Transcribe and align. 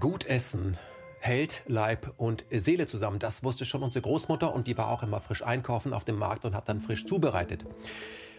Gut 0.00 0.26
essen 0.26 0.76
hält 1.20 1.62
Leib 1.66 2.12
und 2.18 2.44
Seele 2.50 2.86
zusammen. 2.86 3.18
Das 3.18 3.42
wusste 3.42 3.64
schon 3.64 3.82
unsere 3.82 4.02
Großmutter 4.02 4.52
und 4.54 4.66
die 4.66 4.76
war 4.76 4.88
auch 4.88 5.02
immer 5.02 5.20
frisch 5.20 5.42
einkaufen 5.42 5.94
auf 5.94 6.04
dem 6.04 6.18
Markt 6.18 6.44
und 6.44 6.54
hat 6.54 6.68
dann 6.68 6.82
frisch 6.82 7.06
zubereitet. 7.06 7.64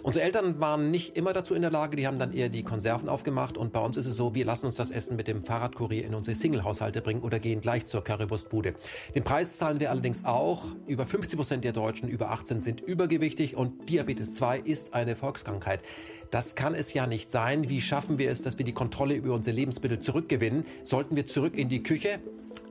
Unsere 0.04 0.24
Eltern 0.24 0.60
waren 0.60 0.92
nicht 0.92 1.18
immer 1.18 1.34
dazu 1.34 1.56
in 1.56 1.62
der 1.62 1.72
Lage, 1.72 1.96
die 1.98 2.08
haben 2.08 2.20
dann 2.20 2.34
eher 2.34 2.50
die 2.50 2.64
Konserven 2.64 3.10
aufgemacht 3.10 3.58
und 3.58 3.72
bei 3.72 3.80
uns 3.80 3.98
ist 3.98 4.06
es 4.06 4.16
so, 4.16 4.36
wir 4.36 4.46
lassen 4.46 4.68
uns 4.68 4.76
das 4.76 4.92
Essen 4.92 5.16
mit 5.16 5.28
dem 5.28 5.44
Fahrradkurier 5.44 6.06
in 6.06 6.14
unsere 6.14 6.36
Single-Haushalte 6.36 7.02
bringen 7.02 7.22
oder 7.22 7.40
gehen 7.40 7.62
gleich 7.62 7.86
zur 7.86 8.04
Currywurstbude. 8.04 8.76
Den 9.16 9.24
Preis 9.24 9.58
zahlen 9.58 9.80
wir 9.80 9.92
allerdings 9.92 10.26
auch. 10.26 10.66
Über 10.86 11.06
50 11.06 11.38
Prozent 11.38 11.64
der 11.64 11.74
Deutschen 11.74 12.10
über 12.10 12.32
18 12.32 12.62
sind 12.62 12.82
übergewichtig 12.82 13.56
und 13.56 13.90
Diabetes 13.90 14.34
2 14.34 14.60
ist 14.60 14.94
eine 14.94 15.16
Volkskrankheit. 15.16 15.82
Das 16.32 16.56
kann 16.56 16.76
es 16.76 16.94
ja 16.94 17.08
nicht 17.08 17.32
sein. 17.32 17.70
Wie 17.70 17.82
schaffen 17.82 18.18
wir 18.18 18.30
es, 18.30 18.42
dass 18.42 18.58
wir 18.58 18.66
die 18.66 18.74
Kontrolle 18.74 19.16
über 19.16 19.34
unsere 19.34 19.56
Lebensmittel 19.56 20.00
zurückgewinnen? 20.00 20.66
Sollten 20.84 21.16
wir 21.16 21.26
zurück 21.26 21.58
in 21.58 21.70
die 21.70 21.84
Küche? 21.84 22.20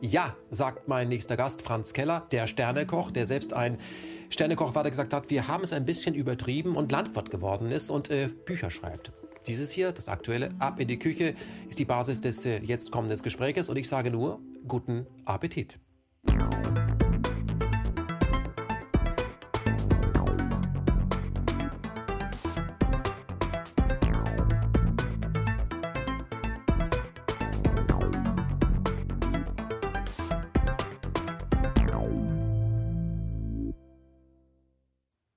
Ja, 0.00 0.36
sagt 0.50 0.88
mein 0.88 1.08
nächster 1.08 1.36
Gast 1.36 1.62
Franz 1.62 1.92
Keller, 1.92 2.26
der 2.30 2.46
Sternekoch, 2.46 3.10
der 3.10 3.26
selbst 3.26 3.54
ein 3.54 3.78
Sternekoch 4.28 4.74
weiter 4.74 4.90
gesagt 4.90 5.12
hat, 5.12 5.30
wir 5.30 5.48
haben 5.48 5.64
es 5.64 5.72
ein 5.72 5.84
bisschen 5.84 6.14
übertrieben 6.14 6.76
und 6.76 6.92
Landwirt 6.92 7.30
geworden 7.30 7.70
ist 7.70 7.90
und 7.90 8.10
äh, 8.10 8.28
Bücher 8.28 8.70
schreibt. 8.70 9.12
Dieses 9.46 9.70
hier, 9.70 9.92
das 9.92 10.08
aktuelle 10.08 10.50
Ab 10.58 10.80
in 10.80 10.88
die 10.88 10.98
Küche, 10.98 11.34
ist 11.68 11.78
die 11.78 11.84
Basis 11.84 12.20
des 12.20 12.44
äh, 12.46 12.58
jetzt 12.58 12.90
kommenden 12.90 13.20
Gespräches 13.22 13.68
und 13.68 13.76
ich 13.76 13.88
sage 13.88 14.10
nur, 14.10 14.40
guten 14.66 15.06
Appetit. 15.24 15.78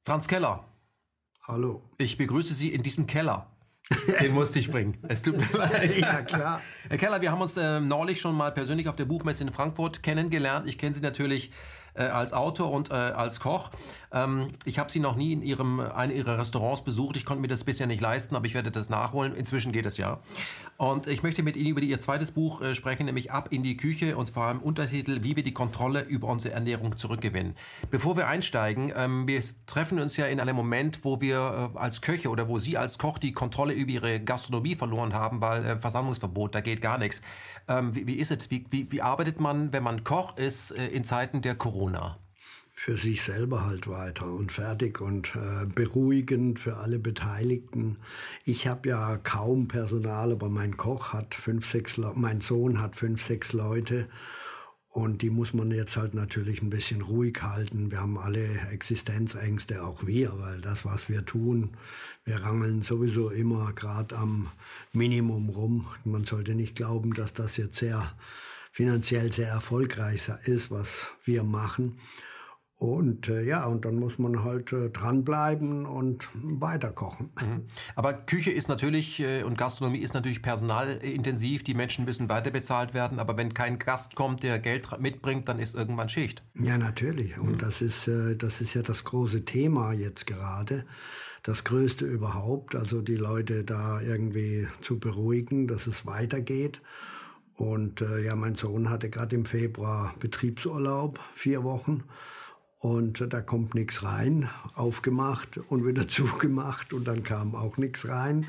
Franz 0.09 0.27
Keller. 0.27 0.65
Hallo. 1.47 1.83
Ich 1.99 2.17
begrüße 2.17 2.55
Sie 2.55 2.73
in 2.73 2.81
diesem 2.81 3.05
Keller. 3.05 3.45
Den 4.19 4.33
musste 4.33 4.57
ich 4.57 4.71
bringen. 4.71 4.97
Es 5.07 5.21
tut 5.21 5.37
mir 5.37 5.47
leid. 5.53 5.95
Ja, 5.99 6.23
klar. 6.23 6.61
Herr 6.87 6.97
Keller, 6.97 7.21
wir 7.21 7.31
haben 7.31 7.41
uns 7.41 7.55
äh, 7.57 7.79
neulich 7.79 8.19
schon 8.19 8.35
mal 8.35 8.51
persönlich 8.51 8.89
auf 8.89 8.95
der 8.95 9.05
Buchmesse 9.05 9.43
in 9.43 9.53
Frankfurt 9.53 10.01
kennengelernt. 10.01 10.65
Ich 10.65 10.79
kenne 10.79 10.95
Sie 10.95 11.01
natürlich 11.01 11.51
äh, 11.93 12.05
als 12.05 12.33
Autor 12.33 12.71
und 12.71 12.89
äh, 12.89 12.95
als 12.95 13.39
Koch. 13.39 13.69
Ähm, 14.11 14.53
ich 14.65 14.79
habe 14.79 14.89
Sie 14.89 14.99
noch 14.99 15.15
nie 15.15 15.31
in 15.31 15.43
Ihrem, 15.43 15.79
einem 15.79 16.17
Ihrer 16.17 16.39
Restaurants 16.39 16.83
besucht. 16.83 17.15
Ich 17.15 17.23
konnte 17.23 17.41
mir 17.41 17.47
das 17.47 17.63
bisher 17.63 17.85
nicht 17.85 18.01
leisten, 18.01 18.35
aber 18.35 18.47
ich 18.47 18.55
werde 18.55 18.71
das 18.71 18.89
nachholen. 18.89 19.35
Inzwischen 19.35 19.71
geht 19.71 19.85
es 19.85 19.97
ja. 19.97 20.19
Und 20.79 21.07
ich 21.07 21.23
möchte 21.23 21.43
mit 21.43 21.57
Ihnen 21.57 21.71
über 21.71 21.81
Ihr 21.81 21.99
zweites 21.99 22.31
Buch 22.31 22.61
äh, 22.61 22.73
sprechen, 22.73 23.05
nämlich 23.05 23.33
Ab 23.33 23.49
in 23.51 23.63
die 23.63 23.75
Küche 23.75 24.15
und 24.15 24.29
vor 24.29 24.43
allem 24.43 24.59
Untertitel, 24.59 25.23
wie 25.23 25.35
wir 25.35 25.43
die 25.43 25.53
Kontrolle 25.53 26.03
über 26.03 26.29
unsere 26.29 26.53
Ernährung 26.53 26.95
zurückgewinnen. 26.95 27.53
Bevor 27.91 28.15
wir 28.15 28.29
einsteigen, 28.29 28.93
ähm, 28.95 29.27
wir 29.27 29.43
treffen 29.67 29.99
uns 29.99 30.15
ja 30.15 30.27
in 30.27 30.39
einem 30.39 30.55
Moment, 30.55 31.03
wo 31.03 31.19
wir 31.19 31.71
äh, 31.75 31.77
als 31.77 31.99
Köche 31.99 32.29
oder 32.29 32.47
wo 32.47 32.59
Sie 32.59 32.77
als 32.77 32.97
Koch 32.97 33.17
die 33.17 33.33
Kontrolle 33.33 33.73
über 33.73 33.91
Ihre 33.91 34.21
Gastronomie 34.21 34.75
verloren 34.75 35.13
haben, 35.13 35.41
weil 35.41 35.65
äh, 35.65 35.77
Versammlungsverbot, 35.77 36.55
da 36.55 36.61
geht 36.61 36.81
gar 36.81 36.97
nichts. 36.97 37.21
Ähm, 37.67 37.93
wie, 37.93 38.07
wie 38.07 38.15
ist 38.15 38.31
es? 38.31 38.49
Wie, 38.49 38.65
wie, 38.69 38.89
wie 38.89 39.01
arbeitet 39.01 39.41
man, 39.41 39.73
wenn 39.73 39.83
man 39.83 40.05
Koch 40.05 40.37
ist, 40.37 40.71
in 40.71 41.03
Zeiten 41.03 41.41
der 41.41 41.55
Corona? 41.55 42.17
Für 42.81 42.97
sich 42.97 43.23
selber 43.23 43.65
halt 43.65 43.89
weiter 43.89 44.31
und 44.31 44.53
fertig 44.53 45.01
und 45.01 45.35
äh, 45.35 45.65
beruhigend 45.65 46.59
für 46.59 46.77
alle 46.77 46.97
Beteiligten. 46.97 47.97
Ich 48.45 48.67
habe 48.67 48.87
ja 48.87 49.17
kaum 49.17 49.67
Personal, 49.67 50.31
aber 50.31 50.47
mein 50.47 50.77
Koch 50.77 51.11
hat 51.11 51.35
fünf, 51.35 51.69
sechs, 51.69 51.97
Le 51.97 52.13
mein 52.15 52.39
Sohn 52.39 52.79
hat 52.81 52.95
fünf, 52.95 53.21
sechs 53.25 53.51
Leute 53.51 54.07
und 54.87 55.21
die 55.21 55.29
muss 55.29 55.53
man 55.53 55.71
jetzt 55.71 55.97
halt 55.97 56.13
natürlich 56.13 56.61
ein 56.61 56.69
bisschen 56.69 57.01
ruhig 57.01 57.41
halten. 57.41 57.91
Wir 57.91 57.99
haben 57.99 58.17
alle 58.17 58.47
Existenzängste, 58.71 59.83
auch 59.83 60.07
wir, 60.07 60.39
weil 60.39 60.61
das, 60.61 60.85
was 60.85 61.09
wir 61.09 61.25
tun, 61.25 61.71
wir 62.23 62.37
rangeln 62.43 62.83
sowieso 62.83 63.29
immer 63.29 63.73
gerade 63.73 64.15
am 64.15 64.47
Minimum 64.93 65.49
rum. 65.49 65.87
Man 66.05 66.23
sollte 66.23 66.55
nicht 66.55 66.77
glauben, 66.77 67.13
dass 67.13 67.33
das 67.33 67.57
jetzt 67.57 67.77
sehr 67.77 68.09
finanziell 68.71 69.33
sehr 69.33 69.49
erfolgreich 69.49 70.31
ist, 70.45 70.71
was 70.71 71.11
wir 71.25 71.43
machen. 71.43 71.99
Und 72.79 73.27
äh, 73.27 73.43
ja, 73.43 73.65
und 73.65 73.83
dann 73.83 73.99
muss 73.99 74.17
man 74.19 74.45
halt 74.45 74.71
äh, 74.71 74.89
dranbleiben 74.89 75.85
und 75.85 76.29
weiterkochen. 76.33 77.29
Mhm. 77.37 77.65
Aber 77.97 78.13
Küche 78.13 78.51
ist 78.51 78.69
natürlich 78.69 79.19
äh, 79.19 79.43
und 79.43 79.57
Gastronomie 79.57 79.97
ist 79.97 80.13
natürlich 80.13 80.41
personalintensiv. 80.41 81.63
Die 81.63 81.73
Menschen 81.73 82.05
müssen 82.05 82.29
weiter 82.29 82.51
bezahlt 82.51 82.93
werden. 82.93 83.19
Aber 83.19 83.35
wenn 83.35 83.53
kein 83.53 83.79
Gast 83.79 84.15
kommt, 84.15 84.43
der 84.43 84.59
Geld 84.59 84.87
mitbringt, 85.01 85.49
dann 85.49 85.59
ist 85.59 85.75
irgendwann 85.75 86.07
Schicht. 86.07 86.41
Ja, 86.57 86.77
natürlich. 86.77 87.37
Und 87.37 87.55
mhm. 87.55 87.57
das 87.57 87.81
ist 87.81 88.07
äh, 88.07 88.37
das 88.37 88.61
ist 88.61 88.73
ja 88.75 88.81
das 88.81 89.03
große 89.03 89.43
Thema 89.43 89.91
jetzt 89.91 90.25
gerade. 90.25 90.85
Das 91.43 91.65
größte 91.65 92.05
überhaupt. 92.05 92.75
Also 92.75 93.01
die 93.01 93.17
Leute 93.17 93.65
da 93.65 93.99
irgendwie 93.99 94.69
zu 94.79 94.99
beruhigen, 94.99 95.67
dass 95.67 95.85
es 95.85 96.05
weitergeht. 96.05 96.81
Und 97.55 97.99
äh, 97.99 98.23
ja, 98.23 98.37
mein 98.37 98.55
Sohn 98.55 98.89
hatte 98.89 99.09
gerade 99.09 99.35
im 99.35 99.43
Februar 99.43 100.15
Betriebsurlaub, 100.21 101.19
vier 101.35 101.65
Wochen. 101.65 102.05
Und 102.81 103.25
da 103.33 103.41
kommt 103.41 103.75
nichts 103.75 104.03
rein, 104.03 104.49
aufgemacht 104.73 105.57
und 105.57 105.85
wieder 105.85 106.07
zugemacht 106.07 106.93
und 106.93 107.05
dann 107.07 107.23
kam 107.23 107.53
auch 107.55 107.77
nichts 107.77 108.07
rein. 108.07 108.47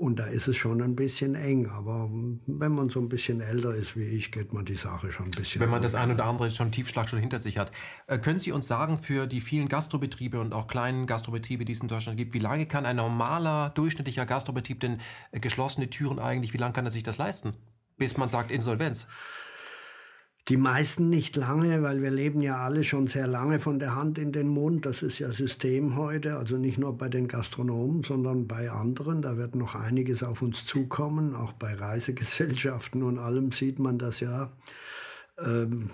Und 0.00 0.18
da 0.18 0.24
ist 0.24 0.48
es 0.48 0.56
schon 0.56 0.80
ein 0.80 0.96
bisschen 0.96 1.34
eng. 1.34 1.66
Aber 1.66 2.08
wenn 2.46 2.72
man 2.72 2.88
so 2.88 2.98
ein 3.00 3.10
bisschen 3.10 3.42
älter 3.42 3.74
ist 3.74 3.96
wie 3.96 4.04
ich, 4.04 4.32
geht 4.32 4.52
man 4.52 4.64
die 4.64 4.76
Sache 4.76 5.12
schon 5.12 5.26
ein 5.26 5.30
bisschen. 5.30 5.60
Wenn 5.60 5.68
man 5.68 5.82
das 5.82 5.94
ein 5.94 6.10
oder 6.10 6.24
andere 6.24 6.50
schon 6.50 6.72
Tiefschlag 6.72 7.08
schon 7.08 7.18
hinter 7.18 7.38
sich 7.38 7.58
hat. 7.58 7.70
Äh, 8.06 8.18
können 8.18 8.38
Sie 8.38 8.50
uns 8.50 8.66
sagen, 8.66 8.98
für 8.98 9.26
die 9.26 9.42
vielen 9.42 9.68
Gastrobetriebe 9.68 10.40
und 10.40 10.54
auch 10.54 10.68
kleinen 10.68 11.06
Gastrobetriebe, 11.06 11.66
die 11.66 11.74
es 11.74 11.80
in 11.80 11.88
Deutschland 11.88 12.16
gibt, 12.16 12.32
wie 12.32 12.38
lange 12.38 12.64
kann 12.64 12.86
ein 12.86 12.96
normaler, 12.96 13.70
durchschnittlicher 13.74 14.24
Gastrobetrieb 14.24 14.80
denn 14.80 15.02
äh, 15.32 15.38
geschlossene 15.38 15.90
Türen 15.90 16.18
eigentlich, 16.18 16.54
wie 16.54 16.58
lange 16.58 16.72
kann 16.72 16.86
er 16.86 16.90
sich 16.90 17.02
das 17.02 17.18
leisten? 17.18 17.52
Bis 17.98 18.16
man 18.16 18.30
sagt 18.30 18.50
Insolvenz. 18.50 19.06
Die 20.50 20.56
meisten 20.56 21.08
nicht 21.08 21.36
lange, 21.36 21.80
weil 21.84 22.02
wir 22.02 22.10
leben 22.10 22.42
ja 22.42 22.56
alle 22.56 22.82
schon 22.82 23.06
sehr 23.06 23.28
lange 23.28 23.60
von 23.60 23.78
der 23.78 23.94
Hand 23.94 24.18
in 24.18 24.32
den 24.32 24.48
Mund. 24.48 24.84
Das 24.84 25.00
ist 25.00 25.20
ja 25.20 25.30
System 25.30 25.94
heute, 25.94 26.38
also 26.38 26.56
nicht 26.56 26.76
nur 26.76 26.98
bei 26.98 27.08
den 27.08 27.28
Gastronomen, 27.28 28.02
sondern 28.02 28.48
bei 28.48 28.68
anderen. 28.68 29.22
Da 29.22 29.36
wird 29.36 29.54
noch 29.54 29.76
einiges 29.76 30.24
auf 30.24 30.42
uns 30.42 30.64
zukommen. 30.64 31.36
Auch 31.36 31.52
bei 31.52 31.72
Reisegesellschaften 31.74 33.04
und 33.04 33.20
allem 33.20 33.52
sieht 33.52 33.78
man 33.78 33.96
das 33.96 34.18
ja. 34.18 34.50
Ähm, 35.38 35.88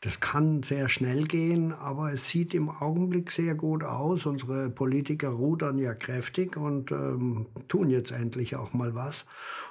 das 0.00 0.20
kann 0.20 0.62
sehr 0.62 0.88
schnell 0.88 1.24
gehen, 1.24 1.72
aber 1.72 2.12
es 2.12 2.28
sieht 2.28 2.54
im 2.54 2.68
Augenblick 2.68 3.30
sehr 3.30 3.54
gut 3.54 3.84
aus. 3.84 4.26
Unsere 4.26 4.70
Politiker 4.70 5.28
rudern 5.28 5.78
ja 5.78 5.94
kräftig 5.94 6.56
und 6.56 6.90
ähm, 6.90 7.46
tun 7.68 7.90
jetzt 7.90 8.10
endlich 8.10 8.56
auch 8.56 8.72
mal 8.72 8.94
was. 8.94 9.24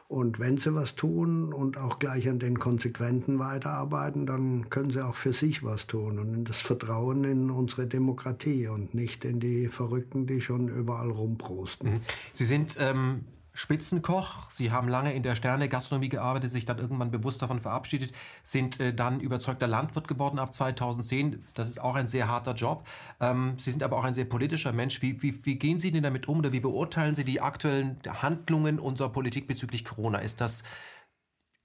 Und 0.08 0.40
wenn 0.40 0.58
sie 0.58 0.76
was 0.76 0.96
tun 0.96 1.54
und 1.54 1.78
auch 1.78 2.00
gleich 2.00 2.30
an 2.30 2.40
den 2.40 2.60
Konsequenten 2.60 3.40
weiterarbeiten, 3.40 4.26
dann 4.26 4.70
können 4.70 4.92
sie 4.92 5.04
auch 5.04 5.16
für 5.16 5.34
sich 5.34 5.64
was 5.64 5.88
tun 5.88 6.20
und 6.20 6.34
in 6.34 6.46
das 6.46 6.62
Vertrauen 6.62 7.24
in 7.24 7.50
unsere 7.50 7.88
Demokratie 7.88 8.68
und 8.68 8.94
nicht 8.94 9.26
in 9.26 9.40
die 9.40 9.68
Verrückten, 9.68 10.28
die 10.28 10.42
schon 10.42 10.68
überall 10.68 11.10
rumprosten. 11.10 11.94
Mhm. 11.94 12.02
Sie 12.34 12.46
sind 12.46 12.76
ähm 12.80 13.26
Spitzenkoch. 13.56 14.52
Sie 14.52 14.72
haben 14.72 14.90
lange 14.90 15.14
in 15.14 15.24
der 15.24 15.34
Sterne-Gastronomie 15.34 16.10
gearbeitet, 16.10 16.52
sich 16.52 16.66
dann 16.66 16.78
irgendwann 16.78 17.10
bewusst 17.10 17.42
davon 17.42 17.62
verabschiedet, 17.62 18.12
sind 18.44 18.80
äh, 18.82 18.94
dann 18.94 19.22
überzeugter 19.22 19.66
Landwirt 19.66 20.08
geworden 20.08 20.40
ab 20.40 20.54
2010. 20.54 21.44
Das 21.54 21.70
ist 21.70 21.82
auch 21.82 21.96
ein 21.96 22.06
sehr 22.06 22.28
harter 22.28 22.54
Job. 22.54 22.86
Ähm, 23.22 23.54
Sie 23.58 23.72
sind 23.72 23.82
aber 23.82 23.98
auch 23.98 24.04
ein 24.04 24.14
sehr 24.14 24.26
politischer 24.26 24.74
Mensch. 24.74 25.02
Wie, 25.02 25.22
wie, 25.24 25.46
wie 25.46 25.56
gehen 25.56 25.80
Sie 25.80 25.92
denn 25.92 26.04
damit 26.04 26.28
um 26.28 26.40
oder 26.40 26.52
wie 26.52 26.60
beurteilen 26.60 27.16
Sie 27.16 27.24
die 27.24 27.40
aktuellen 27.40 27.98
Handlungen 28.22 28.78
unserer 28.78 29.10
Politik 29.10 29.48
bezüglich 29.48 29.86
Corona? 29.86 30.20
Ist 30.20 30.42
das 30.42 30.64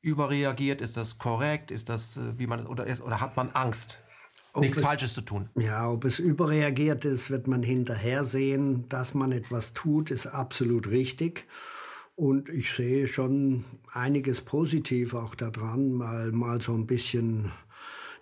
überreagiert? 0.00 0.80
Ist 0.80 0.96
das 0.96 1.18
korrekt? 1.18 1.72
Ist 1.72 1.88
das, 1.88 2.16
äh, 2.16 2.38
wie 2.38 2.46
man, 2.46 2.68
oder, 2.68 2.86
ist, 2.86 3.02
oder 3.02 3.20
hat 3.20 3.36
man 3.36 3.50
Angst? 3.50 4.00
Ob 4.52 4.62
nichts 4.62 4.78
es, 4.78 4.84
Falsches 4.84 5.14
zu 5.14 5.20
tun. 5.20 5.48
Ja, 5.56 5.88
ob 5.88 6.04
es 6.04 6.18
überreagiert 6.18 7.04
ist, 7.04 7.30
wird 7.30 7.46
man 7.46 7.62
hinterher 7.62 8.24
sehen. 8.24 8.88
Dass 8.88 9.14
man 9.14 9.32
etwas 9.32 9.72
tut, 9.72 10.10
ist 10.10 10.26
absolut 10.26 10.88
richtig. 10.88 11.46
Und 12.20 12.50
ich 12.50 12.74
sehe 12.74 13.08
schon 13.08 13.64
einiges 13.94 14.42
positiv 14.42 15.14
auch 15.14 15.34
daran, 15.34 15.90
mal, 15.90 16.32
mal 16.32 16.60
so 16.60 16.74
ein 16.74 16.86
bisschen 16.86 17.50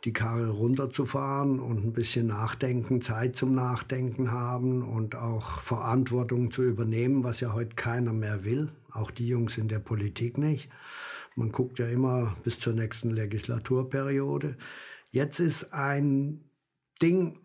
die 0.04 0.12
Karre 0.12 0.50
runterzufahren 0.50 1.58
und 1.58 1.84
ein 1.84 1.92
bisschen 1.94 2.28
nachdenken, 2.28 3.00
Zeit 3.00 3.34
zum 3.34 3.56
Nachdenken 3.56 4.30
haben 4.30 4.84
und 4.84 5.16
auch 5.16 5.62
Verantwortung 5.62 6.52
zu 6.52 6.62
übernehmen, 6.62 7.24
was 7.24 7.40
ja 7.40 7.54
heute 7.54 7.74
keiner 7.74 8.12
mehr 8.12 8.44
will, 8.44 8.70
auch 8.92 9.10
die 9.10 9.26
Jungs 9.26 9.58
in 9.58 9.66
der 9.66 9.80
Politik 9.80 10.38
nicht. 10.38 10.68
Man 11.34 11.50
guckt 11.50 11.80
ja 11.80 11.88
immer 11.88 12.36
bis 12.44 12.60
zur 12.60 12.74
nächsten 12.74 13.10
Legislaturperiode. 13.10 14.56
Jetzt 15.10 15.40
ist 15.40 15.74
ein 15.74 16.44
Ding 17.02 17.40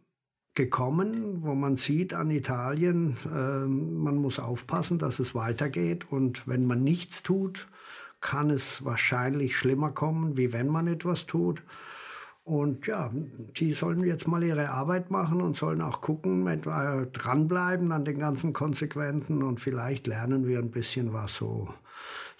gekommen, 0.55 1.41
wo 1.41 1.55
man 1.55 1.77
sieht 1.77 2.13
an 2.13 2.29
Italien, 2.29 3.17
äh, 3.25 3.67
man 3.67 4.17
muss 4.17 4.39
aufpassen, 4.39 4.99
dass 4.99 5.19
es 5.19 5.33
weitergeht. 5.33 6.11
Und 6.11 6.47
wenn 6.47 6.65
man 6.65 6.83
nichts 6.83 7.23
tut, 7.23 7.67
kann 8.21 8.49
es 8.49 8.85
wahrscheinlich 8.85 9.57
schlimmer 9.57 9.91
kommen, 9.91 10.37
wie 10.37 10.53
wenn 10.53 10.67
man 10.67 10.87
etwas 10.87 11.25
tut. 11.25 11.63
Und 12.45 12.87
ja, 12.87 13.09
die 13.57 13.71
sollen 13.71 14.03
jetzt 14.03 14.27
mal 14.27 14.43
ihre 14.43 14.69
Arbeit 14.69 15.11
machen 15.11 15.41
und 15.41 15.55
sollen 15.55 15.81
auch 15.81 16.01
gucken, 16.01 16.43
mit, 16.43 16.67
äh, 16.67 17.07
dranbleiben 17.07 17.91
an 17.91 18.03
den 18.03 18.19
ganzen 18.19 18.51
Konsequenzen 18.51 19.43
und 19.43 19.61
vielleicht 19.61 20.07
lernen 20.07 20.45
wir 20.45 20.59
ein 20.59 20.71
bisschen 20.71 21.13
was 21.13 21.35
so 21.35 21.73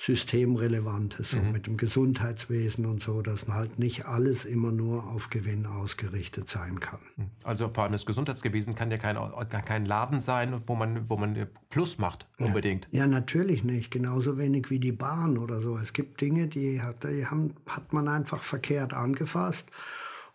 Systemrelevantes, 0.05 1.31
so 1.31 1.37
mhm. 1.37 1.53
mit 1.53 1.65
dem 1.65 1.77
Gesundheitswesen 1.77 2.85
und 2.85 3.01
so, 3.01 3.21
dass 3.21 3.47
halt 3.47 3.79
nicht 3.79 4.05
alles 4.05 4.43
immer 4.43 4.69
nur 4.69 5.05
auf 5.07 5.29
Gewinn 5.29 5.65
ausgerichtet 5.65 6.49
sein 6.49 6.81
kann. 6.81 6.99
Mhm. 7.15 7.29
Also 7.45 7.69
vor 7.69 7.83
allem 7.83 7.93
das 7.93 8.05
Gesundheitswesen 8.05 8.75
kann 8.75 8.91
ja 8.91 8.97
kein, 8.97 9.17
kein 9.65 9.85
Laden 9.85 10.19
sein, 10.19 10.61
wo 10.67 10.75
man, 10.75 11.09
wo 11.09 11.15
man 11.15 11.47
Plus 11.69 11.99
macht, 11.99 12.27
unbedingt. 12.37 12.89
Ja, 12.91 12.99
ja, 12.99 13.07
natürlich 13.07 13.63
nicht. 13.63 13.91
Genauso 13.91 14.37
wenig 14.37 14.69
wie 14.69 14.79
die 14.79 14.91
Bahn 14.91 15.37
oder 15.37 15.61
so. 15.61 15.77
Es 15.77 15.93
gibt 15.93 16.19
Dinge, 16.19 16.47
die 16.47 16.81
hat, 16.81 17.05
die 17.05 17.25
haben, 17.25 17.53
hat 17.65 17.93
man 17.93 18.09
einfach 18.09 18.43
verkehrt 18.43 18.93
angefasst. 18.93 19.71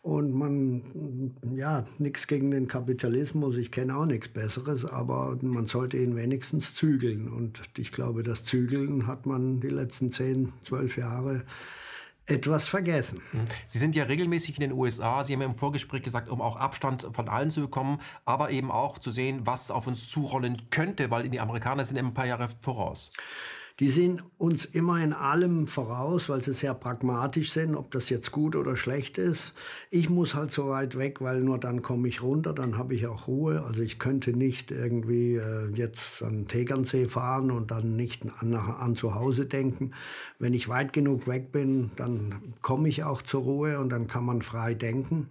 Und 0.08 0.32
man, 0.32 1.34
ja, 1.54 1.84
nichts 1.98 2.26
gegen 2.26 2.50
den 2.50 2.66
Kapitalismus, 2.66 3.58
ich 3.58 3.70
kenne 3.70 3.94
auch 3.94 4.06
nichts 4.06 4.28
Besseres, 4.28 4.86
aber 4.86 5.36
man 5.42 5.66
sollte 5.66 5.98
ihn 5.98 6.16
wenigstens 6.16 6.72
zügeln. 6.72 7.28
Und 7.28 7.60
ich 7.76 7.92
glaube, 7.92 8.22
das 8.22 8.42
Zügeln 8.42 9.06
hat 9.06 9.26
man 9.26 9.60
die 9.60 9.68
letzten 9.68 10.10
zehn, 10.10 10.54
zwölf 10.62 10.96
Jahre 10.96 11.44
etwas 12.24 12.66
vergessen. 12.66 13.20
Mhm. 13.34 13.40
Sie 13.66 13.76
sind 13.76 13.94
ja 13.94 14.04
regelmäßig 14.04 14.56
in 14.56 14.70
den 14.70 14.72
USA. 14.72 15.22
Sie 15.22 15.34
haben 15.34 15.42
ja 15.42 15.46
im 15.46 15.54
Vorgespräch 15.54 16.02
gesagt, 16.02 16.30
um 16.30 16.40
auch 16.40 16.56
Abstand 16.56 17.06
von 17.12 17.28
allen 17.28 17.50
zu 17.50 17.60
bekommen, 17.60 17.98
aber 18.24 18.48
eben 18.48 18.70
auch 18.70 18.98
zu 18.98 19.10
sehen, 19.10 19.42
was 19.44 19.70
auf 19.70 19.86
uns 19.86 20.08
zurollen 20.08 20.56
könnte, 20.70 21.10
weil 21.10 21.28
die 21.28 21.38
Amerikaner 21.38 21.84
sind 21.84 21.98
ein 21.98 22.14
paar 22.14 22.26
Jahre 22.26 22.48
voraus 22.62 23.10
die 23.80 23.88
sind 23.88 24.24
uns 24.38 24.64
immer 24.64 25.00
in 25.02 25.12
allem 25.12 25.68
voraus, 25.68 26.28
weil 26.28 26.42
sie 26.42 26.52
sehr 26.52 26.74
pragmatisch 26.74 27.52
sind, 27.52 27.76
ob 27.76 27.92
das 27.92 28.08
jetzt 28.08 28.32
gut 28.32 28.56
oder 28.56 28.76
schlecht 28.76 29.18
ist. 29.18 29.52
Ich 29.90 30.10
muss 30.10 30.34
halt 30.34 30.50
so 30.50 30.68
weit 30.68 30.98
weg, 30.98 31.20
weil 31.20 31.40
nur 31.40 31.58
dann 31.58 31.80
komme 31.82 32.08
ich 32.08 32.20
runter, 32.20 32.52
dann 32.52 32.76
habe 32.76 32.94
ich 32.94 33.06
auch 33.06 33.28
Ruhe. 33.28 33.62
Also 33.62 33.82
ich 33.82 34.00
könnte 34.00 34.32
nicht 34.32 34.72
irgendwie 34.72 35.36
äh, 35.36 35.68
jetzt 35.74 36.22
an 36.22 36.46
Tegernsee 36.46 37.06
fahren 37.06 37.52
und 37.52 37.70
dann 37.70 37.94
nicht 37.94 38.24
an, 38.40 38.54
an 38.54 38.96
zu 38.96 39.14
Hause 39.14 39.46
denken. 39.46 39.92
Wenn 40.40 40.54
ich 40.54 40.68
weit 40.68 40.92
genug 40.92 41.28
weg 41.28 41.52
bin, 41.52 41.92
dann 41.94 42.54
komme 42.62 42.88
ich 42.88 43.04
auch 43.04 43.22
zur 43.22 43.42
Ruhe 43.42 43.78
und 43.78 43.90
dann 43.90 44.08
kann 44.08 44.24
man 44.24 44.42
frei 44.42 44.74
denken. 44.74 45.28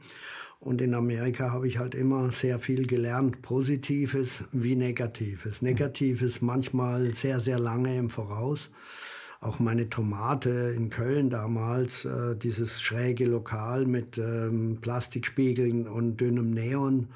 Und 0.60 0.82
in 0.82 0.96
Amerika 0.96 1.52
habe 1.52 1.68
ich 1.68 1.78
halt 1.78 1.94
immer 1.94 2.32
sehr 2.32 2.60
viel 2.60 2.88
gelernt, 2.88 3.42
Positives 3.42 4.44
wie 4.52 4.76
Negatives. 4.76 5.62
Negatives 5.62 6.42
manchmal 6.42 7.14
sehr, 7.14 7.40
sehr 7.40 7.60
lange 7.60 7.96
im 7.96 8.10
Voraus. 8.10 8.70
Auch 9.40 9.60
meine 9.60 9.88
Tomate 9.88 10.74
in 10.76 10.90
Köln 10.90 11.30
damals, 11.30 12.06
äh, 12.06 12.36
dieses 12.36 12.82
schräge 12.82 13.26
Lokal 13.26 13.86
mit 13.86 14.18
ähm, 14.18 14.80
Plastikspiegeln 14.82 15.88
und 15.88 16.18
dünnem 16.18 16.50
Neon 16.50 17.10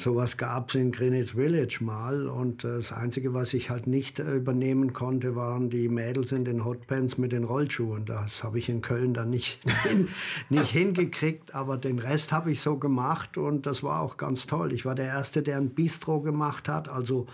Sowas 0.00 0.36
gab 0.36 0.68
es 0.68 0.74
in 0.74 0.92
Greenwich 0.92 1.32
Village 1.32 1.78
mal 1.80 2.28
und 2.28 2.64
das 2.64 2.92
Einzige, 2.92 3.34
was 3.34 3.54
ich 3.54 3.70
halt 3.70 3.86
nicht 3.86 4.18
äh, 4.18 4.34
übernehmen 4.34 4.92
konnte, 4.92 5.36
waren 5.36 5.70
die 5.70 5.88
Mädels 5.88 6.32
in 6.32 6.44
den 6.44 6.64
Hotpants 6.64 7.18
mit 7.18 7.32
den 7.32 7.44
Rollschuhen. 7.44 8.04
Das 8.04 8.42
habe 8.42 8.58
ich 8.58 8.68
in 8.68 8.82
Köln 8.82 9.14
dann 9.14 9.30
nicht, 9.30 9.60
nicht 10.48 10.70
hingekriegt, 10.70 11.54
aber 11.54 11.76
den 11.76 11.98
Rest 11.98 12.32
habe 12.32 12.52
ich 12.52 12.60
so 12.60 12.78
gemacht 12.78 13.38
und 13.38 13.66
das 13.66 13.82
war 13.82 14.00
auch 14.00 14.16
ganz 14.16 14.46
toll. 14.46 14.72
Ich 14.72 14.84
war 14.84 14.94
der 14.94 15.06
Erste, 15.06 15.42
der 15.42 15.58
ein 15.58 15.70
Bistro 15.70 16.20
gemacht 16.20 16.68
hat, 16.68 16.88
also 16.88 17.26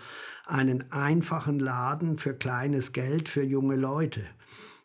einen 0.45 0.91
einfachen 0.91 1.59
Laden 1.59 2.17
für 2.17 2.33
kleines 2.33 2.91
Geld 2.91 3.29
für 3.29 3.43
junge 3.43 3.75
Leute 3.75 4.21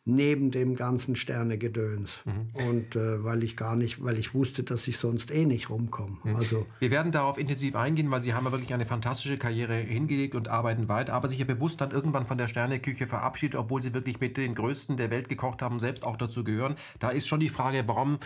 neben 0.06 0.52
dem 0.52 0.76
ganzen 0.76 1.16
Sternegedöns. 1.16 2.20
Mhm. 2.24 2.68
Und 2.68 2.96
äh, 2.96 3.24
weil 3.24 3.42
ich 3.42 3.56
gar 3.56 3.74
nicht, 3.74 4.02
weil 4.02 4.18
ich 4.18 4.34
wusste, 4.34 4.62
dass 4.62 4.86
ich 4.86 4.98
sonst 4.98 5.32
eh 5.32 5.44
nicht 5.44 5.68
rumkomme. 5.68 6.18
Mhm. 6.22 6.36
Also 6.36 6.66
wir 6.78 6.92
werden 6.92 7.10
darauf 7.10 7.38
intensiv 7.38 7.74
eingehen, 7.74 8.10
weil 8.10 8.20
Sie 8.20 8.32
haben 8.32 8.44
ja 8.44 8.52
wirklich 8.52 8.72
eine 8.72 8.86
fantastische 8.86 9.36
Karriere 9.36 9.74
hingelegt 9.74 10.36
und 10.36 10.48
arbeiten 10.48 10.88
weiter, 10.88 11.12
aber 11.12 11.28
sich 11.28 11.40
ja 11.40 11.44
bewusst 11.44 11.80
dann 11.80 11.90
irgendwann 11.90 12.26
von 12.26 12.38
der 12.38 12.46
Sterneküche 12.46 13.08
verabschiedet, 13.08 13.58
obwohl 13.58 13.82
Sie 13.82 13.94
wirklich 13.94 14.20
mit 14.20 14.36
den 14.36 14.54
Größten 14.54 14.96
der 14.96 15.10
Welt 15.10 15.28
gekocht 15.28 15.60
haben, 15.60 15.80
selbst 15.80 16.04
auch 16.04 16.16
dazu 16.16 16.44
gehören. 16.44 16.76
Da 17.00 17.10
ist 17.10 17.26
schon 17.26 17.40
die 17.40 17.48
Frage, 17.48 17.82
warum 17.86 18.18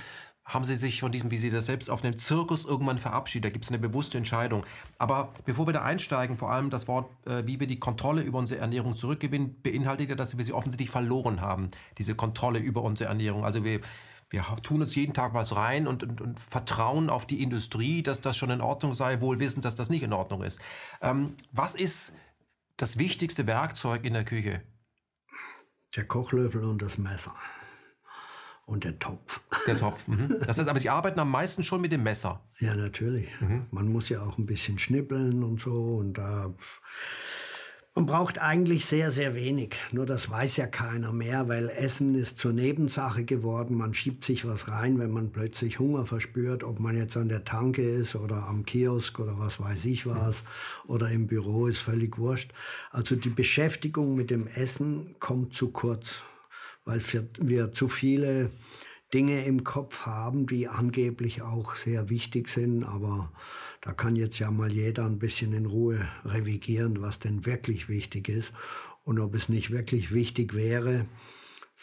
haben 0.44 0.64
sie 0.64 0.76
sich 0.76 1.00
von 1.00 1.12
diesem, 1.12 1.30
wie 1.30 1.36
sie 1.36 1.50
das 1.50 1.66
selbst 1.66 1.90
auf 1.90 2.02
einem 2.02 2.16
Zirkus 2.16 2.64
irgendwann 2.64 2.98
verabschiedet. 2.98 3.44
Da 3.44 3.52
gibt 3.52 3.64
es 3.64 3.70
eine 3.70 3.78
bewusste 3.78 4.18
Entscheidung. 4.18 4.64
Aber 4.98 5.30
bevor 5.44 5.66
wir 5.66 5.72
da 5.72 5.82
einsteigen, 5.82 6.38
vor 6.38 6.50
allem 6.50 6.70
das 6.70 6.88
Wort, 6.88 7.10
äh, 7.26 7.46
wie 7.46 7.60
wir 7.60 7.66
die 7.66 7.78
Kontrolle 7.78 8.22
über 8.22 8.38
unsere 8.38 8.60
Ernährung 8.60 8.96
zurückgewinnen, 8.96 9.62
beinhaltet 9.62 10.10
ja, 10.10 10.16
dass 10.16 10.36
wir 10.36 10.44
sie 10.44 10.52
offensichtlich 10.52 10.90
verloren 10.90 11.40
haben, 11.40 11.70
diese 11.98 12.14
Kontrolle 12.14 12.58
über 12.58 12.82
unsere 12.82 13.08
Ernährung. 13.08 13.44
Also 13.44 13.64
wir, 13.64 13.80
wir 14.30 14.44
tun 14.62 14.80
uns 14.80 14.94
jeden 14.94 15.12
Tag 15.12 15.34
was 15.34 15.54
rein 15.54 15.86
und, 15.86 16.02
und, 16.02 16.20
und, 16.20 16.40
vertrauen 16.40 17.10
auf 17.10 17.26
die 17.26 17.42
Industrie, 17.42 18.02
dass 18.02 18.20
das 18.20 18.36
schon 18.36 18.50
in 18.50 18.60
Ordnung 18.60 18.92
sei, 18.92 19.20
wohl 19.20 19.38
wissend, 19.38 19.64
dass 19.64 19.76
das 19.76 19.88
nicht 19.88 20.02
in 20.02 20.12
Ordnung 20.12 20.42
ist. 20.42 20.60
Ähm, 21.00 21.34
was 21.52 21.74
ist 21.76 22.14
das 22.76 22.98
wichtigste 22.98 23.46
Werkzeug 23.46 24.04
in 24.04 24.14
der 24.14 24.24
Küche? 24.24 24.62
Der 25.96 26.06
Kochlöffel 26.06 26.64
und 26.64 26.82
das 26.82 26.98
Messer. 26.98 27.34
Und 28.70 28.84
der 28.84 29.00
Topf. 29.00 29.40
Der 29.66 29.76
Topf. 29.76 30.06
Mhm. 30.06 30.36
Das 30.46 30.56
heißt 30.56 30.68
aber, 30.68 30.78
Sie 30.78 30.90
arbeiten 30.90 31.18
am 31.18 31.28
meisten 31.28 31.64
schon 31.64 31.80
mit 31.80 31.90
dem 31.90 32.04
Messer. 32.04 32.40
Ja, 32.60 32.76
natürlich. 32.76 33.28
Mhm. 33.40 33.66
Man 33.72 33.88
muss 33.88 34.08
ja 34.08 34.22
auch 34.22 34.38
ein 34.38 34.46
bisschen 34.46 34.78
schnippeln 34.78 35.42
und 35.42 35.60
so. 35.60 35.96
Und 35.96 36.14
da. 36.14 36.54
Man 37.96 38.06
braucht 38.06 38.38
eigentlich 38.38 38.86
sehr, 38.86 39.10
sehr 39.10 39.34
wenig. 39.34 39.74
Nur 39.90 40.06
das 40.06 40.30
weiß 40.30 40.56
ja 40.56 40.68
keiner 40.68 41.12
mehr, 41.12 41.48
weil 41.48 41.68
Essen 41.68 42.14
ist 42.14 42.38
zur 42.38 42.52
Nebensache 42.52 43.24
geworden. 43.24 43.76
Man 43.76 43.92
schiebt 43.92 44.24
sich 44.24 44.46
was 44.46 44.68
rein, 44.68 45.00
wenn 45.00 45.10
man 45.10 45.32
plötzlich 45.32 45.80
Hunger 45.80 46.06
verspürt, 46.06 46.62
ob 46.62 46.78
man 46.78 46.96
jetzt 46.96 47.16
an 47.16 47.28
der 47.28 47.44
Tanke 47.44 47.82
ist 47.82 48.14
oder 48.14 48.46
am 48.46 48.64
Kiosk 48.64 49.18
oder 49.18 49.40
was 49.40 49.58
weiß 49.58 49.84
ich 49.86 50.06
was 50.06 50.44
oder 50.86 51.10
im 51.10 51.26
Büro, 51.26 51.66
ist 51.66 51.80
völlig 51.80 52.18
wurscht. 52.18 52.52
Also 52.92 53.16
die 53.16 53.30
Beschäftigung 53.30 54.14
mit 54.14 54.30
dem 54.30 54.46
Essen 54.46 55.16
kommt 55.18 55.54
zu 55.54 55.70
kurz 55.72 56.22
weil 56.90 57.00
wir 57.38 57.70
zu 57.70 57.86
viele 57.86 58.50
Dinge 59.14 59.44
im 59.44 59.62
Kopf 59.62 60.06
haben, 60.06 60.48
die 60.48 60.66
angeblich 60.66 61.40
auch 61.40 61.76
sehr 61.76 62.10
wichtig 62.10 62.48
sind, 62.48 62.82
aber 62.82 63.32
da 63.80 63.92
kann 63.92 64.16
jetzt 64.16 64.40
ja 64.40 64.50
mal 64.50 64.72
jeder 64.72 65.06
ein 65.06 65.20
bisschen 65.20 65.52
in 65.52 65.66
Ruhe 65.66 66.08
revigieren, 66.24 67.00
was 67.00 67.20
denn 67.20 67.46
wirklich 67.46 67.88
wichtig 67.88 68.28
ist. 68.28 68.52
Und 69.04 69.20
ob 69.20 69.36
es 69.36 69.48
nicht 69.48 69.70
wirklich 69.70 70.12
wichtig 70.12 70.54
wäre, 70.54 71.06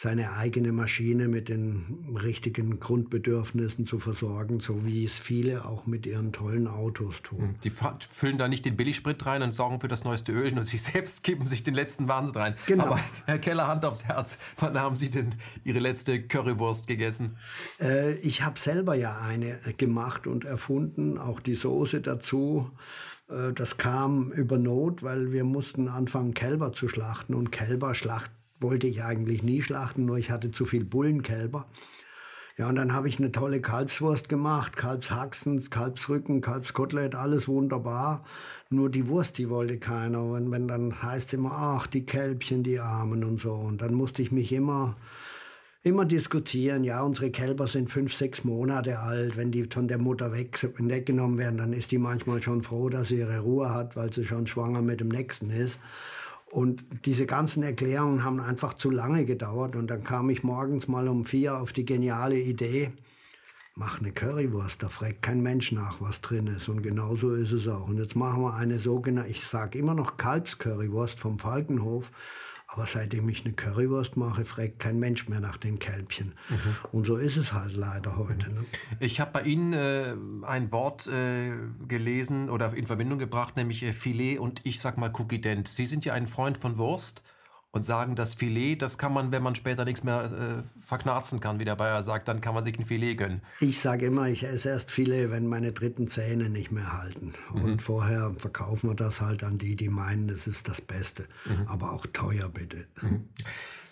seine 0.00 0.34
eigene 0.34 0.70
Maschine 0.70 1.26
mit 1.26 1.48
den 1.48 2.16
richtigen 2.22 2.78
Grundbedürfnissen 2.78 3.84
zu 3.84 3.98
versorgen, 3.98 4.60
so 4.60 4.86
wie 4.86 5.04
es 5.04 5.18
viele 5.18 5.64
auch 5.64 5.86
mit 5.86 6.06
ihren 6.06 6.32
tollen 6.32 6.68
Autos 6.68 7.20
tun. 7.20 7.40
Hm, 7.40 7.54
die 7.64 7.72
füllen 8.08 8.38
da 8.38 8.46
nicht 8.46 8.64
den 8.64 8.76
Billigsprit 8.76 9.26
rein 9.26 9.42
und 9.42 9.52
sorgen 9.52 9.80
für 9.80 9.88
das 9.88 10.04
neueste 10.04 10.30
Öl 10.30 10.56
und 10.56 10.62
sie 10.64 10.76
selbst 10.76 11.24
geben 11.24 11.48
sich 11.48 11.64
den 11.64 11.74
letzten 11.74 12.06
Wahnsinn 12.06 12.36
rein. 12.36 12.54
Genau. 12.66 12.84
Aber 12.84 13.00
Herr 13.26 13.40
Keller, 13.40 13.66
Hand 13.66 13.84
aufs 13.84 14.04
Herz, 14.04 14.38
wann 14.60 14.78
haben 14.78 14.94
Sie 14.94 15.10
denn 15.10 15.34
Ihre 15.64 15.80
letzte 15.80 16.22
Currywurst 16.22 16.86
gegessen? 16.86 17.36
Äh, 17.80 18.14
ich 18.18 18.44
habe 18.44 18.56
selber 18.56 18.94
ja 18.94 19.18
eine 19.18 19.58
gemacht 19.78 20.28
und 20.28 20.44
erfunden, 20.44 21.18
auch 21.18 21.40
die 21.40 21.56
Soße 21.56 22.02
dazu. 22.02 22.70
Äh, 23.28 23.52
das 23.52 23.78
kam 23.78 24.30
über 24.30 24.58
Not, 24.58 25.02
weil 25.02 25.32
wir 25.32 25.42
mussten 25.42 25.88
anfangen, 25.88 26.34
Kälber 26.34 26.72
zu 26.72 26.86
schlachten 26.86 27.34
und 27.34 27.50
Kälber 27.50 27.96
schlachten 27.96 28.37
wollte 28.60 28.86
ich 28.86 29.02
eigentlich 29.02 29.42
nie 29.42 29.62
schlachten, 29.62 30.04
nur 30.04 30.18
ich 30.18 30.30
hatte 30.30 30.50
zu 30.50 30.64
viel 30.64 30.84
Bullenkälber. 30.84 31.66
Ja, 32.58 32.68
und 32.68 32.74
dann 32.74 32.92
habe 32.92 33.08
ich 33.08 33.20
eine 33.20 33.30
tolle 33.30 33.60
Kalbswurst 33.60 34.28
gemacht, 34.28 34.76
Kalbshaxen, 34.76 35.70
Kalbsrücken, 35.70 36.40
Kalbskotelett, 36.40 37.14
alles 37.14 37.46
wunderbar. 37.46 38.24
Nur 38.68 38.90
die 38.90 39.06
Wurst, 39.06 39.38
die 39.38 39.48
wollte 39.48 39.78
keiner. 39.78 40.24
Und 40.24 40.50
wenn 40.50 40.66
dann 40.66 41.00
heißt 41.00 41.34
immer, 41.34 41.52
ach, 41.52 41.86
die 41.86 42.04
Kälbchen, 42.04 42.64
die 42.64 42.80
Armen 42.80 43.22
und 43.22 43.40
so. 43.40 43.52
Und 43.52 43.80
dann 43.80 43.94
musste 43.94 44.22
ich 44.22 44.32
mich 44.32 44.50
immer, 44.52 44.96
immer 45.84 46.04
diskutieren. 46.04 46.82
Ja, 46.82 47.02
unsere 47.02 47.30
Kälber 47.30 47.68
sind 47.68 47.90
fünf, 47.90 48.12
sechs 48.12 48.42
Monate 48.42 48.98
alt. 48.98 49.36
Wenn 49.36 49.52
die 49.52 49.68
von 49.72 49.86
der 49.86 49.98
Mutter 49.98 50.32
weg, 50.32 50.58
weggenommen 50.78 51.38
werden, 51.38 51.58
dann 51.58 51.72
ist 51.72 51.92
die 51.92 51.98
manchmal 51.98 52.42
schon 52.42 52.64
froh, 52.64 52.88
dass 52.88 53.06
sie 53.06 53.18
ihre 53.18 53.38
Ruhe 53.38 53.72
hat, 53.72 53.94
weil 53.94 54.12
sie 54.12 54.24
schon 54.24 54.48
schwanger 54.48 54.82
mit 54.82 54.98
dem 54.98 55.10
Nächsten 55.10 55.50
ist. 55.50 55.78
Und 56.50 56.84
diese 57.04 57.26
ganzen 57.26 57.62
Erklärungen 57.62 58.24
haben 58.24 58.40
einfach 58.40 58.74
zu 58.74 58.90
lange 58.90 59.24
gedauert. 59.24 59.76
Und 59.76 59.88
dann 59.88 60.04
kam 60.04 60.30
ich 60.30 60.42
morgens 60.42 60.88
mal 60.88 61.08
um 61.08 61.24
vier 61.24 61.58
auf 61.58 61.72
die 61.72 61.84
geniale 61.84 62.38
Idee, 62.38 62.92
mach 63.74 64.00
eine 64.00 64.12
Currywurst, 64.12 64.82
da 64.82 64.88
fragt 64.88 65.22
kein 65.22 65.40
Mensch 65.40 65.70
nach, 65.72 66.00
was 66.00 66.20
drin 66.20 66.48
ist. 66.48 66.68
Und 66.68 66.82
genau 66.82 67.16
so 67.16 67.32
ist 67.32 67.52
es 67.52 67.68
auch. 67.68 67.88
Und 67.88 67.98
jetzt 67.98 68.16
machen 68.16 68.42
wir 68.42 68.54
eine 68.54 68.78
sogenannte, 68.78 69.30
ich 69.30 69.44
sage 69.44 69.78
immer 69.78 69.94
noch 69.94 70.16
Kalbscurrywurst 70.16 71.20
vom 71.20 71.38
Falkenhof. 71.38 72.10
Aber 72.70 72.84
seitdem 72.84 73.26
ich 73.30 73.44
eine 73.44 73.54
Currywurst 73.54 74.18
mache, 74.18 74.44
fragt 74.44 74.78
kein 74.78 74.98
Mensch 74.98 75.26
mehr 75.26 75.40
nach 75.40 75.56
den 75.56 75.78
Kälbchen. 75.78 76.34
Mhm. 76.50 76.76
Und 76.92 77.06
so 77.06 77.16
ist 77.16 77.38
es 77.38 77.54
halt 77.54 77.74
leider 77.74 78.18
heute. 78.18 78.52
Ne? 78.52 78.66
Ich 79.00 79.20
habe 79.20 79.30
bei 79.32 79.42
Ihnen 79.42 79.72
äh, 79.72 80.14
ein 80.46 80.70
Wort 80.70 81.06
äh, 81.06 81.52
gelesen 81.88 82.50
oder 82.50 82.74
in 82.74 82.86
Verbindung 82.86 83.18
gebracht, 83.18 83.56
nämlich 83.56 83.82
äh, 83.82 83.94
Filet 83.94 84.38
und 84.38 84.66
ich 84.66 84.80
sag 84.80 84.98
mal 84.98 85.10
Cookie 85.18 85.40
Dent. 85.40 85.66
Sie 85.66 85.86
sind 85.86 86.04
ja 86.04 86.12
ein 86.12 86.26
Freund 86.26 86.58
von 86.58 86.76
Wurst. 86.76 87.22
Und 87.78 87.84
sagen, 87.84 88.16
das 88.16 88.34
Filet, 88.34 88.76
das 88.76 88.98
kann 88.98 89.12
man, 89.12 89.30
wenn 89.30 89.42
man 89.42 89.54
später 89.54 89.84
nichts 89.84 90.02
mehr 90.02 90.24
äh, 90.24 90.84
verknarzen 90.84 91.38
kann, 91.38 91.60
wie 91.60 91.64
der 91.64 91.76
Bayer 91.76 92.02
sagt, 92.02 92.26
dann 92.26 92.40
kann 92.40 92.54
man 92.54 92.64
sich 92.64 92.76
ein 92.76 92.84
Filet 92.84 93.14
gönnen. 93.14 93.40
Ich 93.60 93.80
sage 93.80 94.06
immer, 94.06 94.26
ich 94.28 94.42
esse 94.42 94.70
erst 94.70 94.90
Filet, 94.90 95.30
wenn 95.30 95.46
meine 95.46 95.72
dritten 95.72 96.06
Zähne 96.08 96.50
nicht 96.50 96.72
mehr 96.72 96.92
halten. 96.92 97.34
Mhm. 97.54 97.62
Und 97.62 97.82
vorher 97.82 98.34
verkaufen 98.36 98.90
wir 98.90 98.96
das 98.96 99.20
halt 99.20 99.44
an 99.44 99.58
die, 99.58 99.76
die 99.76 99.88
meinen, 99.88 100.26
das 100.26 100.48
ist 100.48 100.68
das 100.68 100.80
Beste. 100.80 101.26
Mhm. 101.44 101.68
Aber 101.68 101.92
auch 101.92 102.04
teuer 102.12 102.48
bitte. 102.48 102.86
Mhm. 103.00 103.28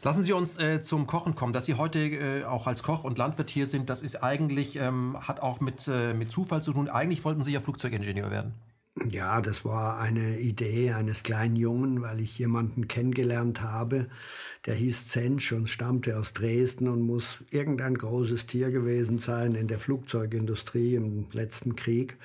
Lassen 0.03 0.23
Sie 0.23 0.33
uns 0.33 0.59
äh, 0.59 0.81
zum 0.81 1.07
Kochen 1.07 1.37
kommen. 1.37 1.53
Dass 1.53 1.67
Sie 1.67 1.75
heute 1.75 2.01
äh, 2.01 2.45
auch 2.45 2.67
als 2.67 2.83
Koch 2.83 3.05
und 3.05 3.19
Landwirt 3.19 3.51
hier 3.51 3.69
sind, 3.69 3.89
das 3.89 4.03
ist 4.03 4.23
eigentlich, 4.23 4.77
ähm, 4.77 5.17
hat 5.21 5.41
auch 5.41 5.61
mit, 5.61 5.89
äh, 5.89 6.13
mit 6.13 6.33
Zufall 6.33 6.61
zu 6.61 6.73
tun. 6.73 6.89
Eigentlich 6.89 7.25
wollten 7.25 7.45
Sie 7.45 7.53
ja 7.53 7.61
Flugzeugingenieur 7.61 8.31
werden. 8.31 8.55
Ja, 9.05 9.43
das 9.43 9.65
war 9.65 9.99
eine 9.99 10.41
Idee 10.41 10.93
eines 10.93 11.23
kleinen 11.23 11.55
Jungen, 11.55 12.01
weil 12.01 12.19
ich 12.19 12.39
jemanden 12.39 12.89
kennengelernt 12.89 13.61
habe, 13.61 14.09
der 14.65 14.75
hieß 14.75 15.09
Zensch 15.09 15.53
und 15.53 15.69
stammte 15.69 16.19
aus 16.19 16.33
Dresden 16.33 16.89
und 16.89 17.03
muss 17.03 17.45
irgendein 17.51 17.95
großes 17.95 18.47
Tier 18.47 18.71
gewesen 18.71 19.19
sein 19.19 19.55
in 19.55 19.69
der 19.69 19.79
Flugzeugindustrie 19.79 20.95
im 20.95 21.27
letzten 21.33 21.77
Krieg. 21.77 22.17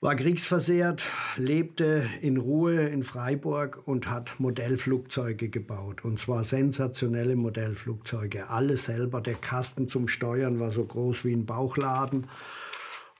War 0.00 0.16
kriegsversehrt, 0.16 1.04
lebte 1.36 2.08
in 2.22 2.38
Ruhe 2.38 2.88
in 2.88 3.02
Freiburg 3.02 3.86
und 3.86 4.08
hat 4.08 4.40
Modellflugzeuge 4.40 5.48
gebaut. 5.48 6.04
Und 6.04 6.18
zwar 6.18 6.44
sensationelle 6.44 7.36
Modellflugzeuge. 7.36 8.48
Alles 8.48 8.86
selber. 8.86 9.20
Der 9.20 9.34
Kasten 9.34 9.86
zum 9.86 10.08
Steuern 10.08 10.58
war 10.58 10.72
so 10.72 10.84
groß 10.84 11.24
wie 11.24 11.32
ein 11.32 11.46
Bauchladen. 11.46 12.26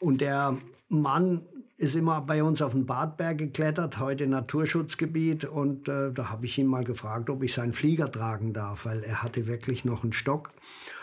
Und 0.01 0.23
der 0.23 0.57
Mann 0.89 1.47
ist 1.83 1.97
immer 1.97 2.21
bei 2.21 2.45
uns 2.45 2.63
auf 2.63 2.73
den 2.73 2.87
Badberg 2.87 3.39
geklettert, 3.39 3.99
heute 3.99 4.29
Naturschutzgebiet. 4.29 5.45
Und 5.45 5.89
äh, 5.89 6.13
da 6.13 6.31
habe 6.31 6.47
ich 6.47 6.57
ihn 6.57 6.69
mal 6.69 6.85
gefragt, 6.85 7.29
ob 7.29 7.43
ich 7.43 7.55
seinen 7.55 7.73
Flieger 7.73 8.11
tragen 8.11 8.53
darf, 8.53 8.87
weil 8.87 9.03
er 9.03 9.25
hatte 9.25 9.49
wirklich 9.49 9.85
noch 9.85 10.05
einen 10.05 10.13
Stock. 10.13 10.53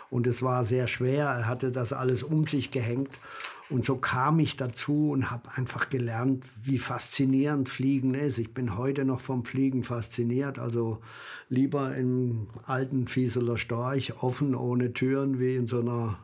Und 0.09 0.25
es 0.25 0.41
war 0.41 0.63
sehr 0.63 0.88
schwer. 0.88 1.25
Er 1.25 1.48
hatte 1.48 1.74
das 1.74 1.91
alles 1.91 2.24
um 2.24 2.48
sich 2.48 2.71
gehängt. 2.71 3.09
Und 3.69 3.86
so 3.86 3.98
kam 3.98 4.39
ich 4.39 4.55
dazu 4.55 5.12
und 5.12 5.29
habe 5.29 5.51
einfach 5.53 5.89
gelernt, 5.89 6.45
wie 6.63 6.77
faszinierend 6.77 7.67
Fliegen 7.67 8.13
ist. 8.13 8.38
Ich 8.38 8.53
bin 8.53 8.77
heute 8.77 9.03
noch 9.03 9.19
vom 9.19 9.43
Fliegen 9.43 9.83
fasziniert. 9.83 10.59
Also 10.59 11.01
lieber 11.50 11.93
im 11.98 12.48
alten 12.63 13.09
Fieseler 13.09 13.57
Storch, 13.57 14.24
offen, 14.24 14.55
ohne 14.55 14.93
Türen, 14.93 15.39
wie 15.39 15.57
in 15.57 15.67
so 15.67 15.81
einer 15.81 16.19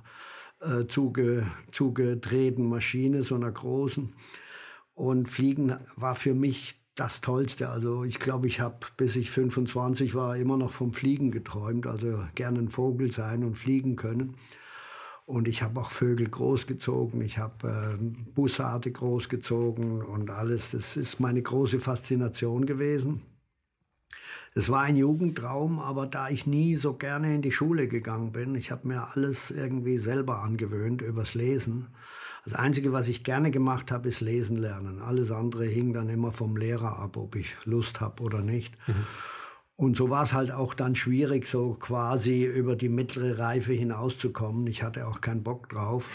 äh, 0.61 0.87
zuge, 0.87 1.45
zugedrehten 1.71 2.69
Maschine, 2.69 3.23
so 3.23 3.35
einer 3.35 3.51
großen. 3.51 4.13
Und 4.95 5.27
Fliegen 5.29 5.77
war 5.95 6.15
für 6.15 6.33
mich 6.33 6.79
das 6.95 7.21
Tollste. 7.21 7.69
Also 7.69 8.05
ich 8.05 8.19
glaube, 8.19 8.47
ich 8.47 8.61
habe, 8.61 8.77
bis 8.97 9.15
ich 9.17 9.29
25 9.29 10.15
war, 10.15 10.37
immer 10.37 10.57
noch 10.57 10.71
vom 10.71 10.93
Fliegen 10.93 11.31
geträumt. 11.31 11.85
Also 11.85 12.23
gerne 12.33 12.59
ein 12.59 12.69
Vogel 12.69 13.11
sein 13.11 13.43
und 13.43 13.55
fliegen 13.55 13.97
können. 13.97 14.35
Und 15.25 15.47
ich 15.47 15.63
habe 15.63 15.79
auch 15.79 15.91
Vögel 15.91 16.29
großgezogen, 16.29 17.19
ich 17.21 17.39
habe 17.39 17.97
äh, 17.99 18.03
Bussarde 18.35 18.91
großgezogen 18.91 20.03
und 20.03 20.29
alles. 20.29 20.71
Das 20.71 20.97
ist 20.97 21.19
meine 21.19 21.41
große 21.41 21.79
Faszination 21.79 22.67
gewesen. 22.67 23.23
Es 24.53 24.69
war 24.69 24.83
ein 24.83 24.95
Jugendtraum, 24.95 25.79
aber 25.79 26.05
da 26.05 26.29
ich 26.29 26.45
nie 26.45 26.75
so 26.75 26.93
gerne 26.93 27.33
in 27.33 27.41
die 27.41 27.51
Schule 27.51 27.87
gegangen 27.87 28.31
bin, 28.31 28.55
ich 28.55 28.71
habe 28.71 28.87
mir 28.87 29.09
alles 29.13 29.51
irgendwie 29.51 29.97
selber 29.97 30.43
angewöhnt 30.43 31.01
übers 31.01 31.33
Lesen. 31.33 31.87
Das 32.45 32.53
Einzige, 32.53 32.93
was 32.93 33.07
ich 33.07 33.23
gerne 33.23 33.49
gemacht 33.49 33.91
habe, 33.91 34.07
ist 34.07 34.21
Lesen 34.21 34.55
lernen. 34.57 35.01
Alles 35.01 35.31
andere 35.31 35.65
hing 35.65 35.93
dann 35.93 36.09
immer 36.09 36.31
vom 36.31 36.55
Lehrer 36.55 36.99
ab, 36.99 37.17
ob 37.17 37.35
ich 37.35 37.55
Lust 37.65 38.01
habe 38.01 38.21
oder 38.21 38.41
nicht. 38.41 38.75
Mhm. 38.87 38.93
Und 39.77 39.97
so 39.97 40.09
war 40.09 40.23
es 40.23 40.33
halt 40.33 40.51
auch 40.51 40.73
dann 40.73 40.95
schwierig, 40.95 41.47
so 41.47 41.73
quasi 41.73 42.45
über 42.45 42.75
die 42.75 42.87
mittlere 42.87 43.39
Reife 43.39 43.73
hinauszukommen. 43.73 44.67
Ich 44.67 44.83
hatte 44.83 45.07
auch 45.07 45.21
keinen 45.21 45.43
Bock 45.43 45.69
drauf. 45.69 46.07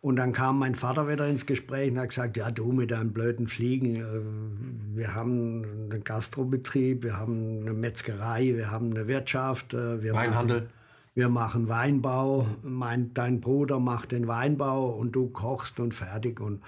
Und 0.00 0.16
dann 0.16 0.32
kam 0.32 0.58
mein 0.58 0.74
Vater 0.74 1.08
wieder 1.08 1.26
ins 1.28 1.46
Gespräch 1.46 1.90
und 1.90 1.98
hat 1.98 2.08
gesagt, 2.08 2.36
ja 2.36 2.50
du 2.50 2.72
mit 2.72 2.90
deinem 2.90 3.12
blöden 3.12 3.46
Fliegen, 3.46 3.96
äh, 3.96 4.96
wir 4.96 5.14
haben 5.14 5.64
einen 5.90 6.04
Gastrobetrieb, 6.04 7.04
wir 7.04 7.18
haben 7.18 7.60
eine 7.60 7.72
Metzgerei, 7.72 8.54
wir 8.54 8.70
haben 8.70 8.90
eine 8.90 9.08
Wirtschaft. 9.08 9.72
Äh, 9.72 10.02
wir 10.02 10.14
Weinhandel. 10.14 10.62
Machen, 10.62 10.72
wir 11.14 11.28
machen 11.28 11.68
Weinbau, 11.68 12.46
mein, 12.62 13.14
dein 13.14 13.40
Bruder 13.40 13.78
macht 13.78 14.10
den 14.10 14.26
Weinbau 14.26 14.86
und 14.86 15.12
du 15.12 15.28
kochst 15.28 15.78
und 15.78 15.94
fertig. 15.94 16.40
Und 16.40 16.62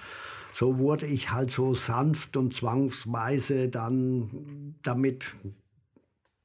so 0.53 0.77
wurde 0.77 1.05
ich 1.05 1.31
halt 1.31 1.51
so 1.51 1.75
sanft 1.75 2.37
und 2.37 2.53
zwangsweise 2.53 3.67
dann 3.67 4.75
damit 4.83 5.35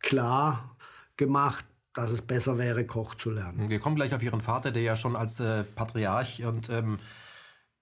klar 0.00 0.76
gemacht, 1.16 1.64
dass 1.94 2.10
es 2.10 2.22
besser 2.22 2.58
wäre, 2.58 2.86
Koch 2.86 3.14
zu 3.14 3.30
lernen. 3.30 3.68
Wir 3.70 3.78
kommen 3.78 3.96
gleich 3.96 4.14
auf 4.14 4.22
Ihren 4.22 4.40
Vater, 4.40 4.72
der 4.72 4.82
ja 4.82 4.96
schon 4.96 5.14
als 5.14 5.38
äh, 5.38 5.62
Patriarch 5.62 6.44
und 6.44 6.70
ähm, 6.70 6.96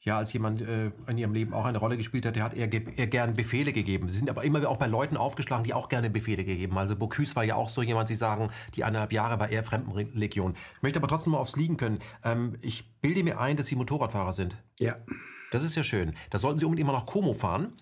ja, 0.02 0.16
als 0.16 0.32
jemand 0.32 0.62
äh, 0.62 0.90
in 1.06 1.18
Ihrem 1.18 1.34
Leben 1.34 1.52
auch 1.52 1.66
eine 1.66 1.78
Rolle 1.78 1.96
gespielt 1.96 2.24
hat, 2.24 2.36
der 2.36 2.44
hat 2.44 2.54
eher, 2.54 2.72
eher 2.72 3.06
gern 3.06 3.34
Befehle 3.34 3.72
gegeben. 3.72 4.08
Sie 4.08 4.18
sind 4.18 4.30
aber 4.30 4.44
immer 4.44 4.66
auch 4.68 4.78
bei 4.78 4.86
Leuten 4.86 5.16
aufgeschlagen, 5.16 5.64
die 5.64 5.74
auch 5.74 5.88
gerne 5.88 6.08
Befehle 6.08 6.44
gegeben. 6.44 6.78
Also 6.78 6.96
Bocuse 6.96 7.36
war 7.36 7.44
ja 7.44 7.54
auch 7.54 7.68
so 7.68 7.82
jemand, 7.82 8.08
Sie 8.08 8.14
sagen, 8.14 8.50
die 8.74 8.84
eineinhalb 8.84 9.12
Jahre 9.12 9.38
war 9.38 9.50
eher 9.50 9.62
Fremdenlegion. 9.62 10.54
Ich 10.76 10.82
möchte 10.82 10.98
aber 10.98 11.08
trotzdem 11.08 11.32
mal 11.32 11.38
aufs 11.38 11.56
Liegen 11.56 11.76
können. 11.76 11.98
Ähm, 12.24 12.56
ich 12.62 12.90
bilde 13.00 13.22
mir 13.22 13.38
ein, 13.40 13.56
dass 13.56 13.66
Sie 13.66 13.76
Motorradfahrer 13.76 14.32
sind. 14.32 14.56
Ja. 14.78 14.96
Das 15.50 15.64
ist 15.64 15.76
ja 15.76 15.82
schön. 15.82 16.14
Da 16.30 16.38
sollten 16.38 16.58
Sie 16.58 16.64
unbedingt 16.64 16.86
mal 16.86 16.94
nach 16.94 17.06
Como 17.06 17.34
fahren 17.34 17.76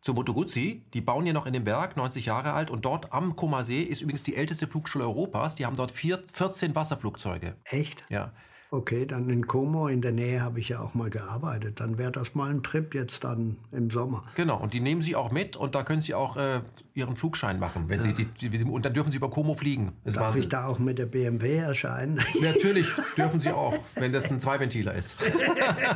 zu 0.00 0.12
Moto 0.14 0.34
Guzzi. 0.34 0.84
Die 0.92 1.00
bauen 1.00 1.26
ja 1.26 1.32
noch 1.32 1.46
in 1.46 1.54
dem 1.54 1.66
Werk, 1.66 1.96
90 1.96 2.26
Jahre 2.26 2.52
alt. 2.52 2.70
Und 2.70 2.84
dort 2.84 3.12
am 3.12 3.34
Koma 3.34 3.64
See 3.64 3.80
ist 3.80 4.02
übrigens 4.02 4.22
die 4.22 4.36
älteste 4.36 4.68
Flugschule 4.68 5.04
Europas. 5.04 5.56
Die 5.56 5.66
haben 5.66 5.76
dort 5.76 5.90
vier, 5.90 6.22
14 6.32 6.74
Wasserflugzeuge. 6.74 7.56
Echt? 7.64 8.04
Ja. 8.10 8.32
Okay, 8.74 9.06
dann 9.06 9.30
in 9.30 9.46
Como 9.46 9.86
in 9.86 10.02
der 10.02 10.10
Nähe 10.10 10.42
habe 10.42 10.58
ich 10.58 10.70
ja 10.70 10.80
auch 10.80 10.94
mal 10.94 11.08
gearbeitet. 11.08 11.78
Dann 11.78 11.96
wäre 11.96 12.10
das 12.10 12.34
mal 12.34 12.50
ein 12.50 12.64
Trip 12.64 12.92
jetzt 12.92 13.22
dann 13.22 13.58
im 13.70 13.88
Sommer. 13.88 14.24
Genau, 14.34 14.56
und 14.56 14.74
die 14.74 14.80
nehmen 14.80 15.00
Sie 15.00 15.14
auch 15.14 15.30
mit 15.30 15.56
und 15.56 15.76
da 15.76 15.84
können 15.84 16.00
Sie 16.00 16.12
auch 16.12 16.36
äh, 16.36 16.60
Ihren 16.92 17.14
Flugschein 17.14 17.60
machen. 17.60 17.84
Wenn 17.88 18.00
ja. 18.00 18.12
Sie 18.16 18.26
die, 18.26 18.64
und 18.64 18.84
dann 18.84 18.92
dürfen 18.92 19.12
Sie 19.12 19.18
über 19.18 19.30
Como 19.30 19.54
fliegen. 19.54 19.92
Das 20.02 20.14
Darf 20.14 20.24
Wahnsinn. 20.26 20.42
ich 20.42 20.48
da 20.48 20.66
auch 20.66 20.80
mit 20.80 20.98
der 20.98 21.06
BMW 21.06 21.56
erscheinen? 21.56 22.20
Natürlich 22.40 22.88
dürfen 23.16 23.38
Sie 23.38 23.52
auch, 23.52 23.78
wenn 23.94 24.12
das 24.12 24.28
ein 24.28 24.40
Zweiventiler 24.40 24.92
ist. 24.92 25.18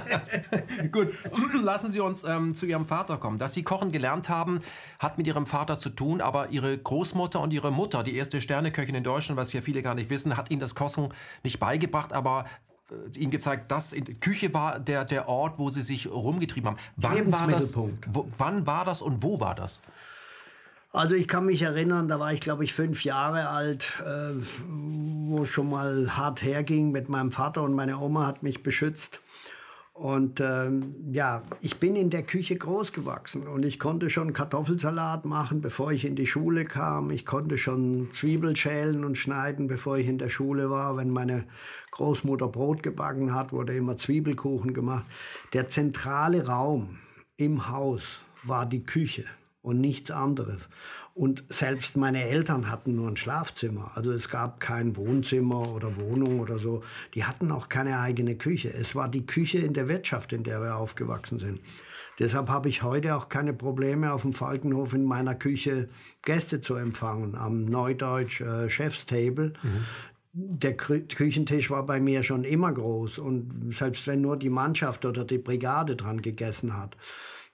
Gut, 0.92 1.08
lassen 1.60 1.90
Sie 1.90 1.98
uns 1.98 2.22
ähm, 2.22 2.54
zu 2.54 2.64
Ihrem 2.64 2.86
Vater 2.86 3.16
kommen. 3.16 3.38
Dass 3.38 3.54
Sie 3.54 3.64
kochen 3.64 3.90
gelernt 3.90 4.28
haben, 4.28 4.60
hat 5.00 5.18
mit 5.18 5.26
Ihrem 5.26 5.46
Vater 5.46 5.80
zu 5.80 5.90
tun, 5.90 6.20
aber 6.20 6.50
Ihre 6.50 6.78
Großmutter 6.78 7.40
und 7.40 7.52
Ihre 7.52 7.72
Mutter, 7.72 8.04
die 8.04 8.14
erste 8.14 8.40
Sterneköchin 8.40 8.94
in 8.94 9.02
Deutschland, 9.02 9.36
was 9.36 9.52
ja 9.52 9.62
viele 9.62 9.82
gar 9.82 9.96
nicht 9.96 10.10
wissen, 10.10 10.36
hat 10.36 10.52
Ihnen 10.52 10.60
das 10.60 10.76
Kochen 10.76 11.08
nicht 11.42 11.58
beigebracht, 11.58 12.12
aber 12.12 12.44
ihnen 13.16 13.30
gezeigt, 13.30 13.70
dass 13.70 13.92
in, 13.92 14.20
Küche 14.20 14.52
war 14.54 14.80
der, 14.80 15.04
der 15.04 15.28
Ort, 15.28 15.58
wo 15.58 15.70
sie 15.70 15.82
sich 15.82 16.10
rumgetrieben 16.10 16.70
haben. 16.70 16.78
Wann 16.96 17.32
war 17.32 17.46
das? 17.46 17.76
Wo, 17.76 18.28
wann 18.38 18.66
war 18.66 18.84
das 18.84 19.02
und 19.02 19.22
wo 19.22 19.40
war 19.40 19.54
das? 19.54 19.82
Also 20.90 21.14
ich 21.14 21.28
kann 21.28 21.44
mich 21.44 21.60
erinnern, 21.62 22.08
da 22.08 22.18
war 22.18 22.32
ich 22.32 22.40
glaube 22.40 22.64
ich 22.64 22.72
fünf 22.72 23.04
Jahre 23.04 23.48
alt, 23.48 23.92
äh, 24.00 24.32
wo 24.66 25.44
schon 25.44 25.68
mal 25.68 26.16
hart 26.16 26.42
herging 26.42 26.92
mit 26.92 27.10
meinem 27.10 27.30
Vater 27.30 27.62
und 27.62 27.74
meine 27.74 27.98
Oma 27.98 28.26
hat 28.26 28.42
mich 28.42 28.62
beschützt. 28.62 29.20
Und 29.98 30.38
ähm, 30.38 30.94
ja, 31.10 31.42
ich 31.60 31.78
bin 31.78 31.96
in 31.96 32.08
der 32.08 32.22
Küche 32.22 32.54
groß 32.54 32.92
gewachsen 32.92 33.48
und 33.48 33.64
ich 33.64 33.80
konnte 33.80 34.10
schon 34.10 34.32
Kartoffelsalat 34.32 35.24
machen, 35.24 35.60
bevor 35.60 35.90
ich 35.90 36.04
in 36.04 36.14
die 36.14 36.28
Schule 36.28 36.62
kam. 36.62 37.10
Ich 37.10 37.26
konnte 37.26 37.58
schon 37.58 38.08
Zwiebel 38.12 38.54
schälen 38.54 39.04
und 39.04 39.18
schneiden, 39.18 39.66
bevor 39.66 39.98
ich 39.98 40.06
in 40.06 40.18
der 40.18 40.28
Schule 40.28 40.70
war. 40.70 40.96
Wenn 40.96 41.10
meine 41.10 41.46
Großmutter 41.90 42.46
Brot 42.46 42.84
gebacken 42.84 43.34
hat, 43.34 43.52
wurde 43.52 43.74
immer 43.74 43.96
Zwiebelkuchen 43.96 44.72
gemacht. 44.72 45.04
Der 45.52 45.66
zentrale 45.66 46.46
Raum 46.46 47.00
im 47.36 47.68
Haus 47.68 48.20
war 48.44 48.66
die 48.66 48.84
Küche 48.84 49.24
und 49.62 49.80
nichts 49.80 50.12
anderes. 50.12 50.68
Und 51.18 51.42
selbst 51.48 51.96
meine 51.96 52.28
Eltern 52.28 52.70
hatten 52.70 52.94
nur 52.94 53.08
ein 53.08 53.16
Schlafzimmer. 53.16 53.90
Also 53.96 54.12
es 54.12 54.28
gab 54.28 54.60
kein 54.60 54.94
Wohnzimmer 54.94 55.74
oder 55.74 55.96
Wohnung 55.96 56.38
oder 56.38 56.60
so. 56.60 56.84
Die 57.14 57.24
hatten 57.24 57.50
auch 57.50 57.68
keine 57.68 57.98
eigene 57.98 58.36
Küche. 58.36 58.72
Es 58.72 58.94
war 58.94 59.08
die 59.08 59.26
Küche 59.26 59.58
in 59.58 59.74
der 59.74 59.88
Wirtschaft, 59.88 60.32
in 60.32 60.44
der 60.44 60.60
wir 60.60 60.76
aufgewachsen 60.76 61.38
sind. 61.38 61.58
Deshalb 62.20 62.48
habe 62.48 62.68
ich 62.68 62.84
heute 62.84 63.16
auch 63.16 63.28
keine 63.28 63.52
Probleme, 63.52 64.12
auf 64.12 64.22
dem 64.22 64.32
Falkenhof 64.32 64.94
in 64.94 65.02
meiner 65.02 65.34
Küche 65.34 65.88
Gäste 66.22 66.60
zu 66.60 66.76
empfangen, 66.76 67.34
am 67.34 67.64
Neudeutsch 67.64 68.40
äh, 68.40 68.70
Chefstable. 68.70 69.54
Mhm 69.64 69.84
der 70.40 70.76
Küchentisch 70.76 71.70
war 71.70 71.84
bei 71.84 71.98
mir 71.98 72.22
schon 72.22 72.44
immer 72.44 72.72
groß 72.72 73.18
und 73.18 73.74
selbst 73.74 74.06
wenn 74.06 74.20
nur 74.20 74.36
die 74.36 74.50
Mannschaft 74.50 75.04
oder 75.04 75.24
die 75.24 75.38
Brigade 75.38 75.96
dran 75.96 76.22
gegessen 76.22 76.76
hat, 76.76 76.96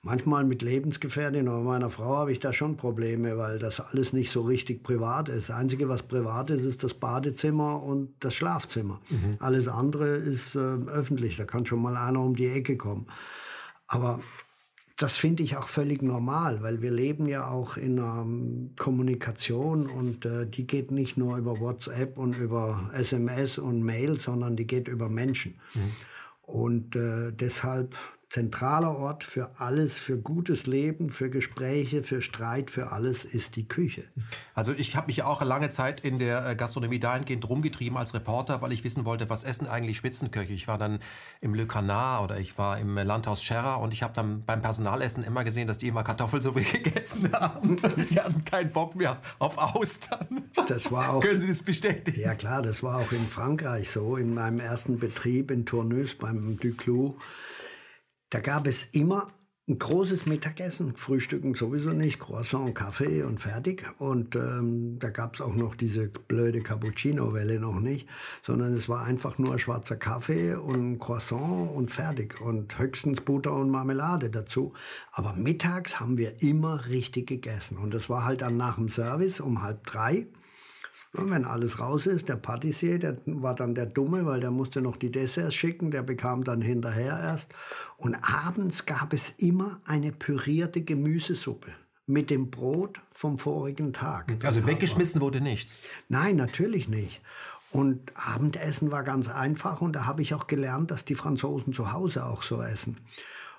Manchmal 0.04 0.44
mit 0.44 0.60
Lebensgefährtin 0.60 1.48
oder 1.48 1.62
meiner 1.62 1.88
Frau 1.88 2.18
habe 2.18 2.30
ich 2.30 2.38
da 2.38 2.52
schon 2.52 2.76
Probleme, 2.76 3.38
weil 3.38 3.58
das 3.58 3.80
alles 3.80 4.12
nicht 4.12 4.30
so 4.30 4.42
richtig 4.42 4.82
privat 4.82 5.30
ist. 5.30 5.48
Das 5.48 5.56
Einzige, 5.56 5.88
was 5.88 6.02
privat 6.02 6.50
ist, 6.50 6.62
ist 6.62 6.84
das 6.84 6.92
Badezimmer 6.92 7.82
und 7.82 8.14
das 8.20 8.34
Schlafzimmer. 8.34 9.00
Mhm. 9.08 9.30
Alles 9.38 9.66
andere 9.66 10.08
ist 10.08 10.56
äh, 10.56 10.58
öffentlich. 10.58 11.38
Da 11.38 11.46
kann 11.46 11.64
schon 11.64 11.80
mal 11.80 11.96
einer 11.96 12.20
um 12.20 12.36
die 12.36 12.48
Ecke 12.48 12.76
kommen. 12.76 13.06
Aber 13.86 14.20
das 14.96 15.16
finde 15.16 15.42
ich 15.42 15.56
auch 15.56 15.68
völlig 15.68 16.02
normal, 16.02 16.62
weil 16.62 16.82
wir 16.82 16.90
leben 16.90 17.26
ja 17.26 17.48
auch 17.48 17.78
in 17.78 17.98
einer 17.98 18.26
Kommunikation 18.78 19.86
und 19.86 20.26
äh, 20.26 20.46
die 20.46 20.66
geht 20.66 20.90
nicht 20.90 21.16
nur 21.16 21.38
über 21.38 21.60
WhatsApp 21.60 22.18
und 22.18 22.36
über 22.36 22.90
SMS 22.92 23.56
und 23.56 23.82
Mail, 23.82 24.20
sondern 24.20 24.54
die 24.54 24.66
geht 24.66 24.86
über 24.86 25.08
Menschen. 25.08 25.58
Mhm. 25.74 25.92
Und 26.42 26.94
äh, 26.94 27.32
deshalb 27.32 27.96
zentraler 28.28 28.96
Ort 28.96 29.24
für 29.24 29.50
alles, 29.58 29.98
für 29.98 30.18
gutes 30.18 30.66
Leben, 30.66 31.10
für 31.10 31.30
Gespräche, 31.30 32.02
für 32.02 32.22
Streit, 32.22 32.70
für 32.70 32.92
alles 32.92 33.24
ist 33.24 33.56
die 33.56 33.68
Küche. 33.68 34.04
Also 34.54 34.72
ich 34.72 34.96
habe 34.96 35.06
mich 35.08 35.22
auch 35.22 35.42
lange 35.42 35.70
Zeit 35.70 36.00
in 36.00 36.18
der 36.18 36.46
äh, 36.46 36.56
Gastronomie 36.56 36.98
dahingehend 36.98 37.48
rumgetrieben 37.48 37.96
als 37.96 38.14
Reporter, 38.14 38.62
weil 38.62 38.72
ich 38.72 38.84
wissen 38.84 39.04
wollte, 39.04 39.30
was 39.30 39.44
essen 39.44 39.66
eigentlich 39.66 39.96
Spitzenköche. 39.96 40.52
Ich 40.52 40.68
war 40.68 40.78
dann 40.78 40.98
im 41.40 41.54
Le 41.54 41.66
Canard 41.66 42.24
oder 42.24 42.38
ich 42.38 42.58
war 42.58 42.78
im 42.78 42.96
Landhaus 42.96 43.42
Scherrer 43.42 43.80
und 43.80 43.92
ich 43.92 44.02
habe 44.02 44.12
dann 44.14 44.44
beim 44.44 44.62
Personalessen 44.62 45.24
immer 45.24 45.44
gesehen, 45.44 45.68
dass 45.68 45.78
die 45.78 45.88
immer 45.88 46.02
Kartoffelsuppe 46.02 46.62
gegessen 46.82 47.32
haben. 47.32 47.76
Die 48.10 48.20
hatten 48.20 48.44
keinen 48.44 48.72
Bock 48.72 48.96
mehr 48.96 49.18
auf 49.38 49.58
Austern. 49.58 50.50
Das 50.68 50.90
war 50.90 51.10
auch, 51.10 51.20
Können 51.20 51.40
Sie 51.40 51.48
das 51.48 51.62
bestätigen? 51.62 52.20
Ja 52.20 52.34
klar, 52.34 52.62
das 52.62 52.82
war 52.82 52.98
auch 52.98 53.12
in 53.12 53.26
Frankreich 53.26 53.90
so. 53.90 54.16
In 54.16 54.34
meinem 54.34 54.60
ersten 54.60 54.98
Betrieb 54.98 55.50
in 55.50 55.66
Tournus 55.66 56.14
beim 56.14 56.58
Duclos 56.58 57.14
da 58.34 58.40
gab 58.40 58.66
es 58.66 58.88
immer 58.90 59.28
ein 59.68 59.78
großes 59.78 60.26
Mittagessen, 60.26 60.96
Frühstücken 60.96 61.54
sowieso 61.54 61.90
nicht, 61.90 62.18
Croissant, 62.18 62.74
Kaffee 62.74 63.22
und 63.22 63.40
fertig. 63.40 63.86
Und 64.00 64.34
ähm, 64.34 64.98
da 64.98 65.10
gab 65.10 65.36
es 65.36 65.40
auch 65.40 65.54
noch 65.54 65.76
diese 65.76 66.08
blöde 66.08 66.60
Cappuccino-Welle 66.60 67.60
noch 67.60 67.78
nicht, 67.78 68.08
sondern 68.42 68.74
es 68.74 68.88
war 68.88 69.04
einfach 69.04 69.38
nur 69.38 69.56
schwarzer 69.60 69.94
Kaffee 69.94 70.56
und 70.56 70.98
Croissant 70.98 71.70
und 71.70 71.92
fertig 71.92 72.40
und 72.40 72.76
höchstens 72.76 73.20
Butter 73.20 73.54
und 73.54 73.70
Marmelade 73.70 74.30
dazu. 74.30 74.72
Aber 75.12 75.34
mittags 75.34 76.00
haben 76.00 76.16
wir 76.16 76.42
immer 76.42 76.88
richtig 76.88 77.28
gegessen 77.28 77.78
und 77.78 77.94
das 77.94 78.10
war 78.10 78.24
halt 78.24 78.42
dann 78.42 78.56
nach 78.56 78.74
dem 78.74 78.88
Service 78.88 79.38
um 79.38 79.62
halb 79.62 79.86
drei. 79.86 80.26
Und 81.16 81.30
wenn 81.30 81.44
alles 81.44 81.78
raus 81.78 82.06
ist, 82.06 82.28
der 82.28 82.36
Patissier, 82.36 82.98
der 82.98 83.16
war 83.26 83.54
dann 83.54 83.74
der 83.74 83.86
Dumme, 83.86 84.26
weil 84.26 84.40
der 84.40 84.50
musste 84.50 84.80
noch 84.80 84.96
die 84.96 85.12
Desserts 85.12 85.54
schicken, 85.54 85.92
der 85.92 86.02
bekam 86.02 86.42
dann 86.42 86.60
hinterher 86.60 87.18
erst. 87.18 87.52
Und 87.96 88.16
abends 88.16 88.84
gab 88.84 89.12
es 89.12 89.30
immer 89.30 89.80
eine 89.84 90.10
pürierte 90.10 90.82
Gemüsesuppe 90.82 91.70
mit 92.06 92.30
dem 92.30 92.50
Brot 92.50 93.00
vom 93.12 93.38
vorigen 93.38 93.92
Tag. 93.92 94.34
Also 94.44 94.66
weggeschmissen 94.66 95.20
wurde 95.20 95.40
nichts? 95.40 95.78
Nein, 96.08 96.36
natürlich 96.36 96.88
nicht. 96.88 97.22
Und 97.70 98.12
Abendessen 98.14 98.90
war 98.90 99.04
ganz 99.04 99.28
einfach 99.28 99.80
und 99.80 99.94
da 99.94 100.06
habe 100.06 100.22
ich 100.22 100.34
auch 100.34 100.48
gelernt, 100.48 100.90
dass 100.90 101.04
die 101.04 101.14
Franzosen 101.14 101.72
zu 101.72 101.92
Hause 101.92 102.24
auch 102.26 102.42
so 102.42 102.60
essen. 102.60 102.98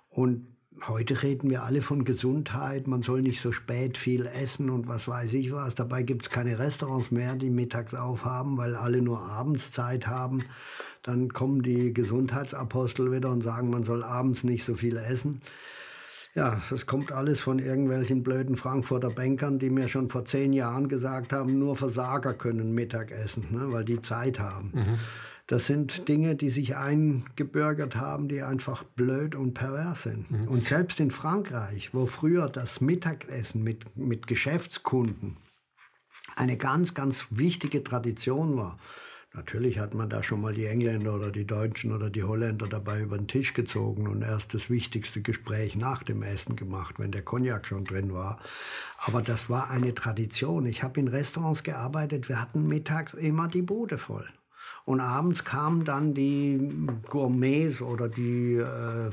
Und 0.09 0.54
Heute 0.83 1.23
reden 1.23 1.49
wir 1.49 1.63
alle 1.63 1.81
von 1.81 2.03
Gesundheit, 2.03 2.85
man 2.85 3.01
soll 3.01 3.21
nicht 3.21 3.41
so 3.41 3.51
spät 3.51 3.97
viel 3.97 4.25
essen 4.25 4.69
und 4.69 4.87
was 4.87 5.07
weiß 5.07 5.33
ich 5.33 5.51
was. 5.51 5.73
Dabei 5.73 6.03
gibt 6.03 6.23
es 6.23 6.29
keine 6.29 6.59
Restaurants 6.59 7.11
mehr, 7.11 7.35
die 7.35 7.49
mittags 7.49 7.95
aufhaben, 7.95 8.57
weil 8.57 8.75
alle 8.75 9.01
nur 9.01 9.21
abends 9.21 9.71
Zeit 9.71 10.07
haben. 10.07 10.43
Dann 11.01 11.31
kommen 11.31 11.63
die 11.63 11.93
Gesundheitsapostel 11.93 13.11
wieder 13.11 13.29
und 13.29 13.41
sagen, 13.41 13.69
man 13.69 13.83
soll 13.83 14.03
abends 14.03 14.43
nicht 14.43 14.65
so 14.65 14.75
viel 14.75 14.97
essen. 14.97 15.41
Ja, 16.35 16.61
das 16.69 16.85
kommt 16.85 17.13
alles 17.13 17.39
von 17.39 17.59
irgendwelchen 17.59 18.21
blöden 18.21 18.57
Frankfurter 18.57 19.09
Bankern, 19.09 19.57
die 19.57 19.69
mir 19.69 19.87
schon 19.87 20.09
vor 20.09 20.25
zehn 20.25 20.51
Jahren 20.51 20.89
gesagt 20.89 21.31
haben, 21.31 21.57
nur 21.57 21.77
Versager 21.77 22.33
können 22.33 22.73
Mittag 22.73 23.11
essen, 23.11 23.47
ne, 23.51 23.71
weil 23.71 23.85
die 23.85 24.01
Zeit 24.01 24.39
haben. 24.39 24.71
Mhm. 24.73 24.99
Das 25.47 25.67
sind 25.67 26.07
Dinge, 26.07 26.35
die 26.35 26.49
sich 26.49 26.75
eingebürgert 26.75 27.95
haben, 27.95 28.27
die 28.27 28.41
einfach 28.41 28.83
blöd 28.83 29.35
und 29.35 29.53
pervers 29.53 30.03
sind. 30.03 30.31
Mhm. 30.31 30.47
Und 30.47 30.65
selbst 30.65 30.99
in 30.99 31.11
Frankreich, 31.11 31.93
wo 31.93 32.07
früher 32.07 32.49
das 32.49 32.81
Mittagessen 32.81 33.63
mit, 33.63 33.95
mit 33.95 34.25
Geschäftskunden 34.25 35.37
eine 36.35 36.57
ganz, 36.57 36.95
ganz 36.95 37.27
wichtige 37.29 37.83
Tradition 37.83 38.57
war, 38.57 38.79
Natürlich 39.35 39.79
hat 39.79 39.93
man 39.93 40.09
da 40.09 40.23
schon 40.23 40.39
mal 40.39 40.53
die 40.53 40.65
Engländer 40.65 41.13
oder 41.13 41.29
die 41.29 41.45
Deutschen 41.45 41.91
oder 41.91 42.09
die 42.09 42.23
Holländer 42.23 42.67
dabei 42.67 43.01
über 43.01 43.17
den 43.17 43.27
Tisch 43.27 43.53
gezogen 43.53 44.07
und 44.07 44.21
erst 44.21 44.53
das 44.53 44.69
wichtigste 44.69 45.21
Gespräch 45.21 45.75
nach 45.75 46.03
dem 46.03 46.23
Essen 46.23 46.55
gemacht, 46.55 46.95
wenn 46.99 47.11
der 47.11 47.21
Cognac 47.21 47.67
schon 47.67 47.83
drin 47.83 48.13
war. 48.13 48.39
Aber 48.97 49.21
das 49.21 49.49
war 49.49 49.69
eine 49.69 49.93
Tradition. 49.93 50.65
Ich 50.65 50.83
habe 50.83 51.01
in 51.01 51.09
Restaurants 51.09 51.63
gearbeitet, 51.63 52.29
wir 52.29 52.41
hatten 52.41 52.65
mittags 52.65 53.13
immer 53.13 53.49
die 53.49 53.61
Bude 53.61 53.97
voll. 53.97 54.25
Und 54.85 54.99
abends 54.99 55.43
kamen 55.43 55.83
dann 55.83 56.13
die 56.13 56.87
Gourmets 57.09 57.81
oder 57.81 58.07
die 58.07 58.55
äh, 58.55 59.09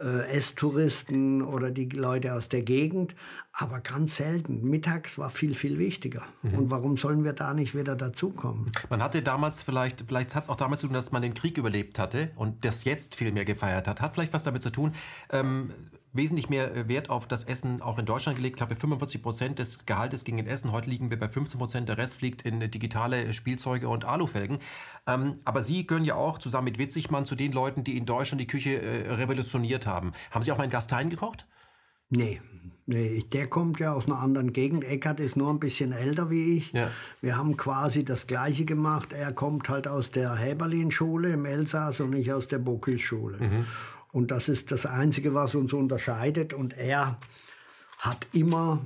äh, 0.00 0.26
Esstouristen 0.30 1.42
oder 1.42 1.70
die 1.70 1.88
Leute 1.90 2.34
aus 2.34 2.48
der 2.48 2.62
Gegend, 2.62 3.14
aber 3.52 3.80
ganz 3.80 4.16
selten. 4.16 4.62
Mittags 4.62 5.18
war 5.18 5.30
viel, 5.30 5.54
viel 5.54 5.78
wichtiger. 5.78 6.22
Mhm. 6.42 6.54
Und 6.54 6.70
warum 6.70 6.96
sollen 6.96 7.22
wir 7.22 7.34
da 7.34 7.52
nicht 7.52 7.76
wieder 7.76 7.96
dazukommen? 7.96 8.72
Man 8.88 9.02
hatte 9.02 9.22
damals 9.22 9.62
vielleicht, 9.62 10.04
vielleicht 10.06 10.34
hat 10.34 10.44
es 10.44 10.48
auch 10.48 10.56
damit 10.56 10.78
zu 10.78 10.86
tun, 10.86 10.94
dass 10.94 11.12
man 11.12 11.22
den 11.22 11.34
Krieg 11.34 11.58
überlebt 11.58 11.98
hatte 11.98 12.30
und 12.36 12.64
das 12.64 12.84
jetzt 12.84 13.14
viel 13.14 13.30
mehr 13.30 13.44
gefeiert 13.44 13.86
hat. 13.86 14.00
Hat 14.00 14.14
vielleicht 14.14 14.32
was 14.32 14.42
damit 14.42 14.62
zu 14.62 14.70
tun. 14.70 14.92
Ähm, 15.30 15.70
wesentlich 16.12 16.48
mehr 16.48 16.74
äh, 16.74 16.88
Wert 16.88 17.10
auf 17.10 17.26
das 17.26 17.44
Essen 17.44 17.82
auch 17.82 17.98
in 17.98 18.06
Deutschland 18.06 18.36
gelegt. 18.36 18.54
Ich 18.54 18.58
glaube, 18.58 18.74
45 18.74 19.22
Prozent 19.22 19.58
des 19.58 19.86
Gehaltes 19.86 20.24
ging 20.24 20.38
in 20.38 20.46
Essen. 20.46 20.72
Heute 20.72 20.90
liegen 20.90 21.10
wir 21.10 21.18
bei 21.18 21.28
15 21.28 21.58
Prozent. 21.58 21.88
Der 21.88 21.98
Rest 21.98 22.18
fliegt 22.18 22.42
in 22.42 22.60
digitale 22.60 23.32
Spielzeuge 23.32 23.88
und 23.88 24.04
Alufelgen. 24.04 24.58
Ähm, 25.06 25.38
aber 25.44 25.62
Sie 25.62 25.86
gehören 25.86 26.04
ja 26.04 26.16
auch 26.16 26.38
zusammen 26.38 26.66
mit 26.66 26.78
Witzigmann 26.78 27.26
zu 27.26 27.34
den 27.34 27.52
Leuten, 27.52 27.84
die 27.84 27.96
in 27.96 28.06
Deutschland 28.06 28.40
die 28.40 28.46
Küche 28.46 28.80
äh, 28.80 29.12
revolutioniert 29.12 29.86
haben. 29.86 30.12
Haben 30.30 30.42
Sie 30.42 30.52
auch 30.52 30.58
mal 30.58 30.64
in 30.64 30.70
Gastein 30.70 31.10
gekocht? 31.10 31.46
Nee, 32.12 32.40
nee, 32.86 33.24
der 33.32 33.46
kommt 33.46 33.78
ja 33.78 33.92
aus 33.92 34.06
einer 34.06 34.18
anderen 34.18 34.52
Gegend. 34.52 34.82
Eckert 34.82 35.20
ist 35.20 35.36
nur 35.36 35.50
ein 35.50 35.60
bisschen 35.60 35.92
älter 35.92 36.28
wie 36.28 36.56
ich. 36.56 36.72
Ja. 36.72 36.90
Wir 37.20 37.36
haben 37.36 37.56
quasi 37.56 38.04
das 38.04 38.26
Gleiche 38.26 38.64
gemacht. 38.64 39.12
Er 39.12 39.32
kommt 39.32 39.68
halt 39.68 39.86
aus 39.86 40.10
der 40.10 40.34
Häberlin-Schule 40.34 41.32
im 41.32 41.44
Elsass 41.44 42.00
und 42.00 42.12
ich 42.14 42.32
aus 42.32 42.48
der 42.48 42.58
Bocuse-Schule. 42.58 43.38
Mhm. 43.38 43.66
Und 44.12 44.30
das 44.30 44.48
ist 44.48 44.72
das 44.72 44.86
Einzige, 44.86 45.34
was 45.34 45.54
uns 45.54 45.72
unterscheidet. 45.72 46.52
Und 46.52 46.76
er 46.76 47.18
hat 47.98 48.26
immer 48.32 48.84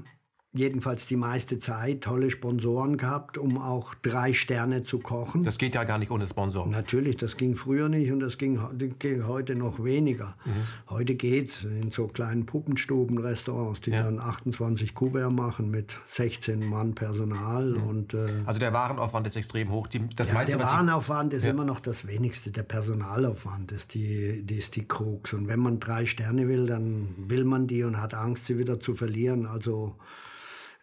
jedenfalls 0.55 1.07
die 1.07 1.17
meiste 1.17 1.59
Zeit 1.59 2.03
tolle 2.03 2.31
Sponsoren 2.31 2.97
gehabt, 2.97 3.39
um 3.39 3.59
auch 3.59 3.95
drei 3.95 4.33
Sterne 4.33 4.85
zu 4.85 5.01
kochen. 5.01 5.43
Das 5.43 5.59
geht 5.59 5.75
ja 5.75 5.83
gar 5.83 5.99
nicht 5.99 6.13
ohne 6.13 6.29
Sponsoren. 6.29 6.71
Natürlich, 6.71 7.17
das 7.17 7.37
ging 7.37 7.57
früher 7.57 7.89
nicht 7.89 8.13
und 8.13 8.21
das 8.21 8.39
ging, 8.39 8.61
ging 9.01 9.27
heute 9.27 9.57
noch 9.57 9.83
weniger. 9.83 10.37
Mhm. 10.45 10.51
Heute 10.91 11.17
geht's 11.17 11.65
in 11.65 11.91
so 11.91 12.07
kleinen 12.07 12.47
Puppenstuben-Restaurants, 12.47 13.81
die 13.81 13.91
ja. 13.91 14.05
dann 14.05 14.21
28 14.21 14.95
Kuvert 14.95 15.33
machen 15.33 15.71
mit 15.71 15.99
16 16.07 16.65
Mann 16.65 16.95
Personal. 16.95 17.71
Mhm. 17.71 17.83
Und, 17.83 18.15
äh, 18.15 18.27
also 18.47 18.61
der 18.61 18.73
Warenaufwand 18.73 19.27
ist 19.27 19.35
extrem 19.35 19.73
hoch. 19.73 19.89
Die, 19.89 20.09
das 20.15 20.29
ja, 20.29 20.35
meiste, 20.35 20.57
der 20.57 20.67
Warenaufwand 20.67 21.35
ist 21.35 21.45
ja. 21.45 21.51
immer 21.51 21.65
noch 21.65 21.81
das 21.81 22.07
wenigste. 22.07 22.53
Der 22.53 22.63
Personalaufwand 22.63 23.73
ist 23.73 23.95
die, 23.95 24.43
die 24.45 24.57
ist 24.57 24.77
die 24.77 24.87
Krux. 24.87 25.33
Und 25.33 25.49
wenn 25.49 25.59
man 25.59 25.81
drei 25.81 26.07
Sterne 26.07 26.47
will, 26.47 26.67
dann 26.67 27.09
will 27.17 27.45
man 27.45 27.67
die 27.67 27.83
und 27.83 28.01
hat 28.01 28.15
Angst, 28.15 28.47
sie 28.47 28.57
wieder 28.57 28.79
zu 28.79 28.95
verlieren. 28.95 29.47
Also 29.47 29.97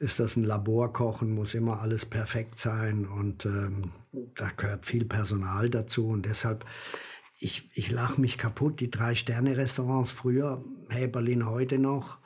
ist 0.01 0.19
das 0.19 0.35
ein 0.35 0.43
Laborkochen, 0.43 1.31
muss 1.31 1.53
immer 1.53 1.79
alles 1.79 2.05
perfekt 2.05 2.57
sein 2.57 3.05
und 3.05 3.45
ähm, 3.45 3.91
da 4.35 4.49
gehört 4.49 4.85
viel 4.85 5.05
Personal 5.05 5.69
dazu 5.69 6.07
und 6.07 6.25
deshalb, 6.25 6.65
ich, 7.37 7.69
ich 7.75 7.91
lache 7.91 8.19
mich 8.19 8.39
kaputt. 8.39 8.79
Die 8.79 8.89
Drei-Sterne-Restaurants 8.89 10.11
früher, 10.11 10.63
hey 10.89 11.07
Berlin 11.07 11.45
heute 11.45 11.77
noch, 11.77 12.17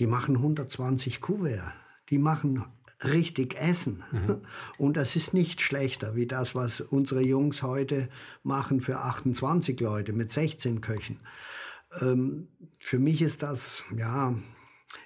die 0.00 0.08
machen 0.08 0.36
120 0.36 1.20
Kuvert. 1.20 1.72
Die 2.10 2.18
machen 2.18 2.64
richtig 3.04 3.56
Essen. 3.60 4.02
Mhm. 4.10 4.40
Und 4.78 4.96
das 4.96 5.14
ist 5.14 5.34
nicht 5.34 5.60
schlechter 5.60 6.16
wie 6.16 6.26
das, 6.26 6.54
was 6.54 6.80
unsere 6.80 7.22
Jungs 7.22 7.62
heute 7.62 8.08
machen 8.42 8.80
für 8.80 8.98
28 8.98 9.78
Leute 9.80 10.12
mit 10.12 10.32
16 10.32 10.80
Köchen. 10.80 11.20
Ähm, 12.00 12.48
für 12.80 12.98
mich 12.98 13.22
ist 13.22 13.42
das, 13.42 13.84
ja, 13.96 14.34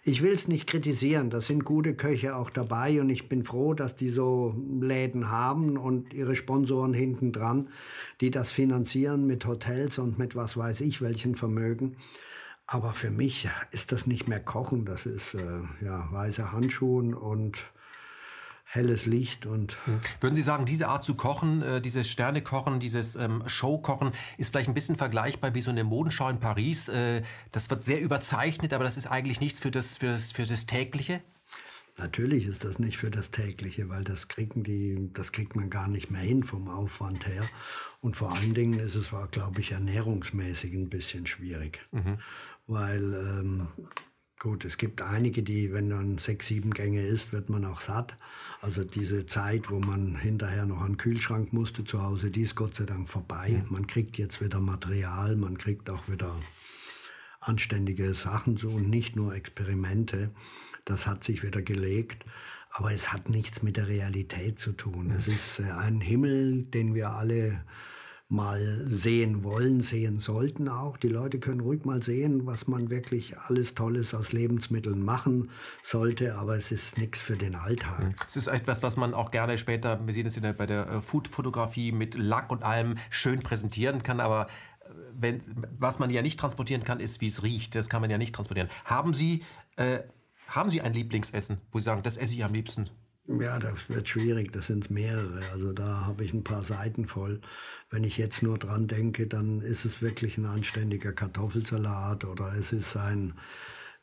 ich 0.05 0.23
will 0.23 0.33
es 0.33 0.49
nicht 0.49 0.67
kritisieren, 0.67 1.31
da 1.31 1.41
sind 1.41 1.65
gute 1.65 1.95
Köche 1.95 2.37
auch 2.37 2.51
dabei 2.51 3.01
und 3.01 3.11
ich 3.11 3.29
bin 3.29 3.45
froh, 3.45 3.75
dass 3.75 3.95
die 3.95 4.09
so 4.09 4.55
Läden 4.81 5.31
haben 5.31 5.77
und 5.77 6.15
ihre 6.15 6.37
Sponsoren 6.37 6.95
hinten 6.95 7.33
dran, 7.33 7.69
die 8.21 8.31
das 8.31 8.53
finanzieren 8.53 9.27
mit 9.27 9.45
Hotels 9.47 9.99
und 9.99 10.19
mit 10.19 10.37
was 10.37 10.57
weiß 10.57 10.81
ich 10.83 11.03
welchen 11.03 11.35
Vermögen. 11.35 11.97
Aber 12.67 12.93
für 12.93 13.11
mich 13.11 13.49
ist 13.71 13.93
das 13.93 14.07
nicht 14.07 14.29
mehr 14.29 14.41
Kochen, 14.41 14.85
das 14.85 15.07
ist 15.07 15.35
äh, 15.35 15.63
ja 15.83 16.09
weiße 16.11 16.53
Handschuhe 16.53 17.17
und 17.17 17.65
helles 18.71 19.07
Licht 19.07 19.47
und. 19.47 19.77
Hm. 19.87 20.01
Würden 20.21 20.35
Sie 20.35 20.43
sagen, 20.43 20.67
diese 20.67 20.89
Art 20.89 21.03
zu 21.03 21.15
kochen, 21.15 21.63
äh, 21.63 21.81
dieses 21.81 22.09
Sternekochen, 22.09 22.81
dieses 22.81 23.17
ähm, 23.17 23.43
Showkochen, 23.47 24.13
ist 24.37 24.51
vielleicht 24.51 24.69
ein 24.69 24.75
bisschen 24.75 24.97
vergleichbar 24.97 25.55
wie 25.55 25.63
so 25.63 25.71
eine 25.71 25.85
Modenschau 25.85 26.29
in 26.29 26.39
Paris? 26.39 26.89
Äh, 26.89 27.23
das 27.51 27.71
wird 27.71 27.83
sehr 27.83 28.01
überzeichnet, 28.01 28.75
aber 28.75 28.85
das 28.85 28.97
ist 28.97 29.07
eigentlich 29.07 29.41
nichts 29.41 29.59
für 29.59 29.71
das, 29.71 29.97
für 29.97 30.07
das, 30.07 30.33
für 30.33 30.45
das 30.45 30.67
tägliche? 30.67 31.23
Natürlich 31.97 32.47
ist 32.47 32.63
das 32.63 32.79
nicht 32.79 32.97
für 32.97 33.11
das 33.11 33.33
tägliche, 33.33 33.89
weil 33.89 34.05
das 34.05 34.29
kriegen 34.29 34.63
die, 34.63 35.11
das 35.15 35.33
kriegt 35.33 35.57
man 35.57 35.69
gar 35.69 35.89
nicht 35.89 36.13
mehr 36.13 36.21
hin 36.21 36.45
vom 36.45 36.69
Aufwand 36.69 37.27
her. 37.27 37.43
Und 38.01 38.17
vor 38.17 38.33
allen 38.33 38.55
Dingen 38.55 38.79
ist 38.79 38.95
es, 38.95 39.11
glaube 39.33 39.61
ich, 39.61 39.73
ernährungsmäßig 39.73 40.75
ein 40.75 40.91
bisschen 40.91 41.27
schwierig, 41.27 41.81
mhm. 41.91 42.21
weil 42.69 43.15
ähm, 43.15 43.69
Gut, 44.41 44.65
es 44.65 44.77
gibt 44.77 45.03
einige, 45.03 45.43
die, 45.43 45.73
wenn 45.73 45.89
man 45.89 46.19
sechs, 46.19 46.47
sieben 46.47 46.73
Gänge 46.73 47.05
isst, 47.05 47.33
wird 47.33 47.51
man 47.51 47.65
auch 47.65 47.81
satt. 47.81 48.17
Also 48.61 48.85
diese 48.85 49.27
Zeit, 49.27 49.69
wo 49.69 49.81
man 49.81 50.15
hinterher 50.15 50.65
noch 50.65 50.81
an 50.81 50.93
den 50.93 50.97
Kühlschrank 50.97 51.53
musste 51.53 51.85
zu 51.85 52.03
Hause, 52.03 52.31
die 52.31 52.43
ist 52.43 52.55
Gott 52.55 52.77
sei 52.77 52.85
Dank 52.85 53.09
vorbei. 53.09 53.65
Mhm. 53.65 53.73
Man 53.73 53.87
kriegt 53.89 54.17
jetzt 54.17 54.41
wieder 54.41 54.61
Material, 54.61 55.35
man 55.35 55.59
kriegt 55.59 55.91
auch 55.91 56.09
wieder 56.09 56.37
anständige 57.41 58.15
Sachen 58.15 58.57
so 58.57 58.69
und 58.69 58.89
nicht 58.89 59.17
nur 59.17 59.35
Experimente. 59.35 60.31
Das 60.85 61.09
hat 61.09 61.25
sich 61.25 61.43
wieder 61.43 61.63
gelegt. 61.63 62.25
Aber 62.71 62.93
es 62.93 63.13
hat 63.13 63.29
nichts 63.29 63.63
mit 63.63 63.77
der 63.77 63.89
Realität 63.89 64.59
zu 64.59 64.73
tun. 64.73 65.11
Es 65.11 65.27
ist 65.27 65.59
äh, 65.59 65.71
ein 65.71 66.01
Himmel, 66.01 66.65
den 66.65 66.95
wir 66.95 67.11
alle 67.11 67.65
mal 68.29 68.83
sehen 68.87 69.43
wollen, 69.43 69.81
sehen 69.81 70.19
sollten 70.19 70.69
auch. 70.69 70.99
Die 70.99 71.09
Leute 71.09 71.39
können 71.39 71.61
ruhig 71.61 71.87
mal 71.87 72.03
sehen, 72.03 72.45
was 72.45 72.69
man 72.69 72.91
wirklich 72.91 73.39
alles 73.39 73.75
Tolles 73.75 74.13
aus 74.15 74.33
Lebensmitteln 74.33 75.03
machen 75.03 75.51
sollte, 75.83 76.37
aber 76.37 76.57
es 76.59 76.71
ist 76.71 76.99
nichts 76.99 77.23
für 77.23 77.37
den 77.37 77.55
Alltag. 77.55 78.01
Mhm. 78.01 78.15
Es 78.27 78.37
ist 78.37 78.49
etwas, 78.49 78.83
was 78.83 78.99
man 78.99 79.15
auch 79.15 79.31
gerne 79.31 79.57
später, 79.57 80.07
wir 80.07 80.13
sehen 80.13 80.27
es 80.27 80.39
bei 80.59 80.67
der 80.67 80.89
äh, 80.89 81.01
Food-Fotografie 81.01 81.91
mit 81.91 82.17
Lack 82.17 82.51
und 82.51 82.65
allem 82.65 82.97
schön 83.09 83.41
präsentieren 83.41 84.03
kann, 84.03 84.21
aber 84.21 84.47
äh, 84.81 84.91
wenn, 85.19 85.41
was 85.79 85.99
man 85.99 86.11
ja 86.11 86.21
nicht 86.21 86.39
transportieren 86.39 86.85
kann, 86.85 87.01
ist, 87.01 87.23
wie 87.23 87.29
es 87.29 87.43
riecht. 87.43 87.75
Das 87.75 87.89
kann 87.89 88.03
man 88.03 88.11
ja 88.11 88.19
nicht 88.19 88.35
transportieren. 88.35 88.69
Haben 88.85 89.15
Sie, 89.15 89.43
äh, 89.77 90.01
haben 90.49 90.69
Sie 90.69 90.83
ein 90.83 90.93
Lieblingsessen, 90.93 91.63
wo 91.73 91.79
Sie 91.79 91.85
sagen, 91.85 92.03
das 92.03 92.19
esse 92.19 92.35
ich 92.35 92.45
am 92.45 92.53
liebsten? 92.53 92.91
Ja, 93.29 93.59
das 93.59 93.89
wird 93.89 94.09
schwierig, 94.09 94.53
das 94.53 94.69
sind 94.69 94.91
mehrere. 94.91 95.43
Also 95.53 95.75
da 95.75 96.07
habe 96.07 96.25
ich 96.25 96.33
ein 96.33 96.45
paar 96.45 96.65
Seiten 96.65 97.07
voll. 97.07 97.43
Wenn 97.91 98.03
ich 98.03 98.17
jetzt 98.17 98.43
nur 98.43 98.59
dran 98.59 98.87
denke, 98.87 99.27
dann 99.27 99.61
ist 99.61 99.85
es 99.85 100.01
wirklich 100.01 100.39
ein 100.39 100.47
anständiger 100.47 101.13
Kartoffelsalat 101.13 102.25
oder 102.25 102.55
es 102.55 102.73
ist 102.73 102.97
ein, 102.97 103.35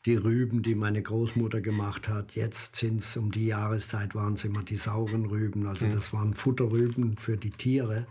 die 0.04 0.14
Rüben, 0.14 0.62
die 0.62 0.76
meine 0.76 1.02
Großmutter 1.02 1.60
gemacht 1.60 2.08
hat. 2.08 2.36
Jetzt 2.36 2.76
sind 2.76 3.00
es, 3.00 3.16
um 3.16 3.32
die 3.32 3.46
Jahreszeit 3.46 4.14
waren 4.14 4.34
es 4.34 4.44
immer 4.44 4.62
die 4.62 4.76
sauren 4.76 5.26
Rüben. 5.26 5.66
Also 5.66 5.86
mhm. 5.86 5.90
das 5.90 6.12
waren 6.12 6.34
Futterrüben 6.34 7.16
für 7.16 7.36
die 7.36 7.50
Tiere. 7.50 8.06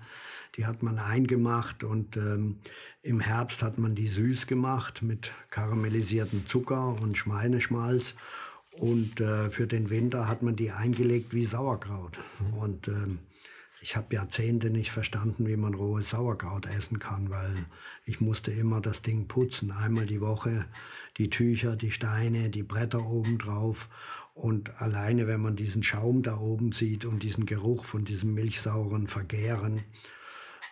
Die 0.58 0.66
hat 0.66 0.84
man 0.84 1.00
eingemacht 1.00 1.86
und 1.86 2.18
ähm, 2.18 2.58
im 3.02 3.22
Herbst 3.22 3.62
hat 3.62 3.78
man 3.78 3.96
die 3.96 4.08
süß 4.08 4.48
gemacht 4.48 5.02
mit 5.02 5.32
karamellisiertem 5.50 6.46
Zucker 6.46 7.02
und 7.02 7.18
Schweineschmalz. 7.18 8.16
Und 8.80 9.20
äh, 9.22 9.50
für 9.50 9.68
den 9.68 9.90
Winter 9.90 10.28
hat 10.28 10.44
man 10.44 10.56
die 10.56 10.72
eingelegt 10.72 11.34
wie 11.34 11.46
Sauerkraut. 11.46 12.20
Mhm. 12.40 12.58
Und 12.58 12.88
ähm, 12.88 13.20
ich 13.82 13.96
habe 13.96 14.16
Jahrzehnte 14.16 14.70
nicht 14.70 14.92
verstanden, 14.92 15.48
wie 15.48 15.58
man 15.58 15.76
rohes 15.76 16.10
Sauerkraut 16.10 16.66
essen 16.66 17.00
kann, 17.00 17.30
weil 17.30 17.56
ich 18.04 18.20
musste 18.20 18.52
immer 18.52 18.82
das 18.82 19.02
Ding 19.02 19.28
putzen. 19.28 19.72
Einmal 19.72 20.08
die 20.08 20.22
Woche 20.22 20.66
die 21.18 21.30
Tücher, 21.30 21.76
die 21.76 21.92
Steine, 21.92 22.50
die 22.50 22.64
Bretter 22.64 23.06
oben 23.06 23.38
drauf. 23.38 23.90
Und 24.34 24.82
alleine, 24.82 25.28
wenn 25.28 25.42
man 25.42 25.56
diesen 25.56 25.84
Schaum 25.84 26.24
da 26.24 26.38
oben 26.38 26.72
sieht 26.72 27.06
und 27.06 27.24
diesen 27.24 27.46
Geruch 27.46 27.86
von 27.86 28.04
diesem 28.04 28.34
milchsauren 28.34 29.08
Vergären, 29.08 29.84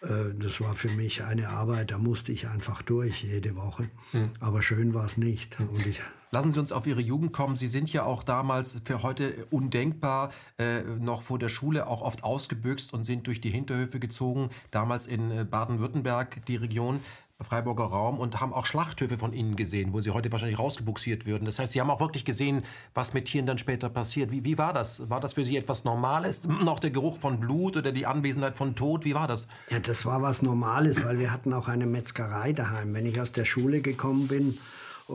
äh, 0.02 0.34
das 0.38 0.60
war 0.60 0.76
für 0.76 0.90
mich 0.90 1.24
eine 1.24 1.50
Arbeit, 1.50 1.92
da 1.92 1.98
musste 1.98 2.32
ich 2.32 2.48
einfach 2.48 2.82
durch 2.82 3.24
jede 3.24 3.56
Woche. 3.56 3.90
Mhm. 4.12 4.32
Aber 4.40 4.62
schön 4.62 4.94
war 4.94 5.06
es 5.06 5.18
nicht. 5.18 5.60
Mhm. 5.60 5.70
Und 5.70 5.86
ich 5.86 6.02
Lassen 6.34 6.52
Sie 6.52 6.60
uns 6.60 6.72
auf 6.72 6.88
Ihre 6.88 7.00
Jugend 7.00 7.32
kommen. 7.32 7.56
Sie 7.56 7.68
sind 7.68 7.94
ja 7.94 8.06
auch 8.06 8.24
damals 8.24 8.82
für 8.86 9.04
heute 9.04 9.46
undenkbar 9.52 10.32
äh, 10.58 10.82
noch 10.82 11.22
vor 11.22 11.38
der 11.38 11.50
Schule 11.50 11.86
auch 11.86 12.02
oft 12.02 12.24
ausgebüxt 12.24 12.92
und 12.92 13.04
sind 13.04 13.28
durch 13.28 13.40
die 13.40 13.52
Hinterhöfe 13.52 14.00
gezogen, 14.00 14.50
damals 14.72 15.06
in 15.06 15.30
äh, 15.30 15.46
Baden-Württemberg, 15.46 16.44
die 16.48 16.56
Region. 16.56 17.02
Freiburger 17.40 17.84
Raum 17.84 18.20
und 18.20 18.40
haben 18.40 18.54
auch 18.54 18.66
Schlachthöfe 18.66 19.18
von 19.18 19.34
innen 19.34 19.58
gesehen, 19.58 19.92
wo 19.92 20.00
sie 20.00 20.12
heute 20.12 20.32
wahrscheinlich 20.32 20.58
rausgebuxiert 20.58 21.26
würden. 21.26 21.44
Das 21.46 21.60
heißt, 21.60 21.74
sie 21.74 21.82
haben 21.82 21.90
auch 21.90 22.00
wirklich 22.00 22.24
gesehen, 22.24 22.64
was 22.94 23.14
mit 23.14 23.26
Tieren 23.26 23.46
dann 23.46 23.58
später 23.58 23.90
passiert. 23.90 24.32
Wie, 24.32 24.46
wie 24.46 24.58
war 24.58 24.72
das? 24.72 25.10
War 25.10 25.20
das 25.20 25.34
für 25.34 25.44
Sie 25.44 25.58
etwas 25.58 25.84
Normales? 25.84 26.48
Noch 26.48 26.80
der 26.80 26.92
Geruch 26.92 27.20
von 27.20 27.42
Blut 27.42 27.76
oder 27.76 27.92
die 27.92 28.06
Anwesenheit 28.06 28.56
von 28.56 28.76
Tod? 28.76 29.04
Wie 29.04 29.14
war 29.14 29.28
das? 29.28 29.48
Ja, 29.70 29.80
das 29.80 30.06
war 30.06 30.22
was 30.22 30.42
Normales, 30.42 31.04
weil 31.04 31.20
wir 31.20 31.32
hatten 31.32 31.54
auch 31.54 31.68
eine 31.68 31.86
Metzgerei 31.86 32.54
daheim. 32.54 32.94
Wenn 32.94 33.06
ich 33.06 33.20
aus 33.20 33.34
der 33.34 33.46
Schule 33.46 33.82
gekommen 33.82 34.28
bin, 34.28 34.58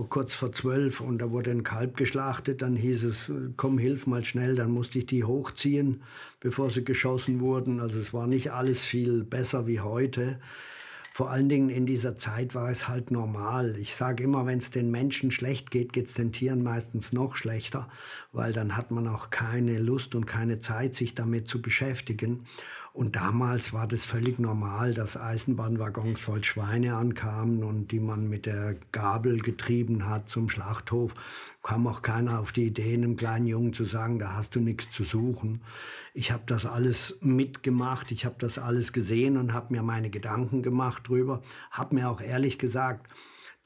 kurz 0.09 0.35
vor 0.35 0.53
zwölf 0.53 1.01
und 1.01 1.19
da 1.19 1.31
wurde 1.31 1.51
ein 1.51 1.63
Kalb 1.63 1.97
geschlachtet. 1.97 2.63
Dann 2.63 2.77
hieß 2.77 3.05
es, 3.05 3.33
komm, 3.57 3.79
hilf 3.79 4.07
mal 4.07 4.25
schnell. 4.25 4.55
Dann 4.55 4.71
musste 4.71 4.99
ich 4.99 5.07
die 5.07 5.25
hochziehen, 5.25 6.03
bevor 6.41 6.71
sie 6.71 6.85
geschossen 6.85 7.41
wurden. 7.41 7.81
Also 7.81 7.99
es 7.99 8.13
war 8.13 8.27
nicht 8.27 8.53
alles 8.53 8.83
viel 8.83 9.25
besser 9.25 9.67
wie 9.67 9.81
heute. 9.81 10.39
Vor 11.19 11.31
allen 11.31 11.49
Dingen 11.49 11.69
in 11.69 11.85
dieser 11.85 12.17
Zeit 12.17 12.55
war 12.55 12.71
es 12.71 12.87
halt 12.87 13.11
normal. 13.11 13.77
Ich 13.77 13.97
sage 13.97 14.23
immer, 14.23 14.47
wenn 14.47 14.59
es 14.59 14.71
den 14.71 14.93
Menschen 14.93 15.33
schlecht 15.33 15.73
geht, 15.73 15.93
geht 15.93 16.07
es 16.07 16.15
den 16.15 16.31
Tieren 16.31 16.63
meistens 16.63 17.13
noch 17.13 17.35
schlechter, 17.35 17.89
weil 18.31 18.53
dann 18.53 18.77
hat 18.77 18.93
man 18.93 19.09
auch 19.09 19.31
keine 19.31 19.81
Lust 19.81 20.15
und 20.15 20.27
keine 20.27 20.61
Zeit, 20.61 20.95
sich 20.95 21.17
damit 21.17 21.49
zu 21.49 21.61
beschäftigen. 21.61 22.45
Und 22.99 23.15
damals 23.15 23.73
war 23.73 23.87
das 23.87 24.05
völlig 24.05 24.41
normal, 24.41 24.93
dass 24.93 25.17
Eisenbahnwaggons 25.17 26.21
voll 26.21 26.43
Schweine 26.43 26.97
ankamen 26.97 27.63
und 27.63 27.93
die 27.93 28.01
man 28.01 28.29
mit 28.29 28.45
der 28.45 28.75
Gabel 28.91 29.39
getrieben 29.39 30.09
hat 30.09 30.29
zum 30.29 30.51
Schlachthof. 30.51 31.15
Kam 31.63 31.87
auch 31.87 32.03
keiner 32.03 32.41
auf 32.41 32.51
die 32.51 32.65
Idee, 32.65 32.95
einem 32.95 33.17
kleinen 33.17 33.47
Jungen 33.47 33.73
zu 33.73 33.85
sagen, 33.85 34.19
da 34.19 34.35
hast 34.35 34.57
du 34.57 34.61
nichts 34.61 34.91
zu 34.91 35.05
suchen. 35.05 35.61
Ich 36.13 36.33
habe 36.33 36.43
das 36.47 36.67
alles 36.67 37.19
mitgemacht, 37.21 38.11
ich 38.11 38.25
habe 38.25 38.35
das 38.41 38.59
alles 38.59 38.93
gesehen 38.93 39.37
und 39.37 39.53
habe 39.53 39.75
mir 39.75 39.85
meine 39.85 40.11
Gedanken 40.11 40.65
gemacht 40.65 41.07
drüber. 41.07 41.41
Habe 41.71 41.95
mir 41.95 42.11
auch 42.11 42.21
ehrlich 42.21 42.59
gesagt, 42.59 43.07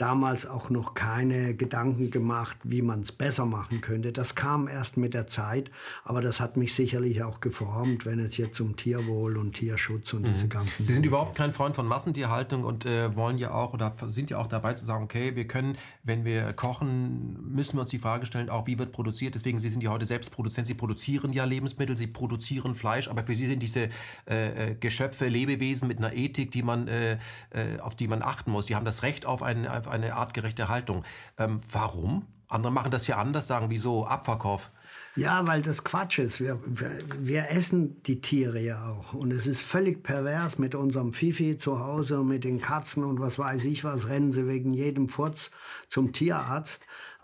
damals 0.02 0.46
auch 0.46 0.68
noch 0.68 0.94
keine 0.94 1.54
Gedanken 1.54 2.10
gemacht, 2.10 2.56
wie 2.64 2.82
man 2.82 3.02
es 3.02 3.12
besser 3.12 3.46
machen 3.46 3.80
könnte. 3.80 4.10
Das 4.10 4.34
kam 4.34 4.66
erst 4.66 4.96
mit 4.96 5.14
der 5.14 5.28
Zeit, 5.28 5.70
aber 6.02 6.20
das 6.20 6.40
hat 6.40 6.56
mich 6.56 6.74
sicherlich 6.74 7.22
auch 7.22 7.38
geformt, 7.38 8.04
wenn 8.04 8.18
es 8.18 8.36
jetzt 8.36 8.60
um 8.60 8.74
Tierwohl 8.74 9.36
und 9.36 9.52
Tierschutz 9.52 10.12
und 10.12 10.22
mhm. 10.22 10.32
diese 10.32 10.48
ganzen. 10.48 10.84
Sie 10.84 10.92
sind 10.92 11.06
überhaupt 11.06 11.36
kein 11.36 11.52
Freund 11.52 11.76
von 11.76 11.86
Massentierhaltung 11.86 12.64
und 12.64 12.84
äh, 12.84 13.14
wollen 13.14 13.38
ja 13.38 13.52
auch 13.52 13.74
oder 13.74 13.94
sind 14.08 14.30
ja 14.30 14.38
auch 14.38 14.48
dabei 14.48 14.74
zu 14.74 14.84
sagen, 14.84 15.04
okay, 15.04 15.36
wir 15.36 15.46
können, 15.46 15.78
wenn 16.02 16.24
wir 16.24 16.52
kochen, 16.52 17.54
müssen 17.54 17.76
wir 17.76 17.82
uns 17.82 17.90
die 17.90 18.00
Frage 18.00 18.26
stellen, 18.26 18.50
auch 18.50 18.66
wie 18.66 18.80
wird 18.80 18.90
produziert. 18.90 19.36
Deswegen, 19.36 19.60
Sie 19.60 19.68
sind 19.68 19.84
ja 19.84 19.90
heute 19.90 20.06
selbst 20.06 20.32
Produzent, 20.32 20.66
Sie 20.66 20.74
produzieren 20.74 21.32
ja 21.32 21.44
Lebensmittel, 21.44 21.96
Sie 21.96 22.08
produzieren 22.08 22.74
Fleisch, 22.74 23.06
aber 23.06 23.22
für 23.22 23.36
Sie 23.36 23.46
sind 23.46 23.62
diese 23.62 23.88
äh, 24.28 24.70
äh 24.70 24.74
Geschöpfe 24.74 25.28
Lebewesen 25.28 25.86
mit 25.86 25.98
einer 25.98 26.12
Ethik, 26.12 26.50
die 26.50 26.64
man, 26.64 26.88
äh, 26.88 27.12
äh, 27.50 27.78
auf 27.80 27.94
die 27.94 28.08
man 28.08 28.22
achten 28.22 28.50
muss. 28.50 28.66
Die 28.66 28.74
haben 28.74 28.84
das 28.84 29.04
Recht 29.04 29.26
auf 29.26 29.44
einen, 29.44 29.68
auf 29.68 29.91
eine 29.92 30.14
artgerechte 30.16 30.68
Haltung. 30.68 31.04
Ähm, 31.38 31.60
warum? 31.70 32.26
Andere 32.48 32.72
machen 32.72 32.90
das 32.90 33.06
ja 33.06 33.16
anders, 33.16 33.46
sagen, 33.46 33.70
wieso 33.70 34.06
Abverkauf? 34.06 34.70
Ja, 35.14 35.46
weil 35.46 35.60
das 35.60 35.84
Quatsch 35.84 36.18
ist. 36.18 36.40
Wir, 36.40 36.58
wir, 36.64 36.90
wir, 37.18 37.50
essen 37.50 38.02
die 38.04 38.22
Tiere 38.22 38.60
ja 38.60 38.88
auch. 38.88 39.12
Und 39.12 39.30
es 39.30 39.46
ist 39.46 39.60
völlig 39.60 40.02
pervers 40.02 40.58
mit 40.58 40.74
unserem 40.74 41.12
Fifi 41.12 41.58
zu 41.58 41.80
Hause, 41.80 42.24
mit 42.24 42.44
den 42.44 42.60
Katzen 42.62 43.04
und 43.04 43.20
was 43.20 43.38
weiß 43.38 43.64
ich 43.64 43.84
was, 43.84 44.08
rennen 44.08 44.32
sie 44.32 44.46
wegen 44.46 44.72
jedem 44.72 45.10
Furz 45.10 45.50
zum 45.88 46.14
Tierarzt. 46.14 46.82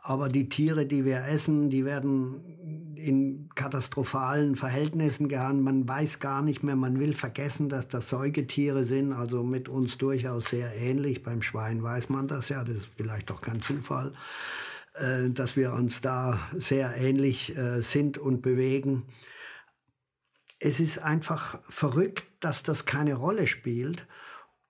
Aber 0.08 0.30
die 0.30 0.48
Tiere, 0.48 0.86
die 0.86 1.04
wir 1.04 1.26
essen, 1.26 1.68
die 1.68 1.84
werden 1.84 2.40
in 2.96 3.50
katastrophalen 3.54 4.56
Verhältnissen 4.56 5.28
gehandelt. 5.28 5.66
Man 5.66 5.86
weiß 5.86 6.18
gar 6.18 6.40
nicht 6.40 6.62
mehr, 6.62 6.76
man 6.76 6.98
will 6.98 7.12
vergessen, 7.12 7.68
dass 7.68 7.88
das 7.88 8.08
Säugetiere 8.08 8.86
sind, 8.86 9.12
also 9.12 9.42
mit 9.42 9.68
uns 9.68 9.98
durchaus 9.98 10.46
sehr 10.46 10.74
ähnlich. 10.74 11.22
Beim 11.22 11.42
Schwein 11.42 11.82
weiß 11.82 12.08
man 12.08 12.26
das 12.26 12.48
ja, 12.48 12.64
das 12.64 12.76
ist 12.76 12.88
vielleicht 12.96 13.30
auch 13.30 13.42
kein 13.42 13.60
Zufall, 13.60 14.14
äh, 14.94 15.28
dass 15.28 15.56
wir 15.56 15.74
uns 15.74 16.00
da 16.00 16.40
sehr 16.56 16.96
ähnlich 16.96 17.54
äh, 17.58 17.82
sind 17.82 18.16
und 18.16 18.40
bewegen. 18.40 19.02
Es 20.58 20.80
ist 20.80 21.00
einfach 21.00 21.58
verrückt, 21.68 22.24
dass 22.40 22.62
das 22.62 22.86
keine 22.86 23.12
Rolle 23.12 23.46
spielt 23.46 24.06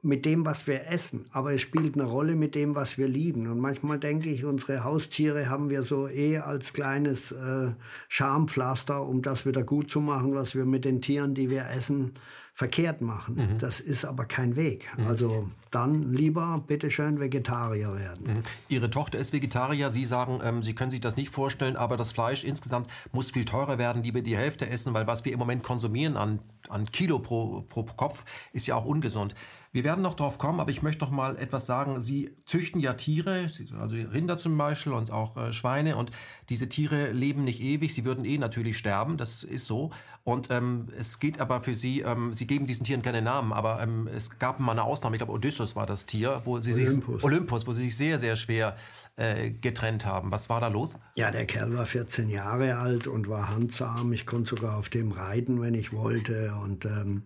mit 0.03 0.25
dem, 0.25 0.47
was 0.47 0.67
wir 0.69 0.87
essen, 0.87 1.27
aber 1.33 1.53
es 1.53 1.61
spielt 1.61 1.95
eine 1.95 2.05
Rolle 2.05 2.37
mit 2.37 2.55
dem, 2.55 2.77
was 2.77 2.99
wir 2.99 3.09
lieben. 3.09 3.49
Und 3.49 3.59
manchmal 3.59 3.99
denke 3.99 4.29
ich, 4.29 4.45
unsere 4.45 4.85
Haustiere 4.85 5.49
haben 5.51 5.71
wir 5.71 5.83
so 5.83 6.09
eh 6.09 6.39
als 6.39 6.73
kleines 6.73 7.33
äh, 7.33 7.73
Schampflaster, 8.07 9.05
um 9.05 9.23
das 9.23 9.45
wieder 9.45 9.65
gut 9.65 9.91
zu 9.91 10.01
machen, 10.01 10.35
was 10.35 10.55
wir 10.55 10.67
mit 10.67 10.85
den 10.85 11.03
Tieren, 11.03 11.35
die 11.35 11.51
wir 11.51 11.69
essen, 11.71 12.13
verkehrt 12.59 13.01
machen. 13.01 13.37
Mhm. 13.37 13.59
Das 13.59 13.79
ist 13.79 14.05
aber 14.05 14.25
kein 14.25 14.57
Weg. 14.57 14.89
Mhm. 14.97 15.07
Also 15.07 15.49
dann 15.71 16.13
lieber 16.13 16.65
bitteschön 16.67 17.21
Vegetarier 17.21 17.95
werden. 17.95 18.35
Mhm. 18.35 18.41
Ihre 18.69 18.91
Tochter 18.91 19.17
ist 19.17 19.33
Vegetarier. 19.33 19.93
Sie 19.93 20.05
sagen, 20.05 20.41
ähm, 20.43 20.65
Sie 20.65 20.75
können 20.75 20.91
sich 20.91 21.01
das 21.01 21.17
nicht 21.17 21.31
vorstellen, 21.31 21.77
aber 21.77 21.97
das 21.97 22.11
Fleisch 22.11 22.43
insgesamt 22.43 22.91
muss 23.13 23.31
viel 23.31 23.45
teurer 23.45 23.79
werden. 23.79 24.03
Lieber 24.03 24.23
die 24.23 24.37
Hälfte 24.37 24.69
essen, 24.69 24.93
weil 24.93 25.07
was 25.07 25.25
wir 25.25 25.33
im 25.33 25.39
Moment 25.39 25.63
konsumieren 25.63 26.17
an, 26.17 26.41
an 26.69 26.91
Kilo 26.91 27.21
pro, 27.21 27.63
pro 27.69 27.85
Kopf 27.85 28.25
ist 28.53 28.67
ja 28.67 28.75
auch 28.75 28.85
ungesund. 28.85 29.37
Wir 29.79 29.85
werden 29.85 30.03
noch 30.03 30.15
drauf 30.15 30.39
kommen, 30.39 30.59
aber 30.59 30.73
ich 30.73 30.83
möchte 30.83 31.05
noch 31.05 31.13
mal 31.13 31.39
etwas 31.39 31.67
sagen. 31.67 32.01
Sie 32.01 32.35
züchten 32.45 32.81
ja 32.81 32.95
Tiere, 32.95 33.47
also 33.79 33.95
Rinder 33.95 34.37
zum 34.37 34.59
Beispiel 34.59 34.93
und 34.93 35.13
auch 35.13 35.37
äh, 35.37 35.53
Schweine. 35.53 35.97
Und 35.97 36.11
diese 36.49 36.69
Tiere 36.69 37.13
leben 37.13 37.45
nicht 37.45 37.63
ewig. 37.63 37.95
Sie 37.95 38.05
würden 38.05 38.25
eh 38.25 38.39
natürlich 38.39 38.77
sterben. 38.77 39.19
Das 39.19 39.45
ist 39.45 39.67
so. 39.67 39.91
Und 40.25 40.51
ähm, 40.51 40.89
es 40.99 41.21
geht 41.21 41.41
aber 41.41 41.61
für 41.61 41.77
Sie, 41.77 42.01
ähm, 42.01 42.35
Sie 42.35 42.49
geben 42.49 42.67
diesen 42.67 42.83
Tieren 42.83 43.03
keine 43.03 43.23
Namen, 43.23 43.53
aber 43.53 43.81
ähm, 43.81 44.09
es 44.13 44.41
gab 44.41 44.59
mal 44.59 44.73
eine 44.73 44.83
Ausnahme. 44.83 45.15
Ich 45.15 45.21
glaube, 45.21 45.33
Odysseus 45.33 45.77
war 45.77 45.87
das 45.87 46.07
Tier, 46.07 46.43
wo 46.43 46.59
Sie 46.59 46.73
Olympus. 46.75 47.15
sich 47.15 47.25
Olympus, 47.25 47.67
wo 47.69 47.73
Sie 47.73 47.83
sich 47.85 47.97
sehr, 47.97 48.19
sehr 48.19 48.35
schwer 48.35 48.77
äh, 49.15 49.53
getrennt 49.53 50.07
haben. 50.07 50.33
Was 50.33 50.51
war 50.51 50.61
da 50.61 50.67
los? 50.67 50.99
Ja, 51.15 51.31
der 51.31 51.47
Kerl 51.47 51.73
war 51.77 51.87
14 51.87 52.29
Jahre 52.31 52.79
alt 52.79 53.07
und 53.07 53.29
war 53.29 53.49
handsam. 53.49 54.13
Ich 54.13 54.27
konnte 54.27 54.51
sogar 54.57 54.77
auf 54.77 54.89
dem 54.89 55.13
reiten, 55.13 55.61
wenn 55.61 55.75
ich 55.75 55.93
wollte. 55.93 56.53
Und 56.65 56.85
ähm, 56.85 57.23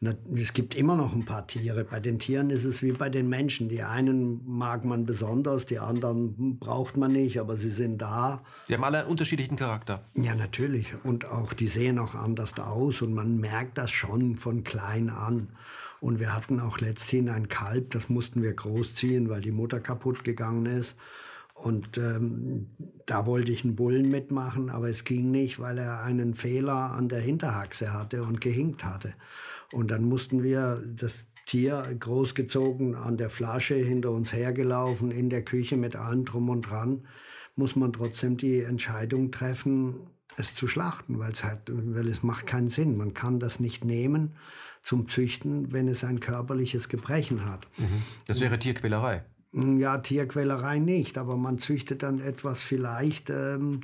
es 0.00 0.52
gibt 0.52 0.76
immer 0.76 0.94
noch 0.94 1.12
ein 1.12 1.24
paar 1.24 1.46
Tiere. 1.48 1.84
Bei 1.84 1.98
den 1.98 2.20
Tieren 2.20 2.50
ist 2.50 2.64
es 2.64 2.82
wie 2.82 2.92
bei 2.92 3.10
den 3.10 3.28
Menschen. 3.28 3.68
Die 3.68 3.82
einen 3.82 4.46
mag 4.46 4.84
man 4.84 5.06
besonders, 5.06 5.66
die 5.66 5.80
anderen 5.80 6.58
braucht 6.60 6.96
man 6.96 7.12
nicht, 7.12 7.40
aber 7.40 7.56
sie 7.56 7.70
sind 7.70 7.98
da. 7.98 8.44
Sie 8.66 8.74
haben 8.74 8.84
alle 8.84 9.00
einen 9.00 9.08
unterschiedlichen 9.08 9.56
Charakter. 9.56 10.04
Ja, 10.14 10.36
natürlich. 10.36 10.94
Und 11.02 11.24
auch 11.26 11.52
die 11.52 11.66
sehen 11.66 11.98
auch 11.98 12.14
anders 12.14 12.56
aus 12.58 13.02
und 13.02 13.12
man 13.12 13.38
merkt 13.38 13.76
das 13.76 13.90
schon 13.90 14.36
von 14.36 14.62
klein 14.62 15.10
an. 15.10 15.48
Und 16.00 16.20
wir 16.20 16.32
hatten 16.32 16.60
auch 16.60 16.78
letzthin 16.78 17.28
ein 17.28 17.48
Kalb, 17.48 17.90
das 17.90 18.08
mussten 18.08 18.40
wir 18.40 18.52
großziehen, 18.52 19.28
weil 19.28 19.40
die 19.40 19.50
Mutter 19.50 19.80
kaputt 19.80 20.22
gegangen 20.22 20.66
ist. 20.66 20.94
Und 21.54 21.98
ähm, 21.98 22.68
da 23.06 23.26
wollte 23.26 23.50
ich 23.50 23.64
einen 23.64 23.74
Bullen 23.74 24.08
mitmachen, 24.08 24.70
aber 24.70 24.88
es 24.88 25.02
ging 25.02 25.32
nicht, 25.32 25.58
weil 25.58 25.78
er 25.78 26.04
einen 26.04 26.34
Fehler 26.34 26.92
an 26.92 27.08
der 27.08 27.18
Hinterhaxe 27.18 27.92
hatte 27.92 28.22
und 28.22 28.40
gehinkt 28.40 28.84
hatte. 28.84 29.12
Und 29.72 29.90
dann 29.90 30.04
mussten 30.04 30.42
wir 30.42 30.82
das 30.86 31.26
Tier 31.46 31.96
großgezogen 31.98 32.94
an 32.94 33.16
der 33.16 33.30
Flasche 33.30 33.74
hinter 33.74 34.10
uns 34.10 34.32
hergelaufen, 34.32 35.10
in 35.10 35.30
der 35.30 35.42
Küche 35.42 35.76
mit 35.76 35.96
allem 35.96 36.24
drum 36.24 36.50
und 36.50 36.62
dran, 36.62 37.06
muss 37.56 37.74
man 37.74 37.92
trotzdem 37.92 38.36
die 38.36 38.60
Entscheidung 38.60 39.30
treffen, 39.32 39.96
es 40.36 40.54
zu 40.54 40.68
schlachten, 40.68 41.18
weil 41.18 41.32
es, 41.32 41.44
halt, 41.44 41.60
weil 41.66 42.06
es 42.06 42.22
macht 42.22 42.46
keinen 42.46 42.68
Sinn. 42.68 42.96
Man 42.96 43.14
kann 43.14 43.40
das 43.40 43.60
nicht 43.60 43.84
nehmen 43.84 44.36
zum 44.82 45.08
Züchten, 45.08 45.72
wenn 45.72 45.88
es 45.88 46.04
ein 46.04 46.20
körperliches 46.20 46.88
Gebrechen 46.88 47.44
hat. 47.44 47.66
Mhm. 47.78 48.02
Das 48.26 48.40
wäre 48.40 48.58
Tierquälerei. 48.58 49.24
Ja, 49.52 49.98
Tierquälerei 49.98 50.78
nicht, 50.78 51.16
aber 51.16 51.36
man 51.36 51.58
züchtet 51.58 52.02
dann 52.02 52.20
etwas 52.20 52.62
vielleicht 52.62 53.30
ähm, 53.30 53.80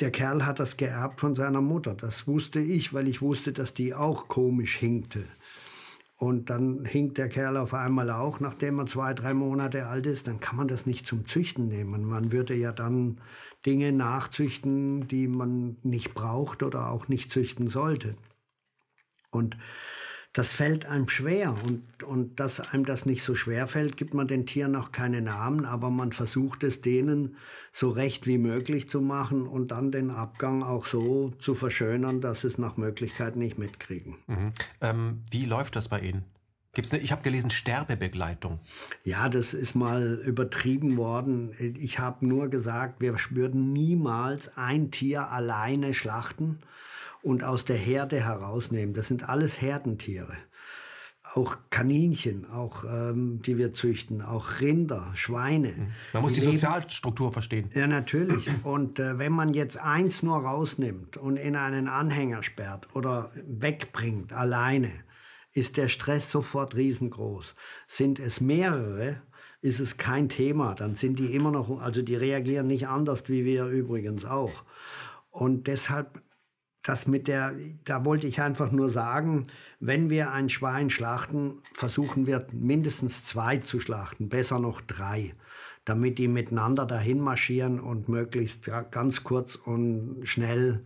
der 0.00 0.10
Kerl 0.10 0.46
hat 0.46 0.60
das 0.60 0.76
geerbt 0.76 1.20
von 1.20 1.34
seiner 1.34 1.60
Mutter. 1.60 1.94
Das 1.94 2.26
wusste 2.26 2.60
ich, 2.60 2.94
weil 2.94 3.08
ich 3.08 3.22
wusste, 3.22 3.52
dass 3.52 3.74
die 3.74 3.94
auch 3.94 4.28
komisch 4.28 4.76
hinkte. 4.76 5.24
Und 6.16 6.50
dann 6.50 6.84
hinkt 6.84 7.16
der 7.16 7.30
Kerl 7.30 7.56
auf 7.56 7.72
einmal 7.72 8.10
auch, 8.10 8.40
nachdem 8.40 8.78
er 8.78 8.86
zwei, 8.86 9.14
drei 9.14 9.32
Monate 9.32 9.86
alt 9.86 10.06
ist. 10.06 10.26
Dann 10.26 10.38
kann 10.38 10.56
man 10.56 10.68
das 10.68 10.84
nicht 10.84 11.06
zum 11.06 11.26
Züchten 11.26 11.68
nehmen. 11.68 12.04
Man 12.04 12.30
würde 12.30 12.54
ja 12.54 12.72
dann 12.72 13.20
Dinge 13.64 13.92
nachzüchten, 13.92 15.08
die 15.08 15.28
man 15.28 15.78
nicht 15.82 16.12
braucht 16.12 16.62
oder 16.62 16.90
auch 16.90 17.08
nicht 17.08 17.30
züchten 17.30 17.68
sollte. 17.68 18.16
Und 19.30 19.56
das 20.32 20.52
fällt 20.52 20.86
einem 20.86 21.08
schwer. 21.08 21.56
Und, 21.66 22.02
und 22.04 22.38
dass 22.38 22.60
einem 22.60 22.84
das 22.84 23.04
nicht 23.04 23.24
so 23.24 23.34
schwer 23.34 23.66
fällt, 23.66 23.96
gibt 23.96 24.14
man 24.14 24.28
den 24.28 24.46
Tieren 24.46 24.76
auch 24.76 24.92
keine 24.92 25.22
Namen, 25.22 25.64
aber 25.64 25.90
man 25.90 26.12
versucht 26.12 26.62
es 26.62 26.80
denen 26.80 27.36
so 27.72 27.90
recht 27.90 28.26
wie 28.26 28.38
möglich 28.38 28.88
zu 28.88 29.00
machen 29.00 29.46
und 29.46 29.72
dann 29.72 29.90
den 29.90 30.10
Abgang 30.10 30.62
auch 30.62 30.86
so 30.86 31.30
zu 31.38 31.54
verschönern, 31.54 32.20
dass 32.20 32.42
sie 32.42 32.48
es 32.48 32.58
nach 32.58 32.76
Möglichkeit 32.76 33.36
nicht 33.36 33.58
mitkriegen. 33.58 34.16
Mhm. 34.26 34.52
Ähm, 34.80 35.22
wie 35.30 35.46
läuft 35.46 35.76
das 35.76 35.88
bei 35.88 36.00
Ihnen? 36.00 36.24
Gibt's 36.72 36.92
eine, 36.92 37.02
ich 37.02 37.10
habe 37.10 37.22
gelesen, 37.22 37.50
Sterbebegleitung. 37.50 38.60
Ja, 39.02 39.28
das 39.28 39.54
ist 39.54 39.74
mal 39.74 40.20
übertrieben 40.24 40.96
worden. 40.96 41.52
Ich 41.58 41.98
habe 41.98 42.24
nur 42.24 42.48
gesagt, 42.48 43.00
wir 43.00 43.16
würden 43.30 43.72
niemals 43.72 44.56
ein 44.56 44.92
Tier 44.92 45.32
alleine 45.32 45.94
schlachten 45.94 46.60
und 47.22 47.44
aus 47.44 47.64
der 47.64 47.76
Herde 47.76 48.24
herausnehmen. 48.24 48.94
Das 48.94 49.08
sind 49.08 49.28
alles 49.28 49.60
Herdentiere. 49.60 50.36
Auch 51.34 51.58
Kaninchen, 51.70 52.50
auch 52.50 52.82
ähm, 52.84 53.40
die 53.42 53.56
wir 53.56 53.72
züchten, 53.72 54.20
auch 54.20 54.60
Rinder, 54.60 55.12
Schweine. 55.14 55.68
Mhm. 55.68 55.86
Man 56.12 56.22
muss 56.22 56.32
die, 56.32 56.40
die 56.40 56.46
Sozialstruktur 56.46 57.32
verstehen. 57.32 57.70
Ja, 57.72 57.86
natürlich. 57.86 58.48
Und 58.64 58.98
äh, 58.98 59.18
wenn 59.18 59.32
man 59.32 59.54
jetzt 59.54 59.78
eins 59.78 60.24
nur 60.24 60.38
rausnimmt 60.38 61.16
und 61.16 61.36
in 61.36 61.54
einen 61.54 61.86
Anhänger 61.86 62.42
sperrt 62.42 62.88
oder 62.96 63.30
wegbringt 63.46 64.32
alleine, 64.32 64.90
ist 65.52 65.76
der 65.76 65.88
Stress 65.88 66.30
sofort 66.30 66.74
riesengroß. 66.74 67.54
Sind 67.86 68.18
es 68.18 68.40
mehrere, 68.40 69.22
ist 69.62 69.80
es 69.80 69.96
kein 69.96 70.28
Thema. 70.28 70.74
Dann 70.74 70.94
sind 70.94 71.18
die 71.18 71.34
immer 71.34 71.50
noch, 71.50 71.80
also 71.80 72.02
die 72.02 72.16
reagieren 72.16 72.66
nicht 72.66 72.88
anders 72.88 73.28
wie 73.28 73.44
wir 73.44 73.66
übrigens 73.66 74.24
auch. 74.24 74.64
Und 75.30 75.66
deshalb 75.66 76.22
das 76.90 77.06
mit 77.06 77.28
der, 77.28 77.54
da 77.84 78.04
wollte 78.04 78.26
ich 78.26 78.42
einfach 78.42 78.72
nur 78.72 78.90
sagen, 78.90 79.46
wenn 79.78 80.10
wir 80.10 80.32
ein 80.32 80.48
Schwein 80.48 80.90
schlachten, 80.90 81.58
versuchen 81.72 82.26
wir 82.26 82.48
mindestens 82.52 83.24
zwei 83.24 83.58
zu 83.58 83.78
schlachten, 83.78 84.28
besser 84.28 84.58
noch 84.58 84.80
drei, 84.80 85.32
damit 85.84 86.18
die 86.18 86.26
miteinander 86.26 86.86
dahin 86.86 87.20
marschieren 87.20 87.78
und 87.78 88.08
möglichst 88.08 88.68
ganz 88.90 89.22
kurz 89.22 89.54
und 89.54 90.22
schnell 90.24 90.84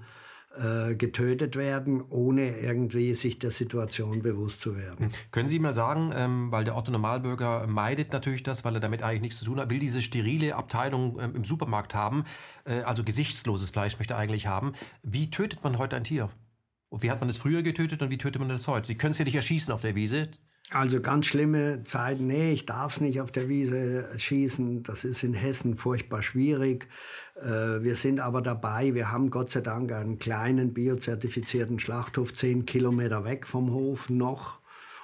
äh, 0.56 0.94
getötet 0.94 1.56
werden, 1.56 2.02
ohne 2.02 2.58
irgendwie 2.58 3.14
sich 3.14 3.38
der 3.38 3.50
Situation 3.50 4.22
bewusst 4.22 4.60
zu 4.60 4.76
werden. 4.76 5.06
Hm. 5.06 5.12
Können 5.30 5.48
Sie 5.48 5.58
mal 5.58 5.72
sagen, 5.72 6.12
ähm, 6.16 6.52
weil 6.52 6.64
der 6.64 6.76
Otto 6.76 6.92
Normalbürger 6.92 7.66
meidet 7.66 8.12
natürlich 8.12 8.42
das, 8.42 8.64
weil 8.64 8.74
er 8.74 8.80
damit 8.80 9.02
eigentlich 9.02 9.22
nichts 9.22 9.38
zu 9.38 9.44
tun 9.44 9.58
hat, 9.60 9.70
will 9.70 9.78
diese 9.78 10.02
sterile 10.02 10.54
Abteilung 10.56 11.18
ähm, 11.20 11.34
im 11.36 11.44
Supermarkt 11.44 11.94
haben, 11.94 12.24
äh, 12.64 12.82
also 12.82 13.04
gesichtsloses 13.04 13.70
Fleisch 13.70 13.98
möchte 13.98 14.14
er 14.14 14.18
eigentlich 14.18 14.46
haben. 14.46 14.72
Wie 15.02 15.30
tötet 15.30 15.64
man 15.64 15.78
heute 15.78 15.96
ein 15.96 16.04
Tier? 16.04 16.30
Und 16.88 17.02
wie 17.02 17.10
hat 17.10 17.20
man 17.20 17.28
es 17.28 17.38
früher 17.38 17.62
getötet 17.62 18.02
und 18.02 18.10
wie 18.10 18.18
tötet 18.18 18.38
man 18.40 18.48
das 18.48 18.68
heute? 18.68 18.86
Sie 18.86 18.94
können 18.94 19.10
es 19.10 19.18
ja 19.18 19.24
nicht 19.24 19.34
erschießen 19.34 19.74
auf 19.74 19.80
der 19.80 19.96
Wiese. 19.96 20.28
Also 20.70 21.00
ganz 21.00 21.26
schlimme 21.26 21.84
Zeiten. 21.84 22.26
Nee, 22.26 22.52
ich 22.52 22.66
darf 22.66 22.94
es 22.94 23.00
nicht 23.00 23.20
auf 23.20 23.30
der 23.30 23.48
Wiese 23.48 24.08
schießen. 24.16 24.82
Das 24.82 25.04
ist 25.04 25.22
in 25.22 25.34
Hessen 25.34 25.76
furchtbar 25.76 26.22
schwierig. 26.22 26.88
Äh, 27.36 27.82
wir 27.82 27.96
sind 27.96 28.20
aber 28.20 28.42
dabei. 28.42 28.94
Wir 28.94 29.10
haben 29.10 29.30
Gott 29.30 29.50
sei 29.50 29.60
Dank 29.60 29.92
einen 29.92 30.18
kleinen 30.18 30.72
biozertifizierten 30.72 31.78
Schlachthof 31.78 32.34
zehn 32.34 32.66
Kilometer 32.66 33.24
weg 33.24 33.46
vom 33.46 33.72
Hof 33.72 34.10
noch. 34.10 34.60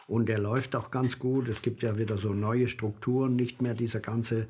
Und 0.06 0.28
der 0.28 0.38
läuft 0.38 0.74
auch 0.74 0.90
ganz 0.90 1.18
gut. 1.18 1.48
Es 1.48 1.62
gibt 1.62 1.82
ja 1.82 1.96
wieder 1.96 2.18
so 2.18 2.34
neue 2.34 2.68
Strukturen, 2.68 3.36
nicht 3.36 3.62
mehr 3.62 3.74
dieser 3.74 4.00
ganze 4.00 4.48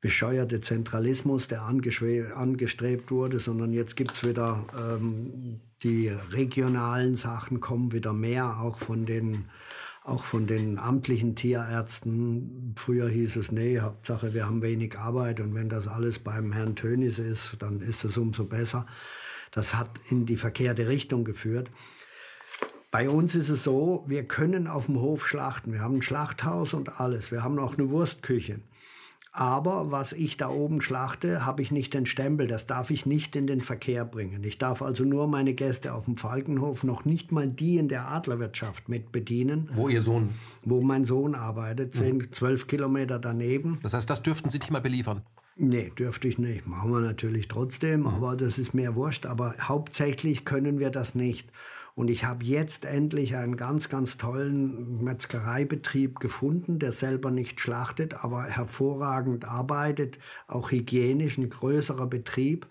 bescheuerte 0.00 0.60
Zentralismus, 0.60 1.48
der 1.48 1.62
angestrebt 1.62 3.10
wurde, 3.10 3.40
sondern 3.40 3.72
jetzt 3.72 3.96
gibt 3.96 4.12
es 4.12 4.24
wieder 4.24 4.64
ähm, 4.78 5.60
die 5.82 6.08
regionalen 6.30 7.16
Sachen, 7.16 7.60
kommen 7.60 7.92
wieder 7.92 8.12
mehr, 8.12 8.60
auch 8.60 8.78
von 8.78 9.06
den 9.06 9.46
auch 10.06 10.24
von 10.24 10.46
den 10.46 10.78
amtlichen 10.78 11.34
Tierärzten. 11.34 12.74
Früher 12.76 13.08
hieß 13.08 13.36
es, 13.36 13.50
nee, 13.50 13.80
Hauptsache 13.80 14.34
wir 14.34 14.46
haben 14.46 14.62
wenig 14.62 14.98
Arbeit 14.98 15.40
und 15.40 15.54
wenn 15.54 15.68
das 15.68 15.88
alles 15.88 16.20
beim 16.20 16.52
Herrn 16.52 16.76
Tönis 16.76 17.18
ist, 17.18 17.56
dann 17.58 17.80
ist 17.80 18.04
es 18.04 18.16
umso 18.16 18.44
besser. 18.44 18.86
Das 19.50 19.74
hat 19.74 19.90
in 20.08 20.24
die 20.24 20.36
verkehrte 20.36 20.88
Richtung 20.88 21.24
geführt. 21.24 21.70
Bei 22.92 23.10
uns 23.10 23.34
ist 23.34 23.48
es 23.48 23.64
so, 23.64 24.04
wir 24.06 24.22
können 24.24 24.68
auf 24.68 24.86
dem 24.86 25.00
Hof 25.00 25.26
schlachten. 25.26 25.72
Wir 25.72 25.80
haben 25.80 25.96
ein 25.96 26.02
Schlachthaus 26.02 26.72
und 26.72 27.00
alles. 27.00 27.32
Wir 27.32 27.42
haben 27.42 27.58
auch 27.58 27.76
eine 27.76 27.90
Wurstküche. 27.90 28.60
Aber 29.38 29.92
was 29.92 30.14
ich 30.14 30.38
da 30.38 30.48
oben 30.48 30.80
schlachte, 30.80 31.44
habe 31.44 31.60
ich 31.60 31.70
nicht 31.70 31.92
den 31.92 32.06
Stempel. 32.06 32.46
Das 32.46 32.66
darf 32.66 32.90
ich 32.90 33.04
nicht 33.04 33.36
in 33.36 33.46
den 33.46 33.60
Verkehr 33.60 34.06
bringen. 34.06 34.42
Ich 34.44 34.56
darf 34.56 34.80
also 34.80 35.04
nur 35.04 35.28
meine 35.28 35.52
Gäste 35.52 35.92
auf 35.92 36.06
dem 36.06 36.16
Falkenhof, 36.16 36.84
noch 36.84 37.04
nicht 37.04 37.32
mal 37.32 37.46
die 37.46 37.76
in 37.76 37.88
der 37.88 38.08
Adlerwirtschaft 38.08 38.88
mit 38.88 39.12
bedienen. 39.12 39.68
Wo 39.74 39.90
Ihr 39.90 40.00
Sohn? 40.00 40.30
Wo 40.64 40.80
mein 40.80 41.04
Sohn 41.04 41.34
arbeitet, 41.34 41.92
zehn, 41.92 42.16
mhm. 42.16 42.32
zwölf 42.32 42.66
Kilometer 42.66 43.18
daneben. 43.18 43.78
Das 43.82 43.92
heißt, 43.92 44.08
das 44.08 44.22
dürften 44.22 44.48
Sie 44.48 44.58
nicht 44.58 44.70
mal 44.70 44.80
beliefern? 44.80 45.20
Nee, 45.58 45.92
dürfte 45.98 46.28
ich 46.28 46.38
nicht. 46.38 46.66
Machen 46.66 46.90
wir 46.90 47.00
natürlich 47.00 47.46
trotzdem, 47.46 48.00
mhm. 48.00 48.06
aber 48.06 48.36
das 48.36 48.58
ist 48.58 48.72
mir 48.72 48.94
wurscht. 48.94 49.26
Aber 49.26 49.54
hauptsächlich 49.60 50.46
können 50.46 50.78
wir 50.78 50.88
das 50.88 51.14
nicht. 51.14 51.50
Und 51.96 52.10
ich 52.10 52.26
habe 52.26 52.44
jetzt 52.44 52.84
endlich 52.84 53.36
einen 53.36 53.56
ganz, 53.56 53.88
ganz 53.88 54.18
tollen 54.18 55.02
Metzgereibetrieb 55.02 56.20
gefunden, 56.20 56.78
der 56.78 56.92
selber 56.92 57.30
nicht 57.30 57.58
schlachtet, 57.58 58.22
aber 58.22 58.44
hervorragend 58.44 59.46
arbeitet, 59.46 60.18
auch 60.46 60.70
hygienisch, 60.70 61.38
ein 61.38 61.48
größerer 61.48 62.06
Betrieb 62.06 62.66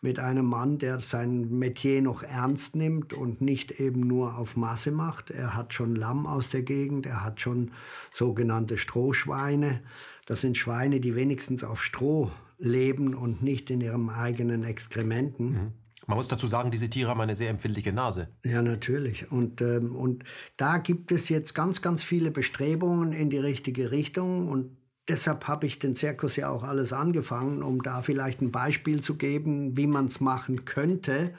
mit 0.00 0.18
einem 0.18 0.46
Mann, 0.46 0.78
der 0.78 1.00
sein 1.00 1.50
Metier 1.58 2.00
noch 2.00 2.22
ernst 2.22 2.74
nimmt 2.74 3.12
und 3.12 3.42
nicht 3.42 3.72
eben 3.80 4.00
nur 4.00 4.38
auf 4.38 4.56
Masse 4.56 4.92
macht. 4.92 5.30
Er 5.30 5.54
hat 5.54 5.74
schon 5.74 5.94
Lamm 5.94 6.26
aus 6.26 6.48
der 6.48 6.62
Gegend, 6.62 7.04
er 7.04 7.22
hat 7.22 7.38
schon 7.38 7.72
sogenannte 8.14 8.78
Strohschweine. 8.78 9.82
Das 10.24 10.40
sind 10.40 10.56
Schweine, 10.56 11.00
die 11.00 11.14
wenigstens 11.14 11.64
auf 11.64 11.84
Stroh 11.84 12.30
leben 12.58 13.14
und 13.14 13.42
nicht 13.42 13.68
in 13.68 13.82
ihren 13.82 14.08
eigenen 14.08 14.64
Exkrementen. 14.64 15.50
Mhm. 15.50 15.72
Man 16.10 16.16
muss 16.16 16.26
dazu 16.26 16.48
sagen, 16.48 16.72
diese 16.72 16.90
Tiere 16.90 17.08
haben 17.08 17.20
eine 17.20 17.36
sehr 17.36 17.50
empfindliche 17.50 17.92
Nase. 17.92 18.26
Ja, 18.44 18.62
natürlich. 18.62 19.30
Und, 19.30 19.60
ähm, 19.60 19.94
und 19.94 20.24
da 20.56 20.78
gibt 20.78 21.12
es 21.12 21.28
jetzt 21.28 21.54
ganz, 21.54 21.82
ganz 21.82 22.02
viele 22.02 22.32
Bestrebungen 22.32 23.12
in 23.12 23.30
die 23.30 23.38
richtige 23.38 23.92
Richtung. 23.92 24.48
Und 24.48 24.76
deshalb 25.08 25.46
habe 25.46 25.68
ich 25.68 25.78
den 25.78 25.94
Zirkus 25.94 26.34
ja 26.34 26.50
auch 26.50 26.64
alles 26.64 26.92
angefangen, 26.92 27.62
um 27.62 27.80
da 27.84 28.02
vielleicht 28.02 28.42
ein 28.42 28.50
Beispiel 28.50 29.00
zu 29.00 29.18
geben, 29.18 29.76
wie 29.76 29.86
man 29.86 30.06
es 30.06 30.18
machen 30.18 30.64
könnte. 30.64 31.32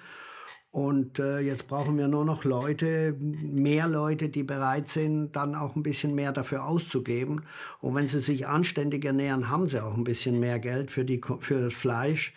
Und 0.70 1.20
äh, 1.20 1.42
jetzt 1.42 1.68
brauchen 1.68 1.98
wir 1.98 2.08
nur 2.08 2.24
noch 2.24 2.46
Leute, 2.46 3.14
mehr 3.20 3.90
Leute, 3.90 4.30
die 4.30 4.44
bereit 4.44 4.88
sind, 4.88 5.36
dann 5.36 5.54
auch 5.54 5.76
ein 5.76 5.84
bisschen 5.84 6.16
mehr 6.16 6.32
dafür 6.32 6.64
auszugeben. 6.64 7.42
Und 7.82 7.96
wenn 7.96 8.08
sie 8.08 8.22
sich 8.22 8.48
anständig 8.48 9.04
ernähren, 9.04 9.50
haben 9.50 9.68
sie 9.68 9.84
auch 9.84 9.98
ein 9.98 10.06
bisschen 10.06 10.40
mehr 10.40 10.60
Geld 10.60 10.92
für, 10.92 11.04
die, 11.04 11.20
für 11.42 11.60
das 11.60 11.74
Fleisch 11.74 12.34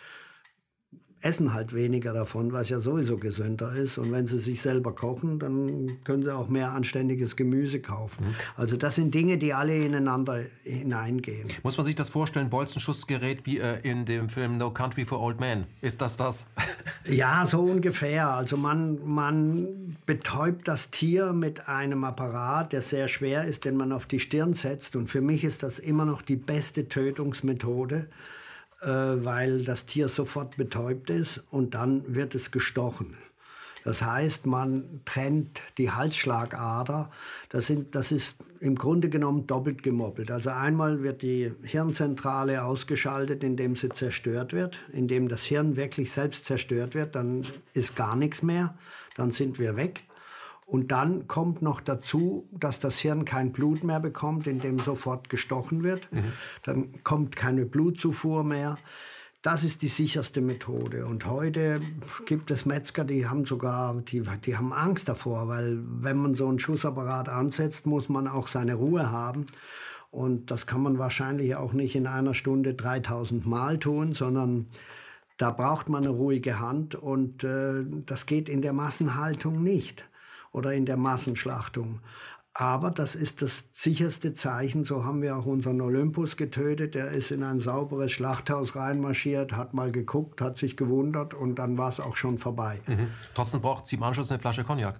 essen 1.21 1.53
halt 1.53 1.73
weniger 1.73 2.13
davon, 2.13 2.53
was 2.53 2.69
ja 2.69 2.79
sowieso 2.79 3.17
gesünder 3.17 3.73
ist. 3.73 3.97
Und 3.97 4.11
wenn 4.11 4.27
sie 4.27 4.37
sich 4.37 4.61
selber 4.61 4.93
kochen, 4.93 5.39
dann 5.39 5.97
können 6.03 6.21
sie 6.21 6.33
auch 6.33 6.49
mehr 6.49 6.71
anständiges 6.71 7.35
Gemüse 7.35 7.79
kaufen. 7.79 8.25
Mhm. 8.25 8.35
Also 8.55 8.77
das 8.77 8.95
sind 8.95 9.13
Dinge, 9.13 9.37
die 9.37 9.53
alle 9.53 9.75
ineinander 9.75 10.43
hineingehen. 10.63 11.47
Muss 11.63 11.77
man 11.77 11.85
sich 11.85 11.95
das 11.95 12.09
vorstellen, 12.09 12.49
Bolzenschussgerät 12.49 13.45
wie 13.45 13.57
äh, 13.57 13.79
in 13.81 14.05
dem 14.05 14.29
Film 14.29 14.57
No 14.57 14.71
Country 14.71 15.05
for 15.05 15.19
Old 15.19 15.39
Men? 15.39 15.65
Ist 15.81 16.01
das 16.01 16.15
das? 16.15 16.45
ja, 17.05 17.45
so 17.45 17.61
ungefähr. 17.61 18.29
Also 18.29 18.55
man, 18.55 18.99
man 19.03 19.97
betäubt 20.05 20.67
das 20.67 20.91
Tier 20.91 21.33
mit 21.33 21.67
einem 21.67 22.03
Apparat, 22.03 22.71
der 22.71 22.83
sehr 22.83 23.07
schwer 23.07 23.45
ist, 23.45 23.65
den 23.65 23.77
man 23.77 23.91
auf 23.91 24.05
die 24.05 24.19
Stirn 24.19 24.53
setzt. 24.53 24.95
Und 24.95 25.09
für 25.09 25.21
mich 25.21 25.43
ist 25.43 25.63
das 25.63 25.79
immer 25.79 26.05
noch 26.05 26.21
die 26.21 26.35
beste 26.35 26.87
Tötungsmethode. 26.87 28.07
Äh, 28.85 29.25
weil 29.25 29.63
das 29.63 29.87
Tier 29.87 30.07
sofort 30.07 30.57
betäubt 30.57 31.09
ist 31.09 31.41
und 31.49 31.73
dann 31.73 32.03
wird 32.13 32.35
es 32.35 32.51
gestochen. 32.51 33.17
Das 33.83 34.03
heißt, 34.03 34.45
man 34.45 35.01
trennt 35.05 35.59
die 35.79 35.89
Halsschlagader. 35.89 37.09
Das, 37.49 37.65
sind, 37.65 37.95
das 37.95 38.11
ist 38.11 38.37
im 38.59 38.75
Grunde 38.75 39.09
genommen 39.09 39.47
doppelt 39.47 39.81
gemoppelt. 39.81 40.29
Also 40.29 40.51
einmal 40.51 41.01
wird 41.01 41.23
die 41.23 41.51
Hirnzentrale 41.63 42.63
ausgeschaltet, 42.63 43.43
indem 43.43 43.75
sie 43.75 43.89
zerstört 43.89 44.53
wird, 44.53 44.77
indem 44.93 45.29
das 45.29 45.43
Hirn 45.43 45.77
wirklich 45.77 46.11
selbst 46.11 46.45
zerstört 46.45 46.93
wird. 46.93 47.15
Dann 47.15 47.45
ist 47.73 47.95
gar 47.95 48.15
nichts 48.15 48.43
mehr. 48.43 48.77
Dann 49.17 49.31
sind 49.31 49.57
wir 49.57 49.75
weg. 49.75 50.03
Und 50.65 50.91
dann 50.91 51.27
kommt 51.27 51.61
noch 51.61 51.79
dazu, 51.79 52.47
dass 52.51 52.79
das 52.79 52.97
Hirn 52.97 53.23
kein 53.23 53.51
Blut 53.51 53.83
mehr 53.83 53.99
bekommt, 53.99 54.47
indem 54.47 54.79
sofort 54.79 55.29
gestochen 55.29 55.83
wird. 55.83 56.11
Mhm. 56.11 56.31
Dann 56.63 57.03
kommt 57.03 57.35
keine 57.35 57.65
Blutzufuhr 57.65 58.43
mehr. 58.43 58.77
Das 59.43 59.63
ist 59.63 59.83
die 59.83 59.89
sicherste 59.89 60.41
Methode. 60.41 61.05
Und 61.05 61.27
heute 61.27 61.79
gibt 62.25 62.49
es 62.49 62.65
Metzger, 62.65 63.05
die 63.05 63.27
haben 63.27 63.45
sogar, 63.45 63.93
die, 64.01 64.23
die 64.43 64.57
haben 64.57 64.73
Angst 64.73 65.07
davor, 65.07 65.47
weil 65.47 65.83
wenn 65.85 66.17
man 66.17 66.33
so 66.33 66.47
einen 66.47 66.57
Schussapparat 66.57 67.29
ansetzt, 67.29 67.85
muss 67.85 68.09
man 68.09 68.27
auch 68.27 68.47
seine 68.47 68.73
Ruhe 68.73 69.11
haben. 69.11 69.45
Und 70.09 70.49
das 70.49 70.65
kann 70.65 70.81
man 70.81 70.97
wahrscheinlich 70.97 71.55
auch 71.55 71.73
nicht 71.73 71.95
in 71.95 72.07
einer 72.07 72.33
Stunde 72.33 72.73
3000 72.73 73.45
Mal 73.45 73.77
tun, 73.77 74.13
sondern 74.13 74.65
da 75.37 75.51
braucht 75.51 75.89
man 75.89 76.03
eine 76.03 76.13
ruhige 76.13 76.59
Hand 76.59 76.95
und 76.95 77.43
äh, 77.43 77.83
das 78.05 78.25
geht 78.25 78.49
in 78.49 78.63
der 78.63 78.73
Massenhaltung 78.73 79.61
nicht 79.61 80.05
oder 80.55 80.73
in 80.73 80.85
der 80.85 80.97
Massenschlachtung. 80.97 81.99
Aber 82.53 82.89
das 82.89 83.15
ist 83.15 83.41
das 83.41 83.65
sicherste 83.73 84.31
Zeichen. 84.31 84.85
So 84.85 85.03
haben 85.03 85.21
wir 85.21 85.35
auch 85.35 85.45
unseren 85.45 85.81
Olympus 85.81 86.37
getötet. 86.37 86.95
Der 86.95 87.11
ist 87.11 87.31
in 87.31 87.43
ein 87.43 87.59
sauberes 87.59 88.13
Schlachthaus 88.13 88.77
reinmarschiert, 88.77 89.51
hat 89.51 89.73
mal 89.73 89.91
geguckt, 89.91 90.39
hat 90.39 90.57
sich 90.57 90.77
gewundert 90.77 91.33
und 91.33 91.55
dann 91.55 91.77
war 91.77 91.89
es 91.89 91.99
auch 91.99 92.15
schon 92.15 92.37
vorbei. 92.37 92.79
Mhm. 92.87 93.09
Trotzdem 93.33 93.59
braucht 93.59 93.85
sie 93.85 93.97
im 93.97 94.03
Anschluss 94.03 94.31
eine 94.31 94.39
Flasche 94.39 94.63
Cognac. 94.63 94.97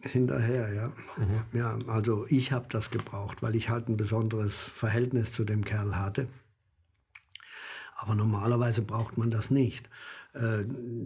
Hinterher, 0.00 0.74
ja. 0.74 0.88
Mhm. 1.16 1.58
Ja, 1.58 1.78
also 1.86 2.26
ich 2.28 2.50
habe 2.50 2.66
das 2.68 2.90
gebraucht, 2.90 3.42
weil 3.42 3.54
ich 3.54 3.70
halt 3.70 3.88
ein 3.88 3.96
besonderes 3.96 4.56
Verhältnis 4.56 5.32
zu 5.32 5.44
dem 5.44 5.64
Kerl 5.64 5.96
hatte. 5.96 6.26
Aber 7.94 8.16
normalerweise 8.16 8.82
braucht 8.82 9.16
man 9.16 9.30
das 9.30 9.52
nicht. 9.52 9.88
Äh, 10.36 10.64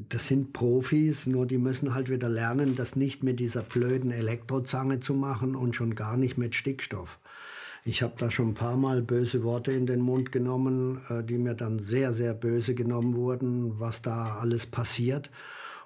das 0.08 0.26
sind 0.26 0.52
Profis, 0.52 1.26
nur 1.26 1.46
die 1.46 1.58
müssen 1.58 1.94
halt 1.94 2.10
wieder 2.10 2.28
lernen, 2.28 2.74
das 2.74 2.96
nicht 2.96 3.22
mit 3.22 3.40
dieser 3.40 3.62
blöden 3.62 4.10
Elektrozange 4.10 5.00
zu 5.00 5.14
machen 5.14 5.54
und 5.54 5.76
schon 5.76 5.94
gar 5.94 6.16
nicht 6.16 6.36
mit 6.36 6.54
Stickstoff. 6.54 7.18
Ich 7.84 8.02
habe 8.02 8.14
da 8.18 8.30
schon 8.30 8.48
ein 8.48 8.54
paar 8.54 8.76
Mal 8.76 9.00
böse 9.00 9.42
Worte 9.42 9.72
in 9.72 9.86
den 9.86 10.00
Mund 10.00 10.32
genommen, 10.32 11.00
äh, 11.08 11.22
die 11.24 11.38
mir 11.38 11.54
dann 11.54 11.78
sehr, 11.78 12.12
sehr 12.12 12.34
böse 12.34 12.74
genommen 12.74 13.14
wurden, 13.14 13.78
was 13.78 14.02
da 14.02 14.38
alles 14.38 14.66
passiert 14.66 15.30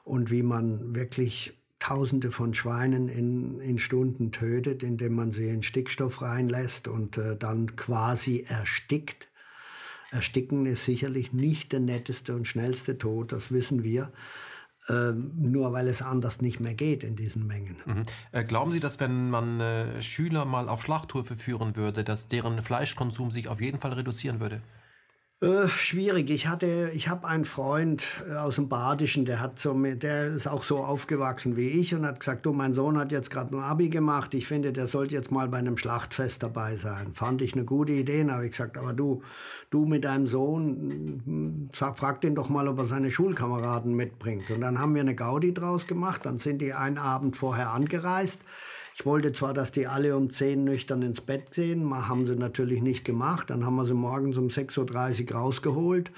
und 0.05 0.31
wie 0.31 0.43
man 0.43 0.95
wirklich 0.95 1.55
Tausende 1.81 2.31
von 2.31 2.55
Schweinen 2.55 3.11
in, 3.11 3.61
in 3.61 3.79
Stunden 3.79 4.33
tötet, 4.33 4.83
indem 4.83 5.13
man 5.15 5.33
sie 5.33 5.49
in 5.49 5.63
Stickstoff 5.63 6.23
reinlässt 6.23 6.89
und 6.89 7.19
äh, 7.19 7.37
dann 7.37 7.77
quasi 7.77 8.47
erstickt. 8.49 9.29
Ersticken 10.15 10.65
ist 10.67 10.85
sicherlich 10.85 11.33
nicht 11.33 11.73
der 11.73 11.81
netteste 11.81 12.37
und 12.37 12.47
schnellste 12.47 12.97
Tod, 12.99 13.33
das 13.33 13.51
wissen 13.51 13.83
wir. 13.83 14.13
Ähm, 14.89 15.33
nur 15.37 15.73
weil 15.73 15.89
es 15.89 16.03
anders 16.03 16.43
nicht 16.43 16.61
mehr 16.61 16.75
geht 16.75 17.03
in 17.05 17.17
diesen 17.17 17.47
Mengen. 17.47 17.77
Mhm. 17.87 18.03
Äh, 18.33 18.45
glauben 18.45 18.71
Sie, 18.71 18.81
dass 18.81 19.01
wenn 19.01 19.31
man 19.31 19.59
äh, 19.59 20.03
Schüler 20.03 20.45
mal 20.45 20.69
auf 20.69 20.83
Schlachthöfe 20.83 21.37
führen 21.37 21.75
würde, 21.75 22.05
dass 22.05 22.29
deren 22.29 22.61
Fleischkonsum 22.61 23.31
sich 23.31 23.49
auf 23.49 23.63
jeden 23.63 23.81
Fall 23.81 23.95
reduzieren 23.95 24.41
würde? 24.41 24.61
Äh, 25.45 25.69
schwierig. 25.69 26.31
Ich 26.31 26.47
hatte, 26.47 26.91
ich 26.95 27.09
habe 27.09 27.29
einen 27.29 27.45
Freund 27.45 28.07
äh, 28.27 28.35
aus 28.35 28.55
dem 28.55 28.71
Badischen, 28.71 29.27
der 29.27 29.41
hat 29.41 29.59
so, 29.59 29.75
der 29.75 30.29
ist 30.29 30.47
auch 30.47 30.65
so 30.65 30.79
aufgewachsen 30.79 31.57
wie 31.57 31.69
ich 31.69 31.95
und 31.95 32.07
hat 32.07 32.21
gesagt, 32.21 32.47
du, 32.47 32.55
mein 32.55 32.73
Sohn 32.73 32.97
hat 32.97 33.13
jetzt 33.13 33.31
gerade 33.31 33.55
ein 33.55 33.63
Abi 33.63 33.91
gemacht. 33.91 34.33
Ich 34.33 34.47
finde, 34.47 34.73
der 34.73 34.87
sollte 34.87 35.15
jetzt 35.15 35.31
mal 35.31 35.49
bei 35.49 35.59
einem 35.59 35.77
Schlachtfest 35.77 36.43
dabei 36.43 36.77
sein. 36.77 37.13
Fand 37.13 37.43
ich 37.43 37.53
eine 37.53 37.65
gute 37.65 37.93
Idee. 37.93 38.23
Dann 38.23 38.33
habe 38.33 38.47
ich 38.47 38.53
gesagt, 38.53 38.79
aber 38.79 38.95
du, 38.95 39.23
du 39.69 39.85
mit 39.85 40.05
deinem 40.05 40.29
Sohn, 40.29 41.21
hm, 41.27 41.71
sag, 41.75 41.99
frag 41.99 42.23
den 42.23 42.35
doch 42.35 42.49
mal, 42.49 42.67
ob 42.67 42.79
er 42.79 42.87
seine 42.87 43.11
Schulkameraden 43.11 43.95
mitbringt. 43.95 44.51
Und 44.51 44.63
dann 44.63 44.79
haben 44.79 44.95
wir 44.95 45.03
eine 45.03 45.15
Gaudi 45.15 45.53
draus 45.53 45.87
gemacht. 45.87 46.23
Dann 46.25 46.39
sind 46.39 46.63
die 46.63 46.73
einen 46.73 46.97
Abend 46.97 47.37
vorher 47.37 47.73
angereist. 47.73 48.41
Ich 48.97 49.05
wollte 49.05 49.33
zwar, 49.33 49.53
dass 49.55 49.73
die 49.73 49.89
alle 49.89 50.17
um 50.17 50.31
10 50.31 50.63
nüchtern 50.63 51.03
ins 51.03 51.21
Bett 51.21 51.51
gehen, 51.51 51.93
haben 51.93 52.27
sie 52.27 52.37
natürlich 52.37 52.81
nicht 52.81 53.05
gemacht. 53.05 53.51
Dann 53.51 53.67
haben 53.67 53.75
wir 53.75 53.87
sie 53.87 53.95
morgens 53.95 54.37
um 54.37 54.47
6.30 54.47 55.33
Uhr 55.33 55.37
rausgeholt, 55.37 56.13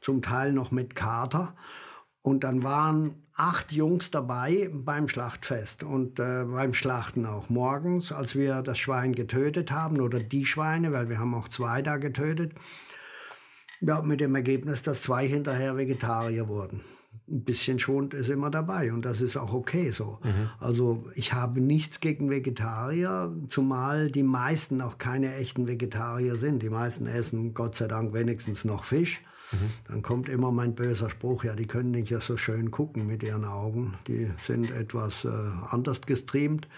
zum 0.00 0.22
Teil 0.22 0.52
noch 0.52 0.70
mit 0.70 0.94
Kater. 0.94 1.54
Und 2.22 2.42
dann 2.44 2.62
waren 2.62 3.16
acht 3.36 3.72
Jungs 3.72 4.10
dabei 4.10 4.70
beim 4.72 5.08
Schlachtfest 5.08 5.82
und 5.84 6.18
äh, 6.18 6.44
beim 6.44 6.72
Schlachten 6.72 7.26
auch 7.26 7.50
morgens, 7.50 8.10
als 8.10 8.34
wir 8.34 8.62
das 8.62 8.78
Schwein 8.78 9.14
getötet 9.14 9.70
haben 9.70 10.00
oder 10.00 10.18
die 10.18 10.46
Schweine, 10.46 10.92
weil 10.92 11.10
wir 11.10 11.18
haben 11.18 11.34
auch 11.34 11.48
zwei 11.48 11.82
da 11.82 11.98
getötet. 11.98 12.52
Ja, 13.80 14.00
mit 14.00 14.20
dem 14.20 14.34
Ergebnis, 14.34 14.82
dass 14.82 15.02
zwei 15.02 15.28
hinterher 15.28 15.76
Vegetarier 15.76 16.48
wurden 16.48 16.80
ein 17.28 17.44
bisschen 17.44 17.78
Schwund 17.78 18.12
ist 18.12 18.28
immer 18.28 18.50
dabei 18.50 18.92
und 18.92 19.04
das 19.04 19.20
ist 19.20 19.36
auch 19.36 19.54
okay 19.54 19.90
so. 19.92 20.18
Mhm. 20.22 20.50
Also 20.58 21.04
ich 21.14 21.32
habe 21.32 21.60
nichts 21.60 22.00
gegen 22.00 22.30
Vegetarier, 22.30 23.34
zumal 23.48 24.10
die 24.10 24.22
meisten 24.22 24.82
auch 24.82 24.98
keine 24.98 25.34
echten 25.36 25.66
Vegetarier 25.66 26.36
sind. 26.36 26.62
Die 26.62 26.70
meisten 26.70 27.06
essen 27.06 27.54
Gott 27.54 27.76
sei 27.76 27.88
Dank 27.88 28.12
wenigstens 28.12 28.64
noch 28.64 28.84
Fisch. 28.84 29.22
Mhm. 29.52 29.70
Dann 29.88 30.02
kommt 30.02 30.28
immer 30.28 30.52
mein 30.52 30.74
böser 30.74 31.08
Spruch, 31.08 31.44
ja, 31.44 31.54
die 31.54 31.66
können 31.66 31.92
nicht 31.92 32.10
ja 32.10 32.20
so 32.20 32.36
schön 32.36 32.70
gucken 32.70 33.06
mit 33.06 33.22
ihren 33.22 33.44
Augen. 33.44 33.94
Die 34.06 34.30
sind 34.46 34.70
etwas 34.70 35.24
äh, 35.24 35.28
anders 35.70 36.02
gestreamt. 36.02 36.68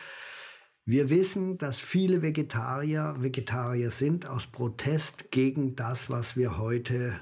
Wir 0.85 1.11
wissen, 1.11 1.59
dass 1.59 1.81
viele 1.81 2.23
Vegetarier 2.23 3.17
Vegetarier 3.19 3.91
sind 3.91 4.27
aus 4.27 4.47
Protest 4.47 5.33
gegen 5.33 5.75
das, 5.75 6.09
was 6.09 6.37
wir 6.37 6.59
heute 6.59 7.19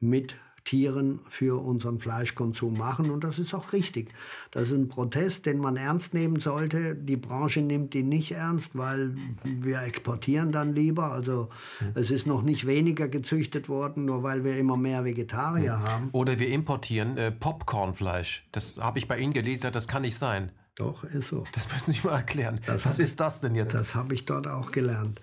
mit 0.00 0.36
Tieren 0.66 1.20
für 1.30 1.62
unseren 1.62 1.98
Fleischkonsum 2.00 2.76
machen. 2.76 3.10
Und 3.10 3.24
das 3.24 3.38
ist 3.38 3.54
auch 3.54 3.72
richtig. 3.72 4.12
Das 4.50 4.64
ist 4.64 4.72
ein 4.72 4.88
Protest, 4.88 5.46
den 5.46 5.58
man 5.58 5.76
ernst 5.76 6.12
nehmen 6.12 6.40
sollte. 6.40 6.94
Die 6.94 7.16
Branche 7.16 7.60
nimmt 7.60 7.94
ihn 7.94 8.08
nicht 8.08 8.32
ernst, 8.32 8.76
weil 8.76 9.14
wir 9.44 9.82
exportieren 9.82 10.52
dann 10.52 10.74
lieber. 10.74 11.12
Also 11.12 11.48
mhm. 11.80 11.92
es 11.94 12.10
ist 12.10 12.26
noch 12.26 12.42
nicht 12.42 12.66
weniger 12.66 13.08
gezüchtet 13.08 13.68
worden, 13.68 14.04
nur 14.04 14.22
weil 14.24 14.44
wir 14.44 14.58
immer 14.58 14.76
mehr 14.76 15.04
Vegetarier 15.04 15.76
mhm. 15.76 15.82
haben. 15.82 16.08
Oder 16.12 16.38
wir 16.38 16.48
importieren 16.48 17.16
äh, 17.16 17.30
Popcornfleisch. 17.30 18.46
Das 18.50 18.78
habe 18.78 18.98
ich 18.98 19.06
bei 19.08 19.18
Ihnen 19.18 19.32
gelesen, 19.32 19.70
das 19.72 19.86
kann 19.86 20.02
nicht 20.02 20.18
sein. 20.18 20.50
Doch, 20.74 21.04
ist 21.04 21.28
so. 21.28 21.44
Das 21.52 21.72
müssen 21.72 21.92
Sie 21.92 22.00
mal 22.06 22.16
erklären. 22.16 22.60
Das 22.66 22.84
Was 22.84 22.98
ist 22.98 23.20
das 23.20 23.40
denn 23.40 23.54
jetzt? 23.54 23.74
Das 23.74 23.94
habe 23.94 24.14
ich 24.14 24.24
dort 24.26 24.46
auch 24.46 24.72
gelernt. 24.72 25.18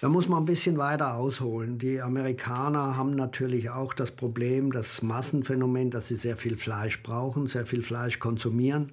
Da 0.00 0.08
muss 0.08 0.28
man 0.28 0.42
ein 0.42 0.46
bisschen 0.46 0.78
weiter 0.78 1.14
ausholen. 1.14 1.78
Die 1.78 2.00
Amerikaner 2.00 2.96
haben 2.96 3.14
natürlich 3.14 3.68
auch 3.68 3.92
das 3.92 4.10
Problem, 4.10 4.72
das 4.72 5.02
Massenphänomen, 5.02 5.90
dass 5.90 6.08
sie 6.08 6.16
sehr 6.16 6.38
viel 6.38 6.56
Fleisch 6.56 7.02
brauchen, 7.02 7.46
sehr 7.46 7.66
viel 7.66 7.82
Fleisch 7.82 8.18
konsumieren. 8.18 8.92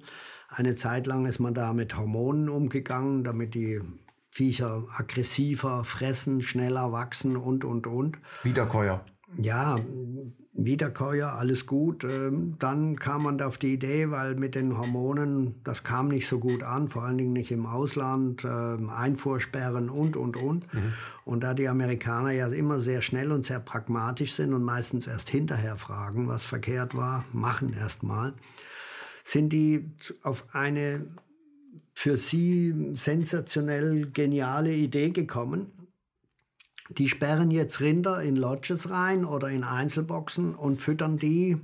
Eine 0.50 0.76
Zeit 0.76 1.06
lang 1.06 1.24
ist 1.24 1.38
man 1.38 1.54
da 1.54 1.72
mit 1.72 1.96
Hormonen 1.96 2.50
umgegangen, 2.50 3.24
damit 3.24 3.54
die 3.54 3.80
Viecher 4.30 4.84
aggressiver 4.96 5.82
fressen, 5.84 6.42
schneller 6.42 6.92
wachsen 6.92 7.38
und, 7.38 7.64
und, 7.64 7.86
und. 7.86 8.18
Wiederkäuer. 8.42 9.02
Ja, 9.36 9.76
Wiederkäuer, 10.60 11.34
alles 11.34 11.66
gut. 11.66 12.02
Ähm, 12.02 12.56
dann 12.58 12.98
kam 12.98 13.22
man 13.22 13.40
auf 13.40 13.58
die 13.58 13.72
Idee, 13.74 14.10
weil 14.10 14.34
mit 14.34 14.56
den 14.56 14.76
Hormonen, 14.76 15.54
das 15.62 15.84
kam 15.84 16.08
nicht 16.08 16.26
so 16.26 16.40
gut 16.40 16.64
an, 16.64 16.88
vor 16.88 17.04
allen 17.04 17.16
Dingen 17.16 17.32
nicht 17.32 17.52
im 17.52 17.64
Ausland, 17.64 18.44
ähm, 18.44 18.90
Einfuhrsperren 18.90 19.88
und, 19.88 20.16
und, 20.16 20.36
und. 20.36 20.74
Mhm. 20.74 20.92
Und 21.24 21.44
da 21.44 21.54
die 21.54 21.68
Amerikaner 21.68 22.32
ja 22.32 22.48
immer 22.48 22.80
sehr 22.80 23.02
schnell 23.02 23.30
und 23.30 23.44
sehr 23.44 23.60
pragmatisch 23.60 24.32
sind 24.34 24.52
und 24.52 24.64
meistens 24.64 25.06
erst 25.06 25.30
hinterher 25.30 25.76
fragen, 25.76 26.26
was 26.26 26.44
verkehrt 26.44 26.96
war, 26.96 27.24
machen 27.32 27.72
erst 27.72 28.02
mal, 28.02 28.34
sind 29.22 29.52
die 29.52 29.88
auf 30.24 30.46
eine 30.52 31.06
für 31.94 32.16
sie 32.16 32.94
sensationell 32.94 34.10
geniale 34.12 34.72
Idee 34.72 35.10
gekommen 35.10 35.77
die 36.90 37.08
sperren 37.08 37.50
jetzt 37.50 37.80
Rinder 37.80 38.22
in 38.22 38.36
Lodges 38.36 38.90
rein 38.90 39.24
oder 39.24 39.48
in 39.48 39.64
Einzelboxen 39.64 40.54
und 40.54 40.80
füttern 40.80 41.18
die 41.18 41.58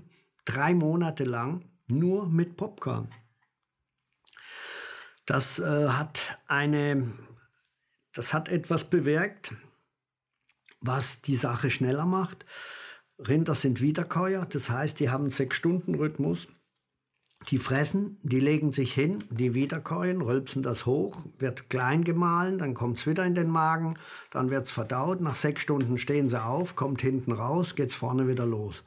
drei 0.44 0.74
Monate 0.74 1.24
lang 1.24 1.64
nur 1.86 2.28
mit 2.28 2.56
Popcorn. 2.56 3.08
Das 5.26 5.58
äh, 5.58 5.88
hat 5.88 6.38
eine, 6.46 7.12
das 8.12 8.34
hat 8.34 8.48
etwas 8.48 8.84
bewirkt, 8.84 9.54
was 10.80 11.22
die 11.22 11.36
Sache 11.36 11.70
schneller 11.70 12.04
macht. 12.04 12.44
Rinder 13.18 13.54
sind 13.54 13.80
Wiederkäuer, 13.80 14.44
das 14.44 14.68
heißt, 14.68 15.00
die 15.00 15.08
haben 15.08 15.24
einen 15.24 15.30
Sechs-Stunden-Rhythmus. 15.30 16.48
Die 17.50 17.58
fressen, 17.58 18.16
die 18.22 18.40
legen 18.40 18.72
sich 18.72 18.94
hin, 18.94 19.22
die 19.30 19.52
wiederkäuen, 19.52 20.22
rülpsen 20.22 20.62
das 20.62 20.86
hoch, 20.86 21.26
wird 21.38 21.68
klein 21.68 22.02
gemahlen, 22.02 22.58
dann 22.58 22.72
kommt 22.72 22.98
es 22.98 23.06
wieder 23.06 23.24
in 23.26 23.34
den 23.34 23.50
Magen, 23.50 23.96
dann 24.30 24.50
wird 24.50 24.64
es 24.64 24.70
verdaut, 24.70 25.20
nach 25.20 25.34
sechs 25.34 25.60
Stunden 25.60 25.98
stehen 25.98 26.30
sie 26.30 26.42
auf, 26.42 26.74
kommt 26.74 27.02
hinten 27.02 27.32
raus, 27.32 27.74
geht 27.74 27.90
es 27.90 27.94
vorne 27.94 28.28
wieder 28.28 28.46
los. 28.46 28.82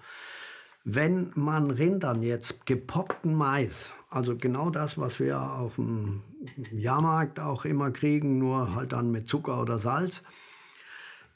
Wenn 0.84 1.32
man 1.36 1.70
Rindern 1.70 2.24
jetzt 2.24 2.66
gepoppten 2.66 3.36
Mais, 3.36 3.94
also 4.10 4.36
genau 4.36 4.70
das, 4.72 4.98
was 4.98 5.20
wir 5.20 5.40
auf 5.40 5.76
dem 5.76 6.24
Jahrmarkt 6.72 7.40
auch 7.40 7.66
immer 7.66 7.92
kriegen, 7.92 8.40
nur 8.40 8.74
halt 8.74 8.94
dann 8.94 9.12
mit 9.12 9.28
Zucker 9.28 9.62
oder 9.62 9.78
Salz, 9.78 10.24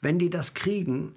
wenn 0.00 0.18
die 0.18 0.30
das 0.30 0.54
kriegen, 0.54 1.14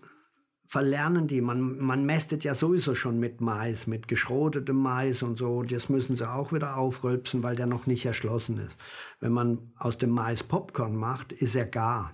verlernen 0.75 1.29
die. 1.29 1.39
Man, 1.39 1.79
man 1.79 2.05
mästet 2.05 2.43
ja 2.43 2.53
sowieso 2.53 2.95
schon 2.95 3.17
mit 3.17 3.39
Mais, 3.39 3.87
mit 3.87 4.09
geschrotetem 4.09 4.75
Mais 4.75 5.23
und 5.23 5.37
so. 5.37 5.63
Das 5.63 5.87
müssen 5.87 6.17
sie 6.17 6.29
auch 6.29 6.51
wieder 6.51 6.75
aufrülpsen, 6.75 7.43
weil 7.43 7.55
der 7.55 7.65
noch 7.65 7.87
nicht 7.87 8.05
erschlossen 8.05 8.57
ist. 8.57 8.75
Wenn 9.21 9.31
man 9.31 9.71
aus 9.77 9.97
dem 9.97 10.09
Mais 10.09 10.43
Popcorn 10.43 10.97
macht, 10.97 11.31
ist 11.31 11.55
er 11.55 11.65
gar. 11.65 12.13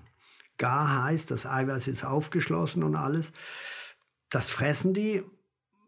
Gar 0.59 1.05
heißt, 1.05 1.31
das 1.31 1.47
Eiweiß 1.47 1.87
ist 1.87 2.05
aufgeschlossen 2.05 2.83
und 2.83 2.95
alles. 2.95 3.31
Das 4.29 4.51
fressen 4.51 4.93
die, 4.93 5.23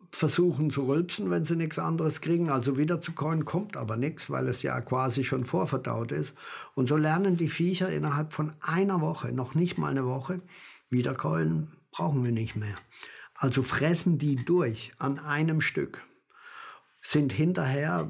versuchen 0.09 0.71
zu 0.71 0.88
rülpsen, 0.88 1.30
wenn 1.30 1.43
sie 1.43 1.55
nichts 1.55 1.78
anderes 1.78 2.21
kriegen. 2.21 2.49
Also 2.49 2.80
wieder 2.80 2.99
zu 2.99 3.11
kauen 3.11 3.45
kommt 3.45 3.78
aber 3.78 3.97
nichts, 3.97 4.32
weil 4.32 4.47
es 4.47 4.63
ja 4.63 4.82
quasi 4.82 5.24
schon 5.24 5.45
vorverdaut 5.45 6.11
ist. 6.11 6.34
Und 6.74 6.89
so 6.89 6.97
lernen 6.97 7.38
die 7.38 7.49
Viecher 7.49 7.91
innerhalb 7.91 8.34
von 8.34 8.51
einer 8.61 8.99
Woche, 8.99 9.32
noch 9.32 9.53
nicht 9.53 9.78
mal 9.78 9.91
eine 9.91 10.07
Woche, 10.07 10.41
wieder 10.89 11.13
keulen, 11.13 11.71
brauchen 11.94 12.24
wir 12.24 12.32
nicht 12.32 12.56
mehr. 12.56 12.76
Also 13.36 13.64
fressen 13.64 14.18
die 14.18 14.36
durch 14.36 14.91
an 14.98 15.20
einem 15.20 15.62
Stück, 15.62 16.04
sind 17.02 17.34
hinterher 17.34 18.10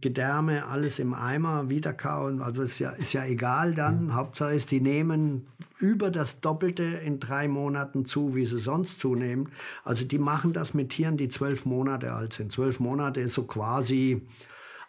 Gedärme, 0.00 0.66
alles 0.66 0.98
im 0.98 1.14
Eimer, 1.14 1.70
wiederkauen, 1.70 2.42
also 2.42 2.62
ist 2.62 2.78
ja, 2.78 2.90
ist 2.90 3.14
ja 3.14 3.24
egal 3.24 3.74
dann. 3.74 4.06
Mhm. 4.06 4.14
Hauptsache 4.14 4.54
ist, 4.54 4.70
die 4.70 4.80
nehmen 4.80 5.48
über 5.78 6.10
das 6.10 6.40
Doppelte 6.40 6.82
in 6.82 7.18
drei 7.18 7.48
Monaten 7.48 8.04
zu, 8.04 8.34
wie 8.34 8.44
sie 8.44 8.58
sonst 8.58 9.00
zunehmen. 9.00 9.50
Also 9.84 10.04
die 10.04 10.18
machen 10.18 10.52
das 10.52 10.74
mit 10.74 10.90
Tieren, 10.90 11.16
die 11.16 11.28
zwölf 11.28 11.64
Monate 11.64 12.12
alt 12.12 12.34
sind. 12.34 12.52
Zwölf 12.52 12.78
Monate 12.78 13.20
ist 13.22 13.34
so 13.34 13.44
quasi 13.44 14.26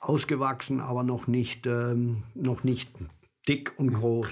ausgewachsen, 0.01 0.81
aber 0.81 1.03
noch 1.03 1.27
nicht, 1.27 1.65
ähm, 1.67 2.23
noch 2.33 2.65
nicht 2.65 2.91
dick 3.47 3.73
und 3.77 3.87
mhm. 3.87 3.93
groß. 3.93 4.29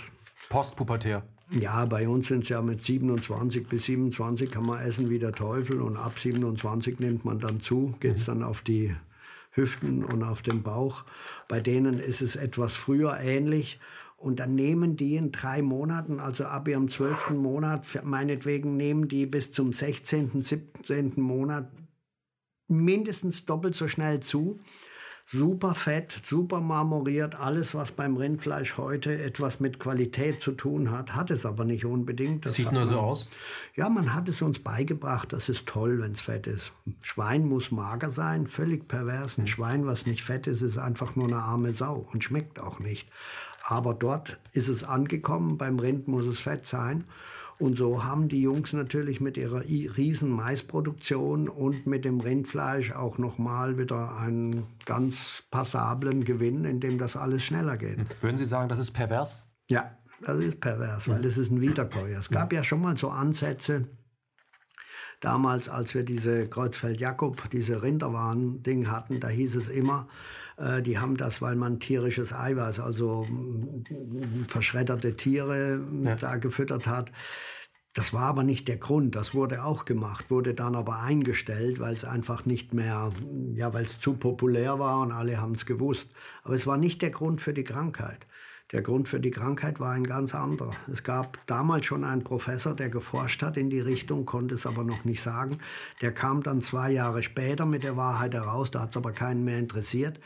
Postpubertär. 0.49 1.23
Ja, 1.51 1.85
bei 1.85 2.07
uns 2.07 2.29
sind 2.29 2.43
es 2.43 2.49
ja 2.49 2.61
mit 2.61 2.83
27 2.83 3.67
bis 3.67 3.83
27 3.85 4.49
kann 4.49 4.65
man 4.65 4.79
essen 4.79 5.09
wie 5.09 5.19
der 5.19 5.33
Teufel 5.33 5.81
und 5.81 5.97
ab 5.97 6.17
27 6.17 6.99
nimmt 6.99 7.25
man 7.25 7.39
dann 7.39 7.61
zu, 7.61 7.93
geht 7.99 8.15
es 8.15 8.21
mhm. 8.21 8.25
dann 8.25 8.43
auf 8.43 8.61
die 8.61 8.95
Hüften 9.51 10.03
und 10.03 10.23
auf 10.23 10.41
den 10.41 10.63
Bauch. 10.63 11.05
Bei 11.47 11.59
denen 11.59 11.99
ist 11.99 12.21
es 12.21 12.35
etwas 12.35 12.75
früher 12.75 13.19
ähnlich. 13.19 13.79
Und 14.17 14.39
dann 14.39 14.55
nehmen 14.55 14.95
die 14.95 15.17
in 15.17 15.33
drei 15.33 15.61
Monaten, 15.61 16.21
also 16.21 16.45
ab 16.45 16.69
ihrem 16.69 16.89
zwölften 16.89 17.35
Monat, 17.35 17.85
meinetwegen 18.05 18.77
nehmen 18.77 19.09
die 19.09 19.25
bis 19.25 19.51
zum 19.51 19.73
16., 19.73 20.41
17. 20.41 21.13
Monat 21.17 21.69
mindestens 22.69 23.45
doppelt 23.45 23.75
so 23.75 23.89
schnell 23.89 24.21
zu 24.21 24.61
super 25.25 25.75
fett, 25.75 26.21
super 26.23 26.61
marmoriert. 26.61 27.35
Alles, 27.35 27.73
was 27.73 27.91
beim 27.91 28.17
Rindfleisch 28.17 28.77
heute 28.77 29.21
etwas 29.21 29.59
mit 29.59 29.79
Qualität 29.79 30.41
zu 30.41 30.51
tun 30.51 30.91
hat, 30.91 31.15
hat 31.15 31.31
es 31.31 31.45
aber 31.45 31.65
nicht 31.65 31.85
unbedingt. 31.85 32.45
Das 32.45 32.53
Sieht 32.53 32.71
nur 32.71 32.87
so 32.87 32.99
aus? 32.99 33.29
Ja, 33.75 33.89
man 33.89 34.13
hat 34.13 34.29
es 34.29 34.41
uns 34.41 34.59
beigebracht. 34.59 35.33
Das 35.33 35.49
ist 35.49 35.65
toll, 35.65 36.01
wenn 36.01 36.11
es 36.11 36.21
fett 36.21 36.47
ist. 36.47 36.71
Schwein 37.01 37.47
muss 37.47 37.71
mager 37.71 38.11
sein, 38.11 38.47
völlig 38.47 38.87
pervers. 38.87 39.37
Ein 39.37 39.43
hm. 39.43 39.47
Schwein, 39.47 39.85
was 39.85 40.05
nicht 40.05 40.23
fett 40.23 40.47
ist, 40.47 40.61
ist 40.61 40.77
einfach 40.77 41.15
nur 41.15 41.27
eine 41.27 41.37
arme 41.37 41.73
Sau 41.73 42.07
und 42.11 42.23
schmeckt 42.23 42.59
auch 42.59 42.79
nicht. 42.79 43.09
Aber 43.63 43.93
dort 43.93 44.39
ist 44.51 44.67
es 44.67 44.83
angekommen. 44.83 45.57
Beim 45.57 45.79
Rind 45.79 46.07
muss 46.07 46.25
es 46.25 46.39
fett 46.39 46.65
sein. 46.65 47.05
Und 47.63 47.77
so 47.77 48.03
haben 48.03 48.27
die 48.27 48.41
Jungs 48.41 48.73
natürlich 48.73 49.21
mit 49.21 49.37
ihrer 49.37 49.63
riesen 49.63 50.29
Maisproduktion 50.29 51.47
und 51.47 51.87
mit 51.87 52.03
dem 52.03 52.19
Rindfleisch 52.19 52.91
auch 52.91 53.17
nochmal 53.17 53.77
wieder 53.77 54.17
einen 54.17 54.67
ganz 54.83 55.43
passablen 55.49 56.25
Gewinn, 56.25 56.65
in 56.65 56.81
dem 56.81 56.97
das 56.97 57.15
alles 57.15 57.41
schneller 57.41 57.77
geht. 57.77 57.99
Hm. 57.99 58.05
Würden 58.19 58.37
Sie 58.37 58.45
sagen, 58.45 58.67
das 58.67 58.79
ist 58.79 58.91
pervers? 58.91 59.37
Ja, 59.69 59.97
das 60.25 60.39
ist 60.39 60.59
pervers, 60.59 61.07
weil 61.07 61.23
es 61.23 61.37
ist 61.37 61.51
ein 61.51 61.61
Wiederkäuer. 61.61 62.19
Es 62.19 62.29
gab 62.29 62.51
ja 62.51 62.65
schon 62.65 62.81
mal 62.81 62.97
so 62.97 63.09
Ansätze, 63.09 63.87
damals, 65.21 65.69
als 65.69 65.95
wir 65.95 66.03
diese 66.03 66.49
Kreuzfeld-Jakob, 66.49 67.49
diese 67.51 67.81
Rinderwaren-Ding 67.81 68.91
hatten, 68.91 69.21
da 69.21 69.29
hieß 69.29 69.55
es 69.55 69.69
immer, 69.69 70.09
die 70.85 70.99
haben 70.99 71.17
das, 71.17 71.41
weil 71.41 71.55
man 71.55 71.79
tierisches 71.79 72.33
Eiweiß, 72.33 72.79
also 72.79 73.25
verschredderte 74.47 75.15
Tiere 75.15 75.81
ja. 76.03 76.15
da 76.15 76.37
gefüttert 76.37 76.87
hat. 76.87 77.11
Das 77.93 78.11
war 78.11 78.23
aber 78.23 78.43
nicht 78.43 78.67
der 78.67 78.77
Grund. 78.77 79.15
Das 79.15 79.35
wurde 79.35 79.63
auch 79.63 79.85
gemacht, 79.85 80.31
wurde 80.31 80.55
dann 80.55 80.75
aber 80.75 81.01
eingestellt, 81.01 81.79
weil 81.79 81.93
es 81.93 82.05
einfach 82.05 82.45
nicht 82.45 82.73
mehr, 82.73 83.11
ja, 83.53 83.71
weil 83.73 83.83
es 83.83 83.99
zu 83.99 84.13
populär 84.13 84.79
war 84.79 84.99
und 84.99 85.11
alle 85.11 85.39
haben 85.39 85.53
es 85.53 85.67
gewusst. 85.67 86.09
Aber 86.43 86.55
es 86.55 86.65
war 86.65 86.77
nicht 86.77 87.03
der 87.03 87.11
Grund 87.11 87.39
für 87.39 87.53
die 87.53 87.63
Krankheit. 87.63 88.25
Der 88.73 88.81
Grund 88.81 89.07
für 89.07 89.19
die 89.19 89.29
Krankheit 89.29 89.79
war 89.79 89.91
ein 89.91 90.03
ganz 90.03 90.33
anderer. 90.33 90.71
Es 90.91 91.03
gab 91.03 91.37
damals 91.45 91.85
schon 91.85 92.03
einen 92.03 92.23
Professor, 92.23 92.75
der 92.75 92.89
geforscht 92.89 93.43
hat 93.43 93.55
in 93.55 93.69
die 93.69 93.79
Richtung, 93.79 94.25
konnte 94.25 94.55
es 94.55 94.65
aber 94.65 94.83
noch 94.83 95.05
nicht 95.05 95.21
sagen. 95.21 95.59
Der 96.01 96.11
kam 96.11 96.41
dann 96.41 96.59
zwei 96.59 96.89
Jahre 96.91 97.21
später 97.21 97.67
mit 97.67 97.83
der 97.83 97.97
Wahrheit 97.97 98.33
heraus, 98.33 98.71
da 98.71 98.81
hat 98.81 98.89
es 98.89 98.97
aber 98.97 99.11
keinen 99.11 99.43
mehr 99.43 99.59
interessiert. 99.59 100.19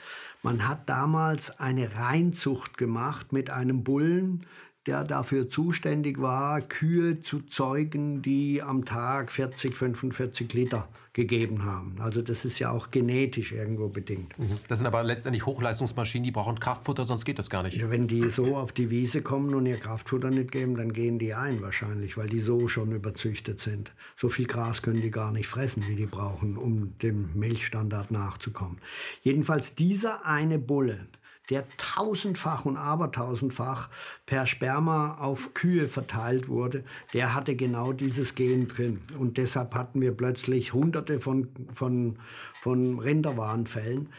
Man 0.44 0.66
hat 0.66 0.88
damals 0.88 1.60
eine 1.60 1.94
Reinzucht 1.96 2.78
gemacht 2.78 3.34
mit 3.34 3.50
einem 3.50 3.84
Bullen, 3.84 4.46
der 4.86 5.04
dafür 5.04 5.50
zuständig 5.50 6.22
war, 6.22 6.62
Kühe 6.62 7.20
zu 7.20 7.42
zeugen, 7.42 8.22
die 8.22 8.64
am 8.64 8.86
Tag 8.86 9.30
40, 9.30 9.76
45 9.76 10.54
Liter 10.54 10.88
gegeben 11.18 11.66
haben. 11.66 11.96
Also 11.98 12.22
das 12.22 12.46
ist 12.46 12.60
ja 12.60 12.70
auch 12.70 12.92
genetisch 12.92 13.52
irgendwo 13.52 13.90
bedingt. 13.90 14.38
Mhm. 14.38 14.52
Das 14.68 14.78
sind 14.78 14.86
aber 14.86 15.04
letztendlich 15.04 15.48
Hochleistungsmaschinen, 15.48 16.24
die 16.24 16.32
brauchen 16.32 16.60
Kraftfutter, 16.60 17.06
sonst 17.06 17.26
geht 17.26 17.40
das 17.40 17.50
gar 17.50 17.64
nicht. 17.64 17.76
Ja, 17.76 17.90
wenn 17.90 18.08
die 18.08 18.30
so 18.30 18.56
auf 18.56 18.72
die 18.72 18.92
Wiese 18.92 19.24
kommen 19.24 19.56
und 19.56 19.66
ihr 19.66 19.78
Kraftfutter 19.78 20.30
nicht 20.30 20.52
geben, 20.52 20.78
dann 20.78 20.94
gehen 20.94 21.18
die 21.18 21.34
ein 21.34 21.60
wahrscheinlich, 21.62 22.18
weil 22.18 22.30
die 22.30 22.40
so 22.40 22.68
schon 22.68 22.92
überzüchtet 22.92 23.60
sind. 23.60 23.94
So 24.16 24.30
viel 24.30 24.46
Gras 24.46 24.84
können 24.84 25.02
die 25.02 25.10
gar 25.10 25.32
nicht 25.32 25.48
fressen, 25.48 25.88
wie 25.88 25.96
die 25.96 26.06
brauchen, 26.06 26.56
um 26.56 26.96
dem 27.00 27.32
Milchstandard 27.34 28.12
nachzukommen. 28.12 28.78
Jedenfalls 29.24 29.74
dieser 29.74 30.24
eine 30.24 30.60
Bulle, 30.60 31.08
der 31.50 31.64
tausendfach 31.78 32.66
und 32.66 32.78
abertausendfach 32.78 33.90
per 34.26 34.48
Sperma 34.48 35.18
auf 35.20 35.54
Kühe 35.54 35.88
verteilt 35.88 36.50
wurde, 36.50 36.84
der 37.14 37.34
hatte 37.34 37.56
genau 37.56 37.94
dieses 37.94 38.36
Gen 38.36 38.68
drin. 38.68 39.02
Und 39.18 39.38
deshalb 39.38 39.74
hatten 39.74 40.02
wir 40.02 40.12
plötzlich 40.12 40.74
hunderte 40.74 41.20
von, 41.20 41.48
von, 41.74 42.18
von 42.62 43.00
Rinderwarenfällen. 43.00 44.10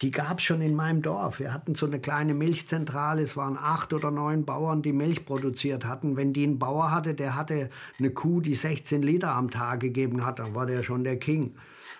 die 0.00 0.10
gab 0.10 0.38
es 0.38 0.44
schon 0.44 0.62
in 0.62 0.74
meinem 0.74 1.02
Dorf. 1.02 1.40
Wir 1.40 1.52
hatten 1.52 1.74
so 1.74 1.84
eine 1.84 2.00
kleine 2.00 2.32
Milchzentrale. 2.32 3.22
Es 3.22 3.36
waren 3.36 3.58
acht 3.58 3.92
oder 3.92 4.10
neun 4.10 4.44
Bauern, 4.46 4.80
die 4.80 4.92
Milch 4.92 5.26
produziert 5.26 5.84
hatten. 5.84 6.16
Wenn 6.16 6.32
die 6.32 6.44
einen 6.44 6.58
Bauer 6.58 6.90
hatte, 6.90 7.14
der 7.14 7.36
hatte 7.36 7.68
eine 7.98 8.10
Kuh, 8.10 8.40
die 8.40 8.54
16 8.54 9.02
Liter 9.02 9.32
am 9.32 9.50
Tag 9.50 9.80
gegeben 9.80 10.24
hat, 10.24 10.38
dann 10.38 10.54
war 10.54 10.66
der 10.66 10.82
schon 10.82 11.04
der 11.04 11.18
King. 11.18 11.54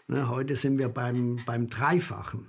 Ne, 0.07 0.29
heute 0.31 0.57
sind 0.57 0.79
wir 0.79 0.89
beim, 0.89 1.37
beim 1.45 1.69
Dreifachen. 1.69 2.47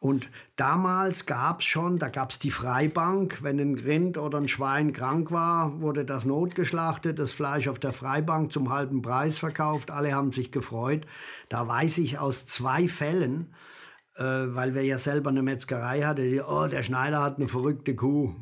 Und 0.00 0.30
damals 0.54 1.26
gab 1.26 1.60
es 1.60 1.66
schon, 1.66 1.98
da 1.98 2.08
gab 2.08 2.30
es 2.30 2.38
die 2.38 2.52
Freibank, 2.52 3.42
wenn 3.42 3.58
ein 3.58 3.74
Rind 3.74 4.16
oder 4.16 4.38
ein 4.38 4.46
Schwein 4.46 4.92
krank 4.92 5.32
war, 5.32 5.80
wurde 5.80 6.04
das 6.04 6.24
notgeschlachtet, 6.24 7.18
das 7.18 7.32
Fleisch 7.32 7.66
auf 7.66 7.80
der 7.80 7.92
Freibank 7.92 8.52
zum 8.52 8.70
halben 8.70 9.02
Preis 9.02 9.38
verkauft, 9.38 9.90
alle 9.90 10.14
haben 10.14 10.32
sich 10.32 10.52
gefreut. 10.52 11.04
Da 11.48 11.66
weiß 11.66 11.98
ich 11.98 12.20
aus 12.20 12.46
zwei 12.46 12.86
Fällen, 12.86 13.52
weil 14.24 14.74
wir 14.74 14.82
ja 14.82 14.98
selber 14.98 15.30
eine 15.30 15.42
Metzgerei 15.42 16.02
hatten, 16.02 16.28
die, 16.30 16.40
oh, 16.40 16.66
der 16.66 16.82
Schneider 16.82 17.22
hat 17.22 17.36
eine 17.36 17.46
verrückte 17.46 17.94
Kuh, 17.94 18.34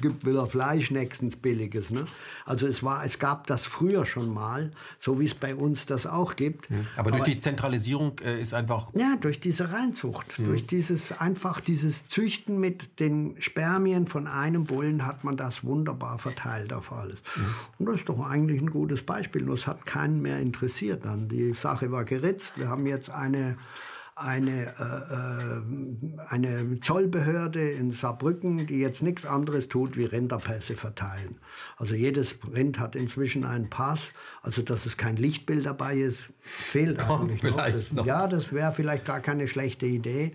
gibt 0.00 0.24
wieder 0.24 0.46
Fleisch 0.46 0.90
nächstens 0.90 1.36
billiges. 1.36 1.90
Ne? 1.90 2.06
Also 2.44 2.66
es, 2.66 2.82
war, 2.82 3.04
es 3.04 3.18
gab 3.18 3.46
das 3.48 3.66
früher 3.66 4.06
schon 4.06 4.32
mal, 4.32 4.70
so 4.98 5.18
wie 5.18 5.24
es 5.24 5.34
bei 5.34 5.54
uns 5.54 5.86
das 5.86 6.06
auch 6.06 6.36
gibt. 6.36 6.70
Mhm. 6.70 6.86
Aber 6.96 7.10
durch 7.10 7.22
Aber, 7.22 7.30
die 7.30 7.36
Zentralisierung 7.36 8.18
äh, 8.24 8.40
ist 8.40 8.54
einfach... 8.54 8.90
Ja, 8.94 9.16
durch 9.20 9.40
diese 9.40 9.72
Reinzucht, 9.72 10.38
mhm. 10.38 10.46
durch 10.46 10.66
dieses 10.66 11.18
einfach 11.20 11.60
dieses 11.60 12.06
Züchten 12.06 12.60
mit 12.60 13.00
den 13.00 13.34
Spermien 13.40 14.06
von 14.06 14.28
einem 14.28 14.64
Bullen 14.64 15.06
hat 15.06 15.24
man 15.24 15.36
das 15.36 15.64
wunderbar 15.64 16.18
verteilt 16.18 16.72
auf 16.72 16.92
alles. 16.92 17.18
Mhm. 17.36 17.44
Und 17.78 17.86
das 17.86 17.96
ist 17.96 18.08
doch 18.08 18.24
eigentlich 18.24 18.60
ein 18.60 18.70
gutes 18.70 19.02
Beispiel, 19.02 19.42
nur 19.42 19.54
es 19.54 19.66
hat 19.66 19.86
keinen 19.86 20.22
mehr 20.22 20.38
interessiert 20.38 21.04
dann. 21.04 21.28
Die 21.28 21.52
Sache 21.54 21.90
war 21.90 22.04
geritzt, 22.04 22.54
wir 22.58 22.68
haben 22.68 22.86
jetzt 22.86 23.10
eine 23.10 23.56
eine, 24.20 24.74
äh, 24.78 25.14
äh, 25.14 26.24
eine 26.28 26.80
Zollbehörde 26.80 27.70
in 27.70 27.90
Saarbrücken, 27.90 28.66
die 28.66 28.78
jetzt 28.78 29.02
nichts 29.02 29.24
anderes 29.24 29.68
tut, 29.68 29.96
wie 29.96 30.04
Rinderpässe 30.04 30.76
verteilen. 30.76 31.38
Also 31.78 31.94
jedes 31.94 32.36
Rind 32.52 32.78
hat 32.78 32.94
inzwischen 32.96 33.44
einen 33.44 33.70
Pass. 33.70 34.12
Also 34.42 34.62
dass 34.62 34.84
es 34.86 34.96
kein 34.96 35.16
Lichtbild 35.16 35.64
dabei 35.64 35.96
ist, 35.96 36.30
fehlt 36.42 36.98
Komm, 37.06 37.22
eigentlich 37.22 37.42
noch. 37.42 37.56
Das, 37.56 38.04
Ja, 38.04 38.26
das 38.26 38.52
wäre 38.52 38.72
vielleicht 38.72 39.06
gar 39.06 39.20
keine 39.20 39.48
schlechte 39.48 39.86
Idee. 39.86 40.34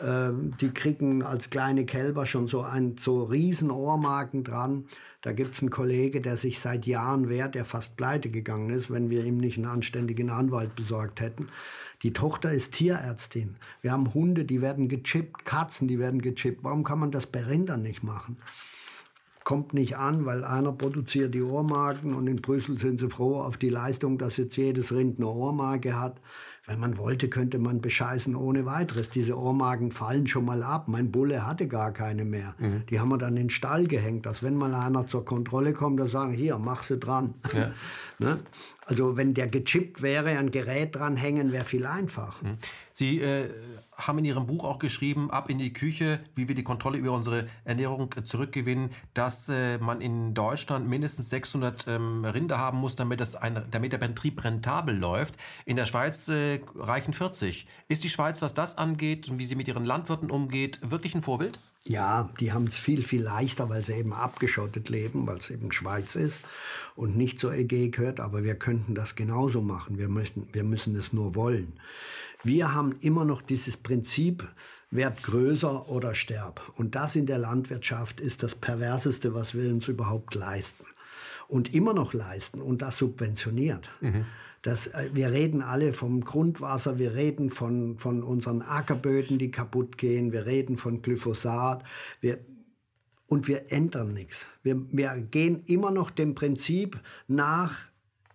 Ähm, 0.00 0.54
die 0.60 0.70
kriegen 0.70 1.22
als 1.22 1.50
kleine 1.50 1.84
Kälber 1.84 2.24
schon 2.24 2.46
so, 2.48 2.62
ein, 2.62 2.96
so 2.96 3.24
riesen 3.24 3.70
Ohrmarken 3.70 4.44
dran. 4.44 4.86
Da 5.20 5.32
gibt 5.32 5.56
es 5.56 5.60
einen 5.60 5.70
Kollege, 5.70 6.20
der 6.20 6.36
sich 6.36 6.60
seit 6.60 6.86
Jahren 6.86 7.28
wehrt, 7.28 7.56
der 7.56 7.64
fast 7.64 7.96
pleite 7.96 8.30
gegangen 8.30 8.70
ist, 8.70 8.88
wenn 8.88 9.10
wir 9.10 9.24
ihm 9.24 9.38
nicht 9.38 9.56
einen 9.56 9.66
anständigen 9.66 10.30
Anwalt 10.30 10.76
besorgt 10.76 11.20
hätten. 11.20 11.48
Die 12.02 12.12
Tochter 12.12 12.52
ist 12.52 12.74
Tierärztin. 12.74 13.56
Wir 13.80 13.90
haben 13.90 14.14
Hunde, 14.14 14.44
die 14.44 14.62
werden 14.62 14.88
gechippt, 14.88 15.44
Katzen, 15.44 15.88
die 15.88 15.98
werden 15.98 16.22
gechippt. 16.22 16.62
Warum 16.62 16.84
kann 16.84 17.00
man 17.00 17.10
das 17.10 17.26
bei 17.26 17.42
Rindern 17.42 17.82
nicht 17.82 18.04
machen? 18.04 18.36
Kommt 19.42 19.74
nicht 19.74 19.96
an, 19.96 20.24
weil 20.24 20.44
einer 20.44 20.72
produziert 20.72 21.34
die 21.34 21.42
Ohrmarken 21.42 22.14
und 22.14 22.28
in 22.28 22.36
Brüssel 22.36 22.78
sind 22.78 23.00
sie 23.00 23.08
froh 23.08 23.40
auf 23.40 23.56
die 23.56 23.70
Leistung, 23.70 24.18
dass 24.18 24.36
jetzt 24.36 24.56
jedes 24.56 24.92
Rind 24.92 25.18
eine 25.18 25.26
Ohrmarke 25.26 25.98
hat. 25.98 26.20
Wenn 26.68 26.80
man 26.80 26.98
wollte, 26.98 27.30
könnte 27.30 27.58
man 27.58 27.80
bescheißen 27.80 28.36
ohne 28.36 28.66
weiteres. 28.66 29.08
Diese 29.08 29.38
Ohrmarken 29.38 29.90
fallen 29.90 30.26
schon 30.26 30.44
mal 30.44 30.62
ab. 30.62 30.86
Mein 30.86 31.10
Bulle 31.10 31.46
hatte 31.46 31.66
gar 31.66 31.92
keine 31.92 32.26
mehr. 32.26 32.54
Mhm. 32.58 32.84
Die 32.90 33.00
haben 33.00 33.08
wir 33.08 33.16
dann 33.16 33.38
in 33.38 33.44
den 33.44 33.50
Stall 33.50 33.86
gehängt, 33.86 34.26
dass 34.26 34.42
wenn 34.42 34.54
mal 34.54 34.74
einer 34.74 35.06
zur 35.06 35.24
Kontrolle 35.24 35.72
kommt, 35.72 35.98
dann 35.98 36.08
sagen, 36.08 36.34
hier, 36.34 36.58
mach 36.58 36.82
sie 36.82 36.98
dran. 36.98 37.32
Ja. 37.54 37.72
ne? 38.18 38.40
Also 38.84 39.16
wenn 39.16 39.32
der 39.32 39.46
gechippt 39.46 40.02
wäre, 40.02 40.36
ein 40.36 40.50
Gerät 40.50 40.94
dranhängen, 40.94 41.52
wäre 41.52 41.64
viel 41.64 41.86
einfacher. 41.86 42.46
Mhm. 42.46 42.58
Sie 42.92 43.22
äh, 43.22 43.48
haben 43.98 44.18
in 44.18 44.24
Ihrem 44.24 44.46
Buch 44.46 44.64
auch 44.64 44.78
geschrieben, 44.78 45.30
ab 45.30 45.50
in 45.50 45.58
die 45.58 45.72
Küche, 45.72 46.20
wie 46.34 46.48
wir 46.48 46.54
die 46.54 46.62
Kontrolle 46.62 46.98
über 46.98 47.12
unsere 47.12 47.46
Ernährung 47.64 48.10
zurückgewinnen, 48.22 48.90
dass 49.12 49.48
äh, 49.48 49.78
man 49.78 50.00
in 50.00 50.34
Deutschland 50.34 50.88
mindestens 50.88 51.30
600 51.30 51.86
ähm, 51.88 52.24
Rinder 52.24 52.58
haben 52.58 52.78
muss, 52.78 52.94
damit, 52.96 53.20
das 53.20 53.34
ein, 53.34 53.60
damit 53.70 53.92
der 53.92 53.98
Betrieb 53.98 54.42
rentabel 54.44 54.96
läuft. 54.96 55.34
In 55.64 55.76
der 55.76 55.86
Schweiz 55.86 56.28
äh, 56.28 56.60
reichen 56.76 57.12
40. 57.12 57.66
Ist 57.88 58.04
die 58.04 58.08
Schweiz, 58.08 58.40
was 58.40 58.54
das 58.54 58.78
angeht 58.78 59.28
und 59.28 59.38
wie 59.38 59.44
sie 59.44 59.56
mit 59.56 59.68
ihren 59.68 59.84
Landwirten 59.84 60.30
umgeht, 60.30 60.78
wirklich 60.82 61.14
ein 61.14 61.22
Vorbild? 61.22 61.58
Ja, 61.84 62.28
die 62.38 62.52
haben 62.52 62.66
es 62.66 62.76
viel, 62.76 63.02
viel 63.02 63.22
leichter, 63.22 63.70
weil 63.70 63.84
sie 63.84 63.94
eben 63.94 64.12
abgeschottet 64.12 64.90
leben, 64.90 65.26
weil 65.26 65.38
es 65.38 65.48
eben 65.48 65.72
Schweiz 65.72 66.16
ist 66.16 66.42
und 66.96 67.16
nicht 67.16 67.40
zur 67.40 67.54
EG 67.54 67.88
gehört. 67.88 68.20
Aber 68.20 68.44
wir 68.44 68.56
könnten 68.56 68.94
das 68.94 69.14
genauso 69.14 69.62
machen. 69.62 69.96
Wir, 69.96 70.08
möchten, 70.08 70.46
wir 70.52 70.64
müssen 70.64 70.94
es 70.96 71.12
nur 71.12 71.34
wollen. 71.34 71.72
Wir 72.44 72.74
haben 72.74 72.96
immer 73.00 73.24
noch 73.24 73.42
dieses 73.42 73.76
Prinzip, 73.76 74.46
werd 74.90 75.22
größer 75.22 75.88
oder 75.88 76.14
sterb. 76.14 76.72
Und 76.76 76.94
das 76.94 77.16
in 77.16 77.26
der 77.26 77.38
Landwirtschaft 77.38 78.20
ist 78.20 78.42
das 78.42 78.54
Perverseste, 78.54 79.34
was 79.34 79.54
wir 79.54 79.70
uns 79.70 79.88
überhaupt 79.88 80.34
leisten. 80.34 80.84
Und 81.48 81.74
immer 81.74 81.94
noch 81.94 82.12
leisten 82.12 82.60
und 82.60 82.82
das 82.82 82.98
subventioniert. 82.98 83.88
Mhm. 84.00 84.26
Das, 84.62 84.88
äh, 84.88 85.10
wir 85.12 85.30
reden 85.30 85.62
alle 85.62 85.92
vom 85.92 86.22
Grundwasser, 86.24 86.98
wir 86.98 87.14
reden 87.14 87.50
von, 87.50 87.98
von 87.98 88.22
unseren 88.22 88.62
Ackerböden, 88.62 89.38
die 89.38 89.50
kaputt 89.50 89.98
gehen, 89.98 90.32
wir 90.32 90.46
reden 90.46 90.76
von 90.76 91.02
Glyphosat. 91.02 91.84
Wir, 92.20 92.38
und 93.26 93.46
wir 93.46 93.70
ändern 93.72 94.14
nichts. 94.14 94.46
Wir, 94.62 94.80
wir 94.90 95.16
gehen 95.18 95.62
immer 95.66 95.90
noch 95.90 96.10
dem 96.10 96.34
Prinzip 96.34 96.98
nach, 97.26 97.90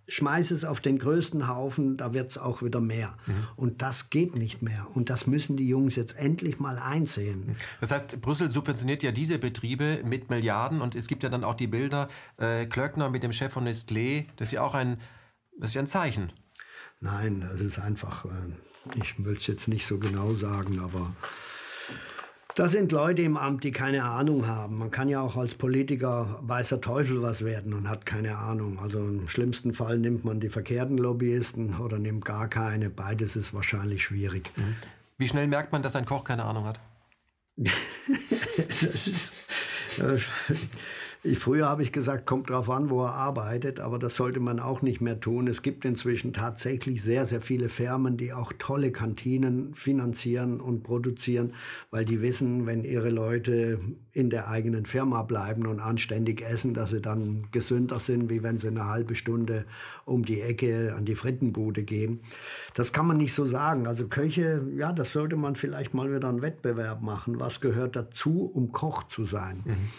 schmeiß 0.07 0.51
es 0.51 0.65
auf 0.65 0.81
den 0.81 0.97
größten 0.97 1.47
Haufen, 1.47 1.97
da 1.97 2.13
wird 2.13 2.29
es 2.29 2.37
auch 2.37 2.61
wieder 2.61 2.81
mehr. 2.81 3.15
Mhm. 3.25 3.47
Und 3.55 3.81
das 3.81 4.09
geht 4.09 4.37
nicht 4.37 4.61
mehr. 4.61 4.87
Und 4.93 5.09
das 5.09 5.27
müssen 5.27 5.55
die 5.57 5.67
Jungs 5.67 5.95
jetzt 5.95 6.17
endlich 6.17 6.59
mal 6.59 6.77
einsehen. 6.77 7.55
Das 7.79 7.91
heißt, 7.91 8.19
Brüssel 8.21 8.49
subventioniert 8.49 9.03
ja 9.03 9.11
diese 9.11 9.39
Betriebe 9.39 10.01
mit 10.05 10.29
Milliarden 10.29 10.81
und 10.81 10.95
es 10.95 11.07
gibt 11.07 11.23
ja 11.23 11.29
dann 11.29 11.43
auch 11.43 11.55
die 11.55 11.67
Bilder, 11.67 12.09
äh, 12.37 12.65
Klöckner 12.65 13.09
mit 13.09 13.23
dem 13.23 13.31
Chef 13.31 13.53
von 13.53 13.67
Nestlé, 13.67 14.25
das 14.35 14.49
ist 14.49 14.53
ja 14.53 14.61
auch 14.61 14.73
ein, 14.73 14.97
das 15.59 15.71
ist 15.71 15.75
ja 15.75 15.81
ein 15.81 15.87
Zeichen. 15.87 16.33
Nein, 16.99 17.41
das 17.41 17.61
ist 17.61 17.79
einfach, 17.79 18.25
äh, 18.25 18.99
ich 19.01 19.23
will 19.23 19.37
es 19.37 19.47
jetzt 19.47 19.67
nicht 19.67 19.85
so 19.85 19.99
genau 19.99 20.35
sagen, 20.35 20.79
aber 20.79 21.13
das 22.55 22.71
sind 22.71 22.91
Leute 22.91 23.21
im 23.21 23.37
Amt, 23.37 23.63
die 23.63 23.71
keine 23.71 24.03
Ahnung 24.03 24.47
haben. 24.47 24.77
Man 24.77 24.91
kann 24.91 25.09
ja 25.09 25.21
auch 25.21 25.35
als 25.35 25.55
Politiker 25.55 26.39
weißer 26.41 26.81
Teufel 26.81 27.21
was 27.21 27.43
werden 27.43 27.73
und 27.73 27.89
hat 27.89 28.05
keine 28.05 28.37
Ahnung. 28.37 28.79
Also 28.79 28.99
im 28.99 29.27
schlimmsten 29.27 29.73
Fall 29.73 29.97
nimmt 29.97 30.23
man 30.23 30.39
die 30.39 30.49
verkehrten 30.49 30.97
Lobbyisten 30.97 31.79
oder 31.79 31.97
nimmt 31.97 32.25
gar 32.25 32.47
keine. 32.47 32.89
Beides 32.89 33.35
ist 33.35 33.53
wahrscheinlich 33.53 34.03
schwierig. 34.03 34.51
Mhm. 34.55 34.75
Wie 35.17 35.27
schnell 35.27 35.47
merkt 35.47 35.71
man, 35.71 35.83
dass 35.83 35.95
ein 35.95 36.05
Koch 36.05 36.23
keine 36.23 36.45
Ahnung 36.45 36.65
hat? 36.65 36.79
das 37.57 39.07
ist, 39.07 39.33
äh, 39.99 40.17
ich, 41.25 41.39
früher 41.39 41.69
habe 41.69 41.83
ich 41.83 41.93
gesagt, 41.93 42.25
kommt 42.25 42.49
drauf 42.49 42.69
an, 42.69 42.89
wo 42.89 43.05
er 43.05 43.13
arbeitet, 43.13 43.79
aber 43.79 43.97
das 43.97 44.15
sollte 44.15 44.41
man 44.41 44.59
auch 44.59 44.81
nicht 44.81 44.99
mehr 44.99 45.21
tun. 45.21 45.47
Es 45.47 45.61
gibt 45.61 45.85
inzwischen 45.85 46.33
tatsächlich 46.33 47.01
sehr, 47.01 47.25
sehr 47.25 47.39
viele 47.39 47.69
Firmen, 47.69 48.17
die 48.17 48.33
auch 48.33 48.51
tolle 48.59 48.91
Kantinen 48.91 49.73
finanzieren 49.73 50.59
und 50.59 50.83
produzieren, 50.83 51.53
weil 51.91 52.03
die 52.03 52.21
wissen, 52.21 52.65
wenn 52.65 52.83
ihre 52.83 53.09
Leute 53.09 53.79
in 54.11 54.29
der 54.29 54.49
eigenen 54.49 54.85
Firma 54.85 55.23
bleiben 55.23 55.65
und 55.65 55.79
anständig 55.79 56.41
essen, 56.41 56.73
dass 56.73 56.89
sie 56.89 57.01
dann 57.01 57.47
gesünder 57.51 58.01
sind, 58.01 58.29
wie 58.29 58.43
wenn 58.43 58.59
sie 58.59 58.67
eine 58.67 58.89
halbe 58.89 59.15
Stunde 59.15 59.65
um 60.03 60.25
die 60.25 60.41
Ecke 60.41 60.93
an 60.97 61.05
die 61.05 61.15
Frittenbude 61.15 61.83
gehen. 61.83 62.19
Das 62.73 62.91
kann 62.91 63.07
man 63.07 63.15
nicht 63.15 63.33
so 63.33 63.47
sagen. 63.47 63.87
Also 63.87 64.09
Köche, 64.09 64.67
ja, 64.75 64.91
das 64.91 65.13
sollte 65.13 65.37
man 65.37 65.55
vielleicht 65.55 65.93
mal 65.93 66.13
wieder 66.13 66.27
einen 66.27 66.41
Wettbewerb 66.41 67.01
machen. 67.01 67.39
Was 67.39 67.61
gehört 67.61 67.95
dazu, 67.95 68.43
um 68.53 68.73
Koch 68.73 69.03
zu 69.03 69.25
sein? 69.25 69.61
Mhm. 69.63 69.89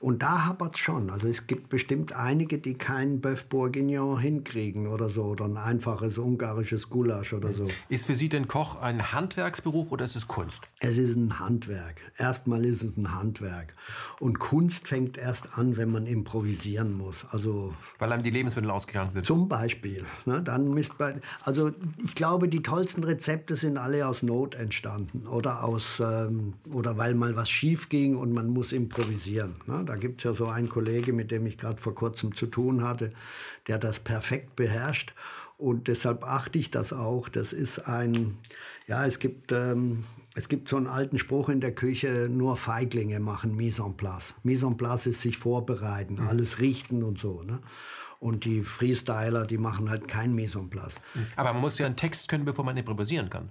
Und 0.00 0.22
da 0.22 0.46
hapert 0.46 0.76
es 0.76 0.80
schon. 0.80 1.10
Also 1.10 1.28
es 1.28 1.46
gibt 1.46 1.68
bestimmt 1.68 2.14
einige, 2.14 2.56
die 2.56 2.72
keinen 2.72 3.20
Bœuf 3.20 3.44
Bourguignon 3.50 4.18
hinkriegen 4.18 4.86
oder 4.86 5.10
so. 5.10 5.24
Oder 5.24 5.44
ein 5.44 5.58
einfaches 5.58 6.16
ungarisches 6.16 6.88
Gulasch 6.88 7.34
oder 7.34 7.52
so. 7.52 7.66
Ist 7.90 8.06
für 8.06 8.16
Sie 8.16 8.30
denn 8.30 8.48
Koch 8.48 8.80
ein 8.80 9.12
Handwerksberuf 9.12 9.92
oder 9.92 10.06
ist 10.06 10.16
es 10.16 10.26
Kunst? 10.26 10.62
Es 10.78 10.96
ist 10.96 11.16
ein 11.16 11.38
Handwerk. 11.38 12.00
Erstmal 12.16 12.64
ist 12.64 12.82
es 12.82 12.96
ein 12.96 13.14
Handwerk. 13.14 13.74
Und 14.20 14.38
Kunst 14.38 14.88
fängt 14.88 15.18
erst 15.18 15.58
an, 15.58 15.76
wenn 15.76 15.90
man 15.90 16.06
improvisieren 16.06 16.96
muss. 16.96 17.26
Also 17.28 17.74
Weil 17.98 18.10
einem 18.10 18.22
die 18.22 18.30
Lebensmittel 18.30 18.70
ausgegangen 18.70 19.10
sind. 19.10 19.26
Zum 19.26 19.48
Beispiel. 19.48 20.06
Ne, 20.24 20.42
dann 20.42 20.72
misst 20.72 20.96
bei, 20.96 21.20
also 21.42 21.72
ich 22.02 22.14
glaube, 22.14 22.48
die 22.48 22.62
tollsten 22.62 23.04
Rezepte 23.04 23.54
sind 23.54 23.76
alle 23.76 24.08
aus 24.08 24.22
Not 24.22 24.54
entstanden. 24.54 25.26
Oder, 25.26 25.62
aus, 25.62 26.00
ähm, 26.00 26.54
oder 26.72 26.96
weil 26.96 27.14
mal 27.14 27.36
was 27.36 27.50
schief 27.50 27.90
ging 27.90 28.16
und 28.16 28.32
man 28.32 28.48
muss 28.48 28.72
improvisieren. 28.72 29.56
Ne? 29.66 29.89
Da 29.90 29.96
gibt 29.96 30.20
es 30.20 30.24
ja 30.24 30.34
so 30.34 30.46
einen 30.46 30.68
Kollege, 30.68 31.12
mit 31.12 31.32
dem 31.32 31.44
ich 31.46 31.58
gerade 31.58 31.82
vor 31.82 31.96
kurzem 31.96 32.32
zu 32.32 32.46
tun 32.46 32.84
hatte, 32.84 33.12
der 33.66 33.76
das 33.76 33.98
perfekt 33.98 34.54
beherrscht. 34.54 35.14
Und 35.58 35.88
deshalb 35.88 36.22
achte 36.22 36.60
ich 36.60 36.70
das 36.70 36.92
auch. 36.92 37.28
Das 37.28 37.52
ist 37.52 37.80
ein, 37.80 38.38
ja, 38.86 39.04
es 39.04 39.18
gibt, 39.18 39.50
ähm, 39.50 40.04
es 40.36 40.48
gibt 40.48 40.68
so 40.68 40.76
einen 40.76 40.86
alten 40.86 41.18
Spruch 41.18 41.48
in 41.48 41.60
der 41.60 41.74
Küche, 41.74 42.28
nur 42.30 42.56
Feiglinge 42.56 43.18
machen 43.18 43.56
Mise 43.56 43.82
en 43.82 43.96
place. 43.96 44.36
Mise 44.44 44.64
en 44.64 44.76
place 44.76 45.06
ist 45.06 45.22
sich 45.22 45.38
vorbereiten, 45.38 46.18
mhm. 46.20 46.28
alles 46.28 46.60
richten 46.60 47.02
und 47.02 47.18
so. 47.18 47.42
Ne? 47.42 47.58
Und 48.20 48.44
die 48.44 48.62
Freestyler, 48.62 49.44
die 49.44 49.58
machen 49.58 49.90
halt 49.90 50.06
kein 50.06 50.32
Mise 50.36 50.60
en 50.60 50.70
place. 50.70 51.00
Aber 51.34 51.52
man 51.52 51.62
muss 51.62 51.78
ja 51.78 51.86
einen 51.86 51.96
Text 51.96 52.28
können, 52.28 52.44
bevor 52.44 52.64
man 52.64 52.76
improvisieren 52.76 53.28
kann. 53.28 53.50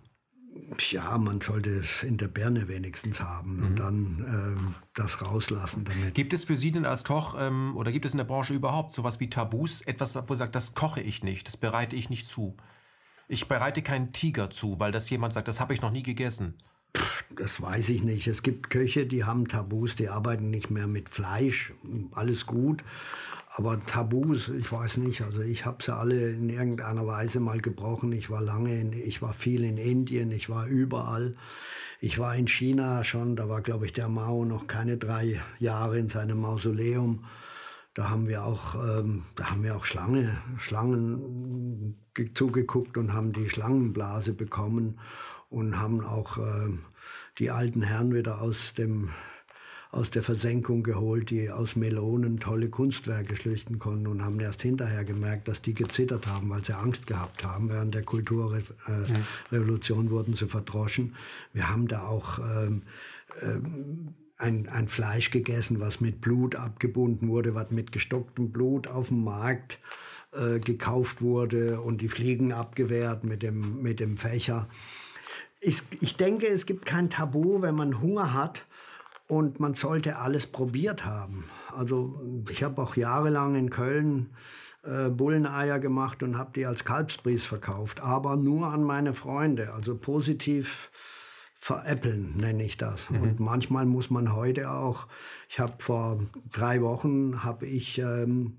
Ja, 0.92 1.18
man 1.18 1.42
sollte 1.42 1.72
es 1.72 2.04
in 2.04 2.18
der 2.18 2.28
Birne 2.28 2.68
wenigstens 2.68 3.22
haben 3.22 3.58
mhm. 3.58 3.66
und 3.66 3.76
dann 3.78 4.68
äh, 4.70 4.74
das 4.94 5.22
rauslassen 5.22 5.86
damit. 5.86 6.16
Gibt 6.16 6.34
es 6.34 6.44
für 6.44 6.58
Sie 6.58 6.72
denn 6.72 6.86
als 6.86 7.04
Koch 7.04 7.36
ähm, 7.40 7.76
oder 7.76 7.92
gibt 7.92 8.06
es 8.06 8.14
in 8.14 8.18
der 8.18 8.26
Branche 8.26 8.54
überhaupt 8.54 8.94
sowas 8.94 9.20
wie 9.20 9.30
Tabus? 9.30 9.82
Etwas, 9.82 10.18
wo 10.28 10.36
sagt, 10.36 10.56
das 10.56 10.74
koche 10.74 11.02
ich 11.02 11.24
nicht, 11.24 11.48
das 11.48 11.58
bereite 11.58 11.96
ich 11.96 12.10
nicht 12.10 12.28
zu. 12.28 12.56
Ich 13.28 13.48
bereite 13.48 13.82
keinen 13.82 14.12
Tiger 14.12 14.50
zu, 14.50 14.80
weil 14.80 14.92
das 14.92 15.10
jemand 15.10 15.34
sagt, 15.34 15.48
das 15.48 15.60
habe 15.60 15.74
ich 15.74 15.82
noch 15.82 15.92
nie 15.92 16.04
gegessen. 16.04 16.58
Das 17.36 17.62
weiß 17.62 17.90
ich 17.90 18.04
nicht. 18.04 18.28
Es 18.28 18.44
gibt 18.44 18.70
Köche, 18.70 19.06
die 19.06 19.24
haben 19.24 19.48
Tabus, 19.48 19.96
die 19.96 20.10
arbeiten 20.10 20.50
nicht 20.50 20.72
mehr 20.72 20.88
mit 20.88 21.10
Fleisch. 21.10 21.74
Alles 22.12 22.46
gut. 22.46 22.84
Aber 23.56 23.84
Tabus, 23.86 24.50
ich 24.50 24.72
weiß 24.72 24.98
nicht. 24.98 25.22
Also 25.22 25.42
ich 25.42 25.66
habe 25.66 25.84
sie 25.84 25.96
alle 25.96 26.32
in 26.32 26.50
irgendeiner 26.50 27.08
Weise 27.08 27.40
mal 27.40 27.62
gebrochen. 27.62 28.12
Ich 28.12 28.30
war 28.30 28.42
lange, 28.42 28.80
in, 28.80 28.94
ich 28.94 29.22
war 29.22 29.34
viel 29.34 29.64
in 29.64 29.78
Indien, 29.78 30.32
ich 30.32 30.50
war 30.50 30.68
überall. 30.68 31.36
Ich 32.02 32.20
war 32.20 32.36
in 32.36 32.48
China 32.48 33.04
schon, 33.04 33.36
da 33.36 33.50
war, 33.50 33.62
glaube 33.62 33.86
ich, 33.86 33.94
der 33.94 34.08
Mao 34.08 34.46
noch 34.46 34.68
keine 34.68 34.98
drei 34.98 35.42
Jahre 35.60 36.00
in 36.00 36.10
seinem 36.10 36.40
Mausoleum. 36.40 37.26
Da 37.94 38.10
haben 38.10 38.28
wir 38.28 38.46
auch, 38.46 38.76
ähm, 38.76 39.26
da 39.36 39.50
haben 39.50 39.64
wir 39.64 39.76
auch 39.76 39.86
Schlange, 39.86 40.38
Schlangen 40.58 41.96
zugeguckt 42.34 42.98
und 42.98 43.14
haben 43.14 43.34
die 43.34 43.50
Schlangenblase 43.50 44.34
bekommen 44.34 45.00
und 45.50 45.80
haben 45.80 46.04
auch 46.04 46.38
äh, 46.38 46.70
die 47.38 47.52
alten 47.52 47.82
Herren 47.82 48.14
wieder 48.14 48.42
aus 48.42 48.74
dem 48.74 49.12
aus 49.92 50.12
der 50.12 50.22
Versenkung 50.22 50.84
geholt, 50.84 51.32
die 51.32 51.50
aus 51.50 51.76
Melonen 51.76 52.40
tolle 52.40 52.70
Kunstwerke 52.70 53.36
schlichten 53.36 53.80
konnten 53.80 54.06
und 54.06 54.24
haben 54.24 54.40
erst 54.40 54.62
hinterher 54.62 55.04
gemerkt, 55.04 55.48
dass 55.48 55.64
die 55.64 55.74
gezittert 55.74 56.28
haben, 56.28 56.48
weil 56.50 56.64
sie 56.64 56.78
Angst 56.78 57.08
gehabt 57.08 57.44
haben. 57.44 57.70
Während 57.70 57.96
der 57.96 58.04
Kulturrevolution 58.04 60.06
äh, 60.06 60.10
wurden 60.12 60.36
sie 60.36 60.48
verdroschen. 60.48 61.16
Wir 61.54 61.72
haben 61.72 61.88
da 61.88 62.08
auch 62.08 62.38
ähm, 62.38 62.84
ähm, 63.42 64.14
ein, 64.38 64.70
ein 64.70 64.88
Fleisch 64.88 65.32
gegessen, 65.32 65.80
was 65.80 66.02
mit 66.02 66.22
Blut 66.22 66.56
abgebunden 66.56 67.28
wurde, 67.28 67.56
was 67.56 67.72
mit 67.72 67.92
gestocktem 67.92 68.52
Blut 68.52 68.88
auf 68.88 69.08
dem 69.08 69.24
Markt 69.24 69.80
äh, 70.34 70.60
gekauft 70.60 71.24
wurde 71.24 71.82
und 71.82 72.02
die 72.02 72.10
Fliegen 72.10 72.54
abgewehrt 72.54 73.24
mit 73.24 73.42
dem, 73.42 73.82
mit 73.82 74.00
dem 74.00 74.18
Fächer. 74.18 74.70
Ich, 75.62 75.84
ich 76.00 76.16
denke, 76.16 76.48
es 76.48 76.66
gibt 76.66 76.86
kein 76.86 77.10
Tabu, 77.10 77.62
wenn 77.62 77.76
man 77.76 78.02
Hunger 78.02 78.34
hat 78.34 78.66
und 79.28 79.60
man 79.60 79.74
sollte 79.74 80.18
alles 80.18 80.48
probiert 80.48 81.06
haben. 81.06 81.46
Also 81.76 82.22
ich 82.50 82.64
habe 82.64 82.82
auch 82.82 82.96
jahrelang 82.96 83.56
in 83.56 83.70
Köln 83.70 84.30
äh, 84.84 85.10
Bulleneier 85.10 85.80
gemacht 85.80 86.24
und 86.24 86.38
habe 86.38 86.52
die 86.56 86.66
als 86.66 86.86
Kalbsbries 86.86 87.46
verkauft, 87.46 88.00
aber 88.02 88.38
nur 88.38 88.68
an 88.68 88.84
meine 88.84 89.14
Freunde, 89.14 89.74
also 89.74 89.98
positiv 89.98 90.90
veräppeln 91.54 92.38
nenne 92.38 92.64
ich 92.64 92.78
das. 92.78 93.10
Mhm. 93.10 93.22
Und 93.22 93.40
manchmal 93.42 93.86
muss 93.86 94.10
man 94.10 94.34
heute 94.34 94.72
auch, 94.72 95.08
ich 95.50 95.60
habe 95.60 95.74
vor 95.80 96.24
drei 96.54 96.82
Wochen, 96.82 97.44
habe 97.44 97.68
ich 97.68 97.98
ähm, 98.00 98.58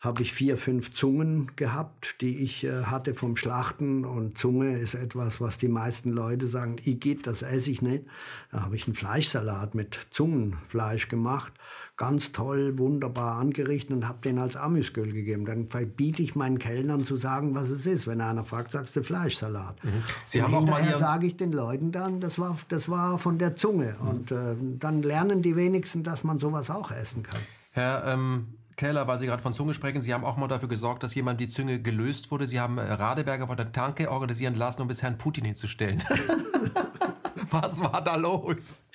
habe 0.00 0.22
ich 0.22 0.32
vier, 0.32 0.56
fünf 0.56 0.92
Zungen 0.92 1.50
gehabt, 1.56 2.20
die 2.20 2.38
ich 2.38 2.62
äh, 2.62 2.84
hatte 2.84 3.14
vom 3.14 3.36
Schlachten. 3.36 4.04
Und 4.04 4.38
Zunge 4.38 4.78
ist 4.78 4.94
etwas, 4.94 5.40
was 5.40 5.58
die 5.58 5.66
meisten 5.66 6.10
Leute 6.10 6.46
sagen, 6.46 6.76
ich 6.84 7.00
geht, 7.00 7.26
das 7.26 7.42
esse 7.42 7.72
ich 7.72 7.82
nicht. 7.82 8.04
Da 8.52 8.60
habe 8.62 8.76
ich 8.76 8.86
einen 8.86 8.94
Fleischsalat 8.94 9.74
mit 9.74 9.98
Zungenfleisch 10.10 11.08
gemacht. 11.08 11.52
Ganz 11.96 12.30
toll, 12.30 12.78
wunderbar 12.78 13.38
angerichtet 13.38 13.90
und 13.90 14.06
habe 14.06 14.20
den 14.22 14.38
als 14.38 14.54
Amüsgöl 14.54 15.12
gegeben. 15.12 15.44
Dann 15.46 15.66
biete 15.66 16.22
ich 16.22 16.36
meinen 16.36 16.60
Kellnern 16.60 17.04
zu 17.04 17.16
sagen, 17.16 17.56
was 17.56 17.68
es 17.68 17.84
ist. 17.84 18.06
Wenn 18.06 18.20
einer 18.20 18.44
fragt, 18.44 18.70
sagst 18.70 18.94
du 18.94 19.02
Fleischsalat. 19.02 19.82
Mhm. 19.82 20.04
Sie 20.26 20.38
und 20.38 20.44
haben 20.44 20.54
auch 20.54 20.66
mal 20.66 20.80
hier 20.80 20.96
sage 20.96 21.26
ich 21.26 21.36
den 21.36 21.52
Leuten 21.52 21.90
dann, 21.90 22.20
das 22.20 22.38
war, 22.38 22.56
das 22.68 22.88
war 22.88 23.18
von 23.18 23.38
der 23.38 23.56
Zunge. 23.56 23.96
Mhm. 24.00 24.08
Und 24.08 24.30
äh, 24.30 24.54
dann 24.78 25.02
lernen 25.02 25.42
die 25.42 25.56
wenigsten, 25.56 26.04
dass 26.04 26.22
man 26.22 26.38
sowas 26.38 26.70
auch 26.70 26.92
essen 26.92 27.24
kann. 27.24 27.40
Herr 27.72 28.04
ähm 28.06 28.57
Keller, 28.78 29.06
weil 29.06 29.18
Sie 29.18 29.26
gerade 29.26 29.42
von 29.42 29.52
Zunge 29.52 29.74
sprechen, 29.74 30.00
Sie 30.00 30.14
haben 30.14 30.24
auch 30.24 30.38
mal 30.38 30.48
dafür 30.48 30.68
gesorgt, 30.68 31.02
dass 31.02 31.14
jemand 31.14 31.40
die 31.40 31.48
Zunge 31.48 31.82
gelöst 31.82 32.30
wurde. 32.30 32.48
Sie 32.48 32.58
haben 32.58 32.78
äh, 32.78 32.82
Radeberger 32.82 33.48
von 33.48 33.56
der 33.56 33.72
Tanke 33.72 34.10
organisieren 34.10 34.54
lassen, 34.54 34.80
um 34.80 34.88
bis 34.88 35.02
Herrn 35.02 35.18
Putin 35.18 35.44
hinzustellen. 35.44 36.02
Was 37.50 37.82
war 37.82 38.02
da 38.02 38.16
los? 38.16 38.86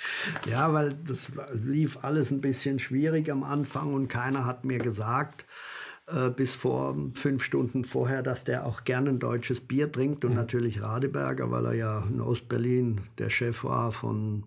Ja, 0.46 0.74
weil 0.74 0.94
das 0.94 1.32
lief 1.54 2.04
alles 2.04 2.32
ein 2.32 2.40
bisschen 2.40 2.80
schwierig 2.80 3.32
am 3.32 3.44
Anfang 3.44 3.94
und 3.94 4.08
keiner 4.08 4.46
hat 4.46 4.64
mir 4.64 4.78
gesagt, 4.78 5.46
äh, 6.08 6.30
bis 6.30 6.56
vor 6.56 6.96
fünf 7.16 7.44
Stunden 7.44 7.84
vorher, 7.84 8.24
dass 8.24 8.44
der 8.44 8.66
auch 8.66 8.86
gerne 8.86 9.10
ein 9.10 9.20
deutsches 9.20 9.60
Bier 9.60 9.92
trinkt 9.92 10.24
und 10.24 10.32
mhm. 10.32 10.38
natürlich 10.38 10.82
Radeberger, 10.82 11.52
weil 11.52 11.66
er 11.66 11.74
ja 11.74 12.04
in 12.10 12.22
Ostberlin 12.22 13.02
der 13.18 13.30
Chef 13.30 13.64
war 13.64 13.92
von 13.92 14.44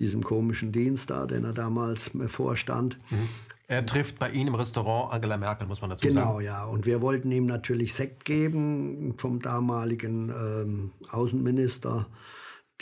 diesem 0.00 0.24
komischen 0.24 0.72
Dienst 0.72 1.10
da, 1.10 1.26
den 1.26 1.44
er 1.44 1.52
damals 1.52 2.10
vorstand. 2.26 2.98
Mhm. 3.10 3.28
Er 3.72 3.86
trifft 3.86 4.18
bei 4.18 4.28
Ihnen 4.28 4.48
im 4.48 4.54
Restaurant 4.54 5.14
Angela 5.14 5.38
Merkel, 5.38 5.66
muss 5.66 5.80
man 5.80 5.88
dazu 5.88 6.06
genau, 6.06 6.20
sagen. 6.20 6.38
Genau, 6.40 6.40
ja. 6.40 6.64
Und 6.66 6.84
wir 6.84 7.00
wollten 7.00 7.32
ihm 7.32 7.46
natürlich 7.46 7.94
Sekt 7.94 8.26
geben 8.26 9.14
vom 9.16 9.40
damaligen 9.40 10.28
ähm, 10.28 10.90
Außenminister, 11.10 12.06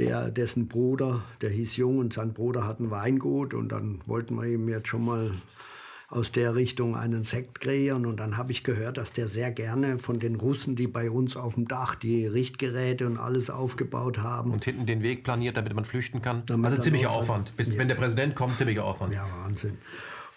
der, 0.00 0.32
dessen 0.32 0.66
Bruder, 0.66 1.22
der 1.42 1.50
hieß 1.50 1.76
Jung 1.76 1.98
und 1.98 2.12
sein 2.12 2.32
Bruder 2.32 2.66
hat 2.66 2.80
ein 2.80 2.90
Weingut. 2.90 3.54
Und 3.54 3.68
dann 3.68 4.00
wollten 4.06 4.34
wir 4.34 4.46
ihm 4.46 4.68
jetzt 4.68 4.88
schon 4.88 5.04
mal 5.04 5.30
aus 6.08 6.32
der 6.32 6.56
Richtung 6.56 6.96
einen 6.96 7.22
Sekt 7.22 7.60
kreieren. 7.60 8.04
Und 8.04 8.18
dann 8.18 8.36
habe 8.36 8.50
ich 8.50 8.64
gehört, 8.64 8.96
dass 8.96 9.12
der 9.12 9.28
sehr 9.28 9.52
gerne 9.52 10.00
von 10.00 10.18
den 10.18 10.34
Russen, 10.34 10.74
die 10.74 10.88
bei 10.88 11.08
uns 11.08 11.36
auf 11.36 11.54
dem 11.54 11.68
Dach 11.68 11.94
die 11.94 12.26
Richtgeräte 12.26 13.06
und 13.06 13.16
alles 13.16 13.48
aufgebaut 13.48 14.18
haben. 14.18 14.50
Und 14.50 14.64
hinten 14.64 14.86
den 14.86 15.04
Weg 15.04 15.22
planiert, 15.22 15.56
damit 15.56 15.72
man 15.72 15.84
flüchten 15.84 16.20
kann. 16.20 16.42
Damit 16.46 16.72
also 16.72 16.82
ziemlicher 16.82 17.12
Aufwand. 17.12 17.56
Bis, 17.56 17.74
ja. 17.74 17.78
Wenn 17.78 17.86
der 17.86 17.94
Präsident 17.94 18.34
kommt, 18.34 18.56
ziemlicher 18.56 18.84
Aufwand. 18.84 19.14
Ja, 19.14 19.24
Wahnsinn 19.44 19.78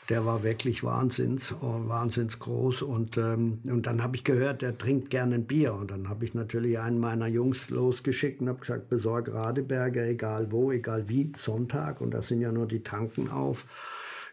der 0.09 0.25
war 0.25 0.43
wirklich 0.43 0.83
wahnsinns, 0.83 1.55
wahnsinns 1.59 2.39
groß. 2.39 2.81
Und, 2.81 3.17
ähm, 3.17 3.59
und 3.65 3.85
dann 3.85 4.03
habe 4.03 4.15
ich 4.15 4.23
gehört, 4.23 4.61
der 4.61 4.77
trinkt 4.77 5.09
gerne 5.09 5.35
ein 5.35 5.45
Bier. 5.45 5.73
Und 5.73 5.91
dann 5.91 6.09
habe 6.09 6.25
ich 6.25 6.33
natürlich 6.33 6.79
einen 6.79 6.99
meiner 6.99 7.27
Jungs 7.27 7.69
losgeschickt 7.69 8.41
und 8.41 8.49
habe 8.49 8.59
gesagt, 8.59 8.89
besorg 8.89 9.33
Radeberger, 9.33 10.05
egal 10.05 10.51
wo, 10.51 10.71
egal 10.71 11.07
wie, 11.07 11.31
Sonntag. 11.37 12.01
Und 12.01 12.11
da 12.11 12.21
sind 12.21 12.41
ja 12.41 12.51
nur 12.51 12.67
die 12.67 12.83
Tanken 12.83 13.29
auf. 13.29 13.65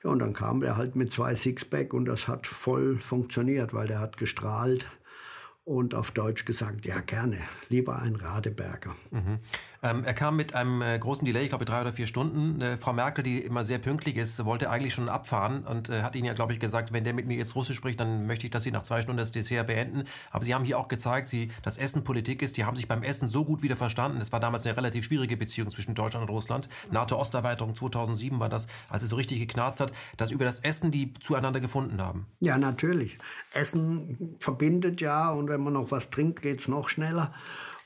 Ja, 0.02 0.10
und 0.10 0.18
dann 0.18 0.32
kam 0.32 0.60
der 0.60 0.76
halt 0.76 0.96
mit 0.96 1.12
zwei 1.12 1.36
Sixpack 1.36 1.92
und 1.92 2.06
das 2.06 2.26
hat 2.26 2.46
voll 2.46 2.98
funktioniert, 2.98 3.74
weil 3.74 3.86
der 3.86 4.00
hat 4.00 4.16
gestrahlt 4.16 4.86
und 5.64 5.94
auf 5.94 6.10
Deutsch 6.10 6.46
gesagt, 6.46 6.86
ja 6.86 7.00
gerne, 7.00 7.38
lieber 7.68 8.00
ein 8.00 8.16
Radeberger. 8.16 8.96
Mhm. 9.10 9.38
Ähm, 9.82 10.04
er 10.04 10.12
kam 10.12 10.36
mit 10.36 10.54
einem 10.54 10.82
äh, 10.82 10.98
großen 10.98 11.24
Delay, 11.24 11.44
ich 11.44 11.48
glaube 11.48 11.64
drei 11.64 11.80
oder 11.80 11.92
vier 11.92 12.06
Stunden. 12.06 12.60
Äh, 12.60 12.76
Frau 12.76 12.92
Merkel, 12.92 13.24
die 13.24 13.38
immer 13.38 13.64
sehr 13.64 13.78
pünktlich 13.78 14.16
ist, 14.16 14.44
wollte 14.44 14.68
eigentlich 14.68 14.92
schon 14.92 15.08
abfahren 15.08 15.64
und 15.64 15.88
äh, 15.88 16.02
hat 16.02 16.14
Ihnen 16.14 16.26
ja, 16.26 16.34
glaube 16.34 16.52
ich, 16.52 16.60
gesagt, 16.60 16.92
wenn 16.92 17.02
der 17.02 17.14
mit 17.14 17.26
mir 17.26 17.38
jetzt 17.38 17.54
Russisch 17.54 17.78
spricht, 17.78 17.98
dann 17.98 18.26
möchte 18.26 18.46
ich, 18.46 18.50
dass 18.50 18.62
Sie 18.62 18.72
nach 18.72 18.82
zwei 18.82 19.00
Stunden 19.00 19.16
das 19.16 19.32
Dessert 19.32 19.68
beenden. 19.68 20.04
Aber 20.30 20.44
Sie 20.44 20.54
haben 20.54 20.66
hier 20.66 20.78
auch 20.78 20.88
gezeigt, 20.88 21.28
Sie, 21.28 21.50
dass 21.62 21.78
Essen 21.78 22.04
Politik 22.04 22.42
ist. 22.42 22.58
Die 22.58 22.64
haben 22.64 22.76
sich 22.76 22.88
beim 22.88 23.02
Essen 23.02 23.26
so 23.26 23.44
gut 23.44 23.62
wieder 23.62 23.76
verstanden. 23.76 24.20
Es 24.20 24.32
war 24.32 24.40
damals 24.40 24.66
eine 24.66 24.76
relativ 24.76 25.06
schwierige 25.06 25.38
Beziehung 25.38 25.70
zwischen 25.70 25.94
Deutschland 25.94 26.28
und 26.28 26.34
Russland. 26.34 26.68
NATO-Osterweiterung 26.90 27.74
2007 27.74 28.38
war 28.38 28.50
das, 28.50 28.66
als 28.90 29.02
es 29.02 29.08
so 29.08 29.16
richtig 29.16 29.38
geknarzt 29.38 29.80
hat, 29.80 29.92
dass 30.18 30.30
über 30.30 30.44
das 30.44 30.60
Essen 30.60 30.90
die 30.90 31.14
zueinander 31.20 31.60
gefunden 31.60 32.02
haben. 32.02 32.26
Ja, 32.40 32.58
natürlich. 32.58 33.16
Essen 33.54 34.36
verbindet 34.40 35.00
ja 35.00 35.30
und 35.30 35.48
wenn 35.48 35.62
man 35.62 35.72
noch 35.72 35.90
was 35.90 36.10
trinkt, 36.10 36.42
geht 36.42 36.60
es 36.60 36.68
noch 36.68 36.90
schneller. 36.90 37.32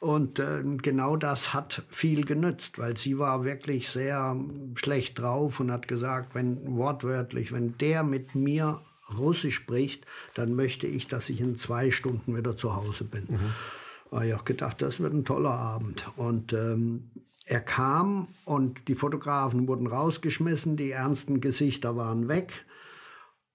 Und 0.00 0.38
äh, 0.38 0.62
genau 0.82 1.16
das 1.16 1.54
hat 1.54 1.82
viel 1.88 2.24
genützt, 2.24 2.78
weil 2.78 2.96
sie 2.96 3.18
war 3.18 3.44
wirklich 3.44 3.88
sehr 3.88 4.36
schlecht 4.74 5.18
drauf 5.18 5.60
und 5.60 5.70
hat 5.70 5.88
gesagt, 5.88 6.34
wenn 6.34 6.76
wortwörtlich, 6.76 7.52
wenn 7.52 7.78
der 7.78 8.02
mit 8.02 8.34
mir 8.34 8.80
Russisch 9.16 9.56
spricht, 9.56 10.04
dann 10.34 10.54
möchte 10.54 10.86
ich, 10.86 11.06
dass 11.06 11.28
ich 11.28 11.40
in 11.40 11.56
zwei 11.56 11.90
Stunden 11.90 12.36
wieder 12.36 12.56
zu 12.56 12.74
Hause 12.76 13.04
bin. 13.04 13.26
Mhm. 13.28 14.14
habe 14.14 14.26
ich 14.26 14.34
auch 14.34 14.44
gedacht, 14.44 14.82
das 14.82 15.00
wird 15.00 15.12
ein 15.12 15.24
toller 15.24 15.50
Abend. 15.50 16.06
Und 16.16 16.52
ähm, 16.52 17.10
er 17.46 17.60
kam 17.60 18.28
und 18.44 18.88
die 18.88 18.94
Fotografen 18.94 19.68
wurden 19.68 19.86
rausgeschmissen, 19.86 20.76
die 20.76 20.90
ernsten 20.90 21.40
Gesichter 21.40 21.96
waren 21.96 22.28
weg 22.28 22.64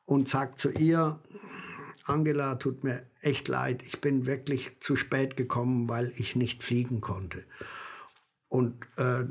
und 0.05 0.29
sagt 0.29 0.59
zu 0.59 0.69
ihr, 0.71 1.19
Angela, 2.05 2.55
tut 2.55 2.83
mir 2.83 3.03
echt 3.21 3.47
leid, 3.47 3.83
ich 3.83 4.01
bin 4.01 4.25
wirklich 4.25 4.79
zu 4.79 4.95
spät 4.95 5.37
gekommen, 5.37 5.89
weil 5.89 6.11
ich 6.15 6.35
nicht 6.35 6.63
fliegen 6.63 7.01
konnte. 7.01 7.43
Und 8.47 8.83
äh, 8.97 9.25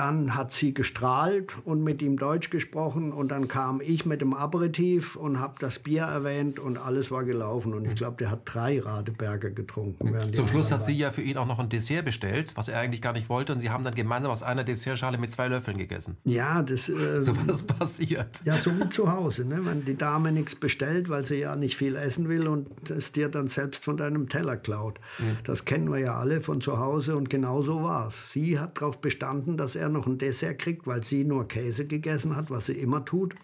dann 0.00 0.34
hat 0.34 0.50
sie 0.50 0.72
gestrahlt 0.72 1.58
und 1.66 1.84
mit 1.84 2.00
ihm 2.00 2.16
Deutsch 2.16 2.48
gesprochen 2.48 3.12
und 3.12 3.28
dann 3.28 3.48
kam 3.48 3.82
ich 3.82 4.06
mit 4.06 4.22
dem 4.22 4.32
Aperitif 4.32 5.14
und 5.14 5.40
habe 5.40 5.56
das 5.60 5.78
Bier 5.78 6.04
erwähnt 6.04 6.58
und 6.58 6.78
alles 6.78 7.10
war 7.10 7.24
gelaufen 7.24 7.74
und 7.74 7.84
ich 7.84 7.96
glaube, 7.96 8.16
der 8.18 8.30
hat 8.30 8.40
drei 8.46 8.80
Radeberger 8.80 9.50
getrunken. 9.50 10.16
Zum 10.32 10.48
Schluss 10.48 10.72
hat 10.72 10.82
sie 10.82 10.94
ja 10.94 11.10
für 11.10 11.20
ihn 11.20 11.36
auch 11.36 11.46
noch 11.46 11.58
ein 11.58 11.68
Dessert 11.68 12.06
bestellt, 12.06 12.52
was 12.54 12.68
er 12.68 12.80
eigentlich 12.80 13.02
gar 13.02 13.12
nicht 13.12 13.28
wollte 13.28 13.52
und 13.52 13.60
sie 13.60 13.68
haben 13.68 13.84
dann 13.84 13.94
gemeinsam 13.94 14.32
aus 14.32 14.42
einer 14.42 14.64
Dessertschale 14.64 15.18
mit 15.18 15.32
zwei 15.32 15.48
Löffeln 15.48 15.76
gegessen. 15.76 16.16
Ja, 16.24 16.62
das... 16.62 16.90
Äh, 17.00 17.22
so 17.22 17.34
was 17.46 17.62
passiert. 17.62 18.40
Ja, 18.44 18.54
so 18.54 18.70
wie 18.78 18.88
zu 18.90 19.10
Hause, 19.10 19.44
ne? 19.44 19.64
wenn 19.64 19.84
die 19.84 19.96
Dame 19.96 20.32
nichts 20.32 20.54
bestellt, 20.54 21.08
weil 21.08 21.24
sie 21.24 21.36
ja 21.36 21.56
nicht 21.56 21.76
viel 21.76 21.94
essen 21.94 22.28
will 22.28 22.46
und 22.48 22.90
es 22.90 23.12
dir 23.12 23.28
dann 23.28 23.48
selbst 23.48 23.84
von 23.84 23.96
deinem 23.96 24.28
Teller 24.28 24.56
klaut. 24.56 24.98
Mhm. 25.18 25.38
Das 25.44 25.64
kennen 25.64 25.90
wir 25.90 25.98
ja 25.98 26.14
alle 26.14 26.40
von 26.40 26.60
zu 26.60 26.78
Hause 26.78 27.16
und 27.16 27.30
genau 27.30 27.62
so 27.62 27.82
war 27.82 28.08
es. 28.08 28.32
Sie 28.32 28.58
hat 28.58 28.80
darauf 28.80 29.00
bestanden, 29.00 29.56
dass 29.56 29.76
er 29.76 29.89
noch 29.90 30.06
ein 30.06 30.18
Dessert 30.18 30.58
kriegt, 30.58 30.86
weil 30.86 31.02
sie 31.02 31.24
nur 31.24 31.48
Käse 31.48 31.86
gegessen 31.86 32.36
hat, 32.36 32.50
was 32.50 32.66
sie 32.66 32.74
immer 32.74 33.04
tut. 33.04 33.34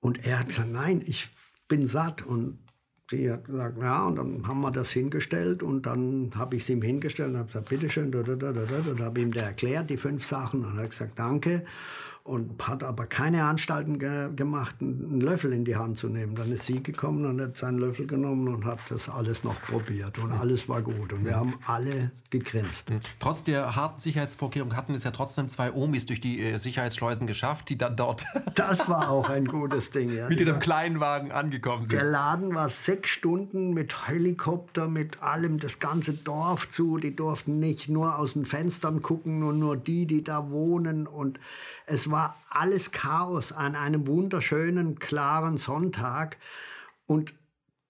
Und 0.00 0.24
er 0.24 0.40
hat 0.40 0.48
gesagt, 0.48 0.72
nein, 0.72 1.02
ich 1.04 1.28
bin 1.66 1.86
satt. 1.86 2.22
Und 2.22 2.58
sie 3.10 3.30
hat 3.30 3.44
gesagt, 3.44 3.78
ja, 3.78 4.06
und 4.06 4.16
dann 4.16 4.46
haben 4.46 4.60
wir 4.60 4.70
das 4.70 4.90
hingestellt 4.90 5.62
und 5.62 5.86
dann 5.86 6.32
habe 6.34 6.56
ich 6.56 6.62
es 6.62 6.68
ihm 6.68 6.82
hingestellt 6.82 7.30
und 7.30 7.38
habe 7.38 7.48
gesagt, 7.48 7.68
bitteschön, 7.68 8.12
da, 8.12 8.22
da, 8.22 8.36
da, 8.36 8.52
da, 8.52 8.64
da, 8.64 8.94
da 8.94 9.04
habe 9.04 9.20
ihm 9.20 9.32
der 9.32 9.44
erklärt, 9.44 9.90
die 9.90 9.96
fünf 9.96 10.26
Sachen. 10.26 10.64
Und 10.64 10.76
er 10.76 10.84
hat 10.84 10.90
gesagt, 10.90 11.18
danke 11.18 11.64
und 12.28 12.68
hat 12.68 12.84
aber 12.84 13.06
keine 13.06 13.44
Anstalten 13.44 13.98
ge 13.98 14.30
gemacht, 14.36 14.76
einen 14.80 15.20
Löffel 15.20 15.52
in 15.52 15.64
die 15.64 15.76
Hand 15.76 15.98
zu 15.98 16.08
nehmen. 16.08 16.34
Dann 16.34 16.52
ist 16.52 16.66
sie 16.66 16.82
gekommen 16.82 17.24
und 17.24 17.40
hat 17.40 17.56
seinen 17.56 17.78
Löffel 17.78 18.06
genommen 18.06 18.48
und 18.48 18.64
hat 18.66 18.78
das 18.90 19.08
alles 19.08 19.44
noch 19.44 19.60
probiert 19.62 20.18
und 20.18 20.32
alles 20.32 20.68
war 20.68 20.82
gut 20.82 21.12
und 21.12 21.24
wir 21.24 21.36
haben 21.36 21.54
alle 21.66 22.10
gegrinst. 22.30 22.90
Mhm. 22.90 23.00
Trotz 23.18 23.44
der 23.44 23.74
harten 23.74 24.00
Sicherheitsvorkehrungen 24.00 24.76
hatten 24.76 24.94
es 24.94 25.04
ja 25.04 25.10
trotzdem 25.10 25.48
zwei 25.48 25.72
Omis 25.72 26.04
durch 26.04 26.20
die 26.20 26.40
äh, 26.40 26.58
Sicherheitsschleusen 26.58 27.26
geschafft, 27.26 27.70
die 27.70 27.78
dann 27.78 27.96
dort... 27.96 28.24
das 28.54 28.88
war 28.88 29.10
auch 29.10 29.30
ein 29.30 29.46
gutes 29.46 29.90
Ding, 29.90 30.14
ja. 30.14 30.28
Mit 30.28 30.40
dem 30.40 30.58
kleinen 30.58 31.00
Wagen 31.00 31.32
angekommen 31.32 31.86
sind. 31.86 31.96
Der 31.96 32.04
Laden 32.04 32.54
war 32.54 32.68
sechs 32.68 33.08
Stunden 33.08 33.72
mit 33.72 34.06
Helikopter, 34.06 34.88
mit 34.88 35.22
allem, 35.22 35.58
das 35.58 35.78
ganze 35.78 36.12
Dorf 36.12 36.68
zu. 36.68 36.98
Die 36.98 37.16
durften 37.16 37.58
nicht 37.58 37.88
nur 37.88 38.18
aus 38.18 38.34
den 38.34 38.44
Fenstern 38.44 39.00
gucken 39.00 39.42
und 39.42 39.58
nur 39.58 39.76
die, 39.76 40.06
die 40.06 40.22
da 40.22 40.50
wohnen 40.50 41.06
und 41.06 41.40
es 41.88 42.10
war 42.10 42.36
alles 42.50 42.90
Chaos 42.90 43.52
an 43.52 43.74
einem 43.74 44.06
wunderschönen, 44.06 44.98
klaren 44.98 45.56
Sonntag. 45.56 46.36
Und 47.06 47.34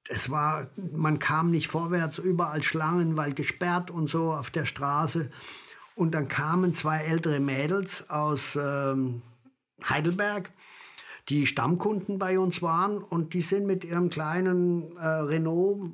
es 0.08 0.30
war, 0.30 0.68
man 0.92 1.18
kam 1.18 1.50
nicht 1.50 1.68
vorwärts, 1.68 2.18
überall 2.18 2.62
Schlangen, 2.62 3.16
weil 3.16 3.34
gesperrt 3.34 3.90
und 3.90 4.08
so 4.08 4.32
auf 4.32 4.50
der 4.50 4.66
Straße. 4.66 5.30
Und 5.94 6.12
dann 6.14 6.28
kamen 6.28 6.72
zwei 6.74 7.00
ältere 7.00 7.40
Mädels 7.40 8.08
aus 8.08 8.56
ähm, 8.56 9.22
Heidelberg, 9.84 10.50
die 11.28 11.46
Stammkunden 11.46 12.18
bei 12.18 12.38
uns 12.38 12.62
waren 12.62 13.02
und 13.02 13.34
die 13.34 13.42
sind 13.42 13.66
mit 13.66 13.84
ihrem 13.84 14.08
kleinen 14.08 14.96
äh, 14.96 15.06
Renault 15.06 15.90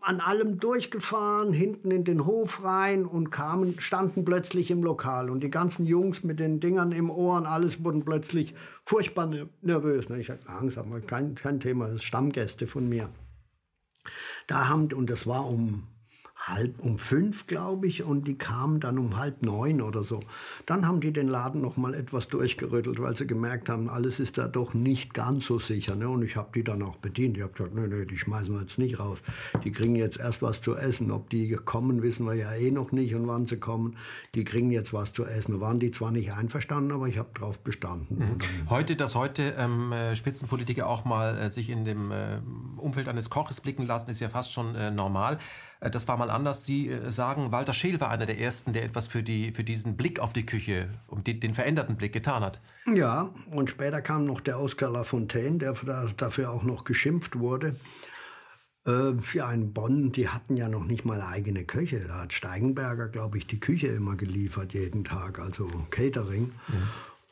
an 0.00 0.20
allem 0.20 0.58
durchgefahren, 0.58 1.52
hinten 1.52 1.90
in 1.90 2.04
den 2.04 2.24
Hof 2.24 2.64
rein 2.64 3.04
und 3.06 3.30
kamen, 3.30 3.78
standen 3.80 4.24
plötzlich 4.24 4.70
im 4.70 4.82
Lokal. 4.82 5.30
Und 5.30 5.42
die 5.42 5.50
ganzen 5.50 5.84
Jungs 5.84 6.24
mit 6.24 6.38
den 6.38 6.60
Dingern 6.60 6.92
im 6.92 7.10
Ohr 7.10 7.36
und 7.36 7.46
alles 7.46 7.84
wurden 7.84 8.04
plötzlich 8.04 8.54
furchtbar 8.84 9.30
nervös. 9.60 10.06
Ich 10.10 10.26
sagte, 10.28 10.48
Angst, 10.48 10.78
kein, 11.06 11.34
kein 11.34 11.60
Thema, 11.60 11.88
das 11.88 12.02
Stammgäste 12.02 12.66
von 12.66 12.88
mir. 12.88 13.08
Da 14.46 14.68
haben, 14.68 14.92
und 14.92 15.10
das 15.10 15.26
war 15.26 15.46
um 15.46 15.86
halb 16.38 16.78
um 16.78 16.98
fünf, 16.98 17.46
glaube 17.46 17.88
ich, 17.88 18.04
und 18.04 18.28
die 18.28 18.38
kamen 18.38 18.80
dann 18.80 18.98
um 18.98 19.16
halb 19.16 19.42
neun 19.42 19.80
oder 19.80 20.04
so. 20.04 20.20
Dann 20.66 20.86
haben 20.86 21.00
die 21.00 21.12
den 21.12 21.28
Laden 21.28 21.60
noch 21.60 21.76
mal 21.76 21.94
etwas 21.94 22.28
durchgerüttelt, 22.28 23.00
weil 23.00 23.16
sie 23.16 23.26
gemerkt 23.26 23.68
haben, 23.68 23.88
alles 23.88 24.20
ist 24.20 24.38
da 24.38 24.46
doch 24.46 24.72
nicht 24.72 25.14
ganz 25.14 25.46
so 25.46 25.58
sicher. 25.58 25.96
Ne? 25.96 26.08
Und 26.08 26.22
ich 26.22 26.36
habe 26.36 26.50
die 26.54 26.62
dann 26.62 26.82
auch 26.82 26.96
bedient. 26.96 27.36
Ich 27.36 27.42
habe 27.42 27.52
gesagt, 27.52 27.74
nee, 27.74 27.86
nee, 27.88 28.04
die 28.04 28.16
schmeißen 28.16 28.54
wir 28.54 28.60
jetzt 28.60 28.78
nicht 28.78 29.00
raus. 29.00 29.18
Die 29.64 29.72
kriegen 29.72 29.96
jetzt 29.96 30.18
erst 30.18 30.40
was 30.40 30.60
zu 30.60 30.76
essen. 30.76 31.10
Ob 31.10 31.28
die 31.30 31.50
kommen, 31.64 32.02
wissen 32.02 32.24
wir 32.24 32.34
ja 32.34 32.52
eh 32.52 32.70
noch 32.70 32.92
nicht 32.92 33.14
und 33.14 33.26
wann 33.26 33.46
sie 33.46 33.58
kommen. 33.58 33.96
Die 34.34 34.44
kriegen 34.44 34.70
jetzt 34.70 34.92
was 34.92 35.12
zu 35.12 35.26
essen. 35.26 35.54
Da 35.54 35.60
waren 35.60 35.80
die 35.80 35.90
zwar 35.90 36.12
nicht 36.12 36.32
einverstanden, 36.32 36.92
aber 36.92 37.08
ich 37.08 37.18
habe 37.18 37.30
darauf 37.34 37.58
bestanden. 37.58 38.18
Mhm. 38.18 38.70
Heute, 38.70 38.94
dass 38.94 39.16
heute 39.16 39.54
ähm, 39.58 39.92
äh, 39.92 40.14
Spitzenpolitiker 40.14 40.86
auch 40.86 41.04
mal 41.04 41.36
äh, 41.36 41.50
sich 41.50 41.70
in 41.70 41.84
dem 41.84 42.12
äh, 42.12 42.40
Umfeld 42.76 43.08
eines 43.08 43.28
Koches 43.28 43.60
blicken 43.60 43.86
lassen, 43.86 44.08
ist 44.10 44.20
ja 44.20 44.28
fast 44.28 44.52
schon 44.52 44.74
äh, 44.76 44.90
normal. 44.90 45.38
Äh, 45.80 45.90
das 45.90 46.08
war 46.08 46.16
mal 46.16 46.27
anders. 46.30 46.64
Sie 46.64 46.88
äh, 46.88 47.10
sagen, 47.10 47.52
Walter 47.52 47.72
Scheel 47.72 48.00
war 48.00 48.10
einer 48.10 48.26
der 48.26 48.38
Ersten, 48.40 48.72
der 48.72 48.84
etwas 48.84 49.08
für, 49.08 49.22
die, 49.22 49.52
für 49.52 49.64
diesen 49.64 49.96
Blick 49.96 50.20
auf 50.20 50.32
die 50.32 50.46
Küche, 50.46 50.88
um 51.06 51.24
die, 51.24 51.38
den 51.38 51.54
veränderten 51.54 51.96
Blick 51.96 52.12
getan 52.12 52.42
hat. 52.42 52.60
Ja, 52.86 53.30
und 53.50 53.70
später 53.70 54.02
kam 54.02 54.24
noch 54.24 54.40
der 54.40 54.60
Oscar 54.60 54.90
Lafontaine, 54.90 55.58
der 55.58 55.74
dafür 56.16 56.50
auch 56.50 56.62
noch 56.62 56.84
geschimpft 56.84 57.38
wurde. 57.38 57.76
Äh, 58.86 59.12
ja, 59.34 59.52
in 59.52 59.72
Bonn, 59.74 60.12
die 60.12 60.28
hatten 60.28 60.56
ja 60.56 60.68
noch 60.68 60.84
nicht 60.84 61.04
mal 61.04 61.20
eigene 61.20 61.64
Köche. 61.64 62.00
Da 62.08 62.22
hat 62.22 62.32
Steigenberger, 62.32 63.08
glaube 63.08 63.38
ich, 63.38 63.46
die 63.46 63.60
Küche 63.60 63.88
immer 63.88 64.16
geliefert 64.16 64.72
jeden 64.72 65.04
Tag, 65.04 65.38
also 65.38 65.68
Catering. 65.90 66.44
Mhm. 66.68 66.88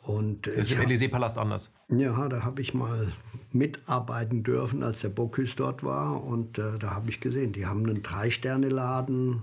Und 0.07 0.47
ist 0.47 0.71
im 0.71 0.79
Élysée-Palast 0.79 1.37
anders? 1.37 1.71
Ja, 1.89 2.29
da 2.29 2.45
habe 2.45 2.63
ich 2.63 2.75
mal 2.75 3.13
mitarbeiten 3.51 4.45
dürfen, 4.45 4.85
als 4.85 5.01
der 5.01 5.09
Bocuse 5.09 5.57
dort 5.57 5.83
war. 5.83 6.23
Und 6.23 6.59
äh, 6.59 6.79
da 6.79 6.93
habe 6.93 7.11
ich 7.11 7.21
gesehen, 7.21 7.53
die 7.53 7.67
haben 7.67 7.81
einen 7.81 8.03
Drei-Sterne-Laden, 8.05 9.43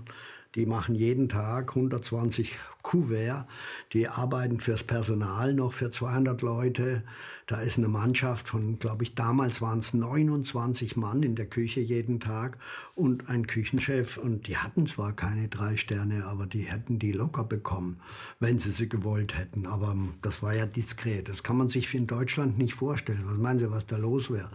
die 0.54 0.66
machen 0.66 0.94
jeden 0.94 1.28
Tag 1.28 1.70
120 1.70 2.56
Kuvert. 2.82 3.46
Die 3.92 4.08
arbeiten 4.08 4.60
fürs 4.60 4.84
Personal 4.84 5.54
noch 5.54 5.72
für 5.72 5.90
200 5.90 6.42
Leute. 6.42 7.02
Da 7.46 7.60
ist 7.60 7.78
eine 7.78 7.88
Mannschaft 7.88 8.48
von, 8.48 8.78
glaube 8.78 9.04
ich, 9.04 9.14
damals 9.14 9.60
waren 9.60 9.80
es 9.80 9.94
29 9.94 10.96
Mann 10.96 11.22
in 11.22 11.34
der 11.34 11.46
Küche 11.46 11.80
jeden 11.80 12.20
Tag 12.20 12.58
und 12.94 13.28
ein 13.28 13.46
Küchenchef. 13.46 14.16
Und 14.18 14.46
die 14.46 14.56
hatten 14.56 14.86
zwar 14.86 15.12
keine 15.12 15.48
drei 15.48 15.76
Sterne, 15.76 16.26
aber 16.26 16.46
die 16.46 16.62
hätten 16.62 16.98
die 16.98 17.12
locker 17.12 17.44
bekommen, 17.44 18.00
wenn 18.38 18.58
sie 18.58 18.70
sie 18.70 18.88
gewollt 18.88 19.36
hätten. 19.36 19.66
Aber 19.66 19.96
das 20.22 20.42
war 20.42 20.54
ja 20.54 20.66
diskret. 20.66 21.28
Das 21.28 21.42
kann 21.42 21.56
man 21.56 21.68
sich 21.68 21.92
in 21.94 22.06
Deutschland 22.06 22.58
nicht 22.58 22.74
vorstellen. 22.74 23.24
Was 23.24 23.38
meinen 23.38 23.58
Sie, 23.58 23.70
was 23.70 23.86
da 23.86 23.96
los 23.96 24.30
wäre? 24.30 24.50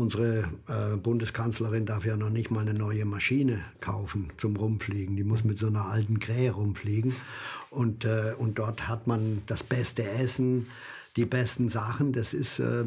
Unsere 0.00 0.48
äh, 0.66 0.96
Bundeskanzlerin 0.96 1.84
darf 1.84 2.06
ja 2.06 2.16
noch 2.16 2.30
nicht 2.30 2.50
mal 2.50 2.60
eine 2.60 2.72
neue 2.72 3.04
Maschine 3.04 3.60
kaufen 3.80 4.32
zum 4.38 4.56
Rumfliegen. 4.56 5.14
Die 5.14 5.24
muss 5.24 5.44
mit 5.44 5.58
so 5.58 5.66
einer 5.66 5.90
alten 5.90 6.18
Krähe 6.18 6.52
rumfliegen. 6.52 7.14
Und, 7.68 8.06
äh, 8.06 8.32
und 8.38 8.58
dort 8.58 8.88
hat 8.88 9.06
man 9.06 9.42
das 9.44 9.62
beste 9.62 10.02
Essen, 10.08 10.68
die 11.16 11.26
besten 11.26 11.68
Sachen. 11.68 12.14
Das 12.14 12.32
ist 12.32 12.60
äh, 12.60 12.84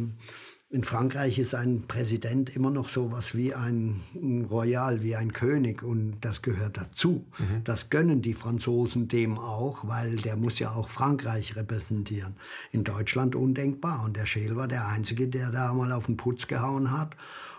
in 0.74 0.84
Frankreich 0.84 1.38
ist 1.38 1.54
ein 1.54 1.84
Präsident 1.88 2.56
immer 2.56 2.72
noch 2.72 2.90
so 2.90 3.12
was 3.12 3.36
wie 3.36 3.54
ein, 3.54 4.02
Royal, 4.50 5.04
wie 5.04 5.16
ein 5.16 5.32
König 5.32 5.84
und 5.84 6.16
das 6.22 6.42
gehört 6.42 6.78
dazu. 6.78 7.28
Mhm. 7.38 7.64
Das 7.64 7.92
gönnen 7.92 8.24
die 8.24 8.34
Franzosen 8.34 9.08
dem 9.08 9.38
auch, 9.38 9.88
weil 9.88 10.16
der 10.16 10.36
muss 10.36 10.58
ja 10.58 10.72
auch 10.72 10.90
Frankreich 10.90 11.56
repräsentieren. 11.56 12.38
In 12.72 12.84
Deutschland 12.84 13.36
undenkbar 13.36 14.04
und 14.04 14.18
der 14.18 14.26
Scheel 14.26 14.56
war 14.56 14.68
der 14.68 14.88
Einzige, 14.88 15.28
der 15.28 15.52
da 15.52 15.72
mal 15.76 15.92
auf 15.92 16.08
den 16.08 16.18
Putz 16.18 16.48
gehauen 16.48 16.90
hat. 16.90 17.16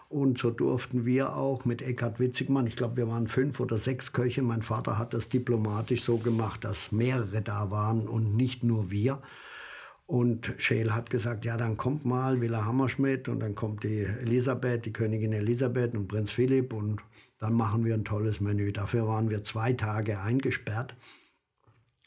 Und 0.08 0.38
so 0.38 0.50
durften 0.50 1.04
wir 1.04 1.36
auch 1.36 1.64
mit 1.64 1.82
Eckhard 1.82 2.18
Witzigmann, 2.18 2.66
ich 2.66 2.74
glaube, 2.74 2.96
wir 2.96 3.06
waren 3.06 3.28
fünf 3.28 3.60
oder 3.60 3.78
sechs 3.78 4.12
Köche. 4.12 4.42
Mein 4.42 4.62
Vater 4.62 4.98
hat 4.98 5.14
das 5.14 5.28
diplomatisch 5.28 6.02
so 6.02 6.18
gemacht, 6.18 6.64
dass 6.64 6.90
mehrere 6.90 7.42
da 7.42 7.70
waren 7.70 8.08
und 8.08 8.34
nicht 8.34 8.64
nur 8.64 8.90
wir. 8.90 9.22
Und 10.06 10.52
Scheel 10.58 10.94
hat 10.94 11.08
gesagt, 11.08 11.44
ja, 11.46 11.56
dann 11.56 11.78
kommt 11.78 12.04
mal 12.04 12.40
Villa 12.40 12.66
Hammerschmidt 12.66 13.28
und 13.28 13.40
dann 13.40 13.54
kommt 13.54 13.84
die 13.84 14.00
Elisabeth, 14.00 14.84
die 14.84 14.92
Königin 14.92 15.32
Elisabeth 15.32 15.94
und 15.94 16.08
Prinz 16.08 16.30
Philipp 16.30 16.74
und 16.74 17.00
dann 17.38 17.54
machen 17.54 17.84
wir 17.84 17.94
ein 17.94 18.04
tolles 18.04 18.40
Menü. 18.40 18.72
Dafür 18.72 19.08
waren 19.08 19.30
wir 19.30 19.42
zwei 19.42 19.72
Tage 19.72 20.20
eingesperrt, 20.20 20.94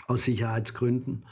aus 0.08 0.24
Sicherheitsgründen. 0.26 1.26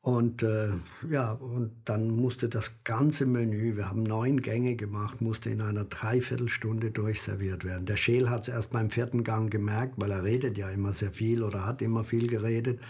Und 0.00 0.42
äh, 0.44 0.70
ja, 1.10 1.32
und 1.32 1.72
dann 1.84 2.10
musste 2.10 2.48
das 2.48 2.84
ganze 2.84 3.26
Menü, 3.26 3.76
wir 3.76 3.90
haben 3.90 4.04
neun 4.04 4.40
Gänge 4.40 4.76
gemacht, 4.76 5.20
musste 5.20 5.50
in 5.50 5.60
einer 5.60 5.84
Dreiviertelstunde 5.84 6.92
durchserviert 6.92 7.64
werden. 7.64 7.84
Der 7.84 7.96
Scheel 7.96 8.30
hat 8.30 8.42
es 8.42 8.54
erst 8.54 8.70
beim 8.70 8.90
vierten 8.90 9.24
Gang 9.24 9.50
gemerkt, 9.50 9.94
weil 9.96 10.12
er 10.12 10.22
redet 10.22 10.56
ja 10.56 10.70
immer 10.70 10.92
sehr 10.92 11.12
viel 11.12 11.42
oder 11.42 11.66
hat 11.66 11.82
immer 11.82 12.04
viel 12.04 12.28
geredet. 12.28 12.80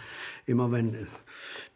Immer 0.45 0.71
wenn 0.71 1.07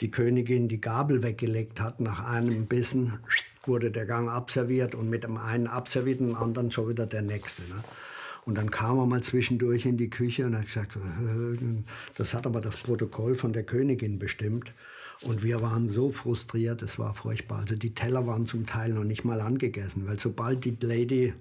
die 0.01 0.11
Königin 0.11 0.67
die 0.67 0.81
Gabel 0.81 1.23
weggelegt 1.23 1.79
hat 1.79 1.99
nach 1.99 2.23
einem 2.25 2.65
Bissen, 2.67 3.19
wurde 3.65 3.91
der 3.91 4.05
Gang 4.05 4.29
abserviert 4.29 4.95
und 4.95 5.09
mit 5.09 5.23
dem 5.23 5.37
einen 5.37 5.67
abservierten 5.67 6.35
anderen 6.35 6.71
schon 6.71 6.89
wieder 6.89 7.05
der 7.05 7.21
nächste. 7.21 7.63
Ne? 7.63 7.83
Und 8.45 8.57
dann 8.57 8.71
kam 8.71 8.97
er 8.97 9.05
mal 9.05 9.23
zwischendurch 9.23 9.85
in 9.85 9.97
die 9.97 10.09
Küche 10.09 10.45
und 10.45 10.57
hat 10.57 10.67
gesagt, 10.67 10.97
das 12.17 12.33
hat 12.33 12.45
aber 12.45 12.61
das 12.61 12.77
Protokoll 12.77 13.35
von 13.35 13.53
der 13.53 13.63
Königin 13.63 14.19
bestimmt. 14.19 14.71
Und 15.21 15.43
wir 15.43 15.61
waren 15.61 15.87
so 15.87 16.11
frustriert, 16.11 16.81
es 16.81 16.99
war 16.99 17.13
furchtbar. 17.13 17.59
Also 17.59 17.75
die 17.75 17.93
Teller 17.93 18.27
waren 18.27 18.45
zum 18.45 18.65
Teil 18.65 18.91
noch 18.91 19.05
nicht 19.05 19.23
mal 19.23 19.39
angegessen, 19.39 20.05
weil 20.05 20.19
sobald 20.19 20.65
die 20.65 20.75
Lady 20.81 21.33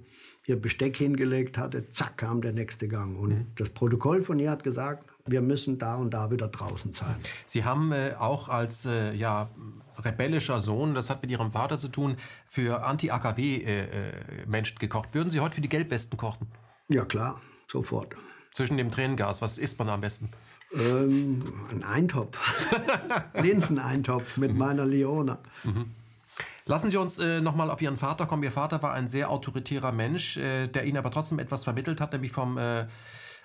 ihr 0.46 0.56
Besteck 0.56 0.96
hingelegt 0.96 1.58
hatte, 1.58 1.88
zack, 1.88 2.18
kam 2.18 2.42
der 2.42 2.52
nächste 2.52 2.86
Gang. 2.86 3.16
Und 3.16 3.30
mhm. 3.30 3.46
das 3.56 3.70
Protokoll 3.70 4.22
von 4.22 4.38
ihr 4.38 4.50
hat 4.50 4.62
gesagt, 4.62 5.06
wir 5.26 5.40
müssen 5.40 5.78
da 5.78 5.96
und 5.96 6.12
da 6.12 6.30
wieder 6.30 6.48
draußen 6.48 6.92
sein. 6.92 7.16
Sie 7.46 7.64
haben 7.64 7.92
äh, 7.92 8.14
auch 8.18 8.48
als 8.48 8.86
äh, 8.86 9.14
ja, 9.14 9.48
rebellischer 10.04 10.60
Sohn, 10.60 10.94
das 10.94 11.10
hat 11.10 11.22
mit 11.22 11.30
Ihrem 11.30 11.52
Vater 11.52 11.78
zu 11.78 11.88
tun, 11.88 12.16
für 12.46 12.84
Anti-AKW-Menschen 12.84 14.76
äh, 14.76 14.80
gekocht. 14.80 15.10
Würden 15.12 15.30
Sie 15.30 15.40
heute 15.40 15.56
für 15.56 15.60
die 15.60 15.68
Gelbwesten 15.68 16.16
kochen? 16.16 16.48
Ja 16.88 17.04
klar, 17.04 17.40
sofort. 17.70 18.14
Zwischen 18.52 18.76
dem 18.76 18.90
Tränengas, 18.90 19.40
was 19.40 19.58
isst 19.58 19.78
man 19.78 19.88
am 19.88 20.00
besten? 20.00 20.28
Ähm, 20.74 21.52
ein 21.70 21.84
Eintopf. 21.84 22.38
Linseneintopf 23.34 24.36
mit 24.36 24.52
mhm. 24.52 24.58
meiner 24.58 24.86
Leona. 24.86 25.38
Mhm. 25.64 25.94
Lassen 26.64 26.90
Sie 26.90 26.96
uns 26.96 27.18
äh, 27.18 27.40
nochmal 27.40 27.70
auf 27.70 27.82
Ihren 27.82 27.96
Vater 27.96 28.26
kommen. 28.26 28.42
Ihr 28.42 28.52
Vater 28.52 28.82
war 28.82 28.92
ein 28.92 29.08
sehr 29.08 29.30
autoritärer 29.30 29.92
Mensch, 29.92 30.36
äh, 30.36 30.68
der 30.68 30.84
Ihnen 30.84 30.96
aber 30.96 31.10
trotzdem 31.10 31.38
etwas 31.38 31.64
vermittelt 31.64 32.00
hat, 32.00 32.12
nämlich 32.12 32.30
vom 32.30 32.56
äh, 32.56 32.86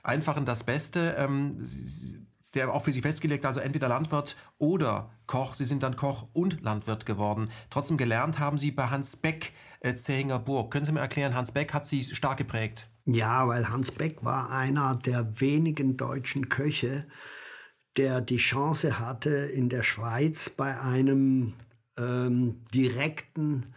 Einfachen 0.08 0.46
das 0.46 0.64
Beste. 0.64 1.16
Ähm, 1.18 1.60
der 2.54 2.74
auch 2.74 2.84
für 2.84 2.92
Sie 2.92 3.02
festgelegt, 3.02 3.46
also 3.46 3.60
entweder 3.60 3.88
Landwirt 3.88 4.36
oder 4.58 5.12
Koch. 5.28 5.54
Sie 5.54 5.66
sind 5.66 5.84
dann 5.84 5.96
Koch 5.96 6.28
und 6.34 6.62
Landwirt 6.62 7.06
geworden. 7.06 7.50
Trotzdem 7.70 7.98
gelernt 7.98 8.40
haben 8.40 8.58
Sie 8.58 8.72
bei 8.72 8.88
Hans 8.88 9.16
Beck 9.16 9.52
äh, 9.82 9.96
Zehinger 9.96 10.40
Burg. 10.40 10.72
Können 10.72 10.86
Sie 10.86 10.92
mir 10.92 11.00
erklären, 11.00 11.36
Hans 11.36 11.52
Beck 11.52 11.74
hat 11.74 11.86
Sie 11.86 12.04
stark 12.04 12.38
geprägt? 12.38 12.90
Ja, 13.06 13.48
weil 13.48 13.70
Hans 13.70 13.92
Beck 13.92 14.24
war 14.24 14.50
einer 14.50 14.96
der 14.96 15.40
wenigen 15.40 15.98
deutschen 15.98 16.50
Köche, 16.50 17.08
der 17.96 18.22
die 18.22 18.38
Chance 18.38 19.00
hatte, 19.00 19.30
in 19.30 19.70
der 19.70 19.84
Schweiz 19.84 20.50
bei 20.50 20.80
einem 20.80 21.54
ähm, 21.98 22.66
direkten 22.74 23.74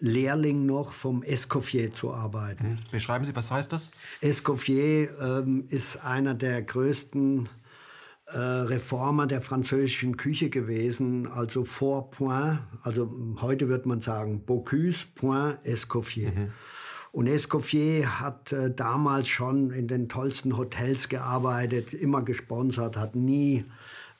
Lehrling 0.00 0.64
noch 0.66 0.92
vom 0.92 1.22
Escoffier 1.22 1.92
zu 1.92 2.12
arbeiten. 2.12 2.64
Hm. 2.64 2.76
Beschreiben 2.92 3.24
Sie, 3.24 3.34
was 3.34 3.50
heißt 3.50 3.72
das? 3.72 3.90
Escoffier 4.20 5.10
ähm, 5.20 5.64
ist 5.68 6.04
einer 6.04 6.34
der 6.34 6.62
größten 6.62 7.48
äh, 8.26 8.38
Reformer 8.38 9.26
der 9.26 9.40
französischen 9.40 10.16
Küche 10.16 10.50
gewesen, 10.50 11.26
also 11.26 11.64
vor 11.64 12.10
Point, 12.10 12.58
also 12.82 13.10
heute 13.40 13.68
wird 13.68 13.86
man 13.86 14.00
sagen 14.00 14.44
Bocuse, 14.44 15.06
Point, 15.14 15.58
Escoffier. 15.64 16.32
Mhm. 16.32 16.52
Und 17.10 17.26
Escoffier 17.26 18.20
hat 18.20 18.52
äh, 18.52 18.70
damals 18.70 19.28
schon 19.28 19.70
in 19.70 19.88
den 19.88 20.08
tollsten 20.08 20.56
Hotels 20.56 21.08
gearbeitet, 21.08 21.94
immer 21.94 22.22
gesponsert, 22.22 22.96
hat 22.96 23.16
nie 23.16 23.64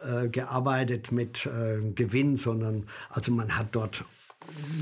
äh, 0.00 0.28
gearbeitet 0.28 1.12
mit 1.12 1.46
äh, 1.46 1.90
Gewinn, 1.92 2.36
sondern 2.36 2.86
also 3.10 3.30
man 3.30 3.58
hat 3.58 3.68
dort 3.72 4.04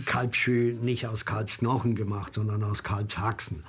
Kalbschü 0.05 0.77
nicht 0.81 1.07
aus 1.07 1.25
Kalbsknochen 1.25 1.95
gemacht, 1.95 2.35
sondern 2.35 2.63
aus 2.65 2.83
Kalbshaxen. 2.83 3.65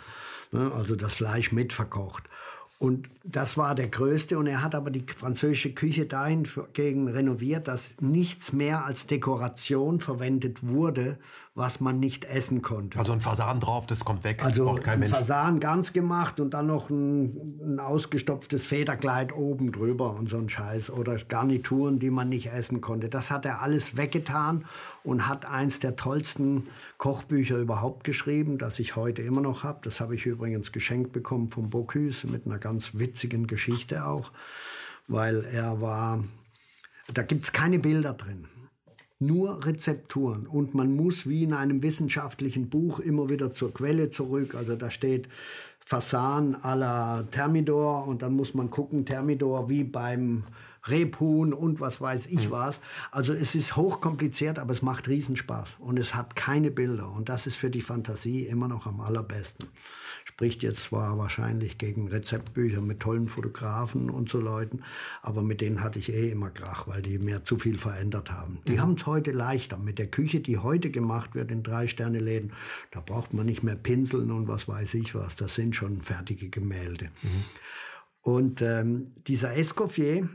Ne? 0.51 0.71
Also 0.73 0.95
das 0.95 1.13
Fleisch 1.13 1.51
mitverkocht. 1.51 2.23
Und 2.79 3.09
das 3.23 3.57
war 3.57 3.73
der 3.73 3.87
größte. 3.87 4.37
Und 4.37 4.45
er 4.45 4.61
hat 4.61 4.75
aber 4.75 4.91
die 4.91 5.03
französische 5.03 5.73
Küche 5.73 6.05
dahingegen 6.05 7.07
renoviert, 7.07 7.67
dass 7.67 7.95
nichts 8.01 8.53
mehr 8.53 8.85
als 8.85 9.07
Dekoration 9.07 9.99
verwendet 9.99 10.67
wurde, 10.67 11.17
was 11.57 11.79
man 11.79 11.99
nicht 11.99 12.23
essen 12.25 12.61
konnte. 12.61 12.99
Also 12.99 13.13
ein 13.13 13.19
Fasan 13.19 13.59
drauf, 13.59 13.87
das 13.87 14.05
kommt 14.05 14.23
weg. 14.23 14.45
Also 14.45 14.75
kein 14.75 15.01
ein 15.01 15.09
Fasan 15.09 15.59
ganz 15.59 15.91
gemacht 15.91 16.39
und 16.39 16.53
dann 16.53 16.67
noch 16.67 16.91
ein, 16.91 17.59
ein, 17.59 17.79
ausgestopftes 17.79 18.67
Federkleid 18.67 19.33
oben 19.33 19.71
drüber 19.71 20.13
und 20.13 20.29
so 20.29 20.37
ein 20.37 20.49
Scheiß. 20.49 20.91
Oder 20.91 21.17
Garnituren, 21.17 21.97
die 21.97 22.11
man 22.11 22.29
nicht 22.29 22.51
essen 22.51 22.79
konnte. 22.79 23.09
Das 23.09 23.31
hat 23.31 23.43
er 23.43 23.63
alles 23.63 23.97
weggetan 23.97 24.65
und 25.03 25.27
hat 25.27 25.47
eins 25.47 25.79
der 25.79 25.95
tollsten 25.95 26.67
Kochbücher 26.99 27.57
überhaupt 27.57 28.03
geschrieben, 28.03 28.59
das 28.59 28.77
ich 28.77 28.95
heute 28.95 29.23
immer 29.23 29.41
noch 29.41 29.63
habe. 29.63 29.79
Das 29.81 29.99
habe 29.99 30.13
ich 30.13 30.27
übrigens 30.27 30.71
geschenkt 30.71 31.11
bekommen 31.11 31.49
vom 31.49 31.71
Bocuse 31.71 32.27
mit 32.27 32.45
einer 32.45 32.59
ganz 32.59 32.91
witzigen 32.93 33.47
Geschichte 33.47 34.05
auch, 34.05 34.31
weil 35.07 35.43
er 35.43 35.81
war, 35.81 36.23
da 37.15 37.23
gibt 37.23 37.45
es 37.45 37.51
keine 37.51 37.79
Bilder 37.79 38.13
drin 38.13 38.47
nur 39.19 39.65
Rezepturen. 39.65 40.47
Und 40.47 40.73
man 40.73 40.95
muss 40.95 41.27
wie 41.27 41.43
in 41.43 41.53
einem 41.53 41.81
wissenschaftlichen 41.81 42.69
Buch 42.69 42.99
immer 42.99 43.29
wieder 43.29 43.53
zur 43.53 43.73
Quelle 43.73 44.09
zurück. 44.09 44.55
Also 44.55 44.75
da 44.75 44.91
steht 44.91 45.27
Fasan 45.79 46.55
à 46.55 46.75
la 46.75 47.23
Thermidor 47.23 48.07
und 48.07 48.21
dann 48.21 48.35
muss 48.35 48.53
man 48.53 48.69
gucken, 48.69 49.05
Thermidor 49.05 49.69
wie 49.69 49.83
beim 49.83 50.43
Rebhuhn 50.87 51.53
und 51.53 51.81
was 51.81 51.99
weiß 51.99 52.27
ich 52.27 52.47
mhm. 52.47 52.51
was. 52.51 52.79
Also 53.11 53.33
es 53.33 53.55
ist 53.55 53.75
hochkompliziert, 53.75 54.59
aber 54.59 54.73
es 54.73 54.81
macht 54.81 55.07
Riesenspaß. 55.07 55.75
Und 55.79 55.97
es 55.97 56.15
hat 56.15 56.35
keine 56.35 56.71
Bilder. 56.71 57.11
Und 57.11 57.29
das 57.29 57.47
ist 57.47 57.55
für 57.55 57.69
die 57.69 57.81
Fantasie 57.81 58.45
immer 58.45 58.67
noch 58.67 58.85
am 58.85 59.01
allerbesten 59.01 59.67
spricht 60.37 60.61
jetzt 60.61 60.83
zwar 60.83 61.17
wahrscheinlich 61.17 61.79
gegen 61.79 62.09
Rezeptbücher 62.09 62.79
mit 62.79 62.99
tollen 62.99 63.27
Fotografen 63.27 64.11
und 64.11 64.29
so 64.29 64.39
Leuten, 64.39 64.83
aber 65.23 65.41
mit 65.41 65.61
denen 65.61 65.81
hatte 65.81 65.97
ich 65.97 66.13
eh 66.13 66.29
immer 66.29 66.51
Krach, 66.51 66.87
weil 66.87 67.01
die 67.01 67.17
mir 67.17 67.43
zu 67.43 67.57
viel 67.57 67.75
verändert 67.75 68.31
haben. 68.31 68.59
Die 68.67 68.73
mhm. 68.73 68.81
haben 68.81 68.93
es 68.99 69.07
heute 69.07 69.31
leichter. 69.31 69.79
Mit 69.79 69.97
der 69.97 70.05
Küche, 70.05 70.39
die 70.39 70.59
heute 70.59 70.91
gemacht 70.91 71.33
wird 71.33 71.49
in 71.49 71.63
Drei-Sterne-Läden, 71.63 72.53
da 72.91 72.99
braucht 72.99 73.33
man 73.33 73.47
nicht 73.47 73.63
mehr 73.63 73.75
Pinseln 73.75 74.29
und 74.29 74.47
was 74.47 74.67
weiß 74.67 74.93
ich 74.93 75.15
was. 75.15 75.37
Das 75.37 75.55
sind 75.55 75.75
schon 75.75 76.03
fertige 76.03 76.49
Gemälde. 76.49 77.05
Mhm. 77.23 77.43
Und 78.21 78.61
ähm, 78.61 79.15
dieser 79.25 79.57
Escoffier, 79.57 80.29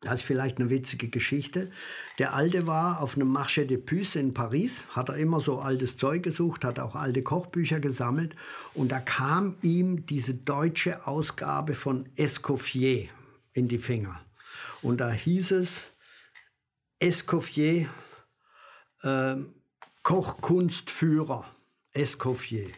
das 0.00 0.16
ist 0.16 0.22
vielleicht 0.22 0.58
eine 0.58 0.70
witzige 0.70 1.08
Geschichte. 1.08 1.70
Der 2.18 2.34
Alte 2.34 2.66
war 2.66 3.00
auf 3.00 3.16
einem 3.16 3.34
Marché 3.34 3.64
de 3.64 3.78
Puce 3.78 4.16
in 4.16 4.34
Paris, 4.34 4.84
hat 4.90 5.08
er 5.08 5.16
immer 5.16 5.40
so 5.40 5.58
altes 5.58 5.96
Zeug 5.96 6.22
gesucht, 6.22 6.64
hat 6.64 6.78
auch 6.78 6.94
alte 6.94 7.22
Kochbücher 7.22 7.80
gesammelt 7.80 8.36
und 8.74 8.92
da 8.92 9.00
kam 9.00 9.56
ihm 9.62 10.04
diese 10.06 10.34
deutsche 10.34 11.06
Ausgabe 11.06 11.74
von 11.74 12.08
Escoffier 12.16 13.08
in 13.52 13.68
die 13.68 13.78
Finger. 13.78 14.20
Und 14.82 14.98
da 15.00 15.10
hieß 15.10 15.52
es 15.52 15.92
Escoffier, 16.98 17.88
äh, 19.02 19.36
Kochkunstführer, 20.02 21.46
Escoffier. 21.92 22.68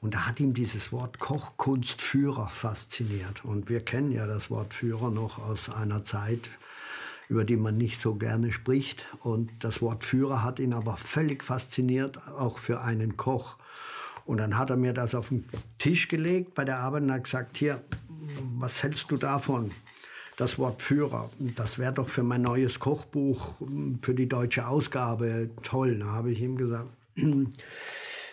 Und 0.00 0.14
da 0.14 0.26
hat 0.26 0.40
ihm 0.40 0.54
dieses 0.54 0.92
Wort 0.92 1.18
Kochkunstführer 1.18 2.48
fasziniert. 2.48 3.44
Und 3.44 3.68
wir 3.68 3.80
kennen 3.80 4.12
ja 4.12 4.26
das 4.26 4.50
Wort 4.50 4.74
Führer 4.74 5.10
noch 5.10 5.38
aus 5.38 5.68
einer 5.68 6.02
Zeit, 6.02 6.50
über 7.28 7.44
die 7.44 7.56
man 7.56 7.76
nicht 7.76 8.00
so 8.00 8.14
gerne 8.14 8.52
spricht. 8.52 9.06
Und 9.20 9.50
das 9.60 9.80
Wort 9.80 10.04
Führer 10.04 10.42
hat 10.42 10.58
ihn 10.58 10.72
aber 10.72 10.96
völlig 10.96 11.42
fasziniert, 11.44 12.18
auch 12.28 12.58
für 12.58 12.80
einen 12.80 13.16
Koch. 13.16 13.56
Und 14.24 14.38
dann 14.38 14.58
hat 14.58 14.70
er 14.70 14.76
mir 14.76 14.92
das 14.92 15.14
auf 15.14 15.28
den 15.28 15.48
Tisch 15.78 16.08
gelegt 16.08 16.54
bei 16.54 16.64
der 16.64 16.78
Arbeit 16.78 17.02
und 17.02 17.12
hat 17.12 17.24
gesagt, 17.24 17.56
hier, 17.56 17.82
was 18.58 18.82
hältst 18.82 19.10
du 19.10 19.16
davon? 19.16 19.70
Das 20.36 20.58
Wort 20.58 20.80
Führer, 20.80 21.28
das 21.38 21.78
wäre 21.78 21.92
doch 21.92 22.08
für 22.08 22.22
mein 22.22 22.42
neues 22.42 22.80
Kochbuch, 22.80 23.54
für 24.00 24.14
die 24.14 24.28
deutsche 24.28 24.66
Ausgabe 24.66 25.50
toll. 25.62 25.98
Da 25.98 26.06
habe 26.06 26.32
ich 26.32 26.40
ihm 26.40 26.56
gesagt, 26.56 26.88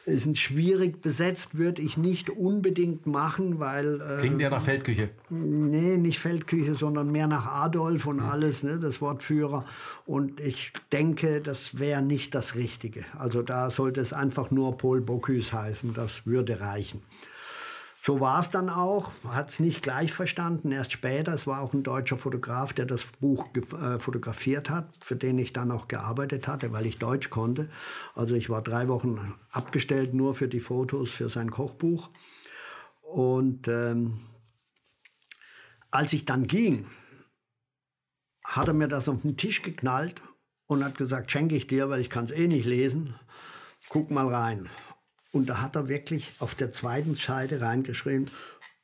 sind 0.06 0.38
schwierig 0.38 1.02
besetzt, 1.02 1.58
würde 1.58 1.82
ich 1.82 1.98
nicht 1.98 2.30
unbedingt 2.30 3.06
machen, 3.06 3.60
weil... 3.60 4.02
Äh, 4.02 4.20
Klingt 4.20 4.42
ja 4.42 4.50
nach 4.50 4.62
Feldküche. 4.62 5.10
Nee, 5.30 5.98
nicht 5.98 6.20
Feldküche, 6.20 6.76
sondern 6.76 7.12
mehr 7.12 7.28
nach 7.28 7.46
Adolf 7.46 8.06
und 8.06 8.20
ja. 8.20 8.30
alles, 8.30 8.64
ne, 8.64 8.80
das 8.80 9.02
Wort 9.02 9.24
Führer. 9.24 9.66
Und 10.06 10.40
ich 10.40 10.74
denke, 10.92 11.42
das 11.42 11.80
wäre 11.80 12.02
nicht 12.02 12.36
das 12.36 12.56
Richtige. 12.56 13.06
Also 13.18 13.42
da 13.42 13.70
sollte 13.70 14.02
es 14.02 14.14
einfach 14.14 14.52
nur 14.52 14.78
Paul 14.78 15.02
Bocuse 15.02 15.52
heißen, 15.54 15.94
das 15.94 16.26
würde 16.26 16.60
reichen. 16.60 17.02
So 18.02 18.22
war 18.22 18.40
es 18.40 18.50
dann 18.50 18.70
auch, 18.70 19.12
hat 19.26 19.50
es 19.50 19.60
nicht 19.60 19.84
gleich 19.84 20.14
verstanden, 20.14 20.72
erst 20.72 20.94
später. 20.94 21.34
Es 21.34 21.48
war 21.48 21.62
auch 21.62 21.74
ein 21.74 21.84
deutscher 21.84 22.18
Fotograf, 22.18 22.72
der 22.72 22.86
das 22.86 23.04
Buch 23.20 23.48
äh, 23.56 24.00
fotografiert 24.00 24.70
hat, 24.70 24.90
für 25.04 25.18
den 25.18 25.38
ich 25.38 25.52
dann 25.52 25.70
auch 25.70 25.90
gearbeitet 25.90 26.48
hatte, 26.48 26.72
weil 26.72 26.86
ich 26.86 26.98
Deutsch 26.98 27.30
konnte. 27.30 27.70
Also 28.16 28.36
ich 28.36 28.50
war 28.50 28.62
drei 28.62 28.88
Wochen 28.88 29.36
abgestellt 29.52 30.14
nur 30.14 30.34
für 30.34 30.48
die 30.48 30.62
Fotos 30.62 31.12
für 31.12 31.30
sein 31.30 31.52
Kochbuch. 31.52 32.10
Und 33.02 33.68
ähm, 33.68 34.20
als 35.92 36.14
ich 36.14 36.24
dann 36.24 36.48
ging, 36.48 36.88
hat 38.46 38.68
er 38.68 38.74
mir 38.74 38.88
das 38.88 39.10
auf 39.10 39.22
den 39.24 39.36
Tisch 39.36 39.62
geknallt 39.62 40.22
und 40.68 40.86
hat 40.86 40.98
gesagt, 40.98 41.32
schenke 41.32 41.56
ich 41.56 41.68
dir, 41.68 41.90
weil 41.90 42.00
ich 42.00 42.10
kann 42.10 42.24
es 42.26 42.32
eh 42.32 42.48
nicht 42.48 42.66
lesen. 42.66 43.16
Guck 43.90 44.10
mal 44.10 44.34
rein. 44.34 44.70
Und 45.32 45.50
da 45.50 45.62
hat 45.62 45.76
er 45.76 45.88
wirklich 45.88 46.32
auf 46.40 46.56
der 46.56 46.72
zweiten 46.72 47.16
Seite 47.16 47.62
reingeschrieben, 47.62 48.30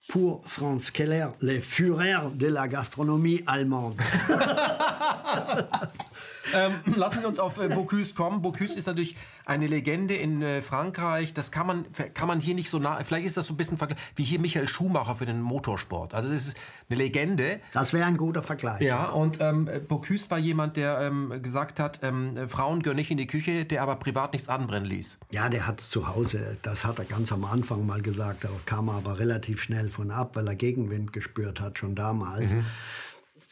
Pour 0.08 0.48
Franz 0.48 0.94
Keller, 0.94 1.34
le 1.40 1.62
Führer 1.62 2.32
de 2.36 2.50
la 2.50 2.68
Gastronomie 2.68 3.42
allemande. 3.48 4.04
ähm, 6.54 6.74
lassen 6.96 7.20
Sie 7.20 7.26
uns 7.26 7.40
auf 7.40 7.60
äh, 7.60 7.68
Bocuse 7.68 8.14
kommen. 8.14 8.42
Bocuse 8.42 8.78
ist 8.78 8.88
natürlich 8.88 9.16
eine 9.46 9.68
Legende 9.68 10.16
in 10.16 10.42
äh, 10.42 10.62
Frankreich. 10.62 11.34
Das 11.34 11.52
kann 11.52 11.68
man, 11.68 11.86
kann 12.14 12.28
man 12.28 12.40
hier 12.40 12.56
nicht 12.56 12.70
so 12.70 12.80
nah. 12.80 13.00
Vielleicht 13.04 13.26
ist 13.26 13.38
das 13.38 13.48
so 13.48 13.54
ein 13.54 13.58
bisschen 13.58 13.78
wie 14.16 14.24
hier 14.24 14.40
Michael 14.40 14.68
Schumacher 14.68 15.16
für 15.16 15.26
den 15.26 15.42
Motorsport. 15.42 16.14
Also 16.14 16.30
das 16.30 16.48
ist 16.48 16.58
eine 16.90 16.98
Legende. 16.98 17.60
Das 17.74 17.94
wäre 17.94 18.06
ein 18.06 18.18
guter 18.18 18.44
Vergleich. 18.44 18.82
Ja, 18.82 19.10
und 19.10 19.40
ähm, 19.42 19.70
Bocuse 19.88 20.30
war 20.32 20.38
jemand, 20.38 20.78
der 20.78 21.00
ähm, 21.02 21.42
gesagt 21.42 21.80
hat, 21.80 22.00
ähm, 22.04 22.38
Frauen 22.48 22.82
gehören 22.82 22.98
nicht 22.98 23.12
in 23.12 23.18
die 23.18 23.28
Küche, 23.28 23.66
der 23.66 23.82
aber 23.82 23.96
privat 23.96 24.34
nichts 24.34 24.50
anbrennen 24.50 24.90
ließ. 24.90 25.20
Ja, 25.32 25.50
der 25.50 25.68
hat 25.68 25.80
es 25.80 25.90
zu 25.90 26.08
Hause. 26.08 26.58
Das 26.62 26.86
hat 26.86 27.00
er 27.00 27.06
ganz 27.06 27.32
am 27.32 27.46
Anfang 27.46 27.86
mal 27.86 28.02
gesagt. 28.02 28.44
Da 28.44 28.50
kam 28.66 28.90
er 28.90 28.96
aber 28.96 29.20
relativ 29.20 29.62
schnell 29.62 29.90
von 29.90 30.12
ab, 30.12 30.36
weil 30.36 30.48
er 30.48 30.56
Gegenwind 30.56 31.14
gespürt 31.14 31.60
hat, 31.60 31.80
schon 31.80 31.96
damals. 31.96 32.54
Mhm. 32.54 32.66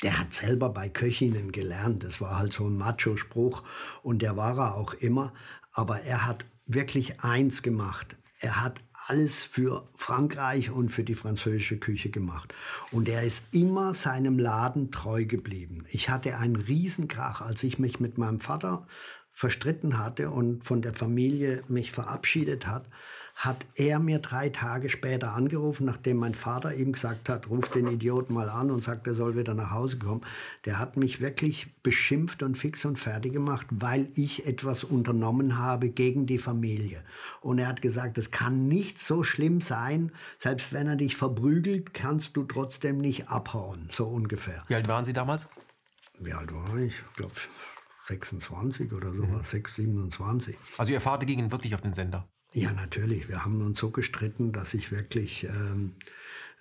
Der 0.03 0.19
hat 0.19 0.33
selber 0.33 0.69
bei 0.69 0.89
Köchinnen 0.89 1.51
gelernt. 1.51 2.03
Das 2.03 2.21
war 2.21 2.37
halt 2.37 2.53
so 2.53 2.67
ein 2.67 2.77
Macho-Spruch 2.77 3.63
und 4.03 4.21
der 4.21 4.37
war 4.37 4.57
er 4.57 4.75
auch 4.75 4.93
immer. 4.93 5.33
Aber 5.71 6.01
er 6.01 6.27
hat 6.27 6.45
wirklich 6.65 7.21
eins 7.21 7.61
gemacht. 7.61 8.17
Er 8.39 8.61
hat 8.61 8.81
alles 9.07 9.43
für 9.43 9.89
Frankreich 9.95 10.71
und 10.71 10.89
für 10.89 11.03
die 11.03 11.15
französische 11.15 11.77
Küche 11.77 12.09
gemacht. 12.09 12.53
Und 12.91 13.09
er 13.09 13.23
ist 13.23 13.47
immer 13.51 13.93
seinem 13.93 14.39
Laden 14.39 14.91
treu 14.91 15.25
geblieben. 15.25 15.85
Ich 15.89 16.09
hatte 16.09 16.37
einen 16.37 16.55
Riesenkrach, 16.55 17.41
als 17.41 17.63
ich 17.63 17.79
mich 17.79 17.99
mit 17.99 18.17
meinem 18.17 18.39
Vater 18.39 18.87
verstritten 19.31 19.97
hatte 19.97 20.29
und 20.29 20.63
von 20.63 20.81
der 20.81 20.93
Familie 20.93 21.63
mich 21.67 21.91
verabschiedet 21.91 22.67
hat, 22.67 22.85
hat 23.35 23.65
er 23.75 23.99
mir 23.99 24.19
drei 24.19 24.49
Tage 24.49 24.89
später 24.89 25.33
angerufen, 25.33 25.85
nachdem 25.85 26.17
mein 26.17 26.35
Vater 26.35 26.75
ihm 26.75 26.93
gesagt 26.93 27.29
hat, 27.29 27.49
ruf 27.49 27.69
den 27.69 27.87
Idioten 27.87 28.33
mal 28.33 28.49
an 28.49 28.69
und 28.69 28.83
sagt, 28.83 29.07
er 29.07 29.15
soll 29.15 29.35
wieder 29.35 29.53
nach 29.53 29.71
Hause 29.71 29.97
kommen. 29.97 30.21
Der 30.65 30.77
hat 30.77 30.97
mich 30.97 31.19
wirklich 31.19 31.73
beschimpft 31.81 32.43
und 32.43 32.57
fix 32.57 32.85
und 32.85 32.97
fertig 32.97 33.33
gemacht, 33.33 33.65
weil 33.71 34.07
ich 34.15 34.45
etwas 34.45 34.83
unternommen 34.83 35.57
habe 35.57 35.89
gegen 35.89 36.25
die 36.25 36.37
Familie. 36.37 37.03
Und 37.41 37.59
er 37.59 37.67
hat 37.67 37.81
gesagt, 37.81 38.17
es 38.17 38.31
kann 38.31 38.67
nicht 38.67 38.99
so 38.99 39.23
schlimm 39.23 39.61
sein, 39.61 40.11
selbst 40.37 40.71
wenn 40.71 40.87
er 40.87 40.95
dich 40.95 41.15
verprügelt, 41.15 41.93
kannst 41.93 42.37
du 42.37 42.43
trotzdem 42.43 42.99
nicht 42.99 43.29
abhauen, 43.29 43.89
so 43.91 44.05
ungefähr. 44.05 44.63
Wie 44.67 44.75
alt 44.75 44.87
waren 44.87 45.05
Sie 45.05 45.13
damals? 45.13 45.49
Wie 46.19 46.33
alt 46.33 46.53
war 46.53 46.77
ich? 46.77 46.93
Ich 46.93 47.13
glaube 47.15 47.33
26 48.07 48.91
oder 48.93 49.11
so, 49.11 49.23
mhm. 49.23 49.43
6, 49.43 49.75
27. 49.75 50.55
Also 50.77 50.93
Ihr 50.93 51.01
Vater 51.01 51.25
ging 51.25 51.51
wirklich 51.51 51.73
auf 51.73 51.81
den 51.81 51.93
Sender? 51.93 52.27
Ja, 52.55 52.71
natürlich. 52.71 53.29
Wir 53.29 53.43
haben 53.43 53.61
uns 53.65 53.79
so 53.79 53.89
gestritten, 53.89 54.51
dass 54.51 54.75
ich 54.75 54.91
wirklich, 54.91 55.45
ähm, 55.45 55.93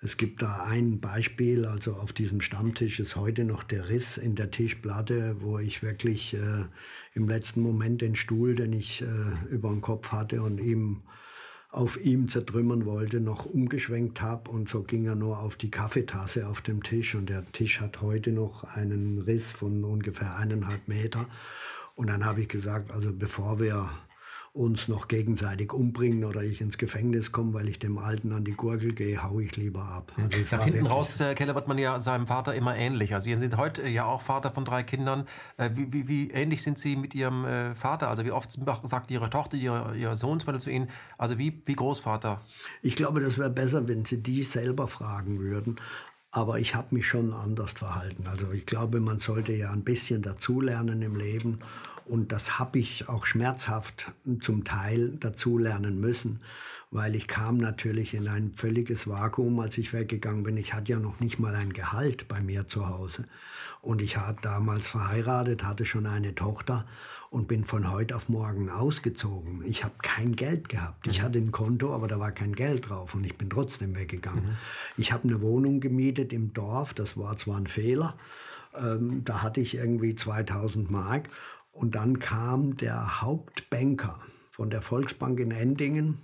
es 0.01 0.17
gibt 0.17 0.41
da 0.41 0.63
ein 0.63 0.99
Beispiel, 0.99 1.65
also 1.65 1.93
auf 1.93 2.13
diesem 2.13 2.41
Stammtisch 2.41 2.99
ist 2.99 3.15
heute 3.15 3.43
noch 3.43 3.61
der 3.61 3.89
Riss 3.89 4.17
in 4.17 4.33
der 4.33 4.49
Tischplatte, 4.49 5.35
wo 5.39 5.59
ich 5.59 5.83
wirklich 5.83 6.33
äh, 6.33 6.65
im 7.13 7.29
letzten 7.29 7.61
Moment 7.61 8.01
den 8.01 8.15
Stuhl, 8.15 8.55
den 8.55 8.73
ich 8.73 9.03
äh, 9.03 9.53
über 9.53 9.69
den 9.69 9.81
Kopf 9.81 10.11
hatte 10.11 10.41
und 10.41 10.57
ihm 10.57 11.03
auf 11.69 12.03
ihm 12.03 12.27
zertrümmern 12.27 12.87
wollte, 12.87 13.19
noch 13.19 13.45
umgeschwenkt 13.45 14.19
habe 14.19 14.49
und 14.49 14.69
so 14.69 14.81
ging 14.81 15.05
er 15.05 15.15
nur 15.15 15.39
auf 15.39 15.57
die 15.57 15.69
Kaffeetasse 15.69 16.47
auf 16.47 16.61
dem 16.61 16.81
Tisch. 16.81 17.13
Und 17.13 17.29
der 17.29 17.45
Tisch 17.51 17.81
hat 17.81 18.01
heute 18.01 18.31
noch 18.31 18.63
einen 18.63 19.19
Riss 19.19 19.51
von 19.51 19.83
ungefähr 19.83 20.37
eineinhalb 20.37 20.87
Meter. 20.87 21.27
Und 21.95 22.07
dann 22.09 22.25
habe 22.25 22.41
ich 22.41 22.47
gesagt, 22.47 22.89
also 22.91 23.13
bevor 23.13 23.59
wir 23.59 23.91
uns 24.53 24.87
noch 24.87 25.07
gegenseitig 25.07 25.73
umbringen 25.73 26.23
oder 26.25 26.43
ich 26.43 26.61
ins 26.61 26.77
Gefängnis 26.77 27.31
komme, 27.31 27.55
weil 27.55 27.67
ich 27.67 27.79
dem 27.79 27.97
Alten 27.97 28.31
an 28.33 28.43
die 28.43 28.51
Gurgel 28.51 28.93
gehe, 28.93 29.23
hau 29.23 29.39
ich 29.39 29.57
lieber 29.57 29.83
ab. 29.83 30.13
Also 30.15 30.37
Nach 30.55 30.63
hinten 30.63 30.85
raus, 30.85 31.19
Herr 31.19 31.33
Keller, 31.33 31.55
wird 31.55 31.67
man 31.67 31.79
ja 31.79 31.99
seinem 31.99 32.27
Vater 32.27 32.53
immer 32.53 32.75
ähnlich. 32.75 33.15
Also 33.15 33.25
Sie 33.25 33.35
sind 33.35 33.57
heute 33.57 33.87
ja 33.87 34.05
auch 34.05 34.21
Vater 34.21 34.51
von 34.51 34.63
drei 34.63 34.83
Kindern. 34.83 35.25
Äh, 35.57 35.71
wie, 35.73 35.91
wie, 35.91 36.07
wie 36.07 36.29
ähnlich 36.29 36.61
sind 36.61 36.77
Sie 36.77 36.95
mit 36.95 37.15
Ihrem 37.15 37.45
äh, 37.45 37.73
Vater? 37.73 38.09
Also 38.09 38.25
wie 38.25 38.31
oft 38.31 38.55
sagt 38.83 39.09
Ihre 39.09 39.31
Tochter, 39.31 39.57
Ihr, 39.57 39.95
Ihr 39.97 40.15
Sohn 40.15 40.39
zu 40.39 40.69
Ihnen, 40.69 40.87
also 41.17 41.39
wie, 41.39 41.63
wie 41.65 41.73
Großvater? 41.73 42.39
Ich 42.83 42.95
glaube, 42.95 43.21
das 43.21 43.39
wäre 43.39 43.49
besser, 43.49 43.87
wenn 43.87 44.05
Sie 44.05 44.21
die 44.21 44.43
selber 44.43 44.87
fragen 44.87 45.39
würden. 45.39 45.79
Aber 46.29 46.59
ich 46.59 46.75
habe 46.75 46.95
mich 46.95 47.07
schon 47.07 47.33
anders 47.33 47.71
verhalten. 47.71 48.27
Also 48.27 48.51
ich 48.51 48.67
glaube, 48.67 48.99
man 48.99 49.17
sollte 49.19 49.53
ja 49.53 49.71
ein 49.71 49.83
bisschen 49.83 50.21
dazulernen 50.21 51.01
im 51.01 51.15
Leben. 51.15 51.59
Und 52.05 52.31
das 52.31 52.59
habe 52.59 52.79
ich 52.79 53.09
auch 53.09 53.25
schmerzhaft 53.25 54.11
zum 54.41 54.63
Teil 54.63 55.11
dazulernen 55.19 55.99
müssen, 55.99 56.41
weil 56.91 57.15
ich 57.15 57.27
kam 57.27 57.57
natürlich 57.57 58.13
in 58.13 58.27
ein 58.27 58.53
völliges 58.53 59.07
Vakuum, 59.07 59.59
als 59.59 59.77
ich 59.77 59.93
weggegangen 59.93 60.43
bin. 60.43 60.57
Ich 60.57 60.73
hatte 60.73 60.91
ja 60.91 60.99
noch 60.99 61.19
nicht 61.19 61.39
mal 61.39 61.55
ein 61.55 61.73
Gehalt 61.73 62.27
bei 62.27 62.41
mir 62.41 62.67
zu 62.67 62.89
Hause. 62.89 63.25
Und 63.81 64.01
ich 64.01 64.17
war 64.17 64.35
damals 64.41 64.87
verheiratet, 64.87 65.63
hatte 65.63 65.85
schon 65.85 66.05
eine 66.05 66.35
Tochter 66.35 66.85
und 67.33 67.47
bin 67.47 67.65
von 67.65 67.91
heute 67.91 68.15
auf 68.15 68.29
morgen 68.29 68.69
ausgezogen. 68.69 69.63
Ich 69.65 69.83
habe 69.83 69.95
kein 70.03 70.35
Geld 70.35 70.69
gehabt. 70.69 71.07
Ich 71.07 71.19
mhm. 71.19 71.23
hatte 71.23 71.39
ein 71.39 71.51
Konto, 71.51 71.93
aber 71.95 72.07
da 72.07 72.19
war 72.19 72.31
kein 72.31 72.53
Geld 72.53 72.89
drauf 72.89 73.15
und 73.15 73.25
ich 73.25 73.35
bin 73.37 73.49
trotzdem 73.49 73.95
weggegangen. 73.95 74.45
Mhm. 74.45 74.57
Ich 74.97 75.11
habe 75.11 75.27
eine 75.27 75.41
Wohnung 75.41 75.79
gemietet 75.79 76.31
im 76.31 76.53
Dorf, 76.53 76.93
das 76.93 77.17
war 77.17 77.35
zwar 77.37 77.57
ein 77.57 77.65
Fehler, 77.65 78.15
ähm, 78.75 79.23
da 79.25 79.41
hatte 79.41 79.61
ich 79.61 79.75
irgendwie 79.75 80.13
2000 80.13 80.91
Mark 80.91 81.29
und 81.73 81.95
dann 81.95 82.19
kam 82.19 82.77
der 82.77 83.21
Hauptbanker 83.21 84.19
von 84.51 84.69
der 84.69 84.81
Volksbank 84.81 85.39
in 85.39 85.51
Endingen, 85.51 86.19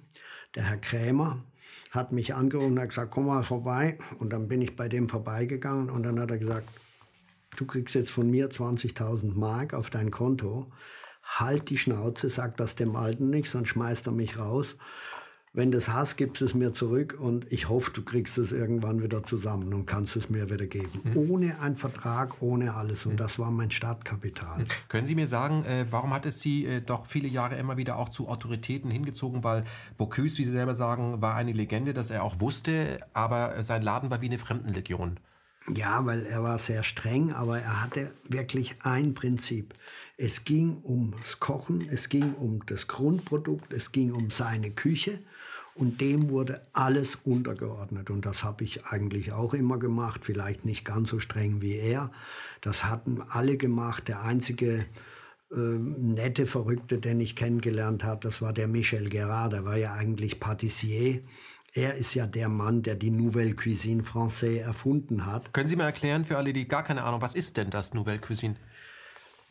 der 0.55 0.63
Herr 0.63 0.77
Krämer, 0.77 1.43
hat 1.91 2.11
mich 2.11 2.35
angerufen 2.35 2.73
und 2.73 2.79
hat 2.79 2.89
gesagt, 2.89 3.11
komm 3.11 3.25
mal 3.25 3.43
vorbei. 3.43 3.97
Und 4.19 4.31
dann 4.31 4.47
bin 4.47 4.61
ich 4.61 4.75
bei 4.75 4.87
dem 4.87 5.09
vorbeigegangen 5.09 5.89
und 5.89 6.03
dann 6.03 6.19
hat 6.19 6.29
er 6.29 6.37
gesagt, 6.37 6.69
du 7.57 7.65
kriegst 7.65 7.95
jetzt 7.95 8.11
von 8.11 8.29
mir 8.29 8.49
20.000 8.49 9.33
Mark 9.33 9.73
auf 9.73 9.89
dein 9.89 10.11
Konto. 10.11 10.71
Halt 11.23 11.69
die 11.69 11.77
Schnauze, 11.77 12.29
sag 12.29 12.57
das 12.57 12.75
dem 12.75 12.95
Alten 12.95 13.29
nicht, 13.29 13.49
sonst 13.49 13.69
schmeißt 13.69 14.07
er 14.07 14.13
mich 14.13 14.37
raus 14.37 14.75
wenn 15.59 15.71
du 15.71 15.77
es 15.77 15.89
hast, 15.89 16.15
gibst 16.15 16.41
es 16.41 16.53
mir 16.53 16.71
zurück 16.71 17.17
und 17.19 17.51
ich 17.51 17.67
hoffe, 17.67 17.91
du 17.91 18.01
kriegst 18.01 18.37
es 18.37 18.53
irgendwann 18.53 19.03
wieder 19.03 19.23
zusammen 19.23 19.73
und 19.73 19.85
kannst 19.85 20.15
es 20.15 20.29
mir 20.29 20.49
wieder 20.49 20.67
geben. 20.67 21.01
Mhm. 21.03 21.17
Ohne 21.17 21.59
einen 21.59 21.75
Vertrag, 21.75 22.41
ohne 22.41 22.75
alles. 22.75 23.05
Und 23.05 23.13
mhm. 23.13 23.17
das 23.17 23.39
war 23.39 23.51
mein 23.51 23.69
Startkapital. 23.69 24.63
Können 24.87 25.05
Sie 25.05 25.15
mir 25.15 25.27
sagen, 25.27 25.65
äh, 25.65 25.85
warum 25.89 26.13
hat 26.13 26.25
es 26.25 26.39
Sie 26.39 26.65
äh, 26.65 26.79
doch 26.79 27.05
viele 27.05 27.27
Jahre 27.27 27.57
immer 27.57 27.75
wieder 27.75 27.97
auch 27.97 28.07
zu 28.07 28.29
Autoritäten 28.29 28.89
hingezogen? 28.89 29.43
Weil 29.43 29.65
Bocuse, 29.97 30.37
wie 30.37 30.45
Sie 30.45 30.51
selber 30.51 30.75
sagen, 30.75 31.21
war 31.21 31.35
eine 31.35 31.51
Legende, 31.51 31.93
dass 31.93 32.09
er 32.09 32.23
auch 32.23 32.39
wusste, 32.39 33.01
aber 33.11 33.61
sein 33.61 33.81
Laden 33.81 34.09
war 34.09 34.21
wie 34.21 34.27
eine 34.27 34.39
Fremdenlegion. 34.39 35.19
Ja, 35.75 36.05
weil 36.05 36.25
er 36.25 36.41
war 36.41 36.57
sehr 36.57 36.83
streng, 36.83 37.33
aber 37.33 37.59
er 37.59 37.83
hatte 37.83 38.13
wirklich 38.29 38.77
ein 38.83 39.13
Prinzip. 39.13 39.73
Es 40.15 40.45
ging 40.45 40.81
ums 40.85 41.41
Kochen, 41.41 41.85
es 41.91 42.07
ging 42.07 42.33
um 42.35 42.65
das 42.65 42.87
Grundprodukt, 42.87 43.73
es 43.73 43.91
ging 43.91 44.13
um 44.13 44.31
seine 44.31 44.71
Küche 44.71 45.19
und 45.79 46.01
dem 46.01 46.29
wurde 46.29 46.61
alles 46.73 47.15
untergeordnet. 47.15 48.09
Und 48.09 48.25
das 48.25 48.43
habe 48.43 48.65
ich 48.65 48.85
eigentlich 48.85 49.31
auch 49.31 49.53
immer 49.53 49.79
gemacht, 49.79 50.25
vielleicht 50.25 50.65
nicht 50.65 50.83
ganz 50.83 51.09
so 51.09 51.19
streng 51.19 51.61
wie 51.61 51.75
er. 51.75 52.11
Das 52.61 52.83
hatten 52.83 53.21
alle 53.29 53.55
gemacht. 53.55 54.09
Der 54.09 54.21
einzige 54.21 54.85
äh, 55.51 55.57
nette 55.57 56.45
Verrückte, 56.45 56.97
den 56.97 57.21
ich 57.21 57.35
kennengelernt 57.35 58.03
habe, 58.03 58.19
das 58.21 58.41
war 58.41 58.51
der 58.51 58.67
Michel 58.67 59.09
Gerard. 59.09 59.53
Der 59.53 59.63
war 59.63 59.77
ja 59.77 59.93
eigentlich 59.93 60.39
Patissier. 60.39 61.21
Er 61.73 61.95
ist 61.95 62.13
ja 62.13 62.27
der 62.27 62.49
Mann, 62.49 62.81
der 62.81 62.95
die 62.95 63.11
Nouvelle 63.11 63.55
Cuisine 63.55 64.03
Française 64.03 64.59
erfunden 64.59 65.25
hat. 65.25 65.53
Können 65.53 65.69
Sie 65.69 65.75
mal 65.75 65.85
erklären 65.85 66.25
für 66.25 66.37
alle, 66.37 66.51
die 66.51 66.67
gar 66.67 66.83
keine 66.83 67.03
Ahnung, 67.03 67.21
was 67.21 67.35
ist 67.35 67.57
denn 67.57 67.69
das 67.69 67.93
Nouvelle 67.93 68.19
Cuisine? 68.19 68.55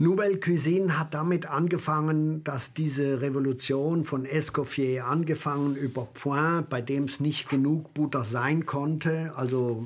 Nouvelle 0.00 0.38
Cuisine 0.38 0.96
hat 0.96 1.12
damit 1.12 1.46
angefangen, 1.46 2.44
dass 2.44 2.72
diese 2.72 3.20
Revolution 3.20 4.04
von 4.04 4.26
Escoffier 4.26 5.04
angefangen 5.04 5.74
über 5.74 6.04
Point, 6.04 6.68
bei 6.68 6.80
dem 6.80 7.06
es 7.06 7.18
nicht 7.18 7.48
genug 7.48 7.94
Butter 7.94 8.22
sein 8.22 8.64
konnte, 8.64 9.32
also 9.34 9.84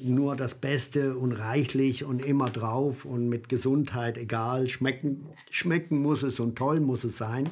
nur 0.00 0.36
das 0.36 0.54
Beste 0.54 1.16
und 1.16 1.32
reichlich 1.32 2.04
und 2.04 2.24
immer 2.24 2.50
drauf 2.50 3.04
und 3.04 3.28
mit 3.28 3.48
Gesundheit 3.48 4.16
egal, 4.16 4.68
schmecken, 4.68 5.26
schmecken 5.50 6.02
muss 6.02 6.22
es 6.22 6.38
und 6.38 6.54
toll 6.54 6.78
muss 6.78 7.02
es 7.02 7.16
sein. 7.16 7.50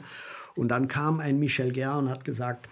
Und 0.54 0.68
dann 0.68 0.86
kam 0.86 1.18
ein 1.18 1.40
Michel 1.40 1.72
Guerre 1.72 1.98
und 1.98 2.08
hat 2.08 2.24
gesagt, 2.24 2.68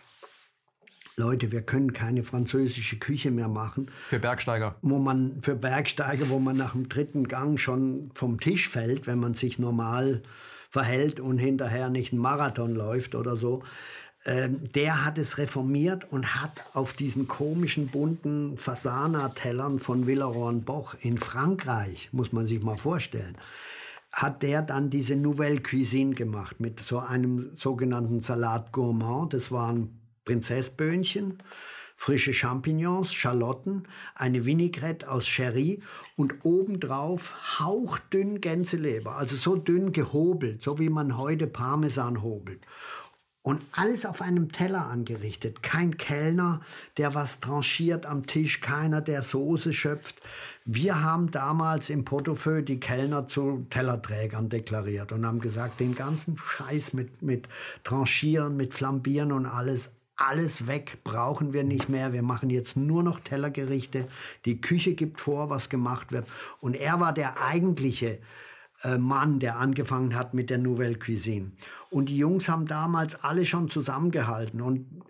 Leute, 1.16 1.52
wir 1.52 1.62
können 1.62 1.92
keine 1.92 2.24
französische 2.24 2.98
Küche 2.98 3.30
mehr 3.30 3.48
machen. 3.48 3.88
Für 4.08 4.18
Bergsteiger. 4.18 4.76
Wo 4.82 4.98
man, 4.98 5.40
für 5.42 5.54
Bergsteiger, 5.54 6.28
wo 6.28 6.38
man 6.38 6.56
nach 6.56 6.72
dem 6.72 6.88
dritten 6.88 7.28
Gang 7.28 7.58
schon 7.58 8.10
vom 8.14 8.40
Tisch 8.40 8.68
fällt, 8.68 9.06
wenn 9.06 9.20
man 9.20 9.34
sich 9.34 9.58
normal 9.58 10.22
verhält 10.70 11.20
und 11.20 11.38
hinterher 11.38 11.88
nicht 11.88 12.12
einen 12.12 12.20
Marathon 12.20 12.74
läuft 12.74 13.14
oder 13.14 13.36
so. 13.36 13.62
Ähm, 14.26 14.60
der 14.72 15.04
hat 15.04 15.18
es 15.18 15.38
reformiert 15.38 16.10
und 16.10 16.42
hat 16.42 16.50
auf 16.72 16.94
diesen 16.94 17.28
komischen 17.28 17.88
bunten 17.88 18.58
Fasana-Tellern 18.58 19.78
von 19.78 20.06
Villeroy 20.06 20.54
Boch 20.60 20.96
in 21.00 21.18
Frankreich, 21.18 22.08
muss 22.10 22.32
man 22.32 22.46
sich 22.46 22.62
mal 22.62 22.78
vorstellen, 22.78 23.36
hat 24.12 24.42
der 24.42 24.62
dann 24.62 24.90
diese 24.90 25.14
Nouvelle 25.14 25.60
Cuisine 25.60 26.14
gemacht 26.14 26.58
mit 26.58 26.80
so 26.80 26.98
einem 26.98 27.54
sogenannten 27.54 28.20
Salat 28.20 28.72
Gourmand. 28.72 29.34
Das 29.34 29.52
waren 29.52 30.00
Prinzessböhnchen, 30.24 31.38
frische 31.96 32.34
Champignons, 32.34 33.12
Schalotten, 33.12 33.86
eine 34.14 34.44
Vinaigrette 34.44 35.10
aus 35.10 35.26
Sherry 35.26 35.80
und 36.16 36.44
obendrauf 36.44 37.34
hauchdünn 37.60 38.40
Gänseleber, 38.40 39.16
also 39.16 39.36
so 39.36 39.56
dünn 39.56 39.92
gehobelt, 39.92 40.62
so 40.62 40.78
wie 40.78 40.90
man 40.90 41.16
heute 41.16 41.46
Parmesan 41.46 42.22
hobelt. 42.22 42.66
Und 43.46 43.60
alles 43.72 44.06
auf 44.06 44.22
einem 44.22 44.52
Teller 44.52 44.86
angerichtet. 44.86 45.62
Kein 45.62 45.98
Kellner, 45.98 46.62
der 46.96 47.14
was 47.14 47.40
tranchiert 47.40 48.06
am 48.06 48.26
Tisch, 48.26 48.62
keiner, 48.62 49.02
der 49.02 49.20
Soße 49.20 49.74
schöpft. 49.74 50.16
Wir 50.64 51.02
haben 51.02 51.30
damals 51.30 51.90
im 51.90 52.06
Portefeuille 52.06 52.62
die 52.62 52.80
Kellner 52.80 53.28
zu 53.28 53.66
Tellerträgern 53.68 54.48
deklariert 54.48 55.12
und 55.12 55.26
haben 55.26 55.40
gesagt, 55.40 55.78
den 55.78 55.94
ganzen 55.94 56.38
Scheiß 56.38 56.94
mit, 56.94 57.20
mit 57.20 57.46
Tranchieren, 57.84 58.56
mit 58.56 58.72
Flambieren 58.72 59.30
und 59.30 59.44
alles, 59.44 59.93
alles 60.16 60.66
weg, 60.66 60.98
brauchen 61.04 61.52
wir 61.52 61.64
nicht 61.64 61.88
mehr. 61.88 62.12
Wir 62.12 62.22
machen 62.22 62.50
jetzt 62.50 62.76
nur 62.76 63.02
noch 63.02 63.20
Tellergerichte. 63.20 64.06
Die 64.44 64.60
Küche 64.60 64.94
gibt 64.94 65.20
vor, 65.20 65.50
was 65.50 65.68
gemacht 65.68 66.12
wird. 66.12 66.28
Und 66.60 66.74
er 66.74 67.00
war 67.00 67.12
der 67.12 67.40
eigentliche 67.40 68.20
äh, 68.82 68.98
Mann, 68.98 69.40
der 69.40 69.58
angefangen 69.58 70.14
hat 70.14 70.34
mit 70.34 70.50
der 70.50 70.58
Nouvelle 70.58 70.98
Cuisine. 70.98 71.52
Und 71.90 72.08
die 72.08 72.18
Jungs 72.18 72.48
haben 72.48 72.66
damals 72.66 73.24
alle 73.24 73.44
schon 73.46 73.68
zusammengehalten. 73.68 74.60
Und 74.60 75.02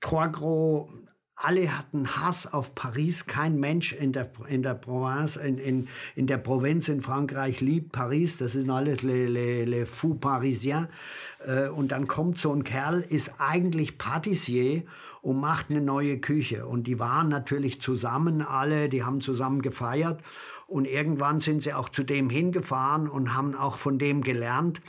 Trois 0.00 0.28
Gros, 0.28 0.90
alle 1.36 1.76
hatten 1.76 2.08
Hass 2.16 2.52
auf 2.52 2.74
Paris. 2.74 3.26
Kein 3.26 3.58
Mensch 3.58 3.92
in 3.92 4.12
der, 4.12 4.30
in 4.48 4.62
der 4.62 4.74
Provence, 4.74 5.36
in, 5.36 5.58
in, 5.58 5.88
in 6.14 6.26
der 6.26 6.38
Provinz 6.38 6.88
in 6.88 7.02
Frankreich 7.02 7.60
liebt 7.60 7.92
Paris. 7.92 8.36
Das 8.36 8.52
sind 8.52 8.70
alles 8.70 9.02
les, 9.02 9.28
les, 9.28 9.66
les 9.66 9.88
fous 9.88 10.16
parisiens. 10.20 10.88
Äh, 11.44 11.68
und 11.68 11.92
dann 11.92 12.06
kommt 12.06 12.38
so 12.38 12.52
ein 12.52 12.64
Kerl, 12.64 13.00
ist 13.00 13.34
eigentlich 13.38 13.98
Patissier 13.98 14.84
und 15.22 15.40
macht 15.40 15.70
eine 15.70 15.80
neue 15.80 16.18
Küche. 16.18 16.66
Und 16.66 16.86
die 16.86 16.98
waren 16.98 17.28
natürlich 17.28 17.80
zusammen 17.80 18.42
alle, 18.42 18.88
die 18.88 19.02
haben 19.02 19.20
zusammen 19.20 19.60
gefeiert. 19.60 20.20
Und 20.66 20.86
irgendwann 20.86 21.40
sind 21.40 21.62
sie 21.62 21.74
auch 21.74 21.88
zu 21.88 22.04
dem 22.04 22.30
hingefahren 22.30 23.08
und 23.08 23.34
haben 23.34 23.54
auch 23.54 23.76
von 23.76 23.98
dem 23.98 24.22
gelernt. 24.22 24.80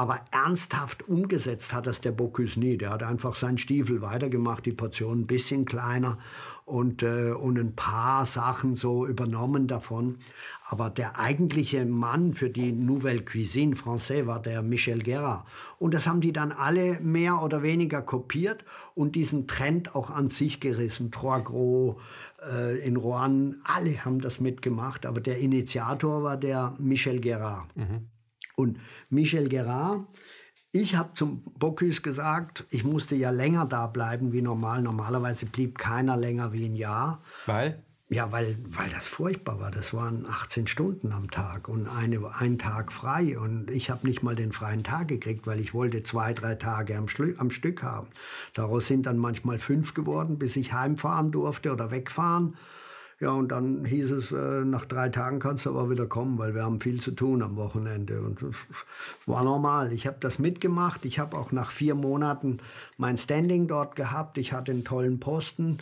Aber 0.00 0.22
ernsthaft 0.30 1.06
umgesetzt 1.10 1.74
hat 1.74 1.86
das 1.86 2.00
der 2.00 2.12
Bocuse 2.12 2.58
nie. 2.58 2.78
Der 2.78 2.88
hat 2.88 3.02
einfach 3.02 3.36
seinen 3.36 3.58
Stiefel 3.58 4.00
weitergemacht, 4.00 4.64
die 4.64 4.72
Portion 4.72 5.20
ein 5.20 5.26
bisschen 5.26 5.66
kleiner 5.66 6.16
und, 6.64 7.02
äh, 7.02 7.32
und 7.32 7.58
ein 7.58 7.76
paar 7.76 8.24
Sachen 8.24 8.74
so 8.74 9.06
übernommen 9.06 9.68
davon. 9.68 10.16
Aber 10.70 10.88
der 10.88 11.18
eigentliche 11.18 11.84
Mann 11.84 12.32
für 12.32 12.48
die 12.48 12.72
Nouvelle 12.72 13.26
Cuisine 13.26 13.76
Française 13.76 14.24
war 14.24 14.40
der 14.40 14.62
Michel 14.62 15.02
Guerra. 15.02 15.44
Und 15.78 15.92
das 15.92 16.06
haben 16.06 16.22
die 16.22 16.32
dann 16.32 16.52
alle 16.52 16.98
mehr 17.00 17.42
oder 17.42 17.62
weniger 17.62 18.00
kopiert 18.00 18.64
und 18.94 19.16
diesen 19.16 19.48
Trend 19.48 19.94
auch 19.94 20.08
an 20.08 20.30
sich 20.30 20.60
gerissen. 20.60 21.10
Trois 21.10 21.40
Gros, 21.40 21.96
äh, 22.50 22.78
in 22.78 22.96
Rouen, 22.96 23.60
alle 23.64 24.02
haben 24.02 24.22
das 24.22 24.40
mitgemacht, 24.40 25.04
aber 25.04 25.20
der 25.20 25.40
Initiator 25.40 26.22
war 26.22 26.38
der 26.38 26.74
Michel 26.78 27.20
Guerra. 27.20 27.68
Mhm. 27.74 28.09
Und 28.60 28.78
Michel 29.08 29.48
Guerra, 29.48 30.06
ich 30.70 30.94
habe 30.94 31.14
zum 31.14 31.42
Bocuse 31.58 32.02
gesagt, 32.02 32.64
ich 32.70 32.84
musste 32.84 33.16
ja 33.16 33.30
länger 33.30 33.64
da 33.64 33.86
bleiben 33.86 34.32
wie 34.32 34.42
normal. 34.42 34.82
Normalerweise 34.82 35.46
blieb 35.46 35.78
keiner 35.78 36.16
länger 36.16 36.52
wie 36.52 36.66
ein 36.66 36.74
Jahr. 36.74 37.22
Weil? 37.46 37.82
Ja, 38.08 38.32
weil, 38.32 38.58
weil 38.68 38.90
das 38.90 39.08
furchtbar 39.08 39.60
war. 39.60 39.70
Das 39.70 39.94
waren 39.94 40.26
18 40.26 40.66
Stunden 40.66 41.12
am 41.12 41.30
Tag 41.30 41.68
und 41.68 41.86
eine, 41.86 42.20
ein 42.38 42.58
Tag 42.58 42.92
frei. 42.92 43.38
Und 43.38 43.70
ich 43.70 43.88
habe 43.88 44.06
nicht 44.06 44.22
mal 44.22 44.36
den 44.36 44.52
freien 44.52 44.84
Tag 44.84 45.08
gekriegt, 45.08 45.46
weil 45.46 45.58
ich 45.58 45.72
wollte 45.72 46.02
zwei, 46.02 46.34
drei 46.34 46.56
Tage 46.56 46.96
am, 46.98 47.06
am 47.38 47.50
Stück 47.50 47.82
haben. 47.82 48.08
Daraus 48.52 48.86
sind 48.88 49.06
dann 49.06 49.16
manchmal 49.16 49.58
fünf 49.58 49.94
geworden, 49.94 50.38
bis 50.38 50.56
ich 50.56 50.72
heimfahren 50.74 51.32
durfte 51.32 51.72
oder 51.72 51.90
wegfahren. 51.90 52.56
Ja, 53.20 53.32
und 53.32 53.48
dann 53.48 53.84
hieß 53.84 54.12
es, 54.12 54.32
äh, 54.32 54.64
nach 54.64 54.86
drei 54.86 55.10
Tagen 55.10 55.40
kannst 55.40 55.66
du 55.66 55.70
aber 55.70 55.90
wieder 55.90 56.06
kommen, 56.06 56.38
weil 56.38 56.54
wir 56.54 56.64
haben 56.64 56.80
viel 56.80 57.02
zu 57.02 57.10
tun 57.10 57.42
am 57.42 57.56
Wochenende. 57.56 58.22
Und 58.22 58.40
das 58.40 58.56
war 59.26 59.44
normal. 59.44 59.92
Ich 59.92 60.06
habe 60.06 60.16
das 60.20 60.38
mitgemacht. 60.38 61.04
Ich 61.04 61.18
habe 61.18 61.36
auch 61.36 61.52
nach 61.52 61.70
vier 61.70 61.94
Monaten 61.94 62.60
mein 62.96 63.18
Standing 63.18 63.68
dort 63.68 63.94
gehabt. 63.94 64.38
Ich 64.38 64.54
hatte 64.54 64.72
einen 64.72 64.84
tollen 64.84 65.20
Posten 65.20 65.78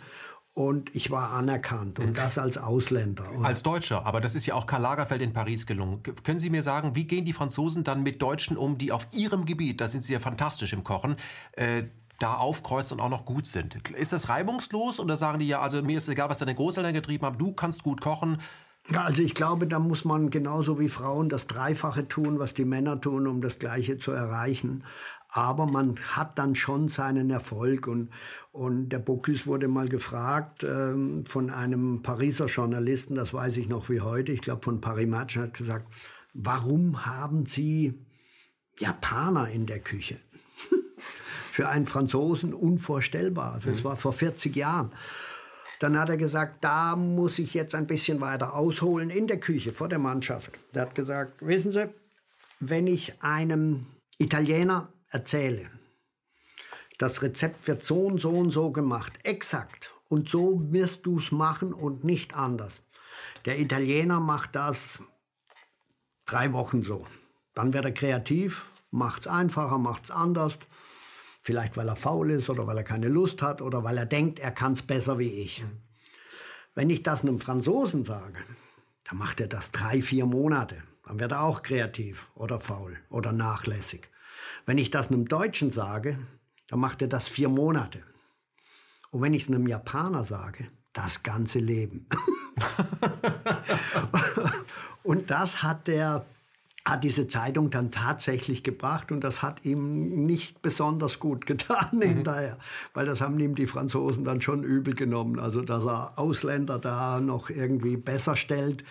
und 0.53 0.93
ich 0.95 1.11
war 1.11 1.31
anerkannt 1.31 1.99
und 1.99 2.07
mhm. 2.07 2.13
das 2.13 2.37
als 2.37 2.57
Ausländer. 2.57 3.31
Und 3.31 3.45
als 3.45 3.63
Deutscher, 3.63 4.05
aber 4.05 4.19
das 4.19 4.35
ist 4.35 4.45
ja 4.45 4.55
auch 4.55 4.65
Karl 4.65 4.81
Lagerfeld 4.81 5.21
in 5.21 5.31
Paris 5.31 5.65
gelungen. 5.65 6.01
Können 6.23 6.39
Sie 6.39 6.49
mir 6.49 6.63
sagen, 6.63 6.95
wie 6.95 7.05
gehen 7.05 7.23
die 7.23 7.33
Franzosen 7.33 7.85
dann 7.85 8.03
mit 8.03 8.21
Deutschen 8.21 8.57
um, 8.57 8.77
die 8.77 8.91
auf 8.91 9.07
ihrem 9.13 9.45
Gebiet, 9.45 9.79
da 9.79 9.87
sind 9.87 10.03
sie 10.03 10.11
ja 10.11 10.19
fantastisch 10.19 10.73
im 10.73 10.83
Kochen, 10.83 11.15
äh, 11.53 11.83
da 12.19 12.35
aufkreuzen 12.35 12.99
und 12.99 13.05
auch 13.05 13.09
noch 13.09 13.25
gut 13.25 13.47
sind? 13.47 13.89
Ist 13.91 14.11
das 14.11 14.29
reibungslos 14.29 14.99
oder 14.99 15.17
sagen 15.17 15.39
die 15.39 15.47
ja, 15.47 15.61
also 15.61 15.81
mir 15.81 15.97
ist 15.97 16.07
egal, 16.09 16.29
was 16.29 16.39
deine 16.39 16.55
Großeltern 16.55 16.93
getrieben 16.93 17.25
haben, 17.25 17.37
du 17.37 17.53
kannst 17.53 17.83
gut 17.83 18.01
kochen, 18.01 18.41
ja, 18.91 19.03
also 19.03 19.21
ich 19.21 19.35
glaube, 19.35 19.67
da 19.67 19.77
muss 19.77 20.03
man 20.03 20.31
genauso 20.31 20.79
wie 20.79 20.89
Frauen 20.89 21.29
das 21.29 21.45
Dreifache 21.45 22.07
tun, 22.07 22.39
was 22.39 22.55
die 22.55 22.65
Männer 22.65 22.99
tun, 22.99 23.27
um 23.27 23.39
das 23.39 23.59
Gleiche 23.59 23.99
zu 23.99 24.11
erreichen 24.11 24.83
aber 25.31 25.67
man 25.67 25.95
hat 25.99 26.39
dann 26.39 26.55
schon 26.55 26.87
seinen 26.87 27.29
Erfolg. 27.29 27.87
Und, 27.87 28.09
und 28.51 28.89
der 28.89 28.99
Bocuse 28.99 29.45
wurde 29.45 29.67
mal 29.67 29.87
gefragt 29.87 30.63
ähm, 30.63 31.25
von 31.25 31.49
einem 31.49 32.01
Pariser 32.01 32.47
Journalisten, 32.47 33.15
das 33.15 33.33
weiß 33.33 33.57
ich 33.57 33.69
noch 33.69 33.89
wie 33.89 34.01
heute, 34.01 34.31
ich 34.31 34.41
glaube 34.41 34.63
von 34.63 34.81
Paris 34.81 35.07
Match, 35.07 35.37
hat 35.37 35.53
gesagt, 35.53 35.87
warum 36.33 37.05
haben 37.05 37.45
Sie 37.45 38.05
Japaner 38.79 39.49
in 39.49 39.65
der 39.65 39.79
Küche? 39.79 40.17
Für 41.51 41.69
einen 41.69 41.85
Franzosen 41.85 42.53
unvorstellbar. 42.53 43.59
Das 43.65 43.79
mhm. 43.79 43.83
war 43.85 43.97
vor 43.97 44.13
40 44.13 44.55
Jahren. 44.55 44.91
Dann 45.79 45.97
hat 45.97 46.09
er 46.09 46.17
gesagt, 46.17 46.63
da 46.63 46.95
muss 46.95 47.39
ich 47.39 47.53
jetzt 47.53 47.73
ein 47.73 47.87
bisschen 47.87 48.19
weiter 48.19 48.53
ausholen 48.53 49.09
in 49.09 49.27
der 49.27 49.39
Küche 49.39 49.71
vor 49.71 49.87
der 49.87 49.99
Mannschaft. 49.99 50.51
Er 50.73 50.81
hat 50.81 50.95
gesagt, 50.95 51.33
wissen 51.39 51.71
Sie, 51.71 51.89
wenn 52.59 52.85
ich 52.85 53.21
einem 53.23 53.85
Italiener 54.17 54.89
erzähle. 55.09 55.69
Das 56.97 57.21
Rezept 57.21 57.67
wird 57.67 57.81
so 57.81 58.01
und 58.01 58.19
so 58.19 58.31
und 58.31 58.51
so 58.51 58.71
gemacht, 58.71 59.19
exakt. 59.23 59.93
Und 60.09 60.27
so 60.27 60.61
wirst 60.71 61.05
du 61.05 61.17
es 61.17 61.31
machen 61.31 61.71
und 61.73 62.03
nicht 62.03 62.35
anders. 62.35 62.81
Der 63.45 63.59
Italiener 63.59 64.19
macht 64.19 64.55
das 64.55 64.99
drei 66.25 66.51
Wochen 66.51 66.83
so. 66.83 67.07
Dann 67.53 67.73
wird 67.73 67.85
er 67.85 67.91
kreativ, 67.93 68.65
macht 68.91 69.21
es 69.21 69.27
einfacher, 69.27 69.77
macht 69.77 70.05
es 70.05 70.11
anders. 70.11 70.59
Vielleicht 71.49 71.77
weil 71.77 71.87
er 71.87 71.95
faul 71.95 72.29
ist 72.29 72.51
oder 72.51 72.67
weil 72.67 72.77
er 72.77 72.83
keine 72.83 73.07
Lust 73.07 73.41
hat 73.41 73.59
oder 73.59 73.83
weil 73.83 73.97
er 73.97 74.05
denkt, 74.05 74.37
er 74.37 74.51
kann 74.51 74.73
es 74.73 74.83
besser 74.83 75.17
wie 75.17 75.31
ich. 75.31 75.63
Mhm. 75.63 75.81
Wenn 76.75 76.91
ich 76.91 77.01
das 77.01 77.23
einem 77.23 77.39
Franzosen 77.39 78.03
sage, 78.03 78.37
dann 79.05 79.17
macht 79.17 79.41
er 79.41 79.47
das 79.47 79.71
drei, 79.71 80.03
vier 80.03 80.27
Monate. 80.27 80.83
Dann 81.07 81.19
wird 81.19 81.31
er 81.31 81.41
auch 81.41 81.63
kreativ 81.63 82.27
oder 82.35 82.59
faul 82.59 82.99
oder 83.09 83.31
nachlässig. 83.31 84.11
Wenn 84.67 84.77
ich 84.77 84.91
das 84.91 85.07
einem 85.07 85.27
Deutschen 85.27 85.71
sage, 85.71 86.19
dann 86.67 86.81
macht 86.81 87.01
er 87.01 87.07
das 87.07 87.27
vier 87.27 87.49
Monate. 87.49 88.03
Und 89.09 89.23
wenn 89.23 89.33
ich 89.33 89.41
es 89.41 89.47
einem 89.49 89.67
Japaner 89.67 90.25
sage, 90.25 90.67
das 90.93 91.23
ganze 91.23 91.57
Leben. 91.57 92.07
und 95.01 95.31
das 95.31 95.63
hat 95.63 95.87
der 95.87 96.27
hat 96.85 97.03
diese 97.03 97.27
Zeitung 97.27 97.69
dann 97.69 97.91
tatsächlich 97.91 98.63
gebracht 98.63 99.11
und 99.11 99.21
das 99.23 99.41
hat 99.41 99.65
ihm 99.65 100.25
nicht 100.25 100.61
besonders 100.61 101.19
gut 101.19 101.45
getan 101.45 101.89
mhm. 101.91 102.01
hinterher, 102.01 102.57
weil 102.93 103.05
das 103.05 103.21
haben 103.21 103.37
ihm 103.39 103.55
die 103.55 103.67
Franzosen 103.67 104.23
dann 104.23 104.41
schon 104.41 104.63
übel 104.63 104.95
genommen, 104.95 105.39
also 105.39 105.61
dass 105.61 105.85
er 105.85 106.17
Ausländer 106.17 106.79
da 106.79 107.19
noch 107.19 107.49
irgendwie 107.49 107.97
besser 107.97 108.35
stellt 108.35 108.83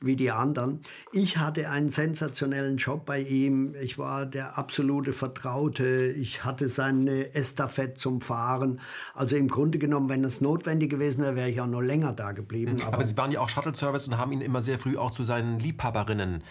wie 0.00 0.16
die 0.16 0.30
anderen. 0.30 0.80
Ich 1.12 1.38
hatte 1.38 1.70
einen 1.70 1.88
sensationellen 1.88 2.76
Job 2.76 3.06
bei 3.06 3.20
ihm, 3.20 3.74
ich 3.80 3.96
war 3.96 4.26
der 4.26 4.58
absolute 4.58 5.12
Vertraute, 5.12 6.08
ich 6.08 6.44
hatte 6.44 6.68
seine 6.68 7.34
Estafette 7.34 7.94
zum 7.94 8.20
Fahren, 8.20 8.80
also 9.14 9.36
im 9.36 9.48
Grunde 9.48 9.78
genommen, 9.78 10.08
wenn 10.08 10.24
es 10.24 10.40
notwendig 10.40 10.90
gewesen 10.90 11.22
wäre, 11.22 11.36
wäre 11.36 11.50
ich 11.50 11.60
auch 11.60 11.66
noch 11.66 11.80
länger 11.80 12.12
da 12.12 12.32
geblieben. 12.32 12.76
Aber, 12.82 12.94
aber 12.94 13.04
Sie 13.04 13.16
waren 13.16 13.30
ja 13.30 13.40
auch 13.40 13.48
Shuttle-Service 13.48 14.08
und 14.08 14.18
haben 14.18 14.32
ihn 14.32 14.42
immer 14.42 14.60
sehr 14.60 14.78
früh 14.78 14.96
auch 14.98 15.12
zu 15.12 15.24
seinen 15.24 15.58
Liebhaberinnen 15.58 16.42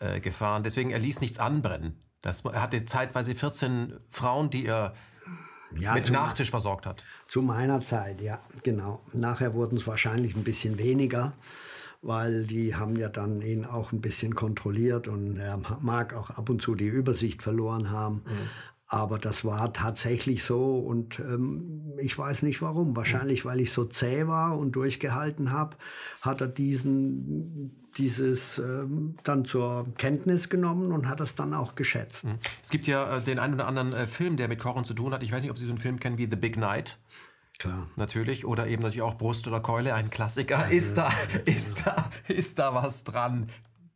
äh, 0.00 0.20
gefahren. 0.20 0.62
Deswegen, 0.62 0.90
er 0.90 0.98
ließ 0.98 1.20
nichts 1.20 1.38
anbrennen. 1.38 1.96
Das, 2.22 2.44
er 2.44 2.62
hatte 2.62 2.84
zeitweise 2.84 3.34
14 3.34 3.94
Frauen, 4.10 4.50
die 4.50 4.66
er 4.66 4.94
ja, 5.78 5.94
mit 5.94 6.10
Nachtisch 6.10 6.50
versorgt 6.50 6.86
hat. 6.86 7.04
Zu 7.28 7.42
meiner 7.42 7.80
Zeit, 7.80 8.20
ja, 8.20 8.40
genau. 8.62 9.02
Nachher 9.12 9.54
wurden 9.54 9.76
es 9.76 9.86
wahrscheinlich 9.86 10.36
ein 10.36 10.44
bisschen 10.44 10.78
weniger, 10.78 11.32
weil 12.02 12.44
die 12.44 12.74
haben 12.74 12.96
ja 12.96 13.08
dann 13.08 13.42
ihn 13.42 13.64
auch 13.64 13.92
ein 13.92 14.00
bisschen 14.00 14.34
kontrolliert 14.34 15.08
und 15.08 15.38
er 15.38 15.60
mag 15.80 16.14
auch 16.14 16.30
ab 16.30 16.48
und 16.50 16.62
zu 16.62 16.74
die 16.74 16.86
Übersicht 16.86 17.42
verloren 17.42 17.90
haben. 17.90 18.22
Mhm. 18.26 18.48
Aber 18.88 19.18
das 19.18 19.44
war 19.44 19.72
tatsächlich 19.72 20.44
so 20.44 20.78
und 20.78 21.18
ähm, 21.18 21.92
ich 21.98 22.16
weiß 22.16 22.42
nicht 22.42 22.62
warum. 22.62 22.94
Wahrscheinlich, 22.94 23.44
weil 23.44 23.60
ich 23.60 23.72
so 23.72 23.84
zäh 23.84 24.28
war 24.28 24.56
und 24.56 24.76
durchgehalten 24.76 25.50
habe, 25.50 25.76
hat 26.20 26.40
er 26.40 26.46
diesen 26.46 27.85
dieses 27.96 28.58
ähm, 28.58 29.16
dann 29.24 29.44
zur 29.44 29.86
Kenntnis 29.96 30.48
genommen 30.48 30.92
und 30.92 31.08
hat 31.08 31.20
es 31.20 31.34
dann 31.34 31.54
auch 31.54 31.74
geschätzt. 31.74 32.24
Mhm. 32.24 32.38
Es 32.62 32.70
gibt 32.70 32.86
ja 32.86 33.16
äh, 33.16 33.20
den 33.20 33.38
einen 33.38 33.54
oder 33.54 33.66
anderen 33.66 33.92
äh, 33.92 34.06
Film, 34.06 34.36
der 34.36 34.48
mit 34.48 34.58
Kochen 34.58 34.84
zu 34.84 34.94
tun 34.94 35.12
hat. 35.12 35.22
Ich 35.22 35.32
weiß 35.32 35.42
nicht, 35.42 35.50
ob 35.50 35.58
Sie 35.58 35.64
so 35.66 35.72
einen 35.72 35.78
Film 35.78 35.98
kennen 36.00 36.18
wie 36.18 36.28
The 36.30 36.36
Big 36.36 36.56
Night. 36.56 36.98
Klar. 37.58 37.88
Natürlich. 37.96 38.44
Oder 38.44 38.66
eben 38.66 38.82
natürlich 38.82 39.02
auch 39.02 39.16
Brust 39.16 39.48
oder 39.48 39.60
Keule, 39.60 39.94
ein 39.94 40.10
Klassiker. 40.10 40.70
Ist, 40.70 40.98
da, 40.98 41.10
ist, 41.46 41.86
da, 41.86 42.10
ist 42.28 42.58
da 42.58 42.74
was 42.74 43.04
dran? 43.04 43.48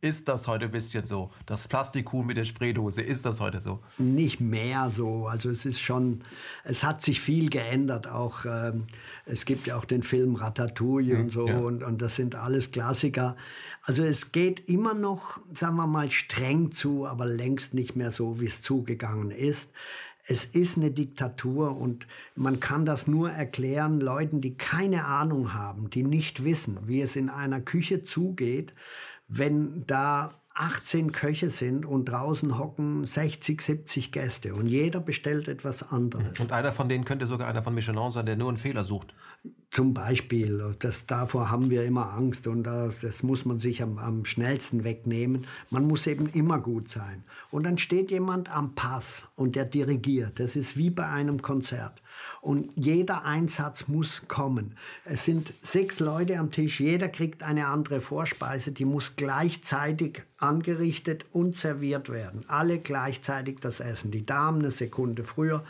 Ist 0.03 0.27
das 0.27 0.47
heute 0.47 0.65
ein 0.65 0.71
bisschen 0.71 1.05
so? 1.05 1.29
Das 1.45 1.67
Plastikhuhn 1.67 2.25
mit 2.25 2.35
der 2.35 2.45
Spraydose, 2.45 3.03
ist 3.03 3.23
das 3.23 3.39
heute 3.39 3.61
so? 3.61 3.81
Nicht 3.99 4.39
mehr 4.39 4.89
so. 4.89 5.27
Also 5.27 5.51
es 5.51 5.63
ist 5.63 5.79
schon, 5.79 6.21
es 6.63 6.83
hat 6.83 7.03
sich 7.03 7.21
viel 7.21 7.51
geändert. 7.51 8.07
Auch 8.07 8.45
ähm, 8.45 8.85
es 9.25 9.45
gibt 9.45 9.67
ja 9.67 9.77
auch 9.77 9.85
den 9.85 10.03
Film 10.03 10.35
Ratatouille 10.35 11.15
mhm, 11.15 11.21
und 11.21 11.29
so 11.31 11.47
ja. 11.47 11.57
und, 11.57 11.83
und 11.83 12.01
das 12.01 12.15
sind 12.15 12.35
alles 12.35 12.71
Klassiker. 12.71 13.35
Also 13.83 14.03
es 14.03 14.31
geht 14.31 14.69
immer 14.69 14.93
noch, 14.93 15.39
sagen 15.53 15.75
wir 15.75 15.87
mal, 15.87 16.11
streng 16.11 16.71
zu, 16.71 17.05
aber 17.07 17.25
längst 17.25 17.73
nicht 17.73 17.95
mehr 17.95 18.11
so, 18.11 18.39
wie 18.39 18.45
es 18.45 18.61
zugegangen 18.61 19.31
ist. 19.31 19.71
Es 20.25 20.45
ist 20.45 20.77
eine 20.77 20.91
Diktatur 20.91 21.75
und 21.77 22.07
man 22.35 22.59
kann 22.59 22.85
das 22.85 23.07
nur 23.07 23.31
erklären 23.31 23.99
Leuten, 23.99 24.39
die 24.39 24.55
keine 24.55 25.05
Ahnung 25.05 25.53
haben, 25.53 25.89
die 25.89 26.03
nicht 26.03 26.43
wissen, 26.43 26.77
wie 26.85 27.01
es 27.01 27.15
in 27.15 27.29
einer 27.29 27.59
Küche 27.59 28.03
zugeht, 28.03 28.71
wenn 29.27 29.83
da 29.87 30.40
18 30.53 31.11
Köche 31.11 31.49
sind 31.49 31.85
und 31.85 32.05
draußen 32.05 32.57
hocken 32.57 33.05
60, 33.05 33.61
70 33.61 34.11
Gäste 34.11 34.53
und 34.53 34.67
jeder 34.67 34.99
bestellt 34.99 35.47
etwas 35.47 35.91
anderes. 35.91 36.39
Und 36.39 36.51
einer 36.51 36.73
von 36.73 36.89
denen 36.89 37.05
könnte 37.05 37.25
sogar 37.25 37.47
einer 37.47 37.63
von 37.63 37.73
Michelin 37.73 38.11
sein, 38.11 38.25
der 38.25 38.35
nur 38.35 38.49
einen 38.49 38.57
Fehler 38.57 38.83
sucht. 38.83 39.13
Zum 39.71 39.93
Beispiel, 39.93 40.75
das, 40.79 41.07
davor 41.07 41.49
haben 41.49 41.69
wir 41.69 41.85
immer 41.85 42.11
Angst 42.11 42.45
und 42.45 42.63
das, 42.63 42.99
das 42.99 43.23
muss 43.23 43.45
man 43.45 43.57
sich 43.57 43.81
am, 43.81 43.97
am, 43.99 44.25
schnellsten 44.25 44.83
wegnehmen. 44.83 45.47
Man 45.69 45.87
muss 45.87 46.07
eben 46.07 46.27
immer 46.27 46.59
gut 46.59 46.89
sein. 46.89 47.23
Und 47.51 47.63
dann 47.63 47.77
steht 47.77 48.11
jemand 48.11 48.53
am 48.53 48.75
Pass 48.75 49.23
und 49.35 49.55
der 49.55 49.63
dirigiert. 49.63 50.41
Das 50.41 50.57
ist 50.57 50.75
wie 50.75 50.89
bei 50.89 51.07
einem 51.07 51.41
Konzert. 51.41 52.01
Und 52.41 52.69
jeder 52.75 53.23
Einsatz 53.23 53.87
muss 53.87 54.27
kommen. 54.27 54.75
Es 55.05 55.23
sind 55.23 55.51
sechs 55.63 56.01
Leute 56.01 56.37
am 56.37 56.51
Tisch, 56.51 56.81
jeder 56.81 57.07
kriegt 57.07 57.41
eine 57.41 57.67
andere 57.67 58.01
Vorspeise, 58.01 58.73
die 58.73 58.85
muss 58.85 59.15
gleichzeitig 59.15 60.21
angerichtet 60.37 61.27
und 61.31 61.55
serviert 61.55 62.09
werden. 62.09 62.43
Alle 62.49 62.79
gleichzeitig 62.79 63.59
das 63.61 63.79
Essen. 63.79 64.11
Die 64.11 64.25
Damen 64.25 64.59
eine 64.59 64.71
Sekunde 64.71 65.23
früher. 65.23 65.63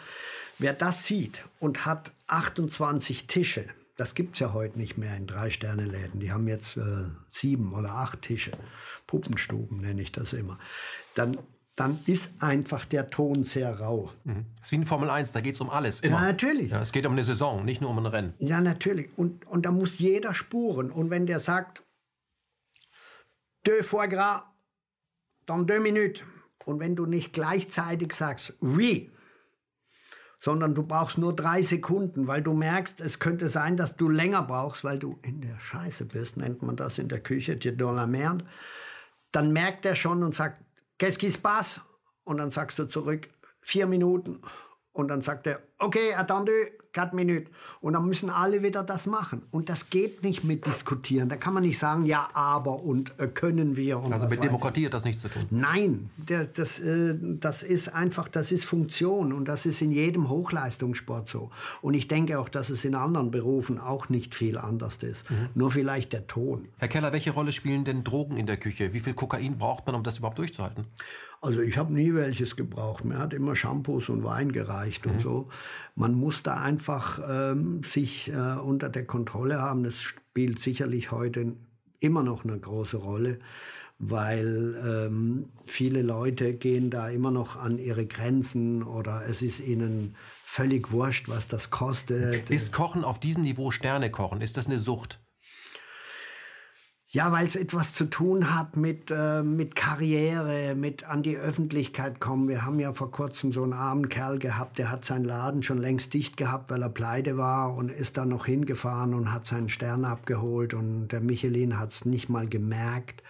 Wer 0.58 0.74
das 0.74 1.06
sieht 1.06 1.46
und 1.60 1.86
hat 1.86 2.12
28 2.32 3.28
Tische, 3.28 3.66
das 3.98 4.16
gibt 4.16 4.36
es 4.36 4.40
ja 4.40 4.54
heute 4.54 4.80
nicht 4.80 4.98
mehr 4.98 5.16
in 5.16 5.28
Drei-Sterne-Läden. 5.28 6.20
Die 6.20 6.32
haben 6.32 6.48
jetzt 6.48 6.78
äh, 6.78 6.82
sieben 7.28 7.74
oder 7.74 7.92
acht 7.92 8.22
Tische. 8.24 8.52
Puppenstuben 9.06 9.82
nenne 9.82 10.02
ich 10.02 10.12
das 10.12 10.34
immer. 10.34 10.58
Dann, 11.16 11.38
dann 11.76 11.98
ist 12.08 12.42
einfach 12.42 12.86
der 12.86 13.10
Ton 13.10 13.44
sehr 13.44 13.80
rau. 13.80 14.12
Mhm. 14.24 14.46
Das 14.58 14.68
ist 14.68 14.72
wie 14.72 14.76
in 14.78 14.86
Formel 14.86 15.10
1, 15.10 15.34
da 15.34 15.42
geht 15.42 15.56
es 15.56 15.62
um 15.62 15.70
alles. 15.70 16.00
Immer. 16.00 16.18
Ja, 16.18 16.22
natürlich. 16.24 16.72
Ja, 16.72 16.82
es 16.82 16.92
geht 16.92 17.06
um 17.06 17.12
eine 17.12 17.24
Saison, 17.24 17.64
nicht 17.64 17.82
nur 17.82 17.90
um 17.90 18.00
ein 18.00 18.06
Rennen. 18.06 18.34
Ja, 18.40 18.62
natürlich. 18.62 19.10
Und, 19.18 19.46
und 19.46 19.66
da 19.66 19.72
muss 19.72 20.00
jeder 20.00 20.34
spuren. 20.34 20.90
Und 20.90 21.10
wenn 21.10 21.28
der 21.28 21.40
sagt, 21.40 21.84
deux 23.68 23.86
foie 23.86 24.08
gras, 24.08 24.44
dans 25.46 25.66
deux 25.66 25.80
minutes. 25.80 26.22
Und 26.66 26.80
wenn 26.80 26.96
du 26.96 27.06
nicht 27.06 27.34
gleichzeitig 27.34 28.14
sagst, 28.14 28.56
oui, 28.62 29.12
sondern 30.42 30.74
du 30.74 30.84
brauchst 30.84 31.20
nur 31.20 31.36
drei 31.36 31.62
Sekunden, 31.62 32.26
weil 32.28 32.42
du 32.42 32.54
merkst, 32.54 33.00
es 33.00 33.20
könnte 33.20 33.48
sein, 33.48 33.78
dass 33.78 33.96
du 33.96 34.10
länger 34.10 34.42
brauchst, 34.42 34.84
weil 34.84 34.98
du 34.98 35.20
in 35.22 35.40
der 35.40 35.60
Scheiße 35.60 36.06
bist, 36.06 36.36
nennt 36.36 36.64
man 36.64 36.76
das 36.76 36.98
in 36.98 37.08
der 37.08 37.20
Küche, 37.20 37.60
tu 37.60 37.72
dans 37.72 37.96
la 37.96 38.08
merde. 38.08 38.44
Dann 39.32 39.54
merkt 39.54 39.86
er 39.86 39.96
schon 39.96 40.24
und 40.24 40.34
sagt, 40.34 40.66
qu'est-ce 40.98 41.20
qui 41.20 41.30
se 41.30 41.38
passe? 41.38 41.82
Und 42.24 42.38
dann 42.38 42.50
sagst 42.50 42.80
du 42.80 42.86
zurück, 42.86 43.30
vier 43.62 43.86
Minuten. 43.86 44.42
Und 44.94 45.08
dann 45.08 45.22
sagt 45.22 45.48
er, 45.48 45.60
okay, 45.78 46.14
attendez, 46.16 46.72
4 46.94 47.12
Minuten. 47.14 47.48
Und 47.80 47.94
dann 47.94 48.06
müssen 48.06 48.30
alle 48.30 48.64
wieder 48.64 48.84
das 48.84 49.08
machen. 49.08 49.44
Und 49.52 49.70
das 49.70 49.90
geht 49.90 50.24
nicht 50.24 50.44
mit 50.44 50.66
diskutieren. 50.66 51.30
Da 51.30 51.38
kann 51.38 51.54
man 51.54 51.64
nicht 51.64 51.80
sagen, 51.80 52.04
ja, 52.04 52.28
aber 52.34 52.82
und 52.82 53.18
äh, 53.18 53.28
können 53.28 53.78
wir. 53.78 54.00
Und 54.00 54.12
also 54.12 54.28
mit 54.28 54.44
Demokratie 54.44 54.86
hat 54.86 54.94
das 54.94 55.06
nichts 55.06 55.22
zu 55.22 55.30
tun. 55.30 55.46
Nein, 55.50 56.10
das, 56.18 56.52
das, 56.54 56.80
äh, 56.80 57.16
das 57.22 57.64
ist 57.64 57.90
einfach, 57.90 58.28
das 58.28 58.52
ist 58.52 58.66
Funktion. 58.66 59.32
Und 59.32 59.48
das 59.48 59.66
ist 59.66 59.82
in 59.82 59.92
jedem 59.92 60.30
Hochleistungssport 60.30 61.30
so. 61.30 61.50
Und 61.82 61.94
ich 61.94 62.08
denke 62.08 62.40
auch, 62.40 62.50
dass 62.50 62.70
es 62.70 62.84
in 62.84 62.96
anderen 62.96 63.32
Berufen 63.32 63.80
auch 63.80 64.10
nicht 64.10 64.36
viel 64.36 64.58
anders 64.58 64.98
ist. 64.98 65.30
Mhm. 65.30 65.50
Nur 65.56 65.72
vielleicht 65.72 66.12
der 66.12 66.28
Ton. 66.28 66.68
Herr 66.78 66.90
Keller, 66.90 67.14
welche 67.14 67.32
Rolle 67.32 67.54
spielen 67.54 67.86
denn 67.86 68.04
Drogen 68.04 68.36
in 68.36 68.46
der 68.46 68.58
Küche? 68.58 68.94
Wie 68.94 69.00
viel 69.00 69.14
Kokain 69.14 69.58
braucht 69.58 69.86
man, 69.86 69.96
um 69.96 70.04
das 70.04 70.18
überhaupt 70.18 70.38
durchzuhalten? 70.38 70.86
Also 71.42 71.62
ich 71.62 71.78
habe 71.78 71.92
nie 71.92 72.14
welches 72.14 72.56
gebraucht. 72.56 73.04
Mir 73.04 73.18
hat 73.18 73.34
immer 73.34 73.56
Shampoos 73.56 74.10
und 74.10 74.24
Wein 74.24 74.52
gereicht 74.52 75.08
mhm. 75.08 75.12
und 75.14 75.22
so. 75.22 75.50
Man 75.96 76.14
muss 76.14 76.44
da 76.44 76.56
einfach 76.58 77.20
ähm, 77.28 77.82
sich 77.84 78.32
äh, 78.32 78.60
unter 78.60 78.90
der 78.90 79.06
Kontrolle 79.06 79.60
haben. 79.60 79.84
Das 79.84 80.02
spielt 80.02 80.60
sicherlich 80.60 81.12
heute 81.12 81.56
immer 82.00 82.24
noch 82.24 82.44
eine 82.44 82.60
große 82.60 82.98
Rolle, 82.98 83.40
weil 83.98 84.76
ähm, 84.86 85.50
viele 85.66 86.04
Leute 86.04 86.54
gehen 86.54 86.92
da 86.92 87.10
immer 87.10 87.32
noch 87.32 87.58
an 87.58 87.80
ihre 87.80 88.06
Grenzen 88.06 88.84
oder 88.84 89.26
es 89.28 89.42
ist 89.42 89.62
ihnen 89.62 90.16
völlig 90.44 90.92
wurscht, 90.92 91.28
was 91.28 91.48
das 91.48 91.72
kostet. 91.72 92.52
Ist 92.52 92.72
Kochen 92.72 93.04
auf 93.04 93.20
diesem 93.20 93.42
Niveau 93.42 93.72
Sterne 93.72 94.12
kochen? 94.12 94.42
Ist 94.42 94.58
das 94.58 94.68
eine 94.68 94.78
Sucht? 94.78 95.20
Ja, 97.14 97.30
weil 97.34 97.46
es 97.46 97.58
etwas 97.58 97.92
zu 97.92 98.06
tun 98.06 98.56
hat 98.56 98.78
mit, 98.78 99.12
äh, 99.12 99.44
mit 99.44 99.76
Karriere, 99.76 100.76
mit 100.76 101.04
an 101.04 101.24
die 101.24 101.36
Öffentlichkeit 101.36 102.22
kommen. 102.22 102.48
Wir 102.48 102.64
haben 102.64 102.80
ja 102.80 102.94
vor 102.94 103.12
kurzem 103.12 103.52
so 103.52 103.64
einen 103.64 103.74
armen 103.74 104.08
Kerl 104.08 104.40
gehabt, 104.40 104.78
der 104.78 104.90
hat 104.90 105.04
seinen 105.04 105.26
Laden 105.26 105.62
schon 105.62 105.78
längst 105.78 106.14
dicht 106.14 106.38
gehabt, 106.38 106.70
weil 106.70 106.82
er 106.82 106.88
pleite 106.88 107.36
war 107.36 107.76
und 107.76 107.92
ist 107.92 108.16
dann 108.16 108.30
noch 108.30 108.46
hingefahren 108.46 109.14
und 109.14 109.34
hat 109.34 109.46
seinen 109.46 109.68
Stern 109.68 110.06
abgeholt 110.06 110.74
und 110.74 111.10
der 111.10 111.20
Michelin 111.20 111.78
hat 111.78 111.90
es 111.90 112.06
nicht 112.06 112.30
mal 112.30 112.48
gemerkt. 112.48 113.22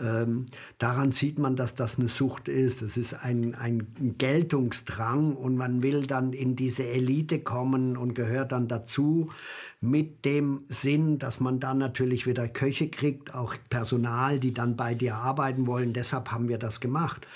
Ähm, 0.00 0.46
daran 0.78 1.12
sieht 1.12 1.38
man, 1.38 1.56
dass 1.56 1.74
das 1.74 1.98
eine 1.98 2.08
Sucht 2.08 2.48
ist. 2.48 2.82
Es 2.82 2.96
ist 2.96 3.14
ein, 3.14 3.54
ein 3.54 3.86
Geltungsdrang 4.18 5.34
und 5.36 5.56
man 5.56 5.82
will 5.82 6.06
dann 6.06 6.32
in 6.32 6.56
diese 6.56 6.84
Elite 6.84 7.40
kommen 7.40 7.96
und 7.96 8.14
gehört 8.14 8.52
dann 8.52 8.66
dazu 8.68 9.30
mit 9.80 10.24
dem 10.24 10.64
Sinn, 10.68 11.18
dass 11.18 11.40
man 11.40 11.60
dann 11.60 11.78
natürlich 11.78 12.26
wieder 12.26 12.48
Köche 12.48 12.88
kriegt, 12.88 13.34
auch 13.34 13.54
Personal, 13.70 14.40
die 14.40 14.52
dann 14.52 14.76
bei 14.76 14.94
dir 14.94 15.16
arbeiten 15.16 15.66
wollen. 15.66 15.92
Deshalb 15.92 16.30
haben 16.30 16.48
wir 16.48 16.58
das 16.58 16.80
gemacht. 16.80 17.26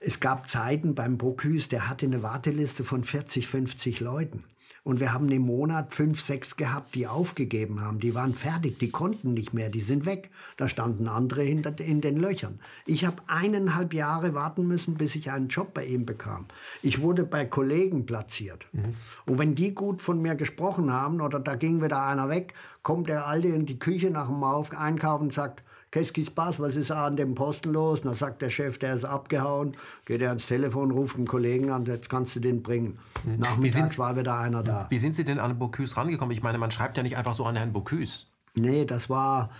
Es 0.00 0.20
gab 0.20 0.48
Zeiten 0.48 0.94
beim 0.94 1.18
Bocuse, 1.18 1.68
der 1.68 1.88
hatte 1.88 2.06
eine 2.06 2.22
Warteliste 2.22 2.84
von 2.84 3.02
40, 3.02 3.48
50 3.48 4.00
Leuten. 4.00 4.44
Und 4.84 5.00
wir 5.00 5.12
haben 5.12 5.28
im 5.30 5.42
Monat 5.42 5.92
fünf, 5.92 6.20
sechs 6.20 6.56
gehabt, 6.56 6.94
die 6.94 7.06
aufgegeben 7.06 7.80
haben. 7.80 8.00
Die 8.00 8.14
waren 8.14 8.32
fertig, 8.32 8.78
die 8.78 8.90
konnten 8.90 9.34
nicht 9.34 9.52
mehr, 9.52 9.68
die 9.68 9.80
sind 9.80 10.06
weg. 10.06 10.30
Da 10.56 10.68
standen 10.68 11.08
andere 11.08 11.42
hinter 11.42 11.78
in 11.80 12.00
den 12.00 12.16
Löchern. 12.16 12.60
Ich 12.86 13.04
habe 13.04 13.16
eineinhalb 13.26 13.92
Jahre 13.92 14.34
warten 14.34 14.66
müssen, 14.66 14.94
bis 14.94 15.14
ich 15.14 15.30
einen 15.30 15.48
Job 15.48 15.74
bei 15.74 15.84
ihm 15.84 16.06
bekam. 16.06 16.46
Ich 16.82 17.00
wurde 17.02 17.24
bei 17.24 17.44
Kollegen 17.44 18.06
platziert. 18.06 18.66
Mhm. 18.72 18.94
Und 19.26 19.38
wenn 19.38 19.54
die 19.54 19.74
gut 19.74 20.02
von 20.02 20.22
mir 20.22 20.34
gesprochen 20.34 20.92
haben 20.92 21.20
oder 21.20 21.40
da 21.40 21.56
ging 21.56 21.82
wieder 21.82 22.02
einer 22.02 22.28
weg, 22.28 22.54
kommt 22.82 23.08
der 23.08 23.26
Alte 23.26 23.48
in 23.48 23.66
die 23.66 23.78
Küche 23.78 24.10
nach 24.10 24.28
dem 24.28 24.42
Auf 24.42 24.72
einkaufen 24.72 25.24
und 25.24 25.32
sagt, 25.32 25.62
qu'est-ce 25.90 26.12
qui 26.12 26.24
se 26.24 26.30
passe, 26.30 26.58
was 26.58 26.76
ist 26.76 26.90
an 26.90 27.16
dem 27.16 27.34
Posten 27.34 27.72
los? 27.72 28.02
dann 28.02 28.14
sagt 28.14 28.42
der 28.42 28.50
Chef, 28.50 28.78
der 28.78 28.94
ist 28.94 29.04
abgehauen, 29.04 29.72
geht 30.06 30.20
er 30.20 30.30
ans 30.30 30.46
Telefon, 30.46 30.90
ruft 30.90 31.16
einen 31.16 31.26
Kollegen 31.26 31.70
an, 31.70 31.84
jetzt 31.86 32.08
kannst 32.10 32.36
du 32.36 32.40
den 32.40 32.62
bringen. 32.62 32.98
Mhm. 33.24 33.38
Nachmittags 33.38 33.98
war 33.98 34.16
wieder 34.16 34.38
einer 34.38 34.62
da. 34.62 34.86
Wie 34.90 34.98
sind 34.98 35.14
Sie 35.14 35.24
denn 35.24 35.38
an 35.38 35.58
Bocuse 35.58 35.96
rangekommen? 35.96 36.32
Ich 36.32 36.42
meine, 36.42 36.58
man 36.58 36.70
schreibt 36.70 36.96
ja 36.96 37.02
nicht 37.02 37.16
einfach 37.16 37.34
so 37.34 37.44
an 37.44 37.56
Herrn 37.56 37.72
Bocuse. 37.72 38.26
Nee, 38.54 38.84
das 38.84 39.08
war, 39.08 39.50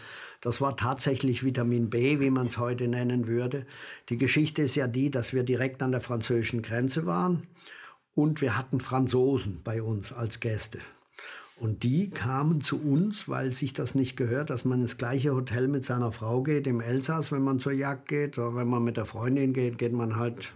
das 0.40 0.60
war 0.60 0.76
tatsächlich 0.76 1.44
Vitamin 1.44 1.90
B, 1.90 2.20
wie 2.20 2.30
man 2.30 2.48
es 2.48 2.58
heute 2.58 2.88
nennen 2.88 3.26
würde. 3.26 3.66
Die 4.08 4.16
Geschichte 4.16 4.62
ist 4.62 4.74
ja 4.74 4.86
die, 4.86 5.10
dass 5.10 5.32
wir 5.32 5.44
direkt 5.44 5.82
an 5.82 5.92
der 5.92 6.00
französischen 6.00 6.62
Grenze 6.62 7.06
waren 7.06 7.46
und 8.14 8.40
wir 8.40 8.58
hatten 8.58 8.80
Franzosen 8.80 9.60
bei 9.62 9.82
uns 9.82 10.12
als 10.12 10.40
Gäste. 10.40 10.80
Und 11.60 11.82
die 11.82 12.10
kamen 12.10 12.60
zu 12.60 12.80
uns, 12.80 13.28
weil 13.28 13.52
sich 13.52 13.72
das 13.72 13.94
nicht 13.94 14.16
gehört, 14.16 14.50
dass 14.50 14.64
man 14.64 14.80
ins 14.80 14.96
gleiche 14.96 15.34
Hotel 15.34 15.66
mit 15.66 15.84
seiner 15.84 16.12
Frau 16.12 16.42
geht 16.42 16.66
im 16.66 16.80
Elsass, 16.80 17.32
wenn 17.32 17.42
man 17.42 17.58
zur 17.58 17.72
Jagd 17.72 18.08
geht. 18.08 18.38
Oder 18.38 18.54
wenn 18.54 18.68
man 18.68 18.84
mit 18.84 18.96
der 18.96 19.06
Freundin 19.06 19.52
geht, 19.52 19.78
geht 19.78 19.92
man 19.92 20.16
halt 20.16 20.52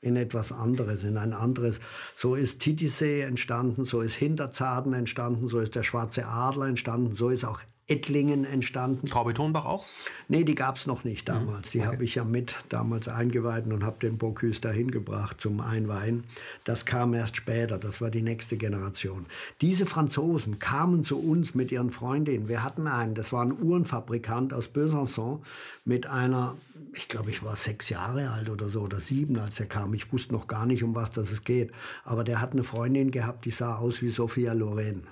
in 0.00 0.14
etwas 0.14 0.52
anderes, 0.52 1.02
in 1.02 1.16
ein 1.16 1.32
anderes. 1.32 1.80
So 2.14 2.36
ist 2.36 2.60
Titisee 2.60 3.22
entstanden, 3.22 3.84
so 3.84 4.00
ist 4.00 4.14
Hinterzarten 4.14 4.92
entstanden, 4.92 5.48
so 5.48 5.58
ist 5.58 5.74
der 5.74 5.82
Schwarze 5.82 6.26
Adler 6.26 6.66
entstanden, 6.66 7.12
so 7.12 7.28
ist 7.28 7.44
auch 7.44 7.60
Ettlingen 7.88 8.44
entstanden. 8.44 9.06
Traube 9.06 9.32
Tonbach 9.32 9.64
auch? 9.64 9.84
Nee, 10.26 10.42
die 10.42 10.56
gab 10.56 10.76
es 10.76 10.86
noch 10.86 11.04
nicht 11.04 11.28
damals. 11.28 11.70
Die 11.70 11.78
okay. 11.78 11.86
habe 11.86 12.04
ich 12.04 12.16
ja 12.16 12.24
mit 12.24 12.56
damals 12.68 13.06
eingeweiht 13.06 13.66
und 13.66 13.84
habe 13.84 14.00
den 14.00 14.18
Bocuse 14.18 14.60
dahin 14.60 14.90
gebracht 14.90 15.40
zum 15.40 15.60
Einweihen. 15.60 16.24
Das 16.64 16.84
kam 16.84 17.14
erst 17.14 17.36
später, 17.36 17.78
das 17.78 18.00
war 18.00 18.10
die 18.10 18.22
nächste 18.22 18.56
Generation. 18.56 19.26
Diese 19.60 19.86
Franzosen 19.86 20.58
kamen 20.58 21.04
zu 21.04 21.16
uns 21.16 21.54
mit 21.54 21.70
ihren 21.70 21.92
Freundinnen. 21.92 22.48
Wir 22.48 22.64
hatten 22.64 22.88
einen, 22.88 23.14
das 23.14 23.32
war 23.32 23.44
ein 23.44 23.52
Uhrenfabrikant 23.52 24.52
aus 24.52 24.66
Besançon 24.66 25.38
mit 25.84 26.08
einer, 26.08 26.56
ich 26.92 27.08
glaube, 27.08 27.30
ich 27.30 27.44
war 27.44 27.54
sechs 27.54 27.88
Jahre 27.88 28.30
alt 28.30 28.50
oder 28.50 28.68
so 28.68 28.80
oder 28.80 28.98
sieben, 28.98 29.38
als 29.38 29.60
er 29.60 29.66
kam. 29.66 29.94
Ich 29.94 30.12
wusste 30.12 30.32
noch 30.32 30.48
gar 30.48 30.66
nicht, 30.66 30.82
um 30.82 30.96
was 30.96 31.12
das 31.12 31.30
es 31.30 31.44
geht. 31.44 31.70
Aber 32.04 32.24
der 32.24 32.40
hat 32.40 32.50
eine 32.50 32.64
Freundin 32.64 33.12
gehabt, 33.12 33.44
die 33.44 33.52
sah 33.52 33.76
aus 33.76 34.02
wie 34.02 34.10
Sophia 34.10 34.54
Loren. 34.54 35.06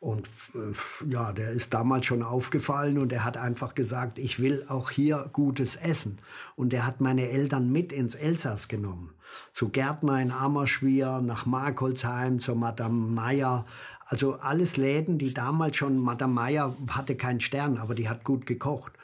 Und 0.00 0.26
äh, 0.54 1.10
ja, 1.10 1.32
der 1.32 1.50
ist 1.50 1.74
damals 1.74 2.06
schon 2.06 2.22
aufgefallen 2.22 2.96
und 2.96 3.12
er 3.12 3.22
hat 3.22 3.36
einfach 3.36 3.74
gesagt, 3.74 4.18
ich 4.18 4.40
will 4.40 4.64
auch 4.66 4.90
hier 4.90 5.28
gutes 5.34 5.76
Essen. 5.76 6.18
Und 6.56 6.72
er 6.72 6.86
hat 6.86 7.02
meine 7.02 7.28
Eltern 7.28 7.70
mit 7.70 7.92
ins 7.92 8.14
Elsass 8.14 8.68
genommen. 8.68 9.12
Zu 9.52 9.68
Gärtner 9.68 10.20
in 10.20 10.32
Ammerschwier, 10.32 11.20
nach 11.20 11.44
Markolsheim, 11.44 12.40
zur 12.40 12.56
Madame 12.56 13.12
Meyer. 13.12 13.66
Also 14.06 14.40
alles 14.40 14.78
Läden, 14.78 15.18
die 15.18 15.34
damals 15.34 15.76
schon, 15.76 15.98
Madame 15.98 16.32
Meyer 16.32 16.74
hatte 16.88 17.14
keinen 17.14 17.42
Stern, 17.42 17.76
aber 17.76 17.94
die 17.94 18.08
hat 18.08 18.24
gut 18.24 18.46
gekocht. 18.46 18.94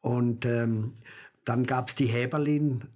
Und 0.00 0.46
ähm, 0.46 0.92
dann 1.44 1.64
gab's 1.64 1.94
die 1.94 2.06
Häberlin 2.06 2.88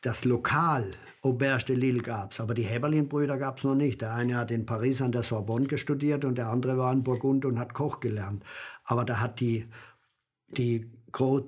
das 0.00 0.24
Lokal 0.24 0.92
Auberge 1.22 1.64
de 1.66 1.76
Lille 1.76 2.02
gab 2.02 2.32
es, 2.32 2.40
aber 2.40 2.54
die 2.54 2.62
Heberlin-Brüder 2.62 3.38
gab 3.38 3.58
es 3.58 3.64
noch 3.64 3.74
nicht. 3.74 4.00
Der 4.00 4.14
eine 4.14 4.36
hat 4.36 4.50
in 4.50 4.66
Paris 4.66 5.02
an 5.02 5.10
der 5.12 5.24
Sorbonne 5.24 5.76
studiert 5.76 6.24
und 6.24 6.36
der 6.36 6.48
andere 6.48 6.78
war 6.78 6.92
in 6.92 7.02
Burgund 7.02 7.44
und 7.44 7.58
hat 7.58 7.74
Koch 7.74 7.98
gelernt. 7.98 8.44
Aber 8.84 9.04
da 9.04 9.20
hat 9.20 9.40
die, 9.40 9.68
die, 10.48 10.90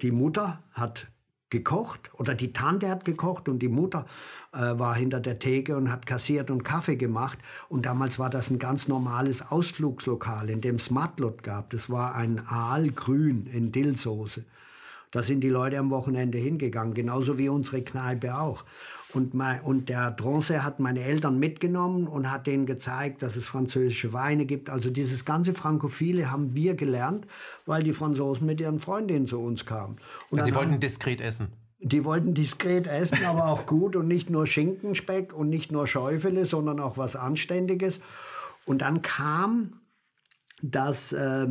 die 0.02 0.10
Mutter 0.10 0.64
hat 0.72 1.06
gekocht 1.51 2.10
oder 2.14 2.35
die 2.35 2.52
Tante 2.52 2.89
hat 2.89 3.05
gekocht 3.05 3.48
und 3.48 3.60
die 3.60 3.68
Mutter 3.68 4.06
äh, 4.52 4.59
war 4.59 4.94
hinter 4.94 5.20
der 5.20 5.39
Theke 5.39 5.77
und 5.77 5.90
hat 5.90 6.06
kassiert 6.06 6.51
und 6.51 6.64
Kaffee 6.64 6.97
gemacht. 6.97 7.39
Und 7.68 7.86
damals 7.86 8.18
war 8.18 8.31
das 8.31 8.51
ein 8.51 8.59
ganz 8.59 8.89
normales 8.89 9.51
Ausflugslokal, 9.51 10.48
in 10.48 10.60
dem 10.60 10.77
es 10.77 10.90
Matlot 10.90 11.43
gab. 11.43 11.70
Das 11.70 11.90
war 11.90 12.14
ein 12.14 12.40
Aalgrün 12.47 13.47
in 13.47 13.72
Dillsoße. 13.72 14.44
Da 15.11 15.23
sind 15.23 15.41
die 15.41 15.49
Leute 15.49 15.78
am 15.78 15.91
Wochenende 15.91 16.39
hingegangen, 16.39 16.95
genauso 16.95 17.37
wie 17.39 17.49
unsere 17.49 17.82
Kneipe 17.82 18.39
auch. 18.39 18.65
Und, 19.12 19.35
mein, 19.35 19.61
und 19.62 19.89
der 19.89 20.12
Dronce 20.12 20.62
hat 20.62 20.78
meine 20.78 21.03
Eltern 21.03 21.41
mitgenommen 21.41 22.07
und 22.07 22.31
hat 22.31 22.47
denen 22.47 22.65
gezeigt, 22.65 23.23
dass 23.23 23.35
es 23.35 23.45
französische 23.45 24.12
Weine 24.12 24.47
gibt. 24.47 24.70
Also 24.70 24.89
dieses 24.91 25.24
ganze 25.24 25.53
Frankophile 25.53 26.31
haben 26.31 26.55
wir 26.55 26.74
gelernt, 26.74 27.27
weil 27.66 27.82
die 27.82 27.93
Franzosen 27.93 28.47
mit 28.47 28.61
ihren 28.61 28.78
Freundinnen 28.78 29.27
zu 29.27 29.41
uns 29.41 29.66
kamen. 29.66 29.97
Und 30.31 30.39
also 30.39 30.51
die 30.51 30.57
wollten 30.57 30.73
haben, 30.73 30.81
diskret 30.81 31.20
essen. 31.20 31.49
Die 31.81 32.05
wollten 32.05 32.35
diskret 32.35 32.87
essen, 32.87 33.24
aber 33.24 33.47
auch 33.47 33.66
gut 33.66 33.97
und 33.97 34.07
nicht 34.07 34.31
nur 34.31 34.47
Schinkenspeck 34.47 35.32
und 35.35 35.49
nicht 35.49 35.73
nur 35.73 35.89
Schäufele, 35.89 36.47
sondern 36.47 36.78
auch 36.78 36.97
was 36.97 37.16
Anständiges. 37.16 37.99
Und 38.65 38.82
dann 38.82 39.03
kam 39.03 39.81
das... 40.62 41.12
Äh, 41.12 41.49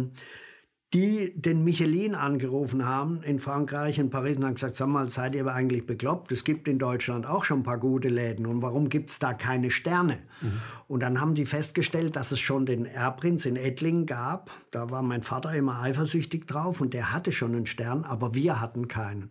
die 0.93 1.33
den 1.35 1.63
Michelin 1.63 2.15
angerufen 2.15 2.83
haben 2.87 3.21
in 3.21 3.37
Frankreich, 3.37 3.99
in 3.99 4.09
Paris 4.09 4.37
und 4.37 4.45
haben 4.45 4.55
gesagt, 4.55 4.75
sag 4.75 4.87
mal, 4.87 5.07
seid 5.07 5.35
ihr 5.35 5.41
aber 5.41 5.53
eigentlich 5.53 5.85
bekloppt? 5.85 6.31
Es 6.31 6.43
gibt 6.43 6.67
in 6.67 6.79
Deutschland 6.79 7.27
auch 7.27 7.43
schon 7.43 7.59
ein 7.59 7.63
paar 7.63 7.77
gute 7.77 8.09
Läden 8.09 8.47
und 8.47 8.63
warum 8.63 8.89
gibt 8.89 9.11
es 9.11 9.19
da 9.19 9.35
keine 9.35 9.69
Sterne? 9.69 10.17
Mhm. 10.41 10.53
Und 10.87 11.03
dann 11.03 11.21
haben 11.21 11.35
die 11.35 11.45
festgestellt, 11.45 12.15
dass 12.15 12.31
es 12.31 12.39
schon 12.39 12.65
den 12.65 12.85
Erbprinz 12.85 13.45
in 13.45 13.55
Ettlingen 13.55 14.07
gab. 14.07 14.49
Da 14.71 14.89
war 14.89 15.03
mein 15.03 15.21
Vater 15.21 15.53
immer 15.53 15.79
eifersüchtig 15.79 16.47
drauf 16.47 16.81
und 16.81 16.95
der 16.95 17.13
hatte 17.13 17.31
schon 17.33 17.53
einen 17.53 17.67
Stern, 17.67 18.03
aber 18.03 18.33
wir 18.33 18.59
hatten 18.59 18.87
keinen. 18.87 19.29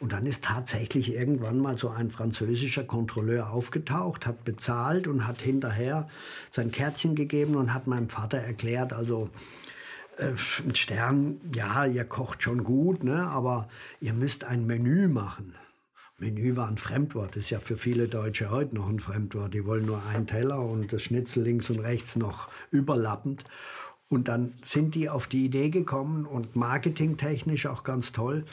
Und 0.00 0.12
dann 0.12 0.24
ist 0.24 0.44
tatsächlich 0.44 1.14
irgendwann 1.14 1.58
mal 1.58 1.76
so 1.76 1.90
ein 1.90 2.10
französischer 2.10 2.84
Kontrolleur 2.84 3.50
aufgetaucht, 3.50 4.26
hat 4.26 4.44
bezahlt 4.44 5.06
und 5.06 5.26
hat 5.26 5.42
hinterher 5.42 6.08
sein 6.50 6.72
Kärtchen 6.72 7.14
gegeben 7.14 7.56
und 7.56 7.74
hat 7.74 7.86
meinem 7.86 8.08
Vater 8.08 8.38
erklärt, 8.38 8.94
also 8.94 9.28
äh, 10.18 10.32
ein 10.66 10.74
Stern, 10.74 11.40
ja, 11.54 11.86
ihr 11.86 12.04
kocht 12.04 12.42
schon 12.42 12.64
gut, 12.64 13.04
ne, 13.04 13.26
aber 13.28 13.68
ihr 14.00 14.12
müsst 14.12 14.44
ein 14.44 14.66
Menü 14.66 15.08
machen. 15.08 15.54
Menü 16.18 16.56
war 16.56 16.68
ein 16.68 16.78
Fremdwort, 16.78 17.36
ist 17.36 17.50
ja 17.50 17.58
für 17.58 17.76
viele 17.76 18.06
Deutsche 18.06 18.50
heute 18.50 18.74
noch 18.76 18.88
ein 18.88 19.00
Fremdwort. 19.00 19.52
Die 19.52 19.66
wollen 19.66 19.84
nur 19.84 20.00
einen 20.06 20.26
Teller 20.26 20.60
und 20.60 20.92
das 20.92 21.02
Schnitzel 21.02 21.42
links 21.42 21.70
und 21.70 21.80
rechts 21.80 22.16
noch 22.16 22.48
überlappend. 22.70 23.44
Und 24.08 24.28
dann 24.28 24.54
sind 24.62 24.94
die 24.94 25.08
auf 25.08 25.26
die 25.26 25.44
Idee 25.44 25.70
gekommen 25.70 26.24
und 26.24 26.54
marketingtechnisch 26.54 27.66
auch 27.66 27.82
ganz 27.82 28.12
toll, 28.12 28.44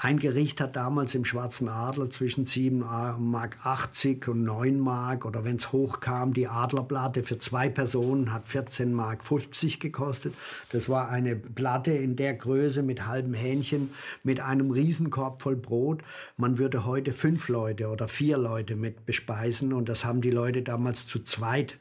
ein 0.00 0.18
Gericht 0.18 0.60
hat 0.60 0.76
damals 0.76 1.14
im 1.14 1.24
Schwarzen 1.24 1.68
Adler 1.68 2.10
zwischen 2.10 2.44
7 2.44 2.78
Mark 2.78 3.58
80 3.64 4.28
und 4.28 4.42
9 4.42 4.78
Mark 4.78 5.24
oder 5.24 5.44
wenn 5.44 5.56
es 5.56 5.72
hochkam, 5.72 6.34
die 6.34 6.48
Adlerplatte 6.48 7.22
für 7.22 7.38
zwei 7.38 7.68
Personen 7.68 8.32
hat 8.32 8.48
14 8.48 8.92
Mark 8.92 9.24
50 9.24 9.80
gekostet. 9.80 10.34
Das 10.72 10.88
war 10.88 11.08
eine 11.08 11.36
Platte 11.36 11.92
in 11.92 12.16
der 12.16 12.34
Größe 12.34 12.82
mit 12.82 13.06
halbem 13.06 13.34
Hähnchen, 13.34 13.90
mit 14.24 14.40
einem 14.40 14.72
Riesenkorb 14.72 15.42
voll 15.42 15.56
Brot. 15.56 16.02
Man 16.36 16.58
würde 16.58 16.84
heute 16.84 17.12
fünf 17.12 17.48
Leute 17.48 17.88
oder 17.88 18.08
vier 18.08 18.36
Leute 18.36 18.76
mit 18.76 19.06
bespeisen 19.06 19.72
und 19.72 19.88
das 19.88 20.04
haben 20.04 20.20
die 20.20 20.30
Leute 20.30 20.62
damals 20.62 21.06
zu 21.06 21.20
zweit 21.20 21.78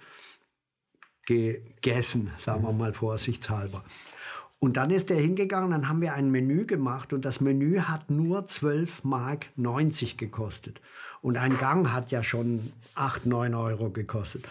gegessen, 1.26 2.32
sagen 2.38 2.64
wir 2.64 2.74
mal 2.74 2.94
vorsichtshalber. 2.94 3.84
Und 4.64 4.78
dann 4.78 4.92
ist 4.92 5.12
er 5.12 5.18
hingegangen, 5.18 5.72
dann 5.72 5.90
haben 5.90 6.00
wir 6.00 6.14
ein 6.14 6.32
Menü 6.32 6.66
gemacht 6.66 7.12
und 7.12 7.26
das 7.26 7.42
Menü 7.42 7.80
hat 7.80 8.10
nur 8.10 8.48
12 8.48 9.04
Mark 9.04 9.48
90 9.58 10.16
gekostet. 10.16 10.80
Und 11.22 11.36
ein 11.36 11.58
Gang 11.58 11.92
hat 11.92 12.12
ja 12.12 12.24
schon 12.24 12.72
8, 12.96 13.26
9 13.26 13.56
Euro 13.56 13.90
gekostet. 13.90 14.46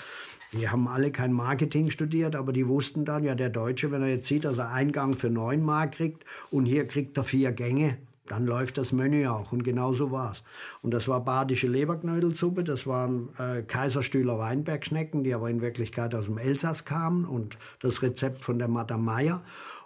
Die 0.52 0.68
haben 0.68 0.86
alle 0.86 1.12
kein 1.12 1.32
Marketing 1.32 1.89
studiert, 1.90 2.36
aber 2.36 2.52
die 2.52 2.68
wussten 2.68 3.06
dann, 3.06 3.24
ja, 3.24 3.34
der 3.34 3.48
Deutsche, 3.48 3.90
wenn 3.90 4.02
er 4.02 4.09
jetzt 4.09 4.26
sieht, 4.26 4.44
dass 4.44 4.59
er 4.59 4.70
einen 4.70 4.93
Gang 4.93 5.16
für 5.16 5.30
9 5.30 5.62
Mark 5.62 5.93
kriegt 5.93 6.26
und 6.51 6.66
hier 6.66 6.86
kriegt 6.86 7.16
er 7.16 7.24
vier 7.24 7.52
Gänge, 7.52 7.97
dann 8.26 8.47
läuft 8.47 8.76
das 8.76 8.93
Menü 8.93 9.26
auch. 9.28 9.52
Und 9.52 9.64
genau 9.64 9.94
so 9.94 10.10
war 10.10 10.32
es. 10.32 10.43
Und 10.82 10.93
das 10.93 11.09
war 11.09 11.24
badische 11.24 11.68
Leberknödelsuppe, 11.68 12.64
das 12.64 12.86
waren 12.86 13.30
äh, 13.39 13.62
Kaiserstühler 13.62 14.39
Weinbergschnecken, 14.39 15.24
die 15.24 15.34
aber 15.34 15.48
in 15.48 15.62
Wirklichkeit 15.62 16.14
aus 16.14 16.26
dem 16.26 16.36
Elsass 16.36 16.84
kamen 16.84 17.24
und 17.24 17.56
das 17.80 18.02
Rezept 18.02 18.43
von 18.43 18.59
der 18.59 18.68
Madame 18.68 19.02
Meyer. 19.02 19.43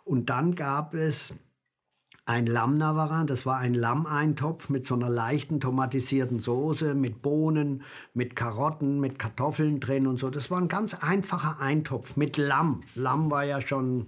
Und 0.06 0.30
dann 0.30 0.54
gab 0.54 0.94
es 0.94 1.34
ein 2.26 2.46
Lamm-Navarin, 2.46 3.26
das 3.26 3.44
war 3.44 3.58
ein 3.58 3.74
Lammeintopf 3.74 4.68
mit 4.68 4.86
so 4.86 4.94
einer 4.94 5.10
leichten 5.10 5.58
tomatisierten 5.58 6.38
Soße, 6.38 6.94
mit 6.94 7.22
Bohnen, 7.22 7.82
mit 8.14 8.36
Karotten, 8.36 9.00
mit 9.00 9.18
Kartoffeln 9.18 9.80
drin 9.80 10.06
und 10.06 10.18
so. 10.18 10.30
Das 10.30 10.48
war 10.48 10.60
ein 10.60 10.68
ganz 10.68 10.94
einfacher 10.94 11.60
Eintopf 11.60 12.16
mit 12.16 12.36
Lamm. 12.36 12.84
Lamm 12.94 13.32
war 13.32 13.44
ja 13.44 13.60
schon 13.60 14.06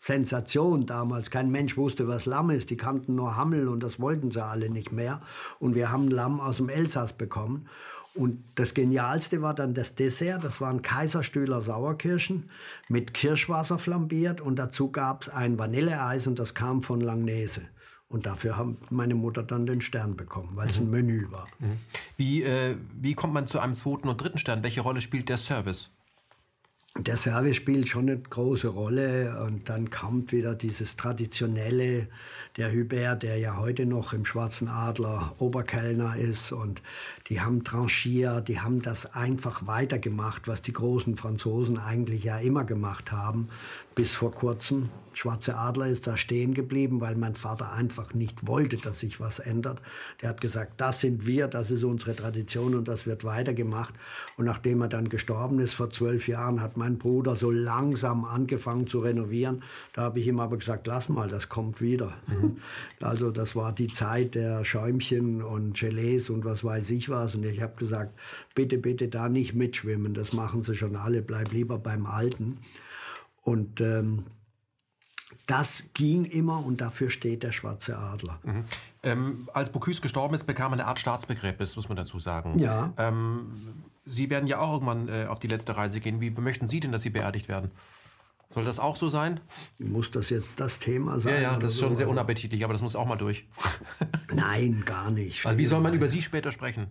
Sensation 0.00 0.86
damals. 0.86 1.30
Kein 1.30 1.52
Mensch 1.52 1.76
wusste, 1.76 2.08
was 2.08 2.26
Lamm 2.26 2.50
ist. 2.50 2.70
Die 2.70 2.76
kannten 2.76 3.14
nur 3.14 3.36
Hammel 3.36 3.68
und 3.68 3.80
das 3.80 4.00
wollten 4.00 4.32
sie 4.32 4.44
alle 4.44 4.70
nicht 4.70 4.90
mehr. 4.90 5.20
Und 5.60 5.76
wir 5.76 5.92
haben 5.92 6.10
Lamm 6.10 6.40
aus 6.40 6.56
dem 6.56 6.68
Elsass 6.68 7.12
bekommen. 7.12 7.68
Und 8.14 8.42
das 8.56 8.74
Genialste 8.74 9.42
war 9.42 9.54
dann 9.54 9.74
das 9.74 9.94
Dessert. 9.94 10.42
Das 10.42 10.60
waren 10.60 10.82
Kaiserstühler 10.82 11.62
Sauerkirschen 11.62 12.50
mit 12.88 13.14
Kirschwasser 13.14 13.78
flambiert 13.78 14.40
und 14.40 14.56
dazu 14.56 14.90
gab 14.90 15.22
es 15.22 15.28
ein 15.28 15.58
Vanilleeis 15.58 16.26
und 16.26 16.38
das 16.38 16.54
kam 16.54 16.82
von 16.82 17.00
Langnese. 17.00 17.62
Und 18.08 18.24
dafür 18.24 18.56
hat 18.56 18.66
meine 18.90 19.14
Mutter 19.14 19.42
dann 19.42 19.66
den 19.66 19.82
Stern 19.82 20.16
bekommen, 20.16 20.52
weil 20.54 20.68
es 20.68 20.80
mhm. 20.80 20.86
ein 20.86 20.90
Menü 20.90 21.30
war. 21.30 21.46
Mhm. 21.58 21.78
Wie, 22.16 22.42
äh, 22.42 22.76
wie 22.98 23.14
kommt 23.14 23.34
man 23.34 23.46
zu 23.46 23.60
einem 23.60 23.74
zweiten 23.74 24.08
und 24.08 24.20
dritten 24.20 24.38
Stern? 24.38 24.62
Welche 24.62 24.80
Rolle 24.80 25.02
spielt 25.02 25.28
der 25.28 25.36
Service? 25.36 25.90
Der 26.96 27.16
Service 27.16 27.54
spielt 27.54 27.86
schon 27.86 28.08
eine 28.08 28.18
große 28.18 28.68
Rolle 28.68 29.44
und 29.46 29.68
dann 29.68 29.88
kommt 29.90 30.32
wieder 30.32 30.56
dieses 30.56 30.96
traditionelle, 30.96 32.08
der 32.56 32.72
Hubert, 32.72 33.22
der 33.22 33.38
ja 33.38 33.58
heute 33.58 33.86
noch 33.86 34.12
im 34.12 34.24
Schwarzen 34.24 34.66
Adler 34.66 35.32
Oberkellner 35.38 36.16
ist 36.16 36.50
und 36.50 36.82
die 37.28 37.40
haben 37.40 37.62
tranchiert, 37.64 38.48
die 38.48 38.60
haben 38.60 38.80
das 38.80 39.14
einfach 39.14 39.66
weitergemacht, 39.66 40.48
was 40.48 40.62
die 40.62 40.72
großen 40.72 41.16
Franzosen 41.16 41.78
eigentlich 41.78 42.24
ja 42.24 42.38
immer 42.38 42.64
gemacht 42.64 43.12
haben, 43.12 43.48
bis 43.94 44.14
vor 44.14 44.32
kurzem. 44.32 44.88
Schwarze 45.12 45.56
Adler 45.56 45.88
ist 45.88 46.06
da 46.06 46.16
stehen 46.16 46.54
geblieben, 46.54 47.00
weil 47.00 47.16
mein 47.16 47.34
Vater 47.34 47.72
einfach 47.72 48.14
nicht 48.14 48.46
wollte, 48.46 48.76
dass 48.76 49.00
sich 49.00 49.18
was 49.18 49.40
ändert. 49.40 49.82
Der 50.22 50.28
hat 50.28 50.40
gesagt, 50.40 50.74
das 50.80 51.00
sind 51.00 51.26
wir, 51.26 51.48
das 51.48 51.72
ist 51.72 51.82
unsere 51.82 52.14
Tradition 52.14 52.76
und 52.76 52.86
das 52.86 53.04
wird 53.04 53.24
weitergemacht. 53.24 53.94
Und 54.36 54.44
nachdem 54.44 54.80
er 54.82 54.86
dann 54.86 55.08
gestorben 55.08 55.58
ist 55.58 55.74
vor 55.74 55.90
zwölf 55.90 56.28
Jahren, 56.28 56.60
hat 56.60 56.76
mein 56.76 56.98
Bruder 56.98 57.34
so 57.34 57.50
langsam 57.50 58.24
angefangen 58.24 58.86
zu 58.86 59.00
renovieren. 59.00 59.64
Da 59.92 60.02
habe 60.02 60.20
ich 60.20 60.28
ihm 60.28 60.38
aber 60.38 60.56
gesagt, 60.56 60.86
lass 60.86 61.08
mal, 61.08 61.26
das 61.26 61.48
kommt 61.48 61.80
wieder. 61.80 62.14
Mhm. 62.28 62.58
Also 63.00 63.30
das 63.30 63.54
war 63.54 63.72
die 63.72 63.86
Zeit 63.86 64.34
der 64.34 64.64
Schäumchen 64.64 65.42
und 65.42 65.78
Gelees 65.78 66.30
und 66.30 66.44
was 66.44 66.62
weiß 66.62 66.90
ich 66.90 67.08
was. 67.08 67.17
Und 67.34 67.44
ich 67.44 67.62
habe 67.62 67.76
gesagt, 67.76 68.18
bitte, 68.54 68.78
bitte 68.78 69.08
da 69.08 69.28
nicht 69.28 69.54
mitschwimmen, 69.54 70.14
das 70.14 70.32
machen 70.32 70.62
sie 70.62 70.74
schon 70.74 70.96
alle, 70.96 71.22
bleib 71.22 71.52
lieber 71.52 71.78
beim 71.78 72.06
Alten. 72.06 72.58
Und 73.42 73.80
ähm, 73.80 74.24
das 75.46 75.84
ging 75.94 76.24
immer 76.24 76.64
und 76.64 76.80
dafür 76.80 77.10
steht 77.10 77.42
der 77.42 77.52
Schwarze 77.52 77.98
Adler. 77.98 78.38
Mhm. 78.42 78.64
Ähm, 79.02 79.48
als 79.54 79.70
Bocuse 79.70 80.00
gestorben 80.00 80.34
ist, 80.34 80.46
bekam 80.46 80.72
er 80.72 80.74
eine 80.74 80.86
Art 80.86 80.98
Staatsbegräbnis, 80.98 81.76
muss 81.76 81.88
man 81.88 81.96
dazu 81.96 82.18
sagen. 82.18 82.58
Ja. 82.58 82.92
Ähm, 82.98 83.52
Sie 84.04 84.30
werden 84.30 84.46
ja 84.46 84.58
auch 84.58 84.72
irgendwann 84.72 85.08
äh, 85.08 85.26
auf 85.26 85.38
die 85.38 85.48
letzte 85.48 85.76
Reise 85.76 86.00
gehen. 86.00 86.20
Wie 86.20 86.30
möchten 86.30 86.66
Sie 86.66 86.80
denn, 86.80 86.92
dass 86.92 87.02
Sie 87.02 87.10
beerdigt 87.10 87.48
werden? 87.48 87.70
Soll 88.54 88.64
das 88.64 88.78
auch 88.78 88.96
so 88.96 89.10
sein? 89.10 89.40
Muss 89.78 90.10
das 90.10 90.30
jetzt 90.30 90.58
das 90.58 90.78
Thema 90.78 91.20
sein? 91.20 91.34
Ja, 91.34 91.40
ja, 91.40 91.56
das 91.56 91.72
ist 91.72 91.80
schon 91.80 91.90
so? 91.90 91.96
sehr 91.96 92.08
unappetitlich, 92.08 92.64
aber 92.64 92.72
das 92.72 92.80
muss 92.80 92.96
auch 92.96 93.06
mal 93.06 93.16
durch. 93.16 93.46
Nein, 94.32 94.82
gar 94.86 95.10
nicht. 95.10 95.44
Also 95.44 95.58
wie 95.58 95.66
soll 95.66 95.80
man 95.80 95.92
über 95.92 96.08
Sie 96.08 96.22
später 96.22 96.50
sprechen? 96.52 96.88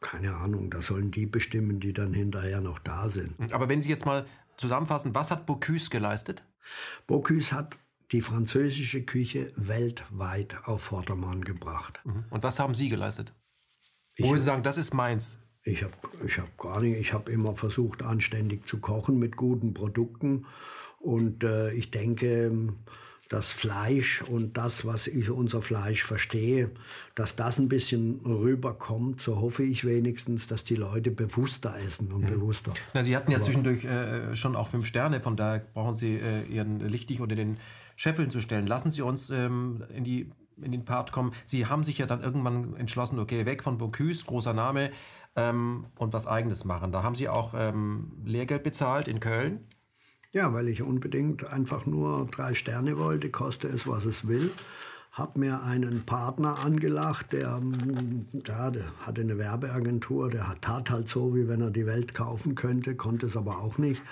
Keine 0.00 0.36
Ahnung, 0.36 0.70
das 0.70 0.86
sollen 0.86 1.10
die 1.10 1.26
bestimmen, 1.26 1.80
die 1.80 1.92
dann 1.92 2.14
hinterher 2.14 2.60
noch 2.60 2.78
da 2.78 3.08
sind. 3.08 3.52
Aber 3.52 3.68
wenn 3.68 3.82
Sie 3.82 3.88
jetzt 3.88 4.06
mal 4.06 4.26
zusammenfassen, 4.56 5.14
was 5.14 5.30
hat 5.30 5.46
Bocuse 5.46 5.90
geleistet? 5.90 6.44
Bocuse 7.06 7.52
hat 7.52 7.76
die 8.12 8.22
französische 8.22 9.02
Küche 9.02 9.52
weltweit 9.56 10.56
auf 10.64 10.82
Vordermann 10.82 11.42
gebracht. 11.42 12.00
Mhm. 12.04 12.24
Und 12.30 12.42
was 12.42 12.58
haben 12.58 12.74
Sie 12.74 12.88
geleistet? 12.88 13.34
Wo 14.18 14.34
Sie 14.34 14.42
sagen, 14.42 14.62
das 14.62 14.78
ist 14.78 14.94
meins? 14.94 15.38
Ich 15.62 15.82
habe 15.82 15.92
ich 16.26 16.38
hab 16.38 16.56
gar 16.56 16.80
nicht, 16.80 16.98
ich 16.98 17.12
habe 17.12 17.30
immer 17.30 17.54
versucht, 17.54 18.02
anständig 18.02 18.64
zu 18.66 18.78
kochen 18.78 19.18
mit 19.18 19.36
guten 19.36 19.74
Produkten. 19.74 20.46
Und 20.98 21.44
äh, 21.44 21.72
ich 21.72 21.90
denke, 21.90 22.74
das 23.28 23.52
Fleisch 23.52 24.22
und 24.22 24.56
das, 24.56 24.86
was 24.86 25.06
ich 25.06 25.30
unser 25.30 25.60
Fleisch 25.60 26.02
verstehe, 26.02 26.70
dass 27.14 27.36
das 27.36 27.58
ein 27.58 27.68
bisschen 27.68 28.20
rüberkommt, 28.24 29.20
so 29.20 29.40
hoffe 29.40 29.64
ich 29.64 29.84
wenigstens, 29.84 30.46
dass 30.46 30.64
die 30.64 30.76
Leute 30.76 31.10
bewusster 31.10 31.76
essen 31.76 32.10
und 32.10 32.22
mhm. 32.22 32.28
bewusster. 32.28 32.72
Na, 32.94 33.04
Sie 33.04 33.14
hatten 33.16 33.30
ja 33.30 33.40
zwischendurch 33.40 33.84
äh, 33.84 34.34
schon 34.34 34.56
auch 34.56 34.68
fünf 34.68 34.86
Sterne, 34.86 35.20
von 35.20 35.36
daher 35.36 35.60
brauchen 35.74 35.94
Sie 35.94 36.14
äh, 36.14 36.44
Ihren 36.44 36.80
Licht 36.80 37.10
nicht 37.10 37.20
unter 37.20 37.34
den 37.34 37.58
Scheffeln 37.96 38.30
zu 38.30 38.40
stellen. 38.40 38.66
Lassen 38.66 38.90
Sie 38.90 39.02
uns 39.02 39.30
ähm, 39.30 39.84
in 39.94 40.04
die 40.04 40.30
in 40.60 40.72
den 40.72 40.84
Part 40.84 41.12
kommen. 41.12 41.32
Sie 41.44 41.66
haben 41.66 41.84
sich 41.84 41.98
ja 41.98 42.06
dann 42.06 42.20
irgendwann 42.20 42.74
entschlossen, 42.74 43.20
okay, 43.20 43.46
weg 43.46 43.62
von 43.62 43.78
Bocuse, 43.78 44.24
großer 44.24 44.54
Name, 44.54 44.90
ähm, 45.36 45.86
und 45.96 46.12
was 46.12 46.26
Eigenes 46.26 46.64
machen. 46.64 46.90
Da 46.90 47.02
haben 47.02 47.14
Sie 47.14 47.28
auch 47.28 47.54
ähm, 47.56 48.12
Lehrgeld 48.24 48.64
bezahlt 48.64 49.06
in 49.06 49.20
Köln. 49.20 49.66
Ja, 50.34 50.52
weil 50.52 50.68
ich 50.68 50.82
unbedingt 50.82 51.50
einfach 51.50 51.86
nur 51.86 52.26
drei 52.30 52.52
Sterne 52.52 52.98
wollte, 52.98 53.30
koste 53.30 53.66
es, 53.68 53.86
was 53.86 54.04
es 54.04 54.28
will. 54.28 54.50
Hab 55.10 55.38
mir 55.38 55.62
einen 55.62 56.04
Partner 56.04 56.58
angelacht, 56.64 57.32
der, 57.32 57.62
ja, 58.46 58.70
der 58.70 58.84
hatte 59.00 59.22
eine 59.22 59.38
Werbeagentur, 59.38 60.28
der 60.28 60.54
tat 60.60 60.90
halt 60.90 61.08
so, 61.08 61.34
wie 61.34 61.48
wenn 61.48 61.62
er 61.62 61.70
die 61.70 61.86
Welt 61.86 62.12
kaufen 62.12 62.54
könnte, 62.56 62.94
konnte 62.94 63.26
es 63.26 63.38
aber 63.38 63.58
auch 63.58 63.78
nicht. 63.78 64.02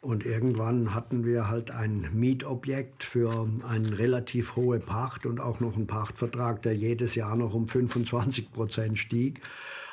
Und 0.00 0.24
irgendwann 0.24 0.94
hatten 0.94 1.24
wir 1.24 1.48
halt 1.48 1.72
ein 1.72 2.08
Mietobjekt 2.14 3.02
für 3.02 3.48
eine 3.68 3.98
relativ 3.98 4.54
hohe 4.54 4.78
Pacht 4.78 5.26
und 5.26 5.40
auch 5.40 5.58
noch 5.58 5.76
einen 5.76 5.88
Pachtvertrag, 5.88 6.62
der 6.62 6.76
jedes 6.76 7.16
Jahr 7.16 7.34
noch 7.34 7.52
um 7.52 7.66
25 7.66 8.52
Prozent 8.52 8.98
stieg. 9.00 9.42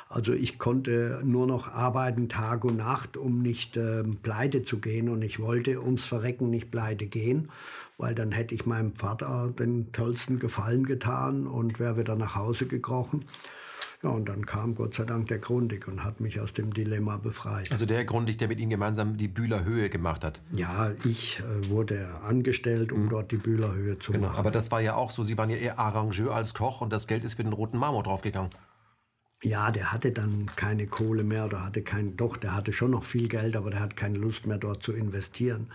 Also 0.08 0.32
ich 0.32 0.58
konnte 0.58 1.20
nur 1.24 1.46
noch 1.46 1.72
arbeiten 1.72 2.30
Tag 2.30 2.64
und 2.64 2.78
Nacht, 2.78 3.16
um 3.18 3.42
nicht 3.42 3.76
äh, 3.76 4.02
pleite 4.22 4.62
zu 4.62 4.78
gehen. 4.78 5.10
Und 5.10 5.22
ich 5.22 5.38
wollte 5.38 5.82
ums 5.82 6.04
Verrecken 6.04 6.48
nicht 6.48 6.70
pleite 6.70 7.06
gehen, 7.06 7.50
weil 7.98 8.14
dann 8.14 8.32
hätte 8.32 8.54
ich 8.54 8.64
meinem 8.64 8.94
Vater 8.94 9.52
den 9.58 9.92
tollsten 9.92 10.38
Gefallen 10.38 10.84
getan 10.84 11.46
und 11.46 11.78
wäre 11.78 11.98
wieder 11.98 12.16
nach 12.16 12.34
Hause 12.36 12.66
gekrochen. 12.66 13.26
Ja, 14.02 14.10
und 14.10 14.28
dann 14.28 14.46
kam 14.46 14.76
Gott 14.76 14.94
sei 14.94 15.04
Dank 15.04 15.26
der 15.26 15.40
Grundig 15.40 15.88
und 15.88 16.04
hat 16.04 16.20
mich 16.20 16.40
aus 16.40 16.52
dem 16.52 16.72
Dilemma 16.72 17.16
befreit. 17.16 17.72
Also 17.72 17.84
der 17.84 18.04
Grundig, 18.04 18.38
der 18.38 18.46
mit 18.46 18.60
Ihnen 18.60 18.70
gemeinsam 18.70 19.16
die 19.16 19.26
Bühler 19.26 19.64
Höhe 19.64 19.90
gemacht 19.90 20.24
hat? 20.24 20.40
Ja, 20.54 20.92
ich 21.04 21.40
äh, 21.40 21.68
wurde 21.68 22.08
angestellt, 22.22 22.92
um 22.92 23.06
mhm. 23.06 23.08
dort 23.10 23.32
die 23.32 23.38
Bühler 23.38 23.74
Höhe 23.74 23.98
zu 23.98 24.12
genau, 24.12 24.28
machen. 24.28 24.38
Aber 24.38 24.52
das 24.52 24.70
war 24.70 24.80
ja 24.80 24.94
auch 24.94 25.10
so, 25.10 25.24
Sie 25.24 25.36
waren 25.36 25.50
ja 25.50 25.56
eher 25.56 25.80
Arrangeur 25.80 26.34
als 26.34 26.54
Koch 26.54 26.80
und 26.80 26.92
das 26.92 27.08
Geld 27.08 27.24
ist 27.24 27.34
für 27.34 27.42
den 27.42 27.52
roten 27.52 27.76
Marmor 27.76 28.04
draufgegangen. 28.04 28.50
Ja, 29.42 29.70
der 29.70 29.92
hatte 29.92 30.10
dann 30.10 30.46
keine 30.56 30.86
Kohle 30.86 31.22
mehr 31.22 31.44
oder 31.44 31.64
hatte 31.64 31.82
kein, 31.82 32.16
doch, 32.16 32.36
der 32.36 32.56
hatte 32.56 32.72
schon 32.72 32.90
noch 32.90 33.04
viel 33.04 33.28
Geld, 33.28 33.54
aber 33.54 33.70
der 33.70 33.80
hat 33.80 33.96
keine 33.96 34.18
Lust 34.18 34.46
mehr 34.46 34.58
dort 34.58 34.82
zu 34.82 34.92
investieren. 34.92 35.68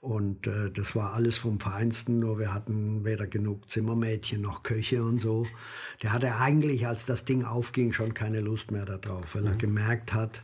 Und 0.00 0.46
äh, 0.46 0.70
das 0.70 0.94
war 0.94 1.14
alles 1.14 1.36
vom 1.36 1.58
Feinsten, 1.58 2.20
nur 2.20 2.38
wir 2.38 2.54
hatten 2.54 3.04
weder 3.04 3.26
genug 3.26 3.68
Zimmermädchen 3.68 4.40
noch 4.40 4.62
Köche 4.62 5.02
und 5.02 5.20
so. 5.20 5.46
Der 6.02 6.12
hatte 6.12 6.36
eigentlich, 6.36 6.86
als 6.86 7.06
das 7.06 7.24
Ding 7.24 7.44
aufging, 7.44 7.92
schon 7.92 8.14
keine 8.14 8.40
Lust 8.40 8.70
mehr 8.70 8.84
darauf, 8.84 9.34
weil 9.34 9.42
mhm. 9.42 9.48
er 9.48 9.56
gemerkt 9.56 10.12
hat, 10.12 10.42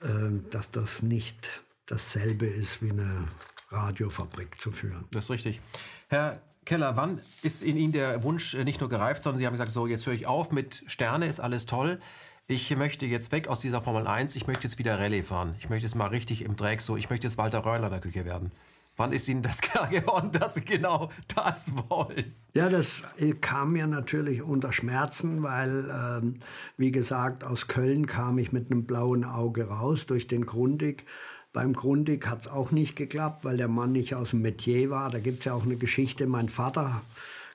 äh, 0.00 0.40
dass 0.50 0.70
das 0.70 1.02
nicht 1.02 1.62
dasselbe 1.86 2.46
ist 2.46 2.82
wie 2.82 2.90
eine 2.90 3.28
Radiofabrik 3.70 4.60
zu 4.60 4.72
führen. 4.72 5.04
Das 5.10 5.24
ist 5.24 5.30
richtig. 5.30 5.60
Herr 6.08 6.40
Keller, 6.68 6.98
wann 6.98 7.18
ist 7.42 7.62
in 7.62 7.78
Ihnen 7.78 7.94
der 7.94 8.22
Wunsch 8.24 8.52
äh, 8.52 8.62
nicht 8.62 8.80
nur 8.80 8.90
gereift, 8.90 9.22
sondern 9.22 9.38
Sie 9.38 9.46
haben 9.46 9.54
gesagt, 9.54 9.70
so 9.70 9.86
jetzt 9.86 10.04
höre 10.04 10.12
ich 10.12 10.26
auf 10.26 10.52
mit 10.52 10.84
Sterne, 10.86 11.24
ist 11.24 11.40
alles 11.40 11.64
toll. 11.64 11.98
Ich 12.46 12.76
möchte 12.76 13.06
jetzt 13.06 13.32
weg 13.32 13.48
aus 13.48 13.60
dieser 13.60 13.80
Formel 13.80 14.06
1, 14.06 14.36
ich 14.36 14.46
möchte 14.46 14.64
jetzt 14.64 14.78
wieder 14.78 14.98
Rallye 14.98 15.22
fahren. 15.22 15.54
Ich 15.58 15.70
möchte 15.70 15.86
jetzt 15.86 15.94
mal 15.94 16.08
richtig 16.08 16.44
im 16.44 16.56
Dreck 16.56 16.82
so, 16.82 16.98
ich 16.98 17.08
möchte 17.08 17.26
jetzt 17.26 17.38
Walter 17.38 17.64
Röhrler 17.64 17.86
in 17.86 17.92
der 17.92 18.00
Küche 18.00 18.26
werden. 18.26 18.52
Wann 18.98 19.12
ist 19.12 19.28
Ihnen 19.28 19.40
das 19.40 19.60
klar 19.62 19.88
geworden, 19.88 20.30
dass 20.30 20.56
Sie 20.56 20.64
genau 20.64 21.08
das 21.34 21.72
wollen? 21.88 22.34
Ja, 22.52 22.68
das 22.68 23.04
äh, 23.16 23.32
kam 23.32 23.72
mir 23.72 23.86
natürlich 23.86 24.42
unter 24.42 24.70
Schmerzen, 24.70 25.42
weil, 25.42 25.90
ähm, 25.90 26.34
wie 26.76 26.90
gesagt, 26.90 27.44
aus 27.44 27.68
Köln 27.68 28.04
kam 28.06 28.36
ich 28.36 28.52
mit 28.52 28.70
einem 28.70 28.84
blauen 28.84 29.24
Auge 29.24 29.68
raus 29.68 30.04
durch 30.04 30.26
den 30.26 30.44
Grundig. 30.44 31.06
Beim 31.52 31.72
Grundig 31.72 32.26
hat 32.28 32.40
es 32.40 32.48
auch 32.48 32.72
nicht 32.72 32.94
geklappt, 32.94 33.44
weil 33.44 33.56
der 33.56 33.68
Mann 33.68 33.92
nicht 33.92 34.14
aus 34.14 34.30
dem 34.30 34.42
Metier 34.42 34.90
war. 34.90 35.10
Da 35.10 35.18
gibt 35.18 35.40
es 35.40 35.44
ja 35.46 35.54
auch 35.54 35.64
eine 35.64 35.76
Geschichte. 35.76 36.26
Mein 36.26 36.48
Vater 36.48 37.02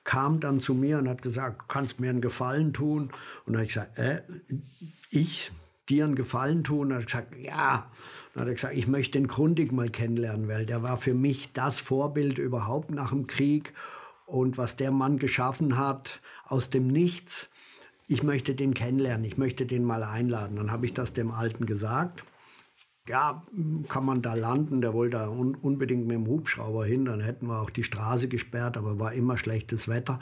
kam 0.04 0.40
dann 0.40 0.60
zu 0.60 0.74
mir 0.74 0.98
und 0.98 1.08
hat 1.08 1.22
gesagt, 1.22 1.70
kannst 1.70 2.00
mir 2.00 2.10
einen 2.10 2.22
Gefallen 2.22 2.74
tun? 2.74 3.12
Und 3.46 3.54
dann 3.54 3.58
habe 3.58 3.66
ich 3.66 3.74
gesagt, 3.74 3.98
äh, 3.98 4.22
ich 5.12 5.52
dir 5.90 6.06
einen 6.06 6.16
Gefallen 6.16 6.64
tun? 6.64 6.88
Und 6.88 6.92
er 6.92 6.98
hat 6.98 7.06
gesagt, 7.06 7.36
ja. 7.40 7.92
Dann 8.34 8.42
hat 8.42 8.48
er 8.48 8.56
gesagt, 8.56 8.76
ich 8.76 8.88
möchte 8.88 9.20
den 9.20 9.28
Grundig 9.28 9.72
mal 9.72 9.90
kennenlernen, 9.90 10.48
weil 10.48 10.66
der 10.66 10.82
war 10.82 10.98
für 10.98 11.14
mich 11.14 11.54
das 11.54 11.80
Vorbild 11.80 12.40
überhaupt 12.40 12.90
nach 12.90 13.10
dem 13.10 13.28
Krieg. 13.28 13.74
Und 14.26 14.58
was 14.58 14.76
der 14.76 14.90
Mann 14.90 15.20
geschaffen 15.20 15.78
hat 15.78 16.20
aus 16.46 16.72
dem 16.72 16.88
Nichts, 16.88 17.50
ich 18.08 18.24
möchte 18.24 18.56
den 18.56 18.74
kennenlernen, 18.74 19.24
ich 19.26 19.38
möchte 19.38 19.68
den 19.68 19.84
mal 19.84 20.04
einladen. 20.04 20.56
Dann 20.58 20.72
habe 20.72 20.88
ich 20.88 20.94
das 20.94 21.14
dem 21.14 21.30
Alten 21.30 21.68
gesagt 21.68 22.24
ja, 23.08 23.44
kann 23.90 24.06
man 24.06 24.22
da 24.22 24.34
landen? 24.34 24.82
Der 24.82 24.94
wollte 24.94 25.18
da 25.18 25.28
un 25.28 25.56
unbedingt 25.56 26.08
mit 26.08 26.16
dem 26.16 26.28
Hubschrauber 26.28 26.86
hin. 26.86 27.06
Dann 27.06 27.20
hätten 27.20 27.48
wir 27.48 27.62
auch 27.62 27.70
die 27.70 27.84
Straße 27.84 28.28
gesperrt, 28.28 28.78
aber 28.78 29.00
war 29.00 29.14
immer 29.14 29.38
schlechtes 29.38 29.88
Wetter. 29.88 30.20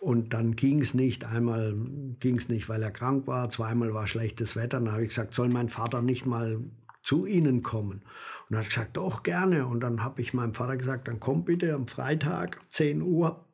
Und 0.00 0.32
dann 0.32 0.56
ging 0.56 0.80
es 0.80 0.94
nicht. 0.94 1.24
Einmal 1.24 1.76
ging 2.18 2.38
es 2.38 2.48
nicht, 2.48 2.68
weil 2.68 2.82
er 2.82 2.90
krank 2.90 3.26
war. 3.26 3.50
Zweimal 3.50 3.94
war 3.94 4.06
schlechtes 4.06 4.56
Wetter. 4.56 4.80
Dann 4.80 4.92
habe 4.92 5.02
ich 5.02 5.10
gesagt, 5.10 5.34
soll 5.34 5.50
mein 5.50 5.68
Vater 5.68 6.02
nicht 6.02 6.26
mal 6.26 6.60
zu 7.02 7.26
Ihnen 7.26 7.62
kommen? 7.62 8.02
Und 8.48 8.56
er 8.56 8.60
hat 8.60 8.70
gesagt, 8.70 8.96
doch 8.96 9.22
gerne. 9.22 9.66
Und 9.66 9.80
dann 9.80 10.02
habe 10.02 10.20
ich 10.20 10.34
meinem 10.34 10.54
Vater 10.54 10.76
gesagt, 10.76 11.06
dann 11.06 11.20
komm 11.20 11.44
bitte 11.44 11.74
am 11.74 11.86
Freitag, 11.86 12.60
10 12.70 13.02
Uhr. 13.02 13.44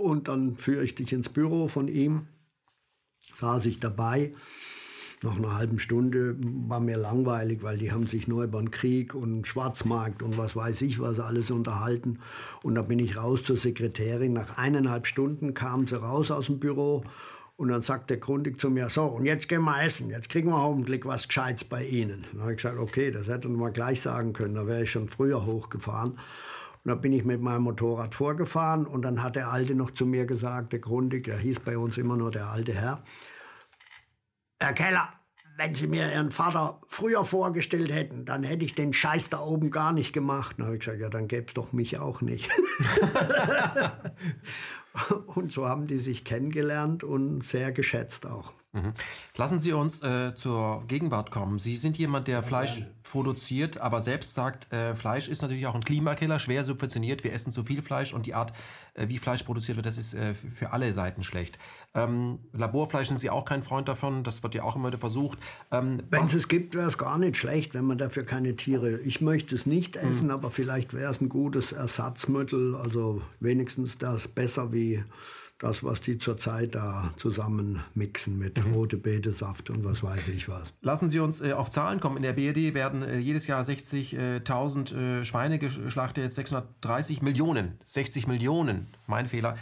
Und 0.00 0.28
dann 0.28 0.56
führe 0.56 0.84
ich 0.84 0.94
dich 0.94 1.12
ins 1.12 1.28
Büro 1.28 1.68
von 1.68 1.88
ihm. 1.88 2.28
Saß 3.34 3.66
ich 3.66 3.80
dabei. 3.80 4.32
Nach 5.22 5.36
einer 5.36 5.54
halben 5.54 5.78
Stunde 5.78 6.34
war 6.40 6.80
mir 6.80 6.96
langweilig, 6.96 7.62
weil 7.62 7.76
die 7.76 7.92
haben 7.92 8.06
sich 8.06 8.26
nur 8.26 8.44
über 8.44 8.58
den 8.58 8.70
Krieg 8.70 9.14
und 9.14 9.46
Schwarzmarkt 9.46 10.22
und 10.22 10.38
was 10.38 10.56
weiß 10.56 10.80
ich 10.80 10.98
was 10.98 11.20
alles 11.20 11.50
unterhalten. 11.50 12.20
Und 12.62 12.74
da 12.74 12.82
bin 12.82 12.98
ich 12.98 13.18
raus 13.18 13.42
zur 13.42 13.58
Sekretärin. 13.58 14.32
Nach 14.32 14.56
eineinhalb 14.56 15.06
Stunden 15.06 15.52
kam 15.52 15.86
sie 15.86 16.00
raus 16.00 16.30
aus 16.30 16.46
dem 16.46 16.58
Büro 16.58 17.04
und 17.60 17.68
dann 17.68 17.82
sagt 17.82 18.08
der 18.08 18.16
Grundig 18.16 18.58
zu 18.58 18.70
mir, 18.70 18.88
so, 18.88 19.04
und 19.04 19.26
jetzt 19.26 19.46
gehen 19.46 19.64
wir 19.64 19.82
essen, 19.82 20.08
jetzt 20.08 20.30
kriegen 20.30 20.48
wir 20.48 20.62
hoffentlich 20.62 21.04
was 21.04 21.28
Gescheites 21.28 21.64
bei 21.64 21.84
Ihnen. 21.84 22.24
Dann 22.32 22.40
habe 22.40 22.52
ich 22.52 22.56
gesagt, 22.56 22.78
okay, 22.78 23.10
das 23.10 23.28
hätte 23.28 23.50
man 23.50 23.74
gleich 23.74 24.00
sagen 24.00 24.32
können, 24.32 24.54
da 24.54 24.66
wäre 24.66 24.84
ich 24.84 24.90
schon 24.90 25.10
früher 25.10 25.44
hochgefahren. 25.44 26.12
Und 26.12 26.88
dann 26.88 27.02
bin 27.02 27.12
ich 27.12 27.26
mit 27.26 27.42
meinem 27.42 27.64
Motorrad 27.64 28.14
vorgefahren 28.14 28.86
und 28.86 29.02
dann 29.02 29.22
hat 29.22 29.36
der 29.36 29.50
Alte 29.50 29.74
noch 29.74 29.90
zu 29.90 30.06
mir 30.06 30.24
gesagt, 30.24 30.72
der 30.72 30.78
Grundig, 30.78 31.24
der 31.24 31.36
hieß 31.36 31.60
bei 31.60 31.76
uns 31.76 31.98
immer 31.98 32.16
nur 32.16 32.30
der 32.30 32.46
alte 32.46 32.72
Herr, 32.72 33.02
Herr 34.60 34.74
Keller, 34.74 35.08
wenn 35.56 35.74
Sie 35.74 35.86
mir 35.86 36.12
Ihren 36.12 36.30
Vater 36.30 36.80
früher 36.86 37.24
vorgestellt 37.24 37.92
hätten, 37.92 38.24
dann 38.24 38.42
hätte 38.42 38.64
ich 38.64 38.74
den 38.74 38.92
Scheiß 38.92 39.30
da 39.30 39.40
oben 39.40 39.70
gar 39.70 39.92
nicht 39.92 40.12
gemacht. 40.12 40.56
Dann 40.58 40.66
habe 40.66 40.76
ich 40.76 40.84
gesagt, 40.84 41.00
ja, 41.00 41.08
dann 41.08 41.28
gäbe 41.28 41.46
es 41.48 41.54
doch 41.54 41.72
mich 41.72 41.98
auch 41.98 42.20
nicht. 42.20 42.50
und 45.34 45.50
so 45.50 45.68
haben 45.68 45.86
die 45.86 45.98
sich 45.98 46.24
kennengelernt 46.24 47.04
und 47.04 47.44
sehr 47.44 47.72
geschätzt 47.72 48.26
auch. 48.26 48.52
Mhm. 48.72 48.94
Lassen 49.36 49.58
Sie 49.58 49.72
uns 49.72 50.00
äh, 50.02 50.32
zur 50.36 50.84
Gegenwart 50.86 51.32
kommen. 51.32 51.58
Sie 51.58 51.76
sind 51.76 51.98
jemand, 51.98 52.28
der 52.28 52.44
Fleisch 52.44 52.84
produziert, 53.02 53.78
aber 53.78 54.00
selbst 54.00 54.34
sagt, 54.34 54.72
äh, 54.72 54.94
Fleisch 54.94 55.26
ist 55.26 55.42
natürlich 55.42 55.66
auch 55.66 55.74
ein 55.74 55.82
Klimakiller, 55.82 56.38
schwer 56.38 56.64
subventioniert. 56.64 57.24
Wir 57.24 57.32
essen 57.32 57.50
zu 57.50 57.64
viel 57.64 57.82
Fleisch 57.82 58.14
und 58.14 58.26
die 58.26 58.34
Art, 58.34 58.52
äh, 58.94 59.08
wie 59.08 59.18
Fleisch 59.18 59.42
produziert 59.42 59.76
wird, 59.76 59.86
das 59.86 59.98
ist 59.98 60.14
äh, 60.14 60.34
für 60.34 60.72
alle 60.72 60.92
Seiten 60.92 61.24
schlecht. 61.24 61.58
Ähm, 61.94 62.38
Laborfleisch 62.52 63.08
sind 63.08 63.18
Sie 63.18 63.28
auch 63.28 63.44
kein 63.44 63.64
Freund 63.64 63.88
davon, 63.88 64.22
das 64.22 64.44
wird 64.44 64.54
ja 64.54 64.62
auch 64.62 64.76
immer 64.76 64.88
wieder 64.88 65.00
versucht. 65.00 65.40
Ähm, 65.72 66.00
wenn 66.08 66.22
es 66.22 66.34
es 66.34 66.46
gibt, 66.46 66.76
wäre 66.76 66.86
es 66.86 66.96
gar 66.96 67.18
nicht 67.18 67.36
schlecht, 67.36 67.74
wenn 67.74 67.86
man 67.86 67.98
dafür 67.98 68.24
keine 68.24 68.54
Tiere. 68.54 69.00
Ich 69.00 69.20
möchte 69.20 69.56
es 69.56 69.66
nicht 69.66 69.96
essen, 69.96 70.26
mhm. 70.26 70.30
aber 70.30 70.52
vielleicht 70.52 70.94
wäre 70.94 71.10
es 71.10 71.20
ein 71.20 71.28
gutes 71.28 71.72
Ersatzmittel, 71.72 72.76
also 72.76 73.20
wenigstens 73.40 73.98
das 73.98 74.28
besser 74.28 74.72
wie 74.72 75.02
das, 75.60 75.84
was 75.84 76.00
die 76.00 76.16
zurzeit 76.16 76.74
da 76.74 77.12
zusammen 77.16 77.84
mixen 77.94 78.38
mit 78.38 78.66
mhm. 78.66 78.72
rote 78.72 78.96
Betesaft 78.96 79.68
und 79.70 79.84
was 79.84 80.02
weiß 80.02 80.28
ich 80.28 80.48
was. 80.48 80.72
Lassen 80.80 81.08
Sie 81.08 81.20
uns 81.20 81.42
äh, 81.42 81.52
auf 81.52 81.70
Zahlen 81.70 82.00
kommen. 82.00 82.16
In 82.16 82.22
der 82.22 82.32
BRD 82.32 82.74
werden 82.74 83.02
äh, 83.02 83.18
jedes 83.18 83.46
Jahr 83.46 83.62
60.000 83.62 84.94
äh, 85.20 85.24
Schweine 85.24 85.58
geschlachtet, 85.58 86.24
jetzt 86.24 86.36
630 86.36 87.20
Millionen. 87.20 87.78
60 87.86 88.26
Millionen, 88.26 88.86
mein 89.06 89.26
Fehler. 89.26 89.54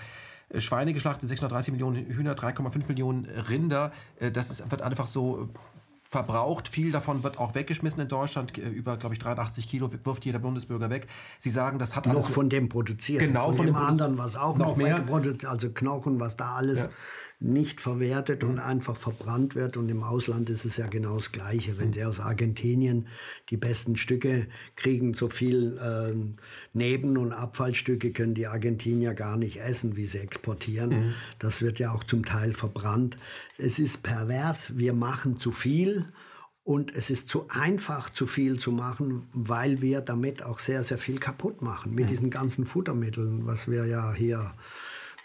Äh, 0.50 0.60
Schweine 0.60 0.94
geschlachtet, 0.94 1.28
630 1.28 1.72
Millionen 1.72 2.06
Hühner, 2.06 2.34
3,5 2.34 2.86
Millionen 2.86 3.24
Rinder. 3.24 3.90
Äh, 4.20 4.30
das 4.30 4.50
ist, 4.50 4.70
wird 4.70 4.82
einfach 4.82 5.08
so 5.08 5.48
verbraucht. 6.08 6.68
Viel 6.68 6.90
davon 6.90 7.22
wird 7.22 7.38
auch 7.38 7.54
weggeschmissen 7.54 8.00
in 8.00 8.08
Deutschland. 8.08 8.56
Äh, 8.56 8.68
über, 8.68 8.96
glaube 8.96 9.14
ich, 9.14 9.18
83 9.18 9.68
Kilo 9.68 9.90
wirft 10.04 10.24
jeder 10.24 10.38
Bundesbürger 10.38 10.90
weg. 10.90 11.06
Sie 11.38 11.50
sagen, 11.50 11.78
das 11.78 11.94
hat 11.96 12.06
alles... 12.06 12.24
Noch 12.26 12.34
von 12.34 12.48
dem 12.48 12.68
produziert. 12.68 13.20
Genau, 13.20 13.48
von, 13.48 13.56
von 13.56 13.66
dem 13.66 13.76
anderen, 13.76 14.18
was 14.18 14.36
auch 14.36 14.56
noch, 14.56 14.68
noch 14.68 14.76
mehr. 14.76 15.04
Also 15.46 15.70
Knochen, 15.70 16.18
was 16.20 16.36
da 16.36 16.54
alles... 16.54 16.78
Ja. 16.80 16.88
Nicht 17.40 17.80
verwertet 17.80 18.42
und 18.42 18.58
einfach 18.58 18.96
verbrannt 18.96 19.54
wird. 19.54 19.76
Und 19.76 19.88
im 19.88 20.02
Ausland 20.02 20.50
ist 20.50 20.64
es 20.64 20.76
ja 20.76 20.88
genau 20.88 21.16
das 21.16 21.30
Gleiche. 21.30 21.78
Wenn 21.78 21.92
Sie 21.92 22.04
aus 22.04 22.18
Argentinien 22.18 23.06
die 23.50 23.56
besten 23.56 23.96
Stücke 23.96 24.48
kriegen, 24.74 25.14
so 25.14 25.28
viel 25.28 25.78
äh, 25.78 26.14
Neben- 26.72 27.16
und 27.16 27.32
Abfallstücke 27.32 28.10
können 28.10 28.34
die 28.34 28.48
Argentinier 28.48 29.14
gar 29.14 29.36
nicht 29.36 29.60
essen, 29.60 29.94
wie 29.94 30.06
sie 30.06 30.18
exportieren. 30.18 30.90
Mhm. 30.90 31.14
Das 31.38 31.62
wird 31.62 31.78
ja 31.78 31.92
auch 31.92 32.02
zum 32.02 32.24
Teil 32.24 32.52
verbrannt. 32.52 33.16
Es 33.56 33.78
ist 33.78 34.02
pervers. 34.02 34.76
Wir 34.76 34.92
machen 34.92 35.38
zu 35.38 35.52
viel. 35.52 36.06
Und 36.64 36.94
es 36.94 37.08
ist 37.08 37.30
zu 37.30 37.46
einfach, 37.48 38.10
zu 38.10 38.26
viel 38.26 38.58
zu 38.58 38.72
machen, 38.72 39.26
weil 39.32 39.80
wir 39.80 40.02
damit 40.02 40.42
auch 40.42 40.58
sehr, 40.58 40.84
sehr 40.84 40.98
viel 40.98 41.18
kaputt 41.18 41.62
machen. 41.62 41.94
Mit 41.94 42.06
mhm. 42.06 42.08
diesen 42.08 42.30
ganzen 42.30 42.66
Futtermitteln, 42.66 43.46
was 43.46 43.68
wir 43.68 43.86
ja 43.86 44.12
hier 44.12 44.52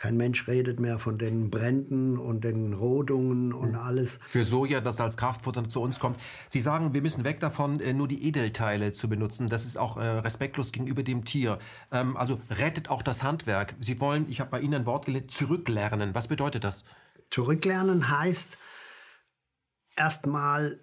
kein 0.04 0.18
Mensch 0.18 0.50
redet 0.50 0.82
mehr 0.82 1.00
von 1.00 1.18
den 1.18 1.50
Bränden 1.50 2.18
und 2.18 2.44
den 2.44 2.74
Rodungen 2.74 3.54
und 3.54 3.76
alles. 3.76 4.20
Für 4.28 4.44
Soja, 4.44 4.82
das 4.82 5.00
als 5.00 5.16
Kraftfutter 5.16 5.64
zu 5.70 5.80
uns 5.80 5.98
kommt. 5.98 6.20
Sie 6.50 6.60
sagen, 6.60 6.94
wir 6.94 7.02
müssen 7.02 7.24
weg 7.24 7.40
davon, 7.40 7.80
äh, 7.80 7.94
nur 7.94 8.10
die 8.10 8.28
Edelteile 8.28 8.92
zu 8.92 9.08
benutzen. 9.08 9.48
Das 9.48 9.64
ist 9.64 9.78
auch 9.78 9.96
äh, 9.96 10.06
respektlos 10.06 10.74
gegenüber 10.74 11.04
dem 11.04 11.24
Tier. 11.24 11.58
Ähm, 11.90 12.18
also 12.18 12.42
rettet 12.50 12.90
auch 12.90 13.02
das 13.02 13.24
Handwerk. 13.24 13.76
Sie 13.80 14.02
wollen, 14.02 14.26
ich 14.28 14.42
habe 14.42 14.52
bei 14.52 14.60
Ihnen 14.60 14.74
ein 14.74 14.86
Wort 14.86 15.06
gelernt, 15.06 15.32
zurücklernen. 15.32 16.14
Was 16.14 16.28
bedeutet 16.28 16.66
das? 16.66 16.84
Zurücklernen 17.30 18.10
heißt 18.10 18.58
erstmal 19.96 20.82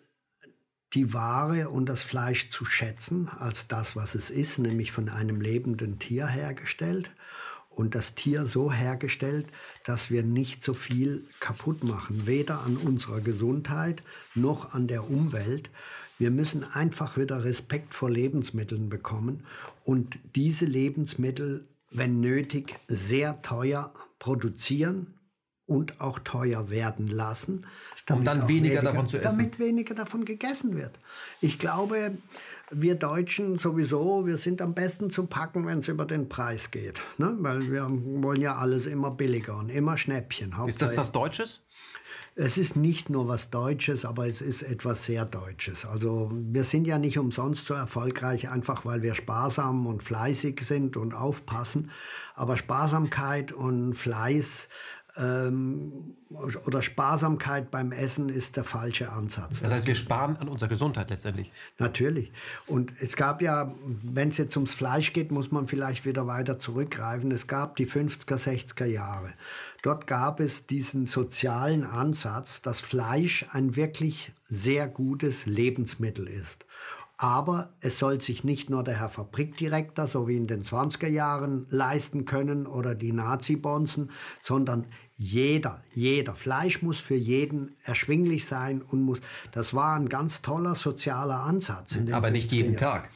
die 0.94 1.12
Ware 1.12 1.68
und 1.68 1.90
das 1.90 2.02
Fleisch 2.02 2.48
zu 2.48 2.64
schätzen 2.64 3.28
als 3.38 3.68
das, 3.68 3.96
was 3.96 4.14
es 4.14 4.30
ist, 4.30 4.58
nämlich 4.58 4.92
von 4.92 5.10
einem 5.10 5.42
lebenden 5.42 5.98
Tier 5.98 6.26
hergestellt 6.26 7.10
und 7.70 7.94
das 7.94 8.14
Tier 8.14 8.46
so 8.46 8.72
hergestellt, 8.72 9.46
dass 9.84 10.10
wir 10.10 10.22
nicht 10.22 10.62
so 10.62 10.74
viel 10.74 11.24
kaputt 11.38 11.84
machen, 11.84 12.26
weder 12.26 12.62
an 12.62 12.76
unserer 12.76 13.20
Gesundheit 13.20 14.02
noch 14.34 14.74
an 14.74 14.88
der 14.88 15.08
Umwelt. 15.08 15.70
Wir 16.18 16.30
müssen 16.30 16.64
einfach 16.64 17.16
wieder 17.16 17.44
Respekt 17.44 17.94
vor 17.94 18.10
Lebensmitteln 18.10 18.88
bekommen 18.88 19.46
und 19.84 20.18
diese 20.34 20.66
Lebensmittel, 20.66 21.66
wenn 21.90 22.20
nötig, 22.20 22.78
sehr 22.88 23.40
teuer 23.40 23.92
produzieren 24.18 25.14
und 25.70 26.00
auch 26.00 26.18
teuer 26.18 26.68
werden 26.68 27.06
lassen. 27.06 27.64
Um 28.10 28.24
dann 28.24 28.48
weniger, 28.48 28.64
weniger 28.64 28.82
davon 28.82 29.08
zu 29.08 29.18
essen. 29.18 29.38
Damit 29.38 29.58
weniger 29.60 29.94
davon 29.94 30.24
gegessen 30.24 30.76
wird. 30.76 30.98
Ich 31.40 31.60
glaube, 31.60 32.18
wir 32.70 32.94
Deutschen 32.94 33.58
sowieso, 33.58 34.26
wir 34.26 34.38
sind 34.38 34.62
am 34.62 34.74
besten 34.74 35.10
zu 35.10 35.26
packen, 35.26 35.66
wenn 35.66 35.80
es 35.80 35.88
über 35.88 36.04
den 36.04 36.28
Preis 36.28 36.70
geht. 36.70 37.00
Ne? 37.18 37.36
Weil 37.40 37.70
wir 37.70 37.86
wollen 37.90 38.40
ja 38.40 38.56
alles 38.56 38.86
immer 38.86 39.10
billiger 39.10 39.56
und 39.56 39.68
immer 39.70 39.98
Schnäppchen. 39.98 40.54
Ist 40.66 40.82
das 40.82 40.96
was 40.96 41.12
Deutsches? 41.12 41.62
Es 42.36 42.56
ist 42.58 42.76
nicht 42.76 43.10
nur 43.10 43.28
was 43.28 43.50
Deutsches, 43.50 44.04
aber 44.04 44.26
es 44.26 44.40
ist 44.40 44.62
etwas 44.62 45.04
sehr 45.04 45.24
Deutsches. 45.24 45.84
Also 45.84 46.30
wir 46.32 46.64
sind 46.64 46.86
ja 46.86 46.98
nicht 46.98 47.18
umsonst 47.18 47.66
so 47.66 47.74
erfolgreich, 47.74 48.48
einfach 48.48 48.84
weil 48.84 49.02
wir 49.02 49.14
sparsam 49.14 49.86
und 49.86 50.02
fleißig 50.02 50.60
sind 50.62 50.96
und 50.96 51.12
aufpassen. 51.12 51.90
Aber 52.34 52.56
Sparsamkeit 52.56 53.52
und 53.52 53.94
Fleiß 53.94 54.68
ähm, 55.20 56.16
oder 56.66 56.80
Sparsamkeit 56.80 57.70
beim 57.70 57.90
Essen 57.90 58.28
ist 58.28 58.56
der 58.56 58.62
falsche 58.64 59.10
Ansatz. 59.10 59.60
Das 59.60 59.72
heißt, 59.72 59.86
wir 59.86 59.96
sparen 59.96 60.36
an 60.36 60.48
unserer 60.48 60.68
Gesundheit 60.68 61.10
letztendlich. 61.10 61.52
Natürlich. 61.78 62.32
Und 62.66 62.92
es 63.00 63.16
gab 63.16 63.42
ja, 63.42 63.72
wenn 64.02 64.28
es 64.28 64.36
jetzt 64.36 64.56
ums 64.56 64.74
Fleisch 64.74 65.12
geht, 65.12 65.32
muss 65.32 65.50
man 65.50 65.66
vielleicht 65.66 66.06
wieder 66.06 66.28
weiter 66.28 66.58
zurückgreifen. 66.58 67.32
Es 67.32 67.48
gab 67.48 67.76
die 67.76 67.86
50er, 67.86 68.36
60er 68.36 68.86
Jahre. 68.86 69.32
Dort 69.82 70.06
gab 70.06 70.38
es 70.40 70.66
diesen 70.66 71.06
sozialen 71.06 71.84
Ansatz, 71.84 72.62
dass 72.62 72.80
Fleisch 72.80 73.46
ein 73.50 73.74
wirklich 73.74 74.32
sehr 74.48 74.86
gutes 74.86 75.46
Lebensmittel 75.46 76.28
ist. 76.28 76.64
Aber 77.22 77.68
es 77.80 77.98
soll 77.98 78.18
sich 78.22 78.44
nicht 78.44 78.70
nur 78.70 78.82
der 78.82 78.98
Herr 78.98 79.10
Fabrikdirektor, 79.10 80.08
so 80.08 80.26
wie 80.26 80.38
in 80.38 80.46
den 80.46 80.62
20er 80.62 81.06
Jahren, 81.06 81.66
leisten 81.68 82.24
können 82.24 82.66
oder 82.66 82.94
die 82.94 83.12
Nazi-Bonzen, 83.12 84.10
sondern 84.40 84.86
jeder, 85.20 85.82
jeder. 85.94 86.34
Fleisch 86.34 86.80
muss 86.80 86.98
für 86.98 87.14
jeden 87.14 87.76
erschwinglich 87.84 88.46
sein 88.46 88.80
und 88.80 89.02
muss. 89.02 89.20
Das 89.52 89.74
war 89.74 89.94
ein 89.94 90.08
ganz 90.08 90.40
toller 90.40 90.74
sozialer 90.74 91.40
Ansatz. 91.44 91.98
Aber 92.10 92.30
nicht 92.30 92.52
jeden 92.52 92.78
Tag. 92.78 93.10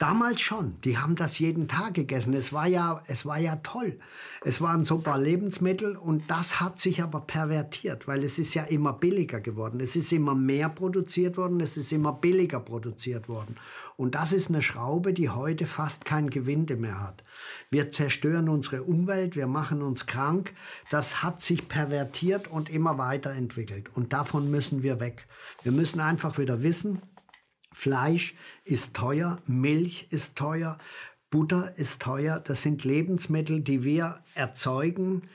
Damals 0.00 0.40
schon. 0.40 0.80
Die 0.80 0.96
haben 0.96 1.14
das 1.14 1.38
jeden 1.38 1.68
Tag 1.68 1.92
gegessen. 1.92 2.32
Es 2.32 2.54
war 2.54 2.66
ja, 2.66 3.02
es 3.06 3.26
war 3.26 3.38
ja 3.38 3.56
toll. 3.56 3.98
Es 4.42 4.62
waren 4.62 4.82
super 4.82 5.18
Lebensmittel 5.18 5.94
und 5.94 6.30
das 6.30 6.58
hat 6.58 6.78
sich 6.78 7.02
aber 7.02 7.20
pervertiert, 7.20 8.08
weil 8.08 8.24
es 8.24 8.38
ist 8.38 8.54
ja 8.54 8.62
immer 8.62 8.94
billiger 8.94 9.40
geworden. 9.40 9.78
Es 9.78 9.96
ist 9.96 10.10
immer 10.10 10.34
mehr 10.34 10.70
produziert 10.70 11.36
worden, 11.36 11.60
es 11.60 11.76
ist 11.76 11.92
immer 11.92 12.14
billiger 12.14 12.60
produziert 12.60 13.28
worden. 13.28 13.56
Und 13.98 14.14
das 14.14 14.32
ist 14.32 14.48
eine 14.48 14.62
Schraube, 14.62 15.12
die 15.12 15.28
heute 15.28 15.66
fast 15.66 16.06
kein 16.06 16.30
Gewinde 16.30 16.76
mehr 16.76 16.98
hat. 16.98 17.22
Wir 17.68 17.90
zerstören 17.90 18.48
unsere 18.48 18.82
Umwelt, 18.82 19.36
wir 19.36 19.48
machen 19.48 19.82
uns 19.82 20.06
krank. 20.06 20.54
Das 20.90 21.22
hat 21.22 21.42
sich 21.42 21.68
pervertiert 21.68 22.48
und 22.48 22.70
immer 22.70 22.96
weiterentwickelt. 22.96 23.94
Und 23.94 24.14
davon 24.14 24.50
müssen 24.50 24.82
wir 24.82 24.98
weg. 24.98 25.26
Wir 25.62 25.72
müssen 25.72 26.00
einfach 26.00 26.38
wieder 26.38 26.62
wissen, 26.62 27.02
Fleisch 27.72 28.34
ist 28.64 28.94
teuer, 28.94 29.38
Milch 29.46 30.08
ist 30.10 30.36
teuer, 30.36 30.78
Butter 31.30 31.76
ist 31.78 32.02
teuer. 32.02 32.40
Das 32.40 32.62
sind 32.62 32.84
Lebensmittel, 32.84 33.60
die 33.60 33.84
wir 33.84 34.22
erzeugen 34.34 35.28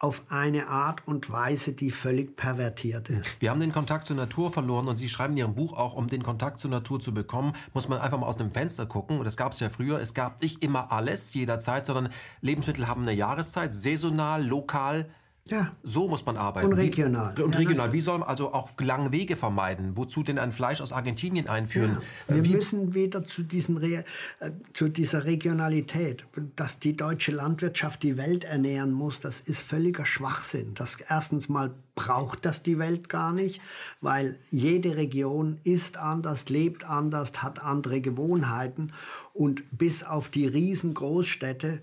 auf 0.00 0.26
eine 0.28 0.68
Art 0.68 1.08
und 1.08 1.30
Weise, 1.30 1.72
die 1.72 1.90
völlig 1.90 2.36
pervertiert 2.36 3.08
ist. 3.10 3.40
Wir 3.40 3.50
haben 3.50 3.58
den 3.58 3.72
Kontakt 3.72 4.06
zur 4.06 4.14
Natur 4.14 4.52
verloren 4.52 4.86
und 4.86 4.96
Sie 4.96 5.08
schreiben 5.08 5.32
in 5.32 5.38
Ihrem 5.38 5.54
Buch 5.56 5.72
auch, 5.72 5.94
um 5.94 6.06
den 6.06 6.22
Kontakt 6.22 6.60
zur 6.60 6.70
Natur 6.70 7.00
zu 7.00 7.12
bekommen, 7.12 7.52
muss 7.74 7.88
man 7.88 7.98
einfach 7.98 8.18
mal 8.18 8.26
aus 8.26 8.36
dem 8.36 8.52
Fenster 8.52 8.86
gucken. 8.86 9.18
Und 9.18 9.24
das 9.24 9.36
gab 9.36 9.52
es 9.52 9.60
ja 9.60 9.70
früher. 9.70 9.98
Es 9.98 10.14
gab 10.14 10.40
nicht 10.40 10.62
immer 10.62 10.92
alles 10.92 11.34
jederzeit, 11.34 11.86
sondern 11.86 12.12
Lebensmittel 12.42 12.86
haben 12.86 13.02
eine 13.02 13.12
Jahreszeit, 13.12 13.74
saisonal, 13.74 14.44
lokal. 14.44 15.10
Ja. 15.48 15.72
So 15.82 16.08
muss 16.08 16.26
man 16.26 16.36
arbeiten. 16.36 16.68
Und 16.68 16.74
regional. 16.74 17.36
Wie, 17.36 17.42
und 17.42 17.58
regional. 17.58 17.92
Wie 17.92 18.00
soll 18.00 18.18
man 18.18 18.28
also 18.28 18.52
auch 18.52 18.70
lange 18.80 19.12
Wege 19.12 19.36
vermeiden? 19.36 19.96
Wozu 19.96 20.22
denn 20.22 20.38
ein 20.38 20.52
Fleisch 20.52 20.80
aus 20.80 20.92
Argentinien 20.92 21.48
einführen? 21.48 21.98
Ja. 22.28 22.34
Wir 22.36 22.44
Wie? 22.44 22.54
müssen 22.54 22.94
wieder 22.94 23.26
zu, 23.26 23.42
diesen 23.42 23.78
Re 23.78 24.04
äh, 24.40 24.50
zu 24.74 24.88
dieser 24.88 25.24
Regionalität, 25.24 26.26
dass 26.56 26.78
die 26.78 26.96
deutsche 26.96 27.32
Landwirtschaft 27.32 28.02
die 28.02 28.16
Welt 28.16 28.44
ernähren 28.44 28.92
muss, 28.92 29.20
das 29.20 29.40
ist 29.40 29.62
völliger 29.62 30.04
Schwachsinn. 30.04 30.74
Das 30.74 30.98
erstens 31.08 31.48
mal 31.48 31.74
braucht 31.94 32.44
das 32.44 32.62
die 32.62 32.78
Welt 32.78 33.08
gar 33.08 33.32
nicht, 33.32 33.60
weil 34.00 34.38
jede 34.50 34.96
Region 34.96 35.58
ist 35.64 35.96
anders, 35.96 36.48
lebt 36.48 36.84
anders, 36.84 37.42
hat 37.42 37.64
andere 37.64 38.00
Gewohnheiten 38.00 38.92
und 39.32 39.64
bis 39.76 40.04
auf 40.04 40.28
die 40.28 40.46
riesengroßstädte 40.46 41.82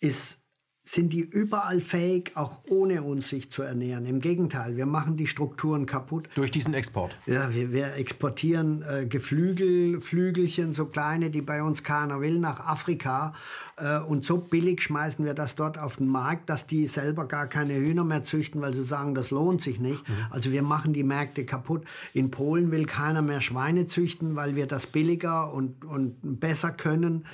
ist 0.00 0.43
sind 0.86 1.14
die 1.14 1.20
überall 1.20 1.80
fähig, 1.80 2.32
auch 2.34 2.60
ohne 2.68 3.02
uns 3.02 3.30
sich 3.30 3.50
zu 3.50 3.62
ernähren. 3.62 4.04
Im 4.04 4.20
Gegenteil, 4.20 4.76
wir 4.76 4.84
machen 4.84 5.16
die 5.16 5.26
Strukturen 5.26 5.86
kaputt. 5.86 6.28
Durch 6.34 6.50
diesen 6.50 6.74
Export? 6.74 7.16
Ja, 7.26 7.54
wir, 7.54 7.72
wir 7.72 7.94
exportieren 7.94 8.82
äh, 8.82 9.06
Geflügel, 9.06 10.02
Flügelchen, 10.02 10.74
so 10.74 10.84
kleine, 10.84 11.30
die 11.30 11.40
bei 11.40 11.62
uns 11.62 11.84
keiner 11.84 12.20
will, 12.20 12.38
nach 12.38 12.60
Afrika. 12.66 13.32
Äh, 13.76 13.98
und 13.98 14.24
so 14.24 14.38
billig 14.38 14.82
schmeißen 14.82 15.24
wir 15.24 15.34
das 15.34 15.56
dort 15.56 15.78
auf 15.78 15.96
den 15.96 16.08
Markt, 16.08 16.48
dass 16.50 16.66
die 16.66 16.86
selber 16.86 17.26
gar 17.26 17.46
keine 17.46 17.74
Hühner 17.74 18.04
mehr 18.04 18.22
züchten, 18.22 18.60
weil 18.60 18.74
sie 18.74 18.84
sagen, 18.84 19.14
das 19.14 19.30
lohnt 19.30 19.62
sich 19.62 19.80
nicht. 19.80 20.08
Mhm. 20.08 20.14
Also 20.30 20.52
wir 20.52 20.62
machen 20.62 20.92
die 20.92 21.04
Märkte 21.04 21.44
kaputt. 21.44 21.84
In 22.12 22.30
Polen 22.30 22.70
will 22.70 22.86
keiner 22.86 23.22
mehr 23.22 23.40
Schweine 23.40 23.86
züchten, 23.86 24.36
weil 24.36 24.56
wir 24.56 24.66
das 24.66 24.86
billiger 24.86 25.52
und, 25.52 25.84
und 25.84 26.16
besser 26.40 26.70
können. 26.70 27.24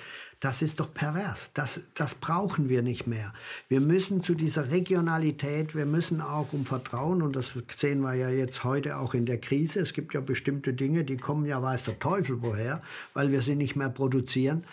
Das 0.41 0.63
ist 0.63 0.81
doch 0.81 0.95
pervers. 0.95 1.51
Das, 1.53 1.91
das 1.93 2.15
brauchen 2.15 2.71
wir 2.71 2.81
nicht 2.81 3.07
mehr. 3.07 3.35
Wir 3.69 3.83
müssen 3.83 4.23
zu 4.23 4.35
dieser 4.35 4.71
Regionalität, 4.71 5.75
wir 5.75 5.85
müssen 5.85 6.23
auch 6.23 6.55
um 6.55 6.65
Vertrauen, 6.65 7.21
und 7.21 7.37
das 7.37 7.53
sehen 7.77 8.01
wir 8.01 8.15
ja 8.15 8.31
jetzt 8.31 8.65
heute 8.65 8.97
auch 8.97 9.13
in 9.13 9.27
der 9.27 9.39
Krise. 9.39 9.81
Es 9.81 9.93
gibt 9.93 10.15
ja 10.15 10.23
bestimmte 10.23 10.73
Dinge, 10.73 11.05
die 11.05 11.19
kommen 11.19 11.45
ja 11.45 11.63
weiß 11.63 11.85
der 11.85 11.99
Teufel 11.99 12.41
woher, 12.41 12.81
weil 13.13 13.33
wir 13.33 13.43
sie 13.43 13.55
nicht 13.55 13.77
mehr 13.77 13.91
produzieren. 13.91 14.65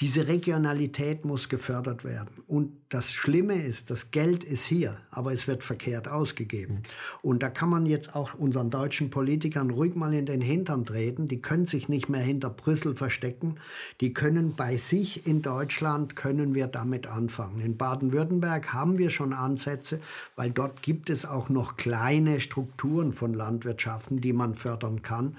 Diese 0.00 0.28
Regionalität 0.28 1.26
muss 1.26 1.50
gefördert 1.50 2.04
werden. 2.04 2.30
Und 2.46 2.72
das 2.88 3.12
Schlimme 3.12 3.54
ist, 3.54 3.90
das 3.90 4.10
Geld 4.10 4.44
ist 4.44 4.64
hier, 4.64 4.96
aber 5.10 5.34
es 5.34 5.46
wird 5.46 5.62
verkehrt 5.62 6.08
ausgegeben. 6.08 6.82
Und 7.20 7.42
da 7.42 7.50
kann 7.50 7.68
man 7.68 7.84
jetzt 7.84 8.16
auch 8.16 8.32
unseren 8.32 8.70
deutschen 8.70 9.10
Politikern 9.10 9.68
ruhig 9.68 9.94
mal 9.94 10.14
in 10.14 10.24
den 10.24 10.40
Hintern 10.40 10.86
treten. 10.86 11.28
Die 11.28 11.42
können 11.42 11.66
sich 11.66 11.90
nicht 11.90 12.08
mehr 12.08 12.22
hinter 12.22 12.48
Brüssel 12.48 12.96
verstecken. 12.96 13.56
Die 14.00 14.14
können 14.14 14.56
bei 14.56 14.78
sich 14.78 15.26
in 15.26 15.42
Deutschland, 15.42 16.16
können 16.16 16.54
wir 16.54 16.66
damit 16.66 17.06
anfangen. 17.06 17.60
In 17.60 17.76
Baden-Württemberg 17.76 18.72
haben 18.72 18.96
wir 18.96 19.10
schon 19.10 19.34
Ansätze, 19.34 20.00
weil 20.34 20.50
dort 20.50 20.82
gibt 20.82 21.10
es 21.10 21.26
auch 21.26 21.50
noch 21.50 21.76
kleine 21.76 22.40
Strukturen 22.40 23.12
von 23.12 23.34
Landwirtschaften, 23.34 24.22
die 24.22 24.32
man 24.32 24.54
fördern 24.54 25.02
kann. 25.02 25.36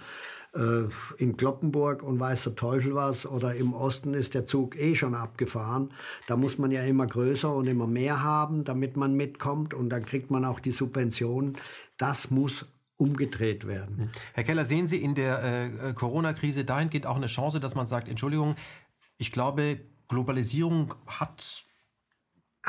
Äh, 0.53 0.84
in 1.18 1.38
Kloppenburg 1.38 2.03
und 2.03 2.19
weiß 2.19 2.44
der 2.44 2.56
Teufel 2.56 2.94
was 2.94 3.26
oder 3.26 3.56
im 3.56 3.73
Osten 3.73 4.14
ist 4.14 4.34
der 4.34 4.45
Zug 4.45 4.78
eh 4.78 4.95
schon 4.95 5.15
abgefahren. 5.15 5.94
Da 6.28 6.36
muss 6.38 6.57
man 6.57 6.72
ja 6.72 6.84
immer 6.84 7.07
größer 7.07 7.53
und 7.53 7.68
immer 7.68 7.88
mehr 7.88 8.22
haben, 8.22 8.64
damit 8.64 8.98
man 8.98 9.15
mitkommt 9.15 9.73
und 9.73 9.90
dann 9.90 10.03
kriegt 10.03 10.30
man 10.32 10.45
auch 10.45 10.60
die 10.60 10.72
Subventionen. 10.72 11.57
Das 11.98 12.32
muss 12.32 12.65
umgedreht 12.98 13.65
werden. 13.65 13.98
Hm. 13.98 14.10
Herr 14.34 14.44
Keller, 14.44 14.65
sehen 14.65 14.88
Sie 14.88 15.02
in 15.02 15.15
der 15.15 15.44
äh, 15.44 15.94
Corona-Krise 15.94 16.65
dahingehend 16.65 17.07
auch 17.07 17.15
eine 17.15 17.28
Chance, 17.28 17.60
dass 17.60 17.73
man 17.76 17.88
sagt, 17.88 18.07
Entschuldigung, 18.07 18.56
ich 19.18 19.32
glaube, 19.32 19.80
Globalisierung 20.07 20.94
hat 21.07 21.65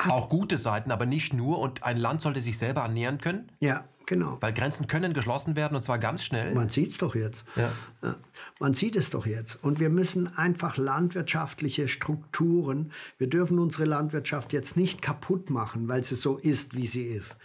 auch 0.08 0.28
gute 0.28 0.56
Seiten, 0.56 0.90
aber 0.90 1.06
nicht 1.06 1.34
nur. 1.34 1.58
Und 1.58 1.82
ein 1.82 1.98
Land 1.98 2.22
sollte 2.22 2.40
sich 2.40 2.56
selber 2.56 2.82
ernähren 2.82 3.18
können. 3.18 3.52
Ja, 3.60 3.84
genau. 4.06 4.38
Weil 4.40 4.52
Grenzen 4.52 4.86
können 4.86 5.12
geschlossen 5.12 5.56
werden 5.56 5.76
und 5.76 5.82
zwar 5.82 5.98
ganz 5.98 6.24
schnell. 6.24 6.54
Man 6.54 6.68
sieht 6.68 6.92
es 6.92 6.98
doch 6.98 7.14
jetzt. 7.14 7.44
Ja. 7.56 7.72
ja. 8.02 8.16
Man 8.60 8.74
sieht 8.74 8.96
es 8.96 9.10
doch 9.10 9.26
jetzt. 9.26 9.62
Und 9.62 9.80
wir 9.80 9.90
müssen 9.90 10.36
einfach 10.36 10.76
landwirtschaftliche 10.76 11.88
Strukturen, 11.88 12.92
wir 13.18 13.28
dürfen 13.28 13.58
unsere 13.58 13.84
Landwirtschaft 13.84 14.52
jetzt 14.52 14.76
nicht 14.76 15.02
kaputt 15.02 15.50
machen, 15.50 15.88
weil 15.88 16.04
sie 16.04 16.14
so 16.14 16.36
ist, 16.36 16.76
wie 16.76 16.86
sie 16.86 17.04
ist. 17.04 17.36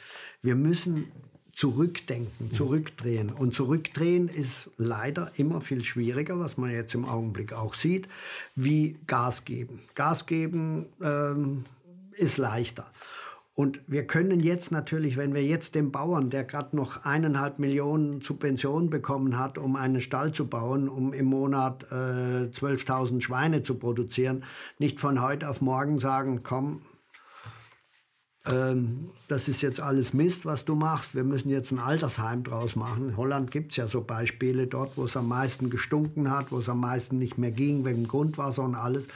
Wir 0.41 0.55
müssen 0.55 1.11
zurückdenken, 1.57 2.53
zurückdrehen. 2.53 3.31
Und 3.31 3.55
zurückdrehen 3.55 4.27
ist 4.27 4.69
leider 4.77 5.31
immer 5.37 5.59
viel 5.59 5.83
schwieriger, 5.83 6.37
was 6.37 6.57
man 6.57 6.69
jetzt 6.69 6.93
im 6.93 7.03
Augenblick 7.05 7.51
auch 7.51 7.73
sieht, 7.73 8.07
wie 8.55 8.95
Gas 9.07 9.43
geben. 9.43 9.81
Gas 9.95 10.27
geben 10.27 10.85
ähm, 11.01 11.63
ist 12.11 12.37
leichter. 12.37 12.91
Und 13.59 13.81
wir 13.87 14.05
können 14.05 14.39
jetzt 14.39 14.71
natürlich, 14.71 15.17
wenn 15.17 15.33
wir 15.33 15.43
jetzt 15.43 15.73
dem 15.73 15.91
Bauern, 15.91 16.29
der 16.29 16.43
gerade 16.43 16.75
noch 16.75 17.05
eineinhalb 17.05 17.57
Millionen 17.57 18.21
Subventionen 18.21 18.91
bekommen 18.91 19.39
hat, 19.39 19.57
um 19.57 19.75
einen 19.75 19.99
Stall 19.99 20.31
zu 20.31 20.45
bauen, 20.45 20.87
um 20.87 21.11
im 21.11 21.25
Monat 21.25 21.81
äh, 21.91 22.51
12.000 22.51 23.19
Schweine 23.21 23.63
zu 23.63 23.73
produzieren, 23.79 24.43
nicht 24.77 24.99
von 24.99 25.23
heute 25.23 25.49
auf 25.49 25.61
morgen 25.61 25.97
sagen, 25.97 26.41
komm, 26.43 26.81
ähm, 28.45 29.09
das 29.27 29.47
ist 29.47 29.63
jetzt 29.63 29.79
alles 29.79 30.13
Mist, 30.13 30.45
was 30.45 30.63
du 30.63 30.75
machst, 30.75 31.15
wir 31.15 31.23
müssen 31.23 31.49
jetzt 31.49 31.71
ein 31.71 31.79
Altersheim 31.79 32.43
draus 32.43 32.75
machen. 32.75 33.09
In 33.09 33.17
Holland 33.17 33.49
gibt 33.49 33.71
es 33.71 33.77
ja 33.77 33.87
so 33.87 34.01
Beispiele, 34.01 34.67
dort, 34.67 34.97
wo 34.97 35.05
es 35.05 35.17
am 35.17 35.29
meisten 35.29 35.71
gestunken 35.71 36.29
hat, 36.29 36.51
wo 36.51 36.59
es 36.59 36.69
am 36.69 36.81
meisten 36.81 37.15
nicht 37.15 37.39
mehr 37.39 37.49
ging, 37.51 37.85
wegen 37.85 38.07
Grundwasser 38.07 38.61
und 38.61 38.75
alles 38.75 39.07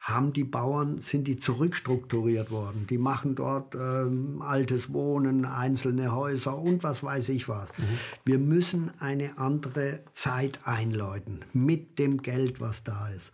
haben 0.00 0.32
die 0.32 0.44
Bauern, 0.44 1.00
sind 1.00 1.28
die 1.28 1.36
zurückstrukturiert 1.36 2.50
worden. 2.50 2.86
Die 2.88 2.98
machen 2.98 3.34
dort 3.34 3.74
ähm, 3.74 4.40
altes 4.40 4.92
Wohnen, 4.92 5.44
einzelne 5.44 6.12
Häuser 6.14 6.58
und 6.58 6.82
was 6.82 7.02
weiß 7.02 7.28
ich 7.28 7.48
was. 7.48 7.68
Mhm. 7.76 7.84
Wir 8.24 8.38
müssen 8.38 8.90
eine 8.98 9.38
andere 9.38 10.00
Zeit 10.12 10.60
einläuten 10.64 11.40
mit 11.52 11.98
dem 11.98 12.22
Geld, 12.22 12.60
was 12.60 12.82
da 12.82 13.08
ist. 13.10 13.32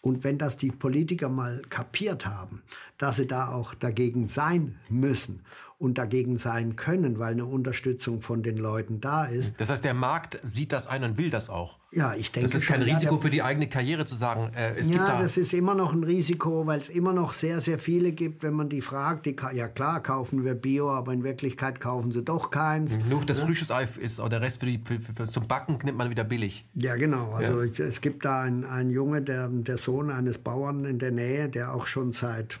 Und 0.00 0.24
wenn 0.24 0.38
das 0.38 0.56
die 0.56 0.70
Politiker 0.70 1.28
mal 1.28 1.62
kapiert 1.68 2.26
haben, 2.26 2.62
dass 2.98 3.16
sie 3.16 3.26
da 3.26 3.48
auch 3.48 3.74
dagegen 3.74 4.28
sein 4.28 4.78
müssen 4.88 5.44
und 5.78 5.96
dagegen 5.96 6.38
sein 6.38 6.74
können, 6.74 7.20
weil 7.20 7.32
eine 7.32 7.46
Unterstützung 7.46 8.20
von 8.20 8.42
den 8.42 8.56
Leuten 8.56 9.00
da 9.00 9.26
ist. 9.26 9.60
Das 9.60 9.70
heißt, 9.70 9.84
der 9.84 9.94
Markt 9.94 10.40
sieht 10.42 10.72
das 10.72 10.88
ein 10.88 11.04
und 11.04 11.18
will 11.18 11.30
das 11.30 11.48
auch. 11.48 11.78
Ja, 11.92 12.14
ich 12.14 12.32
denke. 12.32 12.50
Das 12.50 12.60
ist 12.60 12.66
kein 12.66 12.82
schon, 12.82 12.90
Risiko 12.90 13.14
ja, 13.14 13.20
für 13.20 13.30
die 13.30 13.42
eigene 13.42 13.68
Karriere 13.68 14.04
zu 14.04 14.16
sagen, 14.16 14.52
äh, 14.54 14.72
es 14.76 14.90
ja, 14.90 14.96
gibt 14.96 15.08
da. 15.08 15.22
das 15.22 15.36
ist 15.36 15.54
immer 15.54 15.74
noch 15.74 15.94
ein 15.94 16.02
Risiko, 16.02 16.66
weil 16.66 16.80
es 16.80 16.88
immer 16.88 17.12
noch 17.12 17.32
sehr, 17.32 17.60
sehr 17.60 17.78
viele 17.78 18.10
gibt, 18.10 18.42
wenn 18.42 18.54
man 18.54 18.68
die 18.68 18.80
fragt, 18.80 19.26
die, 19.26 19.36
ja 19.54 19.68
klar, 19.68 20.02
kaufen 20.02 20.44
wir 20.44 20.54
Bio, 20.54 20.90
aber 20.90 21.12
in 21.12 21.22
Wirklichkeit 21.22 21.78
kaufen 21.80 22.10
sie 22.10 22.22
doch 22.22 22.50
keins. 22.50 22.98
Nur 23.08 23.24
das 23.24 23.38
ja? 23.38 23.46
Frühstücksei 23.46 23.86
ist, 24.00 24.18
oder 24.18 24.30
der 24.30 24.40
Rest 24.42 24.60
für 24.60 24.66
die, 24.66 24.80
für, 24.84 24.98
für, 24.98 25.24
zum 25.26 25.46
Backen 25.46 25.78
nimmt 25.84 25.96
man 25.96 26.10
wieder 26.10 26.24
billig. 26.24 26.68
Ja, 26.74 26.96
genau. 26.96 27.30
Also 27.30 27.62
ja. 27.62 27.84
es 27.84 28.00
gibt 28.00 28.24
da 28.24 28.42
einen, 28.42 28.64
einen 28.64 28.90
Junge, 28.90 29.22
der, 29.22 29.48
der 29.48 29.78
Sohn 29.78 30.10
eines 30.10 30.38
Bauern 30.38 30.84
in 30.84 30.98
der 30.98 31.12
Nähe, 31.12 31.48
der 31.48 31.72
auch 31.72 31.86
schon 31.86 32.10
seit 32.10 32.58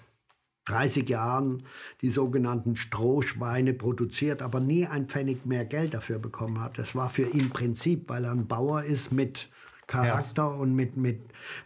30 0.68 1.08
Jahren 1.08 1.64
die 2.02 2.08
sogenannten 2.08 2.76
Strohschweine 2.76 3.74
produziert, 3.74 4.42
aber 4.42 4.60
nie 4.60 4.86
ein 4.86 5.08
Pfennig 5.08 5.46
mehr 5.46 5.64
Geld 5.64 5.94
dafür 5.94 6.18
bekommen 6.18 6.60
hat. 6.60 6.78
Das 6.78 6.94
war 6.94 7.08
für 7.08 7.28
ihn 7.28 7.50
Prinzip, 7.50 8.08
weil 8.08 8.24
er 8.24 8.32
ein 8.32 8.46
Bauer 8.46 8.82
ist 8.82 9.12
mit 9.12 9.48
Charakter 9.86 10.50
Herz. 10.50 10.60
und 10.60 10.74
mit, 10.74 10.96
mit, 10.96 11.20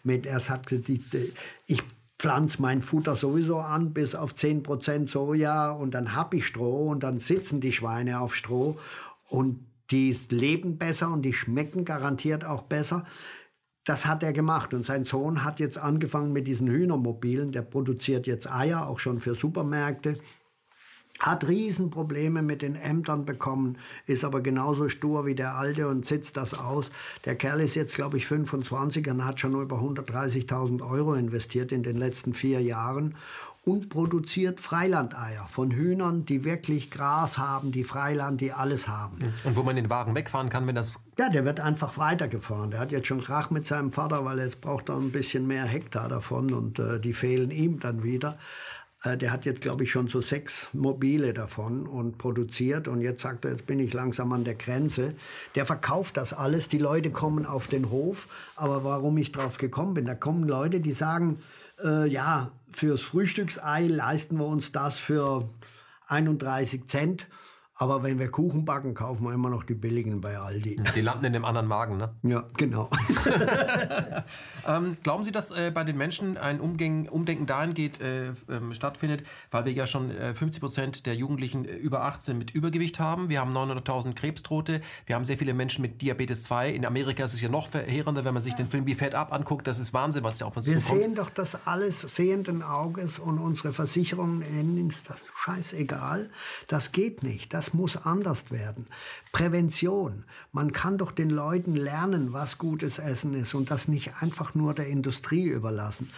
mit, 0.04 0.26
er 0.26 0.40
sagte, 0.40 0.80
ich 1.66 1.82
pflanze 2.18 2.62
mein 2.62 2.82
Futter 2.82 3.16
sowieso 3.16 3.58
an 3.58 3.92
bis 3.92 4.14
auf 4.14 4.32
10% 4.32 5.08
Soja 5.08 5.72
und 5.72 5.92
dann 5.92 6.14
habe 6.14 6.36
ich 6.36 6.46
Stroh 6.46 6.88
und 6.88 7.02
dann 7.02 7.18
sitzen 7.18 7.60
die 7.60 7.72
Schweine 7.72 8.20
auf 8.20 8.36
Stroh 8.36 8.78
und 9.28 9.66
die 9.90 10.16
leben 10.30 10.78
besser 10.78 11.10
und 11.10 11.22
die 11.22 11.32
schmecken 11.32 11.84
garantiert 11.84 12.44
auch 12.44 12.62
besser. 12.62 13.04
Das 13.84 14.06
hat 14.06 14.22
er 14.22 14.32
gemacht 14.32 14.74
und 14.74 14.84
sein 14.84 15.04
Sohn 15.04 15.42
hat 15.42 15.59
jetzt 15.59 15.76
angefangen 15.76 16.32
mit 16.32 16.46
diesen 16.46 16.68
Hühnermobilen. 16.68 17.50
Der 17.50 17.62
produziert 17.62 18.28
jetzt 18.28 18.50
Eier, 18.50 18.86
auch 18.86 19.00
schon 19.00 19.18
für 19.18 19.34
Supermärkte. 19.34 20.14
Hat 21.18 21.46
Riesenprobleme 21.46 22.42
mit 22.42 22.62
den 22.62 22.74
Ämtern 22.74 23.24
bekommen, 23.24 23.78
ist 24.06 24.24
aber 24.24 24.40
genauso 24.40 24.88
stur 24.88 25.26
wie 25.26 25.34
der 25.34 25.54
Alte 25.56 25.88
und 25.88 26.06
sitzt 26.06 26.36
das 26.36 26.59
aus. 26.59 26.90
Der 27.24 27.36
Kerl 27.36 27.60
ist 27.60 27.74
jetzt, 27.74 27.94
glaube 27.94 28.18
ich, 28.18 28.26
25 28.26 29.09
und 29.09 29.24
hat 29.24 29.38
schon 29.38 29.60
über 29.60 29.76
130.000 29.76 30.82
Euro 30.88 31.14
investiert 31.14 31.70
in 31.70 31.82
den 31.82 31.96
letzten 31.96 32.34
vier 32.34 32.60
Jahren 32.60 33.14
und 33.64 33.90
produziert 33.90 34.60
Freilandeier 34.60 35.47
von 35.48 35.70
Hühnern, 35.70 36.24
die 36.24 36.44
wirklich 36.44 36.90
Gras 36.90 37.39
haben, 37.39 37.70
die 37.70 37.84
Freiland, 37.84 38.40
die 38.40 38.52
alles 38.52 38.89
haben. 38.89 39.18
Mhm. 39.18 39.32
Und 39.44 39.56
wo 39.56 39.62
man 39.62 39.76
den 39.76 39.89
Wagen 39.89 40.14
wegfahren 40.16 40.51
kann, 40.51 40.66
wenn 40.66 40.74
das... 40.74 40.98
Ja, 41.18 41.28
der 41.28 41.44
wird 41.44 41.60
einfach 41.60 41.97
weitergefahren. 41.97 42.72
Der 42.72 42.80
hat 42.80 42.90
jetzt 42.90 43.06
schon 43.06 43.20
Krach 43.20 43.51
mit 43.51 43.66
seinem 43.66 43.93
Vater, 43.93 44.24
weil 44.24 44.40
jetzt 44.40 44.60
braucht 44.60 44.89
er 44.89 44.97
ein 44.97 45.12
bisschen 45.12 45.47
mehr 45.47 45.64
Hektar 45.64 46.09
davon 46.09 46.52
und 46.52 46.78
äh, 46.78 46.98
die 46.98 47.12
fehlen 47.12 47.51
ihm 47.51 47.78
dann 47.78 48.02
wieder. 48.02 48.36
Äh, 49.05 49.16
der 49.16 49.30
hat 49.32 49.44
jetzt, 49.44 49.60
glaube 49.60 49.84
ich, 49.84 49.93
schon 49.93 50.09
so 50.09 50.20
sechs 50.20 50.68
Mobile 50.72 51.32
davon 51.32 51.86
und 51.86 52.18
produziert. 52.18 52.89
Und 52.89 53.01
jetzt 53.01 53.22
sagt 53.22 53.44
er, 53.44 53.52
jetzt 53.52 53.66
bin 53.66 53.78
ich 53.78 53.93
langsam 53.93 54.32
an 54.32 54.43
der 54.43 54.55
Grenze. 54.55 55.14
Der 55.55 55.66
verkauft 55.66 56.16
das 56.16 56.32
alles. 56.32 56.68
Die 56.68 56.78
Leute 56.78 57.10
kommen 57.10 57.47
auf 57.47 57.68
den 57.68 57.90
Hof. 57.90 58.52
Aber 58.56 58.82
warum 58.82 59.18
ich 59.18 59.30
drauf 59.30 59.59
gekommen 59.59 59.94
bin, 59.94 60.06
da 60.06 60.14
kommen 60.14 60.48
Leute, 60.48 60.80
die 60.80 60.93
sagen, 60.93 61.39
äh, 61.84 62.09
ja, 62.09 62.51
fürs 62.76 63.02
Frühstücksei 63.02 63.86
leisten 63.86 64.38
wir 64.38 64.46
uns 64.46 64.72
das 64.72 64.98
für 64.98 65.48
31 66.08 66.86
Cent. 66.86 67.26
Aber 67.82 68.04
wenn 68.04 68.20
wir 68.20 68.28
Kuchen 68.28 68.64
backen, 68.64 68.94
kaufen 68.94 69.24
wir 69.24 69.32
immer 69.32 69.50
noch 69.50 69.64
die 69.64 69.74
billigen 69.74 70.20
bei 70.20 70.38
Aldi. 70.38 70.80
Die 70.94 71.00
landen 71.00 71.24
in 71.24 71.32
dem 71.32 71.44
anderen 71.44 71.66
Magen, 71.66 71.96
ne? 71.96 72.14
Ja, 72.22 72.44
genau. 72.56 72.88
ähm, 74.68 74.96
glauben 75.02 75.24
Sie, 75.24 75.32
dass 75.32 75.50
äh, 75.50 75.72
bei 75.74 75.82
den 75.82 75.98
Menschen 75.98 76.38
ein 76.38 76.60
Umgeng, 76.60 77.09
Umdenken 77.09 77.44
dahingehend 77.44 78.00
äh, 78.00 78.28
äh, 78.28 78.34
stattfindet, 78.70 79.24
weil 79.50 79.64
wir 79.64 79.72
ja 79.72 79.88
schon 79.88 80.12
50 80.12 80.46
äh, 80.46 80.60
Prozent 80.60 81.06
der 81.06 81.16
Jugendlichen 81.16 81.64
äh, 81.64 81.74
über 81.74 82.04
18 82.04 82.38
mit 82.38 82.52
Übergewicht 82.52 83.00
haben? 83.00 83.28
Wir 83.28 83.40
haben 83.40 83.50
900.000 83.50 84.14
Krebstote. 84.14 84.80
Wir 85.06 85.16
haben 85.16 85.24
sehr 85.24 85.36
viele 85.36 85.52
Menschen 85.52 85.82
mit 85.82 86.02
Diabetes 86.02 86.44
2. 86.44 86.70
In 86.70 86.86
Amerika 86.86 87.24
ist 87.24 87.34
es 87.34 87.40
ja 87.40 87.48
noch 87.48 87.68
verheerender, 87.68 88.24
wenn 88.24 88.34
man 88.34 88.44
sich 88.44 88.54
den 88.54 88.68
Film 88.68 88.86
Wie 88.86 88.94
Fett 88.94 89.16
ab 89.16 89.32
anguckt. 89.32 89.66
Das 89.66 89.80
ist 89.80 89.92
Wahnsinn, 89.92 90.22
was 90.22 90.38
ja 90.38 90.46
auf 90.46 90.56
uns 90.56 90.66
wir 90.66 90.78
zukommt. 90.78 91.00
Wir 91.00 91.04
sehen 91.04 91.14
doch 91.16 91.30
das 91.30 91.66
alles 91.66 92.02
sehenden 92.02 92.62
Auges 92.62 93.18
und 93.18 93.40
unsere 93.40 93.72
Versicherungen 93.72 94.38
nennen 94.38 94.86
es 94.86 95.02
das 95.02 95.18
scheißegal. 95.34 96.30
Das 96.68 96.92
geht 96.92 97.24
nicht. 97.24 97.52
Das 97.52 97.71
muss 97.74 97.96
anders 97.96 98.50
werden. 98.50 98.86
Prävention. 99.32 100.24
Man 100.52 100.72
kann 100.72 100.98
doch 100.98 101.12
den 101.12 101.30
Leuten 101.30 101.74
lernen, 101.74 102.32
was 102.32 102.58
gutes 102.58 102.98
Essen 102.98 103.34
ist 103.34 103.54
und 103.54 103.70
das 103.70 103.88
nicht 103.88 104.20
einfach 104.20 104.54
nur 104.54 104.74
der 104.74 104.88
Industrie 104.88 105.44
überlassen. 105.44 106.10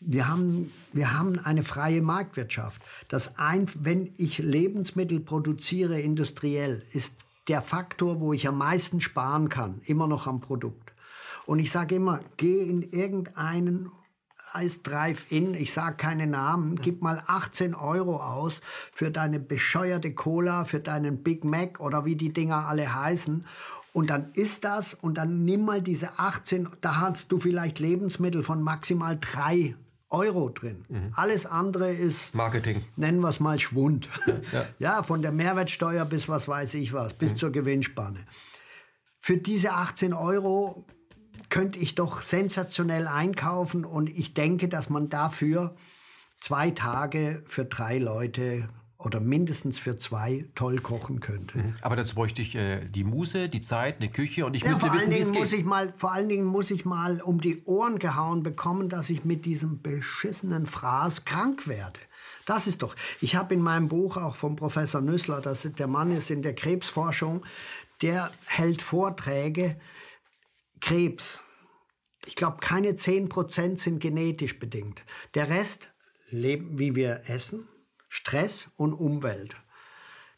Wir 0.00 0.28
haben, 0.28 0.72
wir 0.92 1.18
haben 1.18 1.38
eine 1.38 1.62
freie 1.62 2.00
Marktwirtschaft. 2.00 2.80
Das 3.08 3.38
ein, 3.38 3.66
wenn 3.78 4.12
ich 4.16 4.38
Lebensmittel 4.38 5.20
produziere 5.20 6.00
industriell, 6.00 6.82
ist 6.92 7.14
der 7.48 7.62
Faktor, 7.62 8.20
wo 8.20 8.32
ich 8.32 8.48
am 8.48 8.58
meisten 8.58 9.00
sparen 9.00 9.48
kann, 9.48 9.80
immer 9.84 10.06
noch 10.06 10.26
am 10.26 10.40
Produkt. 10.40 10.92
Und 11.46 11.58
ich 11.58 11.70
sage 11.70 11.96
immer, 11.96 12.20
geh 12.36 12.62
in 12.62 12.82
irgendeinen 12.82 13.90
Eis 14.52 14.82
Drive-In, 14.82 15.54
ich 15.54 15.72
sage 15.72 15.96
keine 15.96 16.26
Namen, 16.26 16.76
gib 16.76 17.02
mal 17.02 17.22
18 17.26 17.74
Euro 17.74 18.16
aus 18.16 18.60
für 18.92 19.10
deine 19.10 19.40
bescheuerte 19.40 20.14
Cola, 20.14 20.64
für 20.64 20.80
deinen 20.80 21.22
Big 21.22 21.44
Mac 21.44 21.80
oder 21.80 22.04
wie 22.04 22.16
die 22.16 22.32
Dinger 22.32 22.66
alle 22.66 22.94
heißen. 22.94 23.44
Und 23.92 24.10
dann 24.10 24.30
ist 24.34 24.64
das 24.64 24.94
und 24.94 25.14
dann 25.18 25.44
nimm 25.44 25.64
mal 25.64 25.82
diese 25.82 26.18
18, 26.18 26.68
da 26.80 27.00
hast 27.00 27.32
du 27.32 27.38
vielleicht 27.38 27.80
Lebensmittel 27.80 28.42
von 28.42 28.62
maximal 28.62 29.18
3 29.20 29.74
Euro 30.10 30.48
drin. 30.48 30.84
Mhm. 30.88 31.12
Alles 31.14 31.46
andere 31.46 31.92
ist 31.92 32.34
Marketing. 32.34 32.82
Nennen 32.96 33.20
wir 33.20 33.28
es 33.28 33.40
mal 33.40 33.58
Schwund. 33.58 34.08
Ja, 34.26 34.34
ja. 34.52 34.66
ja, 34.78 35.02
von 35.02 35.22
der 35.22 35.32
Mehrwertsteuer 35.32 36.04
bis 36.04 36.28
was 36.28 36.48
weiß 36.48 36.74
ich 36.74 36.92
was, 36.92 37.12
bis 37.14 37.32
mhm. 37.32 37.38
zur 37.38 37.52
Gewinnspanne. 37.52 38.18
Für 39.20 39.36
diese 39.36 39.72
18 39.72 40.12
Euro 40.12 40.84
könnte 41.48 41.78
ich 41.78 41.94
doch 41.94 42.22
sensationell 42.22 43.06
einkaufen 43.06 43.84
und 43.84 44.08
ich 44.10 44.34
denke, 44.34 44.68
dass 44.68 44.90
man 44.90 45.08
dafür 45.08 45.74
zwei 46.38 46.70
Tage 46.70 47.42
für 47.46 47.64
drei 47.64 47.98
Leute 47.98 48.68
oder 48.98 49.20
mindestens 49.20 49.78
für 49.78 49.96
zwei 49.96 50.44
toll 50.54 50.80
kochen 50.80 51.20
könnte. 51.20 51.58
Mhm. 51.58 51.72
Aber 51.80 51.96
dazu 51.96 52.14
bräuchte 52.14 52.42
ich 52.42 52.54
äh, 52.54 52.84
die 52.86 53.04
Muße, 53.04 53.48
die 53.48 53.60
Zeit, 53.60 53.96
eine 54.00 54.10
Küche 54.10 54.44
und 54.44 54.54
ich 54.54 54.62
ja, 54.62 54.70
müsste 54.70 54.92
wissen, 54.92 55.10
wie 55.10 55.18
es 55.18 55.32
geht. 55.32 55.52
Ich 55.52 55.64
mal, 55.64 55.92
vor 55.96 56.12
allen 56.12 56.28
Dingen 56.28 56.44
muss 56.44 56.70
ich 56.70 56.84
mal 56.84 57.20
um 57.22 57.40
die 57.40 57.62
Ohren 57.64 57.98
gehauen 57.98 58.42
bekommen, 58.42 58.88
dass 58.88 59.08
ich 59.08 59.24
mit 59.24 59.46
diesem 59.46 59.80
beschissenen 59.80 60.66
Fraß 60.66 61.24
krank 61.24 61.66
werde. 61.66 61.98
Das 62.44 62.66
ist 62.66 62.82
doch. 62.82 62.94
Ich 63.20 63.36
habe 63.36 63.54
in 63.54 63.62
meinem 63.62 63.88
Buch 63.88 64.16
auch 64.16 64.34
vom 64.34 64.56
Professor 64.56 65.00
Nüssler, 65.00 65.40
das 65.40 65.62
der 65.62 65.86
Mann 65.86 66.10
ist 66.10 66.30
in 66.30 66.42
der 66.42 66.54
Krebsforschung, 66.54 67.44
der 68.02 68.30
hält 68.46 68.82
Vorträge. 68.82 69.76
Krebs. 70.80 71.42
Ich 72.26 72.34
glaube, 72.34 72.58
keine 72.58 72.90
10% 72.90 73.78
sind 73.78 74.00
genetisch 74.00 74.58
bedingt. 74.58 75.02
Der 75.34 75.48
Rest, 75.48 75.90
leben, 76.28 76.78
wie 76.78 76.94
wir 76.94 77.22
essen, 77.26 77.68
Stress 78.08 78.68
und 78.76 78.92
Umwelt. 78.92 79.56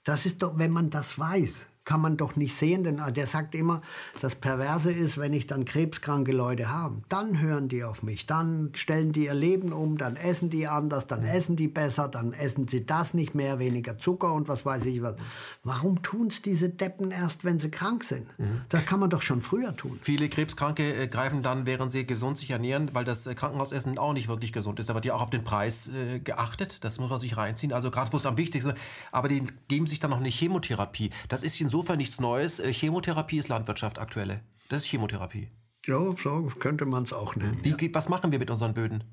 Das 0.05 0.27
ist 0.27 0.43
doch, 0.43 0.59
wenn 0.59 0.71
man 0.71 0.91
das 0.91 1.19
weiß, 1.19 1.67
kann 1.85 2.01
man 2.01 2.17
doch 2.17 2.37
nicht 2.37 2.55
sehen, 2.55 2.85
denn 2.85 3.01
der 3.15 3.27
sagt 3.27 3.55
immer, 3.55 3.83
das 4.21 4.35
Perverse 4.35 4.93
ist, 4.93 5.19
wenn 5.19 5.33
ich 5.33 5.47
dann 5.47 5.65
krebskranke 5.65 6.33
Leute 6.33 6.69
habe, 6.69 7.03
dann 7.09 7.41
hören 7.41 7.69
die 7.69 7.83
auf 7.83 8.03
mich, 8.03 8.27
dann 8.27 8.71
stellen 8.75 9.13
die 9.13 9.25
ihr 9.25 9.35
Leben 9.35 9.73
um, 9.73 9.99
dann 9.99 10.17
essen 10.17 10.49
die 10.49 10.69
anders, 10.69 11.07
dann 11.07 11.25
essen 11.25 11.57
die 11.57 11.69
besser, 11.69 12.09
dann 12.09 12.33
essen 12.33 12.69
sie 12.69 12.87
das 12.87 13.15
nicht 13.15 13.35
mehr, 13.35 13.59
weniger 13.59 13.99
Zucker 13.99 14.33
und 14.33 14.49
was 14.49 14.65
weiß 14.65 14.85
ich 14.87 15.03
was. 15.03 15.17
Warum 15.65 16.03
tun 16.03 16.29
es 16.29 16.43
diese 16.43 16.69
Deppen 16.69 17.11
erst, 17.11 17.45
wenn 17.45 17.59
sie 17.59 17.71
krank 17.71 18.05
sind? 18.05 18.27
Mhm. 18.39 18.63
Das 18.69 18.87
kann 18.87 19.01
man 19.01 19.11
doch 19.11 19.23
schon 19.23 19.43
früher 19.43 19.75
tun. 19.75 19.99
Viele 20.03 20.29
Krebskranke 20.29 20.95
äh, 20.95 21.09
greifen 21.09 21.43
dann, 21.43 21.67
während 21.67 21.91
sie 21.91 22.07
gesund 22.07 22.39
sich 22.39 22.51
ernähren, 22.51 22.91
weil 22.93 23.05
das 23.05 23.27
äh, 23.27 23.35
Krankenhausessen 23.35 23.99
auch 23.99 24.13
nicht 24.13 24.29
wirklich 24.29 24.53
gesund 24.53 24.79
ist. 24.79 24.89
Da 24.89 24.95
wird 24.95 25.05
ja 25.05 25.15
auch 25.15 25.23
auf 25.23 25.31
den 25.31 25.43
Preis 25.45 25.89
äh, 25.89 26.21
geachtet, 26.21 26.85
das 26.85 27.01
muss 27.01 27.11
man 27.11 27.19
sich 27.19 27.37
reinziehen, 27.37 27.73
also 27.73 27.91
gerade 27.91 28.13
wo 28.13 28.19
es 28.19 28.27
am 28.27 28.37
wichtigsten 28.37 28.71
ist. 28.71 28.79
Aber 29.11 29.29
die 29.29 29.43
geben 29.69 29.87
sich 29.87 29.99
dann 29.99 30.11
noch 30.11 30.21
eine 30.21 30.29
Chemotherapie. 30.29 31.11
Das 31.29 31.43
ist 31.43 31.57
insofern 31.73 31.97
nichts 31.97 32.21
Neues. 32.21 32.61
Äh, 32.61 32.71
Chemotherapie 32.71 33.39
ist 33.39 33.49
Landwirtschaft 33.49 33.99
aktuelle. 33.99 34.43
Das 34.69 34.83
ist 34.83 34.89
Chemotherapie. 34.89 35.49
Ja, 35.87 36.11
so 36.23 36.53
könnte 36.59 36.85
man 36.85 37.05
es 37.05 37.15
auch 37.15 37.35
nennen. 37.35 37.59
Wie, 37.63 37.71
ja. 37.71 37.95
Was 37.95 38.11
machen 38.11 38.31
wir 38.31 38.39
mit 38.39 38.51
unseren 38.51 38.75
Böden? 38.75 39.05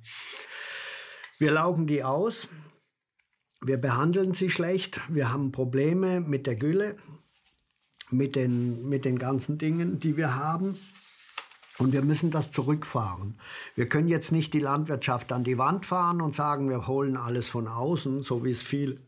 Wir 1.37 1.51
laugen 1.51 1.87
die 1.87 2.03
aus. 2.03 2.49
Wir 3.61 3.77
behandeln 3.77 4.33
sie 4.33 4.49
schlecht. 4.49 4.99
Wir 5.07 5.31
haben 5.31 5.53
Probleme 5.53 6.19
mit 6.19 6.47
der 6.47 6.57
Gülle, 6.57 6.97
mit 8.09 8.35
den, 8.35 8.89
mit 8.89 9.05
den 9.05 9.17
ganzen 9.17 9.57
Dingen, 9.57 10.01
die 10.01 10.17
wir 10.17 10.35
haben. 10.35 10.77
Und 11.77 11.93
wir 11.93 12.01
müssen 12.01 12.29
das 12.29 12.51
zurückfahren. 12.51 13.39
Wir 13.75 13.87
können 13.87 14.09
jetzt 14.09 14.33
nicht 14.33 14.53
die 14.53 14.59
Landwirtschaft 14.59 15.31
an 15.31 15.45
die 15.45 15.57
Wand 15.57 15.85
fahren 15.85 16.19
und 16.19 16.35
sagen, 16.35 16.69
wir 16.69 16.87
holen 16.87 17.15
alles 17.15 17.47
von 17.47 17.69
außen, 17.69 18.21
so 18.21 18.43
wie 18.43 18.51
es 18.51 18.61
viel 18.61 18.99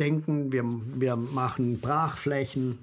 denken. 0.00 0.50
Wir, 0.50 0.64
wir 0.64 1.14
machen 1.14 1.80
Brachflächen, 1.80 2.80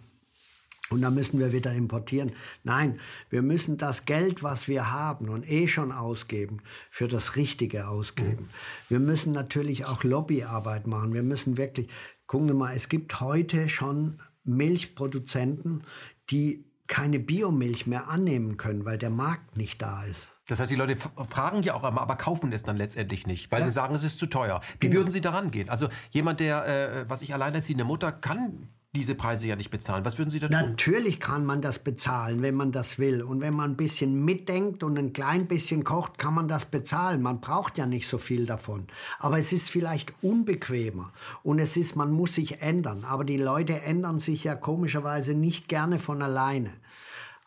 und 0.89 1.01
dann 1.01 1.15
müssen 1.15 1.39
wir 1.39 1.53
wieder 1.53 1.73
importieren. 1.73 2.31
Nein, 2.63 2.99
wir 3.29 3.41
müssen 3.41 3.77
das 3.77 4.05
Geld, 4.05 4.43
was 4.43 4.67
wir 4.67 4.91
haben 4.91 5.29
und 5.29 5.49
eh 5.49 5.67
schon 5.67 5.91
ausgeben, 5.91 6.61
für 6.89 7.07
das 7.07 7.35
Richtige 7.35 7.87
ausgeben. 7.87 8.49
Wir 8.89 8.99
müssen 8.99 9.33
natürlich 9.33 9.85
auch 9.85 10.03
Lobbyarbeit 10.03 10.87
machen. 10.87 11.13
Wir 11.13 11.23
müssen 11.23 11.57
wirklich, 11.57 11.89
gucken 12.27 12.47
wir 12.47 12.55
mal, 12.55 12.75
es 12.75 12.89
gibt 12.89 13.19
heute 13.21 13.69
schon 13.69 14.19
Milchproduzenten, 14.43 15.83
die 16.29 16.65
keine 16.87 17.19
Biomilch 17.19 17.87
mehr 17.87 18.09
annehmen 18.09 18.57
können, 18.57 18.85
weil 18.85 18.97
der 18.97 19.09
Markt 19.09 19.57
nicht 19.57 19.81
da 19.81 20.03
ist. 20.03 20.27
Das 20.47 20.59
heißt, 20.59 20.69
die 20.69 20.75
Leute 20.75 20.97
fragen 20.97 21.63
ja 21.63 21.73
auch 21.73 21.87
immer, 21.87 22.01
aber 22.01 22.17
kaufen 22.17 22.51
es 22.51 22.63
dann 22.63 22.75
letztendlich 22.75 23.25
nicht, 23.25 23.51
weil 23.51 23.61
ja. 23.61 23.65
sie 23.65 23.71
sagen, 23.71 23.95
es 23.95 24.03
ist 24.03 24.19
zu 24.19 24.25
teuer. 24.25 24.59
Wie 24.81 24.89
genau. 24.89 24.99
würden 24.99 25.11
Sie 25.11 25.21
daran 25.21 25.51
gehen? 25.51 25.69
Also 25.69 25.87
jemand, 26.11 26.41
der, 26.41 26.67
äh, 26.67 27.09
was 27.09 27.21
ich 27.21 27.33
alleinerziehende 27.33 27.85
Mutter, 27.85 28.11
kann 28.11 28.67
diese 28.95 29.15
Preise 29.15 29.47
ja 29.47 29.55
nicht 29.55 29.71
bezahlen. 29.71 30.05
Was 30.05 30.19
würden 30.19 30.29
Sie 30.29 30.39
da 30.39 30.47
tun? 30.47 30.55
Natürlich 30.55 31.19
kann 31.19 31.45
man 31.45 31.63
das 31.63 31.79
bezahlen, 31.79 32.43
wenn 32.43 32.53
man 32.53 32.71
das 32.71 32.99
will. 32.99 33.23
Und 33.23 33.41
wenn 33.41 33.55
man 33.55 33.71
ein 33.71 33.75
bisschen 33.75 34.23
mitdenkt 34.23 34.83
und 34.83 34.99
ein 34.99 35.13
klein 35.13 35.47
bisschen 35.47 35.83
kocht, 35.83 36.19
kann 36.19 36.35
man 36.35 36.47
das 36.47 36.65
bezahlen. 36.65 37.23
Man 37.23 37.41
braucht 37.41 37.79
ja 37.79 37.87
nicht 37.87 38.07
so 38.07 38.19
viel 38.19 38.45
davon. 38.45 38.85
Aber 39.17 39.39
es 39.39 39.51
ist 39.51 39.71
vielleicht 39.71 40.13
unbequemer. 40.21 41.11
Und 41.41 41.57
es 41.57 41.75
ist, 41.75 41.95
man 41.95 42.11
muss 42.11 42.35
sich 42.35 42.61
ändern. 42.61 43.03
Aber 43.03 43.23
die 43.23 43.37
Leute 43.37 43.81
ändern 43.81 44.19
sich 44.19 44.43
ja 44.43 44.53
komischerweise 44.53 45.33
nicht 45.33 45.67
gerne 45.67 45.97
von 45.97 46.21
alleine. 46.21 46.69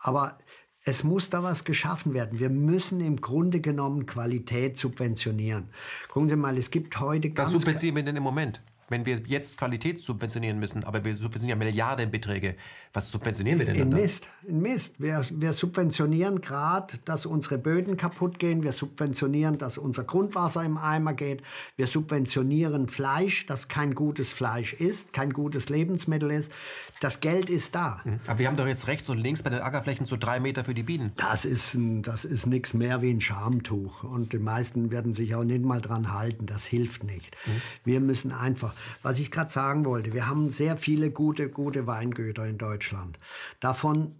Aber 0.01 0.37
es 0.83 1.05
muss 1.05 1.31
da 1.31 1.45
was 1.45 1.63
geschaffen 1.63 2.13
werden. 2.13 2.41
Wir 2.41 2.51
müssen 2.51 3.01
im 3.01 3.21
Grunde 3.21 3.61
genommen 3.61 4.07
Qualität 4.07 4.77
subventionieren. 4.77 5.71
Gucken 6.09 6.29
Sie 6.29 6.37
mal, 6.37 6.59
es 6.59 6.71
gibt 6.71 6.99
heute 6.99 7.31
ganz... 7.31 7.53
Was 7.53 7.61
subventionieren 7.61 7.97
wir 7.97 8.05
denn 8.05 8.17
im 8.17 8.25
Moment? 8.25 8.61
Wenn 8.89 9.05
wir 9.07 9.21
jetzt 9.27 9.59
Qualität 9.59 9.99
subventionieren 10.01 10.59
müssen, 10.59 10.85
aber 10.85 11.05
wir 11.05 11.15
subventionieren 11.15 11.61
ja 11.61 11.65
Milliardenbeträge, 11.65 12.55
was 12.93 13.11
subventionieren 13.11 13.59
wir 13.59 13.67
denn 13.67 13.75
in 13.75 13.91
dann? 13.91 14.01
Mist, 14.01 14.29
in 14.47 14.61
Mist. 14.61 14.95
Wir, 14.99 15.25
wir 15.31 15.53
subventionieren 15.53 16.41
gerade, 16.41 16.99
dass 17.05 17.27
unsere 17.27 17.59
Böden 17.59 17.97
kaputt 17.97 18.39
gehen. 18.39 18.63
Wir 18.63 18.73
subventionieren, 18.73 19.59
dass 19.59 19.79
unser 19.79 20.05
Grundwasser 20.05 20.63
im 20.65 20.77
Eimer 20.77 21.15
geht. 21.15 21.43
Wir 21.77 21.87
subventionieren 21.87 22.89
Fleisch, 22.89 23.47
das 23.47 23.69
kein 23.69 23.95
gutes 23.95 24.33
Fleisch 24.33 24.73
ist, 24.73 25.13
kein 25.13 25.33
gutes 25.33 25.69
Lebensmittel 25.69 26.31
ist. 26.31 26.53
Das 27.01 27.21
Geld 27.21 27.51
ist 27.51 27.75
da. 27.75 28.01
Mhm. 28.05 28.21
Aber 28.27 28.39
wir 28.39 28.47
haben 28.47 28.57
doch 28.57 28.67
jetzt 28.67 28.87
rechts 28.87 29.09
und 29.09 29.19
links 29.19 29.43
bei 29.43 29.51
den 29.51 29.61
Ackerflächen 29.61 30.07
so 30.07 30.17
drei 30.17 30.41
Meter 30.41 30.65
für 30.65 30.75
die 30.75 30.83
Bienen. 30.83 31.13
Das 31.17 31.45
ist, 31.45 31.77
das 31.79 32.25
ist 32.25 32.47
nichts 32.47 32.75
mehr 32.75 33.03
wie 33.03 33.11
ein 33.11 33.21
Schamtuch. 33.21 34.05
Und 34.05 34.33
die 34.33 34.39
meisten 34.39 34.91
werden 34.91 35.13
sich 35.13 35.35
auch 35.35 35.45
nicht 35.45 35.63
mal 35.63 35.81
dran 35.81 36.13
halten. 36.13 36.47
Das 36.47 36.65
hilft 36.65 37.05
nicht. 37.05 37.37
Mhm. 37.47 37.63
Wir 37.85 38.01
müssen 38.01 38.33
einfach 38.33 38.75
was 39.03 39.19
ich 39.19 39.31
gerade 39.31 39.51
sagen 39.51 39.85
wollte, 39.85 40.13
wir 40.13 40.29
haben 40.29 40.51
sehr 40.51 40.77
viele 40.77 41.11
gute, 41.11 41.49
gute 41.49 41.87
Weingüter 41.87 42.47
in 42.47 42.59
Deutschland. 42.59 43.19
Davon 43.61 44.17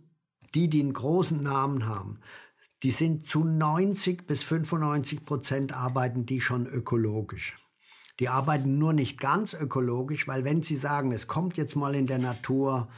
die, 0.55 0.69
die 0.69 0.81
einen 0.81 0.93
großen 0.93 1.43
Namen 1.43 1.87
haben, 1.87 2.21
die 2.83 2.91
sind 2.91 3.27
zu 3.27 3.45
90 3.45 4.27
bis 4.27 4.43
95 4.43 5.25
Prozent 5.25 5.73
arbeiten 5.73 6.25
die 6.25 6.41
schon 6.41 6.67
ökologisch. 6.67 7.57
Die 8.21 8.29
arbeiten 8.29 8.79
nur 8.79 8.93
nicht 8.93 9.21
ganz 9.21 9.53
ökologisch, 9.53 10.27
weil 10.27 10.45
wenn 10.45 10.63
sie 10.63 10.77
sagen, 10.77 11.13
es 11.13 11.27
kommt 11.27 11.57
jetzt 11.57 11.77
mal 11.77 11.95
in 11.95 12.07
der 12.07 12.19
Natur 12.19 12.89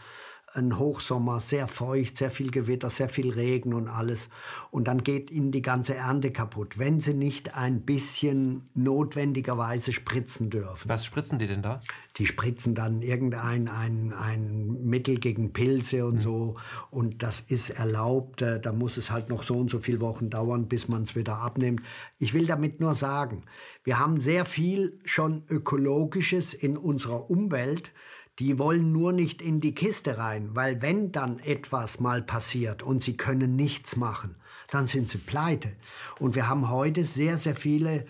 ein 0.55 0.79
Hochsommer, 0.79 1.41
sehr 1.41 1.69
feucht, 1.69 2.17
sehr 2.17 2.31
viel 2.31 2.51
Gewitter, 2.51 2.91
sehr 2.91 3.09
viel 3.09 3.31
Regen 3.31 3.75
und 3.75 3.89
alles. 3.89 4.29
Und 4.71 4.89
dann 4.89 5.03
geht 5.03 5.31
ihnen 5.31 5.51
die 5.51 5.63
ganze 5.63 5.95
Ernte 5.95 6.31
kaputt, 6.31 6.79
wenn 6.79 7.01
sie 7.01 7.15
nicht 7.15 7.57
ein 7.57 7.83
bisschen 7.83 8.69
notwendigerweise 8.75 9.93
spritzen 9.93 10.51
dürfen. 10.51 10.89
Was 10.89 11.05
spritzen 11.05 11.39
die 11.39 11.47
denn 11.47 11.63
da? 11.63 11.81
Die 12.17 12.27
spritzen 12.27 12.75
dann 12.75 13.03
irgendein 13.03 13.69
ein, 13.69 14.13
ein 14.13 14.85
Mittel 14.85 15.19
gegen 15.19 15.53
Pilze 15.53 16.07
und 16.07 16.17
mhm. 16.17 16.21
so. 16.21 16.57
Und 16.91 17.23
das 17.23 17.41
ist 17.41 17.71
erlaubt. 17.71 18.43
Äh, 18.43 18.61
da 18.61 18.73
muss 18.73 18.97
es 18.97 19.11
halt 19.11 19.29
noch 19.29 19.43
so 19.43 19.55
und 19.55 19.71
so 19.71 19.79
viele 19.79 20.01
Wochen 20.01 20.31
dauern, 20.31 20.67
bis 20.67 20.89
man 20.89 21.03
es 21.03 21.15
wieder 21.15 21.37
abnimmt. 21.39 21.83
Ich 22.19 22.35
will 22.35 22.47
damit 22.47 22.81
nur 22.81 22.95
sagen, 22.95 23.45
wir 23.89 23.99
haben 23.99 24.21
sehr 24.21 24.45
viel 24.45 25.01
schon 25.07 25.45
Ökologisches 25.49 26.53
in 26.53 26.77
unserer 26.77 27.31
Umwelt 27.31 27.95
die 28.39 28.59
wollen 28.59 28.93
nur 28.93 29.13
nicht 29.13 29.43
in 29.43 29.61
die 29.61 29.75
Kiste 29.75 30.19
rein, 30.19 30.51
weil 30.53 30.81
wenn 30.81 31.11
dann 31.11 31.39
etwas 31.41 31.99
mal 31.99 32.23
passiert 32.23 32.83
und 32.83 33.03
sie 33.03 33.17
können 33.17 33.57
nichts 33.57 33.97
machen, 33.97 34.37
dann 34.71 34.87
sind 34.87 35.09
sie 35.09 35.19
pleite. 35.19 35.73
Und 36.21 36.37
wir 36.37 36.49
haben 36.49 36.71
heute 36.71 37.05
sehr, 37.05 37.37
sehr 37.37 37.57
viele 37.57 38.05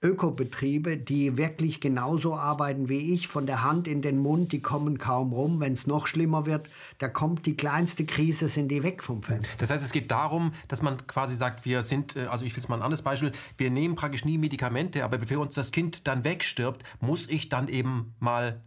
Ökobetriebe, 0.00 0.96
die 0.96 1.36
wirklich 1.36 1.80
genauso 1.80 2.36
arbeiten 2.36 2.88
wie 2.88 3.14
ich, 3.14 3.26
von 3.26 3.46
der 3.46 3.64
Hand 3.64 3.88
in 3.88 4.00
den 4.00 4.18
Mund, 4.18 4.52
die 4.52 4.60
kommen 4.60 4.98
kaum 4.98 5.32
rum. 5.32 5.58
Wenn 5.58 5.72
es 5.72 5.88
noch 5.88 6.06
schlimmer 6.06 6.46
wird, 6.46 6.68
da 6.98 7.08
kommt 7.08 7.46
die 7.46 7.56
kleinste 7.56 8.04
Krise, 8.04 8.48
sind 8.48 8.68
die 8.68 8.84
weg 8.84 9.02
vom 9.02 9.24
Fenster. 9.24 9.58
Das 9.58 9.70
heißt, 9.70 9.84
es 9.84 9.90
geht 9.90 10.10
darum, 10.12 10.52
dass 10.68 10.82
man 10.82 11.04
quasi 11.08 11.34
sagt, 11.34 11.64
wir 11.64 11.82
sind, 11.82 12.14
äh, 12.14 12.26
also 12.26 12.44
ich 12.44 12.54
will 12.54 12.62
es 12.62 12.68
mal 12.68 12.76
ein 12.76 12.82
anderes 12.82 13.02
Beispiel, 13.02 13.32
wir 13.56 13.70
nehmen 13.70 13.96
praktisch 13.96 14.24
nie 14.24 14.38
Medikamente, 14.38 15.02
aber 15.02 15.18
bevor 15.18 15.38
uns 15.38 15.56
das 15.56 15.72
Kind 15.72 16.06
dann 16.06 16.22
wegstirbt, 16.22 16.84
muss 17.00 17.28
ich 17.28 17.48
dann 17.48 17.66
eben 17.66 18.14
mal 18.20 18.62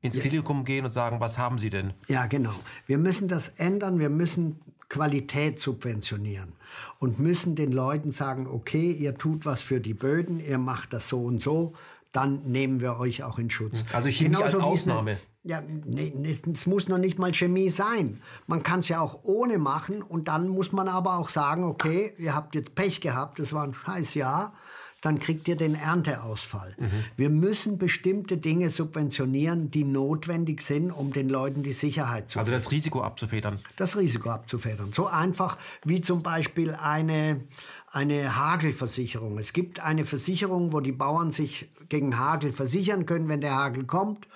ins. 0.00 0.18
Klinikum 0.18 0.64
gehen 0.64 0.86
und 0.86 0.90
sagen, 0.90 1.20
was 1.20 1.36
haben 1.36 1.58
Sie 1.58 1.68
denn? 1.68 1.92
Ja, 2.08 2.26
genau. 2.26 2.54
Wir 2.86 2.96
müssen 2.96 3.28
das 3.28 3.48
ändern. 3.48 3.98
Wir 3.98 4.08
müssen 4.08 4.60
Qualität 4.90 5.58
subventionieren 5.58 6.52
und 6.98 7.18
müssen 7.18 7.54
den 7.54 7.72
Leuten 7.72 8.10
sagen, 8.10 8.46
okay, 8.46 8.90
ihr 8.90 9.16
tut 9.16 9.46
was 9.46 9.62
für 9.62 9.80
die 9.80 9.94
Böden, 9.94 10.40
ihr 10.40 10.58
macht 10.58 10.92
das 10.92 11.08
so 11.08 11.22
und 11.22 11.40
so, 11.40 11.72
dann 12.12 12.42
nehmen 12.42 12.80
wir 12.80 12.98
euch 12.98 13.22
auch 13.22 13.38
in 13.38 13.48
Schutz. 13.48 13.84
Also 13.92 14.10
Chemie 14.10 14.34
Genauso 14.34 14.58
als 14.58 14.66
Ausnahme. 14.66 15.16
Ja, 15.42 15.62
nee, 15.62 16.12
es 16.52 16.66
muss 16.66 16.88
noch 16.88 16.98
nicht 16.98 17.18
mal 17.18 17.32
Chemie 17.32 17.70
sein. 17.70 18.20
Man 18.46 18.62
kann 18.62 18.80
es 18.80 18.88
ja 18.88 19.00
auch 19.00 19.20
ohne 19.22 19.56
machen 19.56 20.02
und 20.02 20.28
dann 20.28 20.48
muss 20.48 20.72
man 20.72 20.86
aber 20.88 21.16
auch 21.16 21.30
sagen, 21.30 21.64
okay, 21.64 22.12
ihr 22.18 22.34
habt 22.34 22.54
jetzt 22.54 22.74
Pech 22.74 23.00
gehabt, 23.00 23.38
das 23.38 23.54
war 23.54 23.64
ein 23.64 23.72
scheiß 23.72 24.14
Jahr, 24.14 24.52
dann 25.00 25.18
kriegt 25.18 25.48
ihr 25.48 25.56
den 25.56 25.74
Ernteausfall. 25.74 26.74
Mhm. 26.78 26.90
Wir 27.16 27.30
müssen 27.30 27.78
bestimmte 27.78 28.36
Dinge 28.36 28.70
subventionieren, 28.70 29.70
die 29.70 29.84
notwendig 29.84 30.62
sind, 30.62 30.90
um 30.90 31.12
den 31.12 31.28
Leuten 31.28 31.62
die 31.62 31.72
Sicherheit 31.72 32.28
zu 32.30 32.38
Also 32.38 32.50
das 32.50 32.70
Risiko 32.70 33.02
abzufedern. 33.02 33.58
Das 33.76 33.96
Risiko 33.96 34.30
abzufedern. 34.30 34.92
So 34.92 35.06
einfach 35.06 35.56
wie 35.84 36.00
zum 36.00 36.22
Beispiel 36.22 36.74
eine, 36.74 37.40
eine 37.90 38.36
Hagelversicherung. 38.36 39.38
Es 39.38 39.52
gibt 39.52 39.80
eine 39.80 40.04
Versicherung, 40.04 40.72
wo 40.72 40.80
die 40.80 40.92
Bauern 40.92 41.32
sich 41.32 41.70
gegen 41.88 42.18
Hagel 42.18 42.52
versichern 42.52 43.06
können, 43.06 43.28
wenn 43.28 43.40
der 43.40 43.54
Hagel 43.54 43.84
kommt 43.84 44.26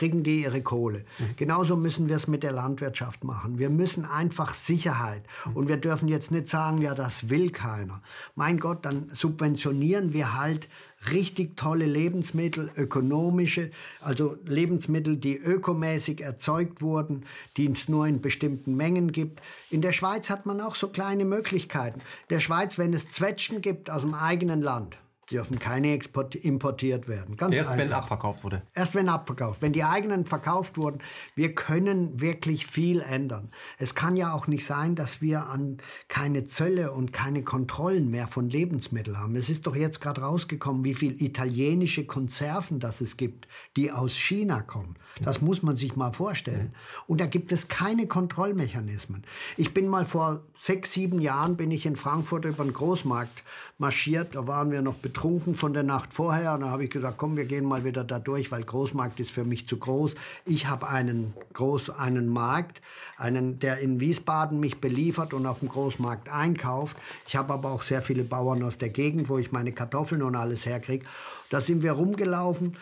kriegen 0.00 0.22
die 0.22 0.40
ihre 0.44 0.62
Kohle. 0.62 1.04
Genauso 1.36 1.76
müssen 1.76 2.08
wir 2.08 2.16
es 2.16 2.26
mit 2.26 2.42
der 2.42 2.52
Landwirtschaft 2.52 3.22
machen. 3.22 3.58
Wir 3.58 3.68
müssen 3.68 4.06
einfach 4.06 4.54
Sicherheit. 4.54 5.22
Und 5.52 5.68
wir 5.68 5.76
dürfen 5.76 6.08
jetzt 6.08 6.30
nicht 6.32 6.46
sagen, 6.46 6.80
ja, 6.80 6.94
das 6.94 7.28
will 7.28 7.50
keiner. 7.50 8.00
Mein 8.34 8.58
Gott, 8.58 8.86
dann 8.86 9.10
subventionieren 9.12 10.14
wir 10.14 10.40
halt 10.40 10.68
richtig 11.10 11.54
tolle 11.54 11.84
Lebensmittel, 11.84 12.70
ökonomische, 12.78 13.72
also 14.00 14.38
Lebensmittel, 14.46 15.18
die 15.18 15.36
ökomäßig 15.36 16.22
erzeugt 16.22 16.80
wurden, 16.80 17.26
die 17.58 17.70
es 17.70 17.90
nur 17.90 18.06
in 18.06 18.22
bestimmten 18.22 18.76
Mengen 18.76 19.12
gibt. 19.12 19.42
In 19.68 19.82
der 19.82 19.92
Schweiz 19.92 20.30
hat 20.30 20.46
man 20.46 20.62
auch 20.62 20.76
so 20.76 20.88
kleine 20.88 21.26
Möglichkeiten. 21.26 22.00
In 22.00 22.36
der 22.36 22.40
Schweiz, 22.40 22.78
wenn 22.78 22.94
es 22.94 23.10
Zwetschgen 23.10 23.60
gibt 23.60 23.90
aus 23.90 24.00
dem 24.00 24.14
eigenen 24.14 24.62
Land, 24.62 24.96
dürfen 25.30 25.58
keine 25.58 25.94
importiert 25.94 27.08
werden. 27.08 27.36
Ganz 27.36 27.54
Erst 27.54 27.70
einfach. 27.70 27.84
wenn 27.84 27.92
abverkauft 27.92 28.44
wurde. 28.44 28.62
Erst 28.74 28.94
wenn 28.94 29.08
abverkauft. 29.08 29.62
Wenn 29.62 29.72
die 29.72 29.84
eigenen 29.84 30.26
verkauft 30.26 30.76
wurden. 30.76 30.98
Wir 31.34 31.54
können 31.54 32.20
wirklich 32.20 32.66
viel 32.66 33.00
ändern. 33.00 33.50
Es 33.78 33.94
kann 33.94 34.16
ja 34.16 34.32
auch 34.32 34.46
nicht 34.46 34.66
sein, 34.66 34.94
dass 34.94 35.20
wir 35.20 35.46
an 35.46 35.78
keine 36.08 36.44
Zölle 36.44 36.92
und 36.92 37.12
keine 37.12 37.42
Kontrollen 37.42 38.10
mehr 38.10 38.28
von 38.28 38.48
Lebensmitteln 38.48 39.18
haben. 39.18 39.36
Es 39.36 39.50
ist 39.50 39.66
doch 39.66 39.76
jetzt 39.76 40.00
gerade 40.00 40.22
rausgekommen, 40.22 40.84
wie 40.84 40.94
viel 40.94 41.20
italienische 41.22 42.04
Konserven 42.04 42.80
das 42.80 43.00
es 43.00 43.16
gibt, 43.16 43.46
die 43.76 43.92
aus 43.92 44.16
China 44.16 44.62
kommen. 44.62 44.96
Das 45.20 45.40
muss 45.40 45.62
man 45.62 45.76
sich 45.76 45.96
mal 45.96 46.12
vorstellen. 46.12 46.72
Und 47.06 47.20
da 47.20 47.26
gibt 47.26 47.52
es 47.52 47.68
keine 47.68 48.06
Kontrollmechanismen. 48.06 49.24
Ich 49.56 49.74
bin 49.74 49.88
mal 49.88 50.04
vor 50.04 50.44
sechs, 50.58 50.92
sieben 50.92 51.20
Jahren 51.20 51.56
bin 51.56 51.70
ich 51.70 51.84
in 51.84 51.96
Frankfurt 51.96 52.44
über 52.44 52.64
den 52.64 52.72
Großmarkt 52.72 53.44
marschiert. 53.78 54.34
Da 54.34 54.46
waren 54.46 54.70
wir 54.70 54.82
noch 54.82 54.94
betrunken 55.20 55.54
von 55.54 55.74
der 55.74 55.82
Nacht 55.82 56.14
vorher. 56.14 56.54
Und 56.54 56.62
da 56.62 56.70
habe 56.70 56.84
ich 56.84 56.90
gesagt, 56.90 57.18
komm, 57.18 57.36
wir 57.36 57.44
gehen 57.44 57.66
mal 57.66 57.84
wieder 57.84 58.04
da 58.04 58.18
durch, 58.18 58.50
weil 58.50 58.62
Großmarkt 58.62 59.20
ist 59.20 59.30
für 59.30 59.44
mich 59.44 59.68
zu 59.68 59.76
groß. 59.76 60.14
Ich 60.46 60.66
habe 60.66 60.88
einen 60.88 61.34
groß, 61.52 61.90
einen 61.90 62.26
Markt, 62.26 62.80
einen, 63.18 63.58
der 63.58 63.80
in 63.80 64.00
Wiesbaden 64.00 64.60
mich 64.60 64.80
beliefert 64.80 65.34
und 65.34 65.44
auf 65.44 65.58
dem 65.58 65.68
Großmarkt 65.68 66.30
einkauft. 66.30 66.96
Ich 67.28 67.36
habe 67.36 67.52
aber 67.52 67.70
auch 67.70 67.82
sehr 67.82 68.00
viele 68.00 68.24
Bauern 68.24 68.62
aus 68.62 68.78
der 68.78 68.88
Gegend, 68.88 69.28
wo 69.28 69.36
ich 69.36 69.52
meine 69.52 69.72
Kartoffeln 69.72 70.22
und 70.22 70.36
alles 70.36 70.64
herkriege. 70.64 71.04
Da 71.50 71.60
sind 71.60 71.82
wir 71.82 71.92
rumgelaufen. 71.92 72.78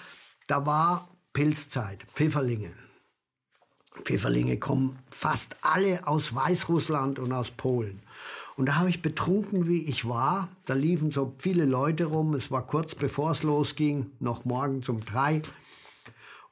Da 0.46 0.64
war 0.64 1.08
Pilzzeit, 1.32 2.04
Pfifferlinge. 2.04 2.70
Pfifferlinge 4.04 4.58
kommen 4.58 4.96
fast 5.10 5.56
alle 5.62 6.06
aus 6.06 6.36
Weißrussland 6.36 7.18
und 7.18 7.32
aus 7.32 7.50
Polen. 7.50 8.00
Und 8.58 8.66
da 8.66 8.74
habe 8.74 8.90
ich 8.90 9.02
betrunken, 9.02 9.68
wie 9.68 9.84
ich 9.84 10.08
war. 10.08 10.48
Da 10.66 10.74
liefen 10.74 11.12
so 11.12 11.32
viele 11.38 11.64
Leute 11.64 12.06
rum. 12.06 12.34
Es 12.34 12.50
war 12.50 12.66
kurz 12.66 12.96
bevor 12.96 13.30
es 13.30 13.44
losging, 13.44 14.10
noch 14.18 14.44
morgens 14.44 14.88
um 14.88 15.00
drei. 15.00 15.42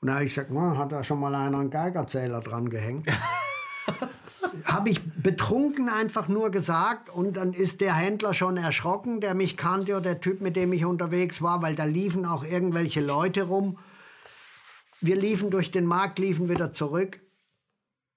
Und 0.00 0.06
da 0.06 0.14
habe 0.14 0.24
ich 0.24 0.30
gesagt, 0.30 0.52
oh, 0.52 0.76
hat 0.76 0.92
da 0.92 1.02
schon 1.02 1.18
mal 1.18 1.34
einer 1.34 1.58
einen 1.58 1.68
Geigerzähler 1.68 2.38
dran 2.38 2.70
gehängt? 2.70 3.08
habe 4.66 4.88
ich 4.88 5.02
betrunken 5.20 5.88
einfach 5.88 6.28
nur 6.28 6.50
gesagt 6.50 7.10
und 7.10 7.36
dann 7.36 7.52
ist 7.52 7.80
der 7.80 7.94
Händler 7.94 8.34
schon 8.34 8.56
erschrocken, 8.56 9.20
der 9.20 9.34
mich 9.34 9.56
kannte 9.56 9.94
oder 9.94 10.02
der 10.02 10.20
Typ, 10.20 10.40
mit 10.40 10.54
dem 10.54 10.72
ich 10.72 10.84
unterwegs 10.84 11.42
war, 11.42 11.60
weil 11.60 11.74
da 11.74 11.84
liefen 11.84 12.24
auch 12.24 12.44
irgendwelche 12.44 13.00
Leute 13.00 13.42
rum 13.42 13.78
wir 15.00 15.16
liefen 15.16 15.50
durch 15.50 15.70
den 15.70 15.84
Markt, 15.84 16.18
liefen 16.18 16.48
wieder 16.48 16.72
zurück, 16.72 17.20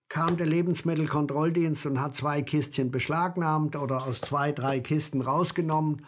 kam 0.10 0.38
der 0.38 0.48
Lebensmittelkontrolldienst 0.48 1.86
und 1.86 2.02
hat 2.02 2.16
zwei 2.16 2.42
Kistchen 2.42 2.90
beschlagnahmt 2.90 3.76
oder 3.76 3.98
aus 3.98 4.22
zwei, 4.22 4.52
drei 4.52 4.80
Kisten 4.80 5.22
rausgenommen 5.22 6.04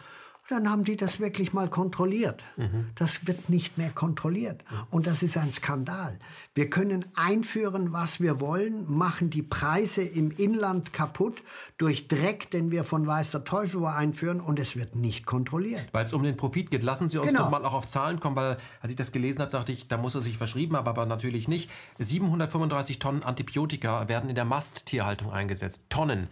dann 0.52 0.70
haben 0.70 0.84
die 0.84 0.96
das 0.96 1.18
wirklich 1.18 1.52
mal 1.52 1.68
kontrolliert. 1.68 2.42
Mhm. 2.56 2.90
Das 2.94 3.26
wird 3.26 3.48
nicht 3.48 3.78
mehr 3.78 3.90
kontrolliert. 3.90 4.64
Und 4.90 5.06
das 5.06 5.22
ist 5.22 5.36
ein 5.38 5.50
Skandal. 5.50 6.18
Wir 6.54 6.68
können 6.68 7.06
einführen, 7.14 7.92
was 7.92 8.20
wir 8.20 8.38
wollen, 8.38 8.84
machen 8.86 9.30
die 9.30 9.42
Preise 9.42 10.02
im 10.02 10.30
Inland 10.30 10.92
kaputt 10.92 11.42
durch 11.78 12.06
Dreck, 12.06 12.50
den 12.50 12.70
wir 12.70 12.84
von 12.84 13.06
weißer 13.06 13.44
Teufel 13.44 13.84
einführen 13.86 14.40
und 14.40 14.58
es 14.58 14.76
wird 14.76 14.94
nicht 14.94 15.24
kontrolliert. 15.24 15.88
Weil 15.92 16.04
es 16.04 16.12
um 16.12 16.22
den 16.22 16.36
Profit 16.36 16.70
geht. 16.70 16.82
Lassen 16.82 17.08
Sie 17.08 17.18
uns 17.18 17.30
genau. 17.30 17.44
doch 17.44 17.50
mal 17.50 17.64
auch 17.64 17.72
auf 17.72 17.86
Zahlen 17.86 18.20
kommen, 18.20 18.36
weil 18.36 18.58
als 18.80 18.90
ich 18.90 18.96
das 18.96 19.10
gelesen 19.10 19.40
habe, 19.40 19.50
dachte 19.50 19.72
ich, 19.72 19.88
da 19.88 19.96
muss 19.96 20.14
er 20.14 20.20
sich 20.20 20.36
verschrieben 20.36 20.76
haben, 20.76 20.86
aber 20.86 21.06
natürlich 21.06 21.48
nicht. 21.48 21.70
735 21.98 22.98
Tonnen 22.98 23.22
Antibiotika 23.22 24.08
werden 24.08 24.28
in 24.28 24.34
der 24.34 24.44
Masttierhaltung 24.44 25.32
eingesetzt. 25.32 25.84
Tonnen. 25.88 26.28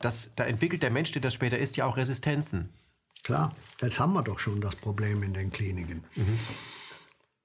Das, 0.00 0.30
da 0.34 0.44
entwickelt 0.44 0.82
der 0.82 0.90
Mensch, 0.90 1.12
der 1.12 1.22
das 1.22 1.34
später 1.34 1.58
isst, 1.58 1.76
ja 1.76 1.84
auch 1.84 1.96
Resistenzen. 1.96 2.70
Klar, 3.22 3.54
das 3.78 3.98
haben 3.98 4.12
wir 4.12 4.22
doch 4.22 4.38
schon 4.38 4.60
das 4.60 4.76
Problem 4.76 5.22
in 5.22 5.34
den 5.34 5.50
Kliniken. 5.50 6.04
Mhm. 6.16 6.38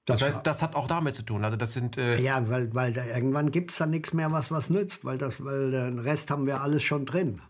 Das, 0.04 0.20
das, 0.20 0.28
heißt, 0.28 0.46
das 0.46 0.62
hat 0.62 0.76
auch 0.76 0.86
damit 0.86 1.16
zu 1.16 1.22
tun. 1.22 1.44
Also 1.44 1.56
das 1.56 1.72
sind 1.72 1.98
äh 1.98 2.20
ja, 2.20 2.48
weil, 2.48 2.72
weil 2.74 2.92
da 2.92 3.04
irgendwann 3.04 3.50
gibt 3.50 3.72
es 3.72 3.78
da 3.78 3.86
nichts 3.86 4.12
mehr, 4.12 4.30
was 4.30 4.50
was 4.52 4.70
nützt, 4.70 5.04
weil 5.04 5.18
das, 5.18 5.44
weil 5.44 5.72
den 5.72 5.98
Rest 5.98 6.30
haben 6.30 6.46
wir 6.46 6.60
alles 6.60 6.84
schon 6.84 7.06
drin 7.06 7.42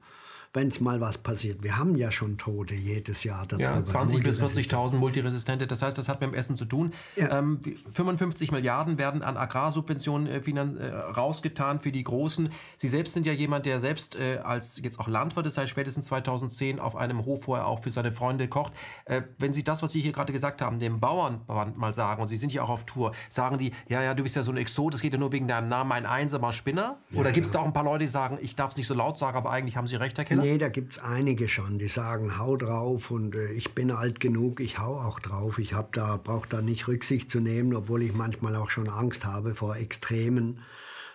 wenn 0.53 0.69
es 0.69 0.81
mal 0.81 1.01
was 1.01 1.19
passiert. 1.19 1.63
Wir 1.63 1.79
haben 1.79 1.97
ja 1.97 2.11
schon 2.11 2.39
Tote 2.39 2.75
jedes 2.75 3.25
Jahr. 3.25 3.47
Darüber. 3.47 3.63
Ja, 3.63 3.79
20.000 3.79 4.23
bis 4.23 4.41
40.000 4.41 4.95
Multiresistente. 4.95 5.67
Das 5.67 5.83
heißt, 5.83 5.97
das 5.99 6.09
hat 6.09 6.21
mit 6.21 6.31
dem 6.31 6.35
Essen 6.35 6.57
zu 6.57 6.65
tun. 6.65 6.93
Ja. 7.17 7.39
Ähm, 7.39 7.61
55 7.93 8.53
Milliarden 8.53 8.99
werden 8.99 9.23
an 9.23 9.37
Agrarsubventionen 9.37 10.27
äh, 10.27 10.39
äh, 10.39 10.95
rausgetan 11.17 11.81
für 11.81 11.93
die 11.93 12.05
Großen. 12.05 12.49
Sie 12.77 12.89
selbst 12.89 13.15
sind 13.15 13.27
ja 13.27 13.33
jemand, 13.33 13.67
der 13.67 13.81
selbst 13.81 14.17
äh, 14.17 14.39
als 14.39 14.81
jetzt 14.83 14.99
auch 14.99 15.09
Landwirt 15.09 15.47
ist, 15.47 15.55
seit 15.55 15.69
spätestens 15.69 16.07
2010 16.07 16.81
auf 16.81 16.97
einem 16.97 17.25
Hof, 17.25 17.47
wo 17.47 17.55
er 17.55 17.67
auch 17.67 17.83
für 17.83 17.91
seine 17.91 18.13
Freunde 18.13 18.49
kocht. 18.49 18.73
Äh, 19.05 19.23
wenn 19.39 19.53
Sie 19.53 19.65
das, 19.65 19.83
was 19.83 19.93
Sie 19.93 20.01
hier 20.01 20.13
gerade 20.13 20.33
gesagt 20.33 20.63
haben, 20.63 20.79
dem 20.79 21.01
Bauernband 21.01 21.77
mal 21.77 21.95
sagen, 21.95 22.23
und 22.23 22.29
Sie 22.29 22.37
sind 22.37 22.53
ja 22.53 22.63
auch 22.63 22.71
auf 22.71 22.87
Tour, 22.87 23.13
sagen 23.29 23.59
die, 23.59 23.73
ja, 23.89 24.03
ja, 24.03 24.15
du 24.15 24.23
bist 24.23 24.37
ja 24.37 24.43
so 24.43 24.53
ein 24.53 24.57
Exot, 24.57 24.95
das 24.95 25.01
geht 25.01 25.13
ja 25.13 25.19
nur 25.19 25.33
wegen 25.33 25.49
deinem 25.49 25.69
Namen, 25.69 25.93
ein 25.93 26.07
einsamer 26.07 26.53
Spinner? 26.53 26.99
Oder 27.13 27.29
ja, 27.29 27.35
gibt 27.35 27.47
es 27.47 27.53
da 27.53 27.61
auch 27.61 27.67
ein 27.67 27.73
paar 27.73 27.85
Leute, 27.85 28.05
die 28.05 28.11
sagen, 28.11 28.39
ich 28.41 28.57
darf 28.57 28.71
es 28.71 28.77
nicht 28.77 28.87
so 28.87 28.95
laut 28.95 29.19
sagen, 29.19 29.37
aber 29.37 29.51
eigentlich 29.51 29.77
haben 29.77 29.87
Sie 29.87 29.97
recht, 29.97 30.17
Herr 30.19 30.25
Keller? 30.37 30.53
Nee, 30.53 30.59
da 30.59 30.69
gibt 30.69 30.93
es 30.93 30.99
einige 30.99 31.49
schon, 31.49 31.79
die 31.79 31.89
sagen, 31.89 32.39
hau 32.39 32.57
drauf 32.57 33.11
und 33.11 33.35
äh, 33.35 33.53
ich 33.53 33.75
bin 33.75 33.91
alt 33.91 34.21
genug, 34.21 34.61
ich 34.61 34.79
hau 34.79 34.99
auch 35.01 35.21
drauf. 35.21 35.59
Ich 35.59 35.75
da, 35.93 36.17
brauche 36.17 36.49
da 36.49 36.63
nicht 36.63 36.89
Rücksicht 36.89 37.31
zu 37.31 37.41
nehmen, 37.41 37.75
obwohl 37.75 38.03
ich 38.03 38.15
manchmal 38.15 38.57
auch 38.57 38.71
schon 38.71 38.89
Angst 38.89 39.25
habe 39.25 39.55
vor 39.55 39.77
Extremen. 39.77 40.61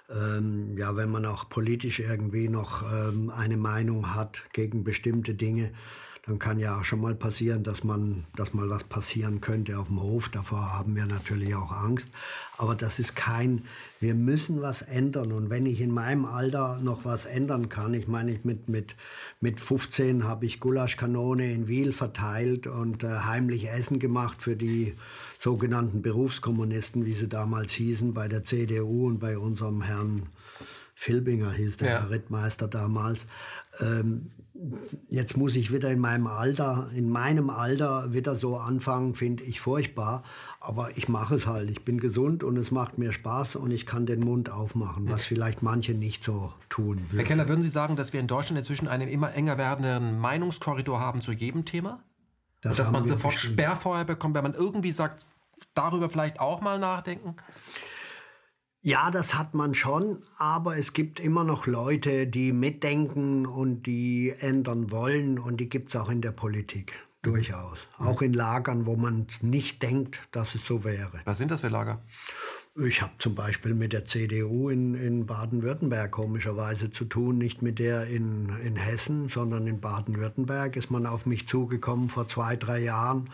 Ähm, 0.09 0.77
ja, 0.77 0.95
wenn 0.95 1.09
man 1.09 1.25
auch 1.25 1.47
politisch 1.49 1.99
irgendwie 1.99 2.49
noch 2.49 2.83
ähm, 2.91 3.29
eine 3.29 3.57
Meinung 3.57 4.13
hat 4.13 4.43
gegen 4.51 4.83
bestimmte 4.83 5.33
Dinge, 5.33 5.71
dann 6.31 6.39
kann 6.39 6.59
ja 6.59 6.79
auch 6.79 6.85
schon 6.85 7.01
mal 7.01 7.13
passieren, 7.13 7.65
dass 7.65 7.83
man, 7.83 8.23
dass 8.37 8.53
mal 8.53 8.69
was 8.69 8.85
passieren 8.85 9.41
könnte 9.41 9.77
auf 9.77 9.87
dem 9.87 10.01
Hof. 10.01 10.29
Davor 10.29 10.71
haben 10.71 10.95
wir 10.95 11.05
natürlich 11.05 11.53
auch 11.55 11.73
Angst. 11.73 12.09
Aber 12.57 12.73
das 12.73 12.99
ist 12.99 13.17
kein, 13.17 13.65
wir 13.99 14.15
müssen 14.15 14.61
was 14.61 14.81
ändern. 14.81 15.33
Und 15.33 15.49
wenn 15.49 15.65
ich 15.65 15.81
in 15.81 15.91
meinem 15.91 16.23
Alter 16.23 16.79
noch 16.81 17.03
was 17.03 17.25
ändern 17.25 17.67
kann, 17.67 17.93
ich 17.93 18.07
meine, 18.07 18.31
ich 18.31 18.45
mit, 18.45 18.69
mit, 18.69 18.95
mit 19.41 19.59
15 19.59 20.23
habe 20.23 20.45
ich 20.45 20.61
Gulaschkanone 20.61 21.51
in 21.51 21.67
Wiel 21.67 21.91
verteilt 21.91 22.65
und 22.65 23.03
äh, 23.03 23.09
heimlich 23.09 23.69
Essen 23.69 23.99
gemacht 23.99 24.41
für 24.41 24.55
die 24.55 24.93
sogenannten 25.37 26.01
Berufskommunisten, 26.01 27.05
wie 27.05 27.13
sie 27.13 27.27
damals 27.27 27.73
hießen, 27.73 28.13
bei 28.13 28.29
der 28.29 28.45
CDU 28.45 29.07
und 29.07 29.19
bei 29.19 29.37
unserem 29.37 29.81
Herrn 29.81 30.29
Filbinger 30.95 31.51
hieß 31.51 31.77
der 31.77 31.89
ja. 31.89 32.03
Rittmeister 32.05 32.69
damals. 32.69 33.25
Ähm, 33.81 34.27
jetzt 35.07 35.37
muss 35.37 35.55
ich 35.55 35.73
wieder 35.73 35.89
in 35.91 35.99
meinem 35.99 36.27
Alter, 36.27 36.89
in 36.95 37.09
meinem 37.09 37.49
Alter 37.49 38.13
wieder 38.13 38.35
so 38.35 38.57
anfangen, 38.57 39.15
finde 39.15 39.43
ich 39.43 39.59
furchtbar. 39.59 40.23
Aber 40.59 40.95
ich 40.95 41.07
mache 41.07 41.35
es 41.35 41.47
halt. 41.47 41.69
Ich 41.71 41.83
bin 41.83 41.99
gesund 41.99 42.43
und 42.43 42.57
es 42.57 42.71
macht 42.71 42.97
mir 42.97 43.11
Spaß 43.11 43.55
und 43.55 43.71
ich 43.71 43.85
kann 43.85 44.05
den 44.05 44.19
Mund 44.19 44.49
aufmachen, 44.49 45.09
was 45.09 45.25
vielleicht 45.25 45.63
manche 45.63 45.93
nicht 45.93 46.23
so 46.23 46.53
tun. 46.69 46.97
Würden. 46.97 47.17
Herr 47.17 47.23
Keller, 47.23 47.47
würden 47.47 47.63
Sie 47.63 47.69
sagen, 47.69 47.95
dass 47.95 48.13
wir 48.13 48.19
in 48.19 48.27
Deutschland 48.27 48.59
inzwischen 48.59 48.87
einen 48.87 49.07
immer 49.07 49.33
enger 49.33 49.57
werdenden 49.57 50.19
Meinungskorridor 50.19 50.99
haben 50.99 51.21
zu 51.21 51.31
jedem 51.31 51.65
Thema? 51.65 52.03
Das 52.61 52.77
dass 52.77 52.91
man 52.91 53.05
sofort 53.05 53.33
bestimmt. 53.33 53.59
Sperrfeuer 53.59 54.05
bekommt, 54.05 54.35
wenn 54.35 54.43
man 54.43 54.53
irgendwie 54.53 54.91
sagt, 54.91 55.25
darüber 55.73 56.09
vielleicht 56.09 56.39
auch 56.39 56.61
mal 56.61 56.77
nachdenken? 56.77 57.35
Ja, 58.83 59.11
das 59.11 59.35
hat 59.35 59.53
man 59.53 59.75
schon, 59.75 60.23
aber 60.39 60.75
es 60.75 60.93
gibt 60.93 61.19
immer 61.19 61.43
noch 61.43 61.67
Leute, 61.67 62.25
die 62.25 62.51
mitdenken 62.51 63.45
und 63.45 63.83
die 63.83 64.33
ändern 64.39 64.89
wollen 64.89 65.37
und 65.37 65.57
die 65.57 65.69
gibt 65.69 65.89
es 65.89 65.95
auch 65.95 66.09
in 66.09 66.21
der 66.21 66.31
Politik. 66.31 66.93
Mhm. 67.21 67.31
Durchaus. 67.31 67.77
Mhm. 67.99 68.07
Auch 68.07 68.21
in 68.23 68.33
Lagern, 68.33 68.87
wo 68.87 68.95
man 68.95 69.27
nicht 69.41 69.83
denkt, 69.83 70.21
dass 70.31 70.55
es 70.55 70.65
so 70.65 70.83
wäre. 70.83 71.19
Was 71.25 71.37
sind 71.37 71.51
das 71.51 71.61
für 71.61 71.67
Lager? 71.67 72.01
Ich 72.75 73.03
habe 73.03 73.11
zum 73.19 73.35
Beispiel 73.35 73.75
mit 73.75 73.93
der 73.93 74.05
CDU 74.05 74.69
in, 74.69 74.95
in 74.95 75.27
Baden-Württemberg 75.27 76.09
komischerweise 76.09 76.89
zu 76.89 77.05
tun, 77.05 77.37
nicht 77.37 77.61
mit 77.61 77.77
der 77.77 78.07
in, 78.07 78.49
in 78.63 78.77
Hessen, 78.77 79.29
sondern 79.29 79.67
in 79.67 79.79
Baden-Württemberg 79.79 80.75
ist 80.75 80.89
man 80.89 81.05
auf 81.05 81.27
mich 81.27 81.47
zugekommen 81.47 82.09
vor 82.09 82.27
zwei, 82.27 82.55
drei 82.55 82.79
Jahren 82.79 83.29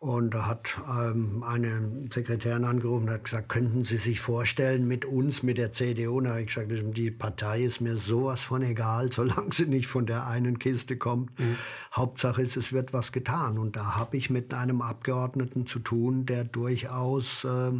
und 0.00 0.32
da 0.32 0.46
hat 0.46 0.78
ähm, 0.88 1.42
eine 1.42 2.08
Sekretärin 2.12 2.64
angerufen 2.64 3.08
und 3.08 3.10
hat 3.10 3.24
gesagt, 3.24 3.48
könnten 3.48 3.82
Sie 3.82 3.96
sich 3.96 4.20
vorstellen, 4.20 4.86
mit 4.86 5.04
uns, 5.04 5.42
mit 5.42 5.58
der 5.58 5.72
CDU, 5.72 6.18
und 6.18 6.24
da 6.24 6.30
habe 6.30 6.42
ich 6.42 6.54
gesagt, 6.54 6.70
die 6.96 7.10
Partei 7.10 7.64
ist 7.64 7.80
mir 7.80 7.96
sowas 7.96 8.42
von 8.42 8.62
egal, 8.62 9.10
solange 9.12 9.52
sie 9.52 9.66
nicht 9.66 9.88
von 9.88 10.06
der 10.06 10.28
einen 10.28 10.60
Kiste 10.60 10.96
kommt. 10.96 11.36
Mhm. 11.40 11.56
Hauptsache 11.92 12.40
ist, 12.42 12.56
es 12.56 12.72
wird 12.72 12.92
was 12.92 13.10
getan. 13.10 13.58
Und 13.58 13.74
da 13.74 13.96
habe 13.96 14.16
ich 14.16 14.30
mit 14.30 14.54
einem 14.54 14.82
Abgeordneten 14.82 15.66
zu 15.66 15.80
tun, 15.80 16.26
der 16.26 16.44
durchaus 16.44 17.42
äh, 17.42 17.72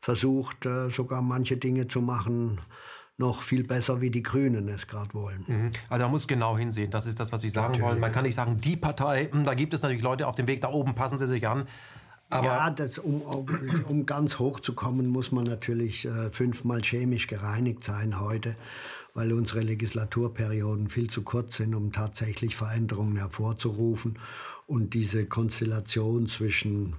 versucht, 0.00 0.64
äh, 0.64 0.90
sogar 0.90 1.20
manche 1.20 1.58
Dinge 1.58 1.86
zu 1.86 2.00
machen, 2.00 2.60
noch 3.22 3.42
viel 3.42 3.64
besser, 3.64 4.00
wie 4.00 4.10
die 4.10 4.22
Grünen 4.22 4.68
es 4.68 4.86
gerade 4.86 5.14
wollen. 5.14 5.44
Mhm. 5.46 5.70
Also 5.88 6.04
man 6.04 6.10
muss 6.10 6.26
genau 6.26 6.58
hinsehen. 6.58 6.90
Das 6.90 7.06
ist 7.06 7.18
das, 7.18 7.32
was 7.32 7.42
ich 7.44 7.52
sagen 7.52 7.80
wollte. 7.80 8.00
Man 8.00 8.12
kann 8.12 8.24
nicht 8.24 8.34
sagen, 8.34 8.60
die 8.60 8.76
Partei, 8.76 9.28
hm, 9.30 9.44
da 9.44 9.54
gibt 9.54 9.72
es 9.72 9.82
natürlich 9.82 10.02
Leute 10.02 10.26
auf 10.26 10.34
dem 10.34 10.48
Weg 10.48 10.60
da 10.60 10.68
oben, 10.68 10.94
passen 10.94 11.16
sie 11.16 11.26
sich 11.26 11.48
an. 11.48 11.66
Aber 12.28 12.46
ja, 12.46 12.70
das, 12.70 12.98
um, 12.98 13.20
um, 13.20 14.06
ganz 14.06 14.38
hoch 14.38 14.58
zu 14.60 14.74
kommen, 14.74 15.06
muss 15.06 15.32
man 15.32 15.44
natürlich 15.44 16.06
äh, 16.06 16.30
fünfmal 16.30 16.80
chemisch 16.80 17.26
gereinigt 17.26 17.84
sein 17.84 18.20
heute, 18.20 18.56
weil 19.12 19.32
unsere 19.32 19.60
Legislaturperioden 19.60 20.88
viel 20.88 21.10
zu 21.10 21.22
kurz 21.22 21.56
sind, 21.56 21.74
um 21.74 21.92
tatsächlich 21.92 22.56
Veränderungen 22.56 23.16
hervorzurufen. 23.16 24.18
Und 24.66 24.94
diese 24.94 25.26
Konstellation 25.26 26.26
zwischen 26.26 26.96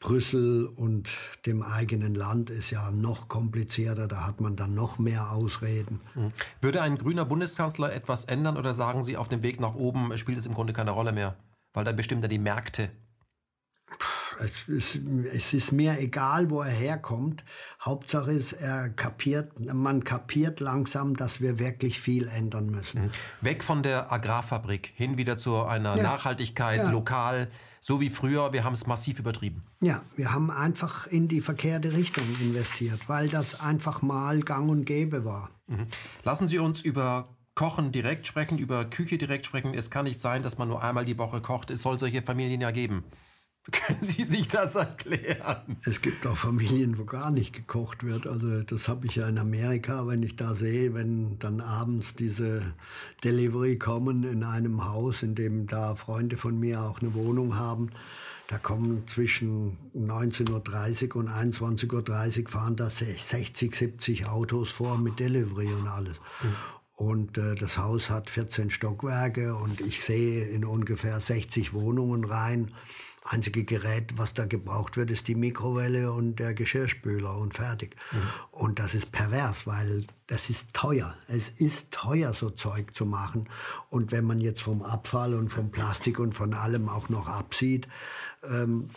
Brüssel 0.00 0.66
und 0.66 1.10
dem 1.44 1.62
eigenen 1.62 2.14
Land 2.14 2.50
ist 2.50 2.70
ja 2.70 2.90
noch 2.90 3.28
komplizierter, 3.28 4.06
da 4.06 4.26
hat 4.26 4.40
man 4.40 4.54
dann 4.54 4.74
noch 4.74 4.98
mehr 4.98 5.32
Ausreden. 5.32 6.00
Mhm. 6.14 6.32
Würde 6.60 6.82
ein 6.82 6.96
grüner 6.96 7.24
Bundeskanzler 7.24 7.92
etwas 7.92 8.24
ändern 8.24 8.56
oder 8.56 8.74
sagen 8.74 9.02
Sie, 9.02 9.16
auf 9.16 9.28
dem 9.28 9.42
Weg 9.42 9.58
nach 9.60 9.74
oben 9.74 10.16
spielt 10.16 10.38
es 10.38 10.46
im 10.46 10.54
Grunde 10.54 10.72
keine 10.72 10.92
Rolle 10.92 11.12
mehr? 11.12 11.36
Weil 11.72 11.84
dann 11.84 11.96
bestimmt 11.96 12.22
er 12.24 12.28
die 12.28 12.38
Märkte. 12.38 12.90
Es 14.38 15.52
ist, 15.52 15.72
mir 15.72 15.98
egal, 15.98 16.48
wo 16.48 16.62
er 16.62 16.70
herkommt. 16.70 17.42
Hauptsache 17.80 18.30
ist, 18.30 18.52
er 18.52 18.88
kapiert, 18.88 19.50
man 19.58 20.04
kapiert 20.04 20.60
langsam, 20.60 21.16
dass 21.16 21.40
wir 21.40 21.58
wirklich 21.58 22.00
viel 22.00 22.28
ändern 22.28 22.70
müssen. 22.70 23.06
Mhm. 23.06 23.10
Weg 23.40 23.64
von 23.64 23.82
der 23.82 24.12
Agrarfabrik 24.12 24.92
hin 24.94 25.18
wieder 25.18 25.36
zu 25.36 25.64
einer 25.64 25.96
ja. 25.96 26.02
Nachhaltigkeit, 26.04 26.78
ja. 26.78 26.90
lokal, 26.90 27.50
so 27.80 28.00
wie 28.00 28.10
früher. 28.10 28.52
Wir 28.52 28.62
haben 28.62 28.74
es 28.74 28.86
massiv 28.86 29.18
übertrieben. 29.18 29.64
Ja, 29.80 30.02
wir 30.16 30.32
haben 30.32 30.50
einfach 30.50 31.06
in 31.06 31.28
die 31.28 31.40
verkehrte 31.40 31.92
Richtung 31.92 32.24
investiert, 32.40 33.08
weil 33.08 33.28
das 33.28 33.60
einfach 33.60 34.02
mal 34.02 34.40
gang 34.40 34.68
und 34.68 34.84
gäbe 34.84 35.24
war. 35.24 35.50
Mhm. 35.68 35.86
Lassen 36.24 36.48
Sie 36.48 36.58
uns 36.58 36.80
über 36.80 37.28
Kochen 37.54 37.92
direkt 37.92 38.26
sprechen, 38.26 38.58
über 38.58 38.84
Küche 38.84 39.18
direkt 39.18 39.46
sprechen. 39.46 39.74
Es 39.74 39.90
kann 39.90 40.04
nicht 40.04 40.20
sein, 40.20 40.42
dass 40.42 40.58
man 40.58 40.68
nur 40.68 40.82
einmal 40.82 41.04
die 41.04 41.18
Woche 41.18 41.40
kocht. 41.40 41.70
Es 41.70 41.82
soll 41.82 41.98
solche 41.98 42.22
Familien 42.22 42.60
ja 42.60 42.72
geben. 42.72 43.04
Können 43.70 44.02
Sie 44.02 44.24
sich 44.24 44.48
das 44.48 44.74
erklären? 44.74 45.76
Es 45.84 46.00
gibt 46.00 46.26
auch 46.26 46.36
Familien, 46.36 46.98
wo 46.98 47.04
gar 47.04 47.30
nicht 47.30 47.52
gekocht 47.52 48.02
wird. 48.02 48.26
Also 48.26 48.62
das 48.62 48.88
habe 48.88 49.06
ich 49.06 49.16
ja 49.16 49.28
in 49.28 49.38
Amerika, 49.38 50.06
wenn 50.06 50.22
ich 50.22 50.36
da 50.36 50.54
sehe, 50.54 50.94
wenn 50.94 51.38
dann 51.38 51.60
abends 51.60 52.14
diese 52.14 52.74
Delivery 53.22 53.76
kommen 53.76 54.24
in 54.24 54.42
einem 54.42 54.84
Haus, 54.84 55.22
in 55.22 55.34
dem 55.34 55.66
da 55.66 55.96
Freunde 55.96 56.36
von 56.36 56.58
mir 56.58 56.80
auch 56.80 57.00
eine 57.00 57.14
Wohnung 57.14 57.56
haben. 57.56 57.90
Da 58.48 58.56
kommen 58.56 59.06
zwischen 59.06 59.76
19.30 59.94 61.10
Uhr 61.10 61.16
und 61.16 61.28
21.30 61.28 62.44
Uhr 62.44 62.48
fahren 62.48 62.76
da 62.76 62.88
60, 62.88 63.74
70 63.74 64.26
Autos 64.26 64.70
vor 64.70 64.96
mit 64.96 65.20
Delivery 65.20 65.66
und 65.66 65.86
alles. 65.86 66.16
Und 66.96 67.36
äh, 67.36 67.54
das 67.54 67.76
Haus 67.76 68.08
hat 68.08 68.30
14 68.30 68.70
Stockwerke 68.70 69.54
und 69.54 69.82
ich 69.82 70.02
sehe 70.02 70.46
in 70.46 70.64
ungefähr 70.64 71.20
60 71.20 71.74
Wohnungen 71.74 72.24
rein 72.24 72.72
einzige 73.30 73.64
Gerät, 73.64 74.16
was 74.16 74.34
da 74.34 74.46
gebraucht 74.46 74.96
wird, 74.96 75.10
ist 75.10 75.28
die 75.28 75.34
Mikrowelle 75.34 76.12
und 76.12 76.36
der 76.36 76.54
Geschirrspüler 76.54 77.36
und 77.36 77.54
fertig. 77.54 77.96
Mhm. 78.12 78.18
Und 78.50 78.78
das 78.78 78.94
ist 78.94 79.12
pervers, 79.12 79.66
weil 79.66 80.04
das 80.26 80.50
ist 80.50 80.74
teuer. 80.74 81.14
Es 81.26 81.48
ist 81.48 81.90
teuer, 81.90 82.34
so 82.34 82.50
Zeug 82.50 82.94
zu 82.94 83.06
machen. 83.06 83.48
Und 83.88 84.12
wenn 84.12 84.24
man 84.24 84.40
jetzt 84.40 84.62
vom 84.62 84.82
Abfall 84.82 85.34
und 85.34 85.50
vom 85.50 85.70
Plastik 85.70 86.18
und 86.18 86.34
von 86.34 86.54
allem 86.54 86.88
auch 86.88 87.08
noch 87.08 87.28
absieht, 87.28 87.88
ähm, 88.48 88.88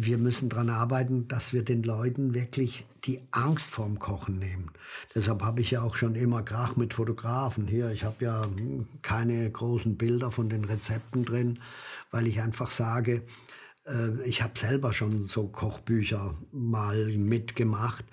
wir 0.00 0.18
müssen 0.18 0.48
daran 0.48 0.70
arbeiten, 0.70 1.26
dass 1.26 1.52
wir 1.52 1.64
den 1.64 1.82
Leuten 1.82 2.32
wirklich 2.32 2.86
die 3.04 3.20
Angst 3.32 3.68
vorm 3.68 3.98
Kochen 3.98 4.38
nehmen. 4.38 4.70
Deshalb 5.12 5.42
habe 5.42 5.60
ich 5.60 5.72
ja 5.72 5.82
auch 5.82 5.96
schon 5.96 6.14
immer 6.14 6.44
Krach 6.44 6.76
mit 6.76 6.94
Fotografen 6.94 7.66
hier. 7.66 7.90
Ich 7.90 8.04
habe 8.04 8.24
ja 8.24 8.44
hm, 8.44 8.86
keine 9.02 9.50
großen 9.50 9.96
Bilder 9.96 10.30
von 10.30 10.48
den 10.48 10.64
Rezepten 10.64 11.24
drin 11.24 11.58
weil 12.10 12.26
ich 12.26 12.40
einfach 12.40 12.70
sage, 12.70 13.22
äh, 13.86 14.20
ich 14.24 14.42
habe 14.42 14.58
selber 14.58 14.92
schon 14.92 15.26
so 15.26 15.48
Kochbücher 15.48 16.34
mal 16.52 17.08
mitgemacht, 17.16 18.04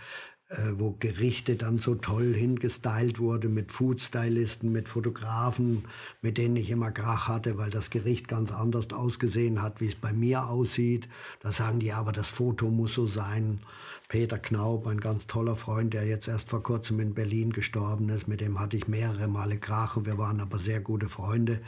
wo 0.78 0.96
Gerichte 1.00 1.56
dann 1.56 1.78
so 1.78 1.96
toll 1.96 2.34
hingestylt 2.34 3.20
wurde 3.20 3.50
mit 3.50 3.72
Foodstylisten, 3.72 4.72
mit 4.72 4.90
Fotografen, 4.90 5.86
mit 6.22 6.38
denen 6.38 6.56
ich 6.56 6.70
immer 6.70 6.92
Krach 6.92 7.28
hatte, 7.28 7.58
weil 7.58 7.70
das 7.70 7.90
Gericht 7.90 8.28
ganz 8.28 8.52
anders 8.52 8.92
ausgesehen 8.92 9.62
hat, 9.62 9.82
wie 9.82 9.90
es 9.90 9.96
bei 9.96 10.14
mir 10.14 10.48
aussieht. 10.48 11.10
Da 11.42 11.52
sagen 11.52 11.80
die, 11.80 11.92
aber 11.92 12.12
das 12.12 12.30
Foto 12.30 12.70
muss 12.70 12.94
so 12.94 13.08
sein. 13.08 13.60
Peter 14.08 14.38
Knaub, 14.38 14.88
ein 14.88 15.00
ganz 15.00 15.28
toller 15.28 15.56
Freund, 15.56 15.94
der 15.94 16.06
jetzt 16.06 16.28
erst 16.28 16.50
vor 16.50 16.62
kurzem 16.62 17.00
in 17.00 17.14
Berlin 17.14 17.52
gestorben 17.52 18.10
ist, 18.10 18.28
mit 18.28 18.40
dem 18.40 18.60
hatte 18.60 18.78
ich 18.78 18.88
mehrere 18.88 19.28
Male 19.28 19.58
Krach 19.58 19.98
und 19.98 20.06
wir 20.06 20.18
waren 20.18 20.40
aber 20.40 20.60
sehr 20.60 20.80
gute 20.80 21.10
Freunde. 21.10 21.62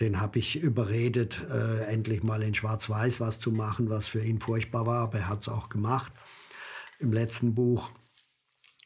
Den 0.00 0.20
habe 0.20 0.38
ich 0.38 0.56
überredet, 0.56 1.42
äh, 1.50 1.84
endlich 1.86 2.22
mal 2.22 2.42
in 2.42 2.54
Schwarz-Weiß 2.54 3.18
was 3.18 3.40
zu 3.40 3.50
machen, 3.50 3.90
was 3.90 4.06
für 4.06 4.24
ihn 4.24 4.38
furchtbar 4.38 4.86
war, 4.86 5.00
aber 5.00 5.18
er 5.18 5.28
hat 5.28 5.40
es 5.40 5.48
auch 5.48 5.68
gemacht. 5.68 6.12
Im 7.00 7.12
letzten 7.12 7.54
Buch. 7.54 7.90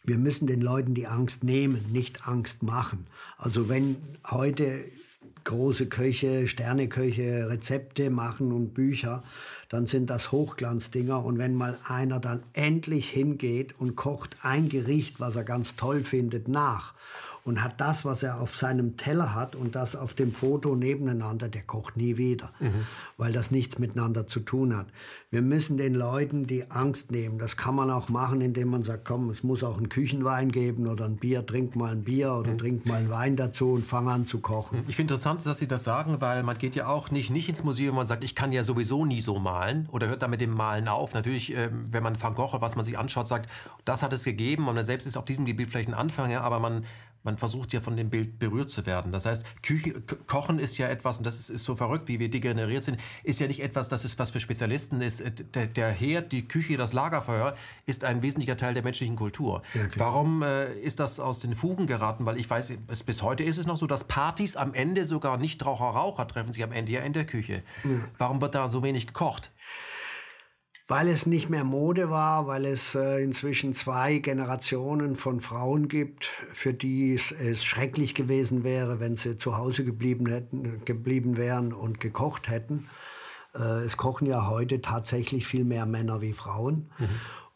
Wir 0.05 0.19
müssen 0.19 0.47
den 0.47 0.61
Leuten 0.61 0.93
die 0.93 1.07
Angst 1.07 1.45
nehmen, 1.45 1.81
nicht 1.93 2.29
Angst 2.29 2.63
machen. 2.63 3.07
Also 3.39 3.71
wenn 3.71 3.97
heute 4.31 4.85
große 5.45 5.87
Köche, 5.87 6.47
Sterneköche 6.47 7.49
Rezepte 7.49 8.11
machen 8.11 8.53
und 8.53 8.75
Bücher, 8.75 9.23
dann 9.71 9.87
sind 9.87 10.11
das 10.11 10.31
Hochglanzdinger. 10.31 11.25
Und 11.25 11.39
wenn 11.39 11.55
mal 11.55 11.79
einer 11.85 12.21
dann 12.21 12.43
endlich 12.53 13.09
hingeht 13.09 13.79
und 13.79 13.97
kocht 13.97 14.37
ein 14.43 14.69
Gericht, 14.69 15.19
was 15.19 15.37
er 15.37 15.45
ganz 15.45 15.77
toll 15.77 16.03
findet, 16.03 16.49
nach 16.49 16.93
und 17.45 17.63
hat 17.63 17.81
das, 17.81 18.05
was 18.05 18.23
er 18.23 18.41
auf 18.41 18.57
seinem 18.57 18.97
Teller 18.97 19.35
hat 19.35 19.57
und 19.57 19.75
das 19.75 19.97
auf 19.97 20.15
dem 20.15 20.33
Foto 20.33 20.75
nebeneinander, 20.75 21.49
der 21.49 21.63
kocht 21.63 21.97
nie 21.97 22.17
wieder, 22.17 22.53
mhm. 22.61 22.87
weil 23.17 23.33
das 23.33 23.51
nichts 23.51 23.79
miteinander 23.79 24.27
zu 24.27 24.41
tun 24.41 24.77
hat. 24.77 24.87
Wir 25.31 25.43
müssen 25.43 25.77
den 25.77 25.95
Leuten 25.95 26.47
die 26.47 26.71
Angst 26.71 27.11
nehmen. 27.11 27.39
Das 27.39 27.57
kann 27.57 27.75
man 27.75 27.91
auch 27.91 28.09
machen, 28.09 28.41
indem 28.41 28.69
man 28.69 28.83
sagt, 28.83 29.05
komm, 29.05 29.31
es 29.31 29.43
muss 29.43 29.65
auch 29.65 29.79
einen 29.79 29.89
Küchenwein 29.89 30.53
geben 30.53 30.87
oder 30.87 31.05
ein 31.05 31.17
Bier, 31.17 31.45
trink 31.47 31.75
mal 31.75 31.93
ein 31.93 32.05
Bier 32.05 32.35
oder 32.35 32.53
mhm. 32.53 32.59
trink 32.59 32.87
mal 32.87 32.97
einen 32.97 33.11
Wein 33.11 33.37
dazu 33.37 33.73
und 33.73 33.87
fang 33.87 34.09
an 34.09 34.27
zu 34.27 34.41
kochen. 34.41 34.85
Ich 34.89 34.97
finde 34.97 35.13
interessant, 35.13 35.45
dass 35.45 35.59
Sie 35.59 35.69
das 35.69 35.85
sagen, 35.85 36.21
weil 36.21 36.43
man 36.43 36.57
geht 36.59 36.75
ja 36.75 36.87
auch 36.87 37.11
nicht, 37.11 37.31
nicht 37.31 37.49
ins 37.49 37.63
Museum 37.63 37.99
und 37.99 38.07
sagt, 38.07 38.25
ich 38.25 38.35
kann 38.35 38.53
ja 38.53 38.65
sowieso 38.65 39.05
nie 39.05 39.21
so 39.21 39.39
malen 39.39 39.89
oder 39.91 40.09
hört 40.09 40.23
da 40.23 40.29
mit 40.29 40.41
dem 40.41 40.53
Malen 40.53 40.89
auf. 40.89 41.13
Natürlich, 41.13 41.55
äh, 41.55 41.71
wenn 41.91 42.03
man 42.03 42.21
Van 42.21 42.35
Gogh, 42.35 42.61
was 42.61 42.77
man 42.77 42.85
sich 42.85 42.99
anschaut, 42.99 43.29
sagt, 43.29 43.51
das 43.85 44.03
hat 44.03 44.13
es 44.13 44.25
gegeben 44.25 44.69
und 44.69 44.75
man 44.75 44.85
selbst 44.85 45.07
ist 45.07 45.17
auf 45.17 45.25
diesem 45.25 45.45
Gebiet 45.45 45.71
vielleicht 45.71 45.89
ein 45.89 45.95
Anfänger, 45.95 46.43
aber 46.43 46.61
man 46.61 46.85
man 47.25 47.39
versucht 47.39 47.73
ja 47.73 47.81
von 47.81 47.97
dem 47.97 48.11
Bild 48.11 48.39
berührt 48.39 48.71
zu 48.71 48.87
werden. 48.87 49.13
Das 49.13 49.27
heißt, 49.27 49.45
Küche, 49.63 49.95
Kochen 50.27 50.59
ist 50.59 50.79
ja 50.79 50.89
etwas, 50.89 51.19
und 51.19 51.27
das 51.27 51.39
ist, 51.39 51.51
ist, 51.51 51.65
so 51.65 51.77
verrückt, 51.77 52.09
wie 52.09 52.19
wir 52.19 52.31
degeneriert 52.31 52.85
sind, 52.85 52.99
ist 53.23 53.41
ja 53.41 53.47
nicht 53.47 53.61
etwas, 53.61 53.89
das 53.89 54.05
ist 54.05 54.19
was 54.19 54.31
für 54.31 54.41
Spezialisten 54.41 55.01
ist. 55.01 55.21
Äh, 55.21 55.31
der, 55.31 55.67
der 55.67 55.91
Herd, 55.91 56.33
die 56.33 56.47
Küche, 56.47 56.77
das 56.77 56.93
Lagerfeuer 56.93 57.55
ist 57.87 58.05
ein 58.05 58.23
wesentlicher 58.23 58.57
Teil 58.57 58.75
der 58.75 58.83
menschlichen 58.83 59.17
Kultur. 59.17 59.63
Ja, 59.75 59.83
Warum 59.97 60.43
äh, 60.43 60.73
ist 60.73 61.01
das 61.01 61.21
aus 61.21 61.39
den 61.39 61.55
Fugen 61.55 61.87
geraten? 61.87 62.27
Weil 62.27 62.39
ich 62.39 62.49
weiß, 62.49 62.73
es, 62.89 63.03
bis 63.03 63.23
heute 63.23 63.45
ist 63.45 63.59
es 63.59 63.67
noch 63.67 63.77
so, 63.77 63.87
dass 63.87 64.05
Partys 64.05 64.57
am 64.57 64.75
Ende 64.75 65.05
sogar 65.05 65.37
nicht 65.37 65.65
Raucher-Raucher 65.65 66.27
treffen 66.27 66.53
sich 66.53 66.65
am 66.65 66.73
Ende 66.73 66.93
ja 66.93 67.01
in 67.01 67.13
der 67.13 67.25
Küche. 67.25 67.63
Ja. 67.85 67.91
Warum 68.19 68.41
wird 68.41 68.55
da 68.55 68.69
so 68.69 68.83
wenig 68.83 69.07
gekocht? 69.07 69.51
Weil 70.93 71.09
es 71.09 71.25
nicht 71.25 71.49
mehr 71.49 71.65
Mode 71.65 72.11
war, 72.11 72.47
weil 72.47 72.67
es 72.67 72.95
äh, 72.95 73.25
inzwischen 73.25 73.73
zwei 73.73 74.19
Generationen 74.19 75.17
von 75.17 75.41
Frauen 75.41 75.89
gibt, 75.89 76.27
für 76.53 76.75
die 76.75 77.15
es, 77.15 77.33
es, 77.33 77.65
schrecklich 77.65 78.15
gewesen 78.15 78.63
wäre, 78.63 79.01
wenn 79.01 79.17
sie 79.17 79.39
zu 79.39 79.57
Hause 79.57 79.87
geblieben, 79.87 80.27
hätten, 80.27 80.85
geblieben 80.85 81.39
wären 81.39 81.73
und 81.73 81.99
gekocht 81.99 82.51
hätten. 82.51 82.91
Äh, 83.55 83.85
es 83.87 83.97
kochen 83.97 84.27
ja 84.27 84.51
heute 84.51 84.83
tatsächlich 84.83 85.47
viel 85.47 85.65
mehr 85.65 85.87
Männer 85.87 86.21
wie 86.21 86.35
Frauen. 86.35 86.91
Mhm. 86.99 87.09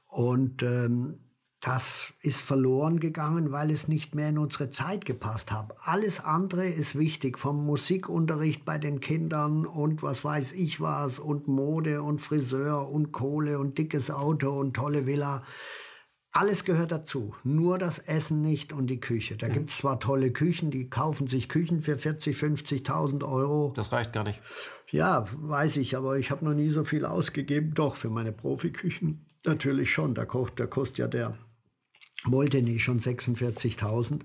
Und 0.06 0.62
ähm, 0.62 1.18
das 1.66 2.14
ist 2.20 2.42
verloren 2.42 3.00
gegangen, 3.00 3.50
weil 3.50 3.72
es 3.72 3.88
nicht 3.88 4.14
mehr 4.14 4.28
in 4.28 4.38
unsere 4.38 4.70
Zeit 4.70 5.04
gepasst 5.04 5.50
hat. 5.50 5.74
Alles 5.82 6.20
andere 6.20 6.68
ist 6.68 6.96
wichtig, 6.96 7.40
vom 7.40 7.66
Musikunterricht 7.66 8.64
bei 8.64 8.78
den 8.78 9.00
Kindern 9.00 9.66
und 9.66 10.00
was 10.00 10.24
weiß 10.24 10.52
ich 10.52 10.80
was 10.80 11.18
und 11.18 11.48
Mode 11.48 12.02
und 12.02 12.20
Friseur 12.20 12.88
und 12.88 13.10
Kohle 13.10 13.58
und 13.58 13.78
dickes 13.78 14.12
Auto 14.12 14.50
und 14.50 14.74
tolle 14.74 15.06
Villa. 15.06 15.42
Alles 16.30 16.64
gehört 16.64 16.92
dazu, 16.92 17.34
nur 17.42 17.78
das 17.78 17.98
Essen 17.98 18.42
nicht 18.42 18.72
und 18.72 18.86
die 18.86 19.00
Küche. 19.00 19.36
Da 19.36 19.48
mhm. 19.48 19.52
gibt 19.52 19.70
es 19.70 19.78
zwar 19.78 19.98
tolle 19.98 20.30
Küchen, 20.30 20.70
die 20.70 20.88
kaufen 20.88 21.26
sich 21.26 21.48
Küchen 21.48 21.82
für 21.82 21.98
40, 21.98 22.36
50.000 22.36 23.28
Euro. 23.28 23.72
Das 23.74 23.90
reicht 23.90 24.12
gar 24.12 24.22
nicht. 24.22 24.40
Ja, 24.92 25.26
weiß 25.32 25.78
ich, 25.78 25.96
aber 25.96 26.16
ich 26.16 26.30
habe 26.30 26.44
noch 26.44 26.54
nie 26.54 26.68
so 26.68 26.84
viel 26.84 27.04
ausgegeben. 27.04 27.74
Doch, 27.74 27.96
für 27.96 28.10
meine 28.10 28.30
Profiküchen 28.30 29.26
natürlich 29.44 29.90
schon. 29.90 30.14
Da, 30.14 30.24
kocht, 30.24 30.60
da 30.60 30.66
kostet 30.66 30.98
ja 30.98 31.08
der 31.08 31.36
Molteni 32.24 32.78
schon 32.78 32.98
46.000. 32.98 34.20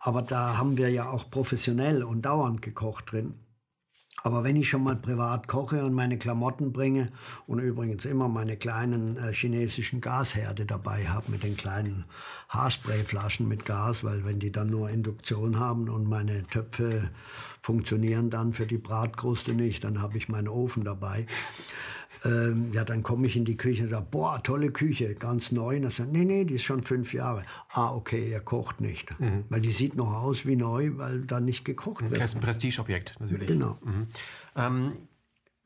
Aber 0.00 0.22
da 0.22 0.58
haben 0.58 0.76
wir 0.76 0.90
ja 0.90 1.10
auch 1.10 1.30
professionell 1.30 2.02
und 2.02 2.22
dauernd 2.22 2.62
gekocht 2.62 3.12
drin. 3.12 3.34
Aber 4.22 4.42
wenn 4.42 4.56
ich 4.56 4.68
schon 4.68 4.82
mal 4.82 4.96
privat 4.96 5.46
koche 5.46 5.84
und 5.84 5.94
meine 5.94 6.18
Klamotten 6.18 6.72
bringe 6.72 7.12
und 7.46 7.60
übrigens 7.60 8.04
immer 8.04 8.28
meine 8.28 8.56
kleinen 8.56 9.16
äh, 9.18 9.32
chinesischen 9.32 10.00
Gasherde 10.00 10.66
dabei 10.66 11.06
habe 11.06 11.30
mit 11.30 11.44
den 11.44 11.56
kleinen 11.56 12.06
Haarsprayflaschen 12.48 13.46
mit 13.46 13.64
Gas, 13.64 14.02
weil 14.02 14.24
wenn 14.24 14.40
die 14.40 14.50
dann 14.50 14.68
nur 14.68 14.90
Induktion 14.90 15.60
haben 15.60 15.88
und 15.88 16.08
meine 16.08 16.44
Töpfe 16.48 17.10
funktionieren 17.62 18.28
dann 18.28 18.52
für 18.52 18.66
die 18.66 18.78
Bratkruste 18.78 19.54
nicht, 19.54 19.84
dann 19.84 20.02
habe 20.02 20.18
ich 20.18 20.28
meinen 20.28 20.48
Ofen 20.48 20.82
dabei 20.82 21.26
ähm, 22.24 22.72
ja, 22.72 22.84
dann 22.84 23.02
komme 23.02 23.26
ich 23.26 23.36
in 23.36 23.44
die 23.44 23.56
Küche 23.56 23.84
und 23.84 23.90
sage, 23.90 24.06
boah, 24.10 24.42
tolle 24.42 24.70
Küche, 24.70 25.14
ganz 25.14 25.52
neu. 25.52 25.76
Und 25.76 25.84
er 25.84 25.90
sagt, 25.90 26.12
nee, 26.12 26.24
nee, 26.24 26.44
die 26.44 26.54
ist 26.54 26.62
schon 26.62 26.82
fünf 26.82 27.12
Jahre. 27.12 27.44
Ah, 27.70 27.92
okay, 27.92 28.30
er 28.30 28.40
kocht 28.40 28.80
nicht. 28.80 29.18
Mhm. 29.20 29.44
Weil 29.48 29.60
die 29.60 29.72
sieht 29.72 29.96
noch 29.96 30.12
aus 30.14 30.46
wie 30.46 30.56
neu, 30.56 30.92
weil 30.96 31.22
da 31.22 31.40
nicht 31.40 31.64
gekocht 31.64 32.02
wird. 32.04 32.16
Das 32.16 32.30
ist 32.30 32.36
ein 32.36 32.40
Prestigeobjekt, 32.40 33.16
natürlich. 33.20 33.48
Genau. 33.48 33.78
Mhm. 33.84 34.06
Ähm, 34.56 34.92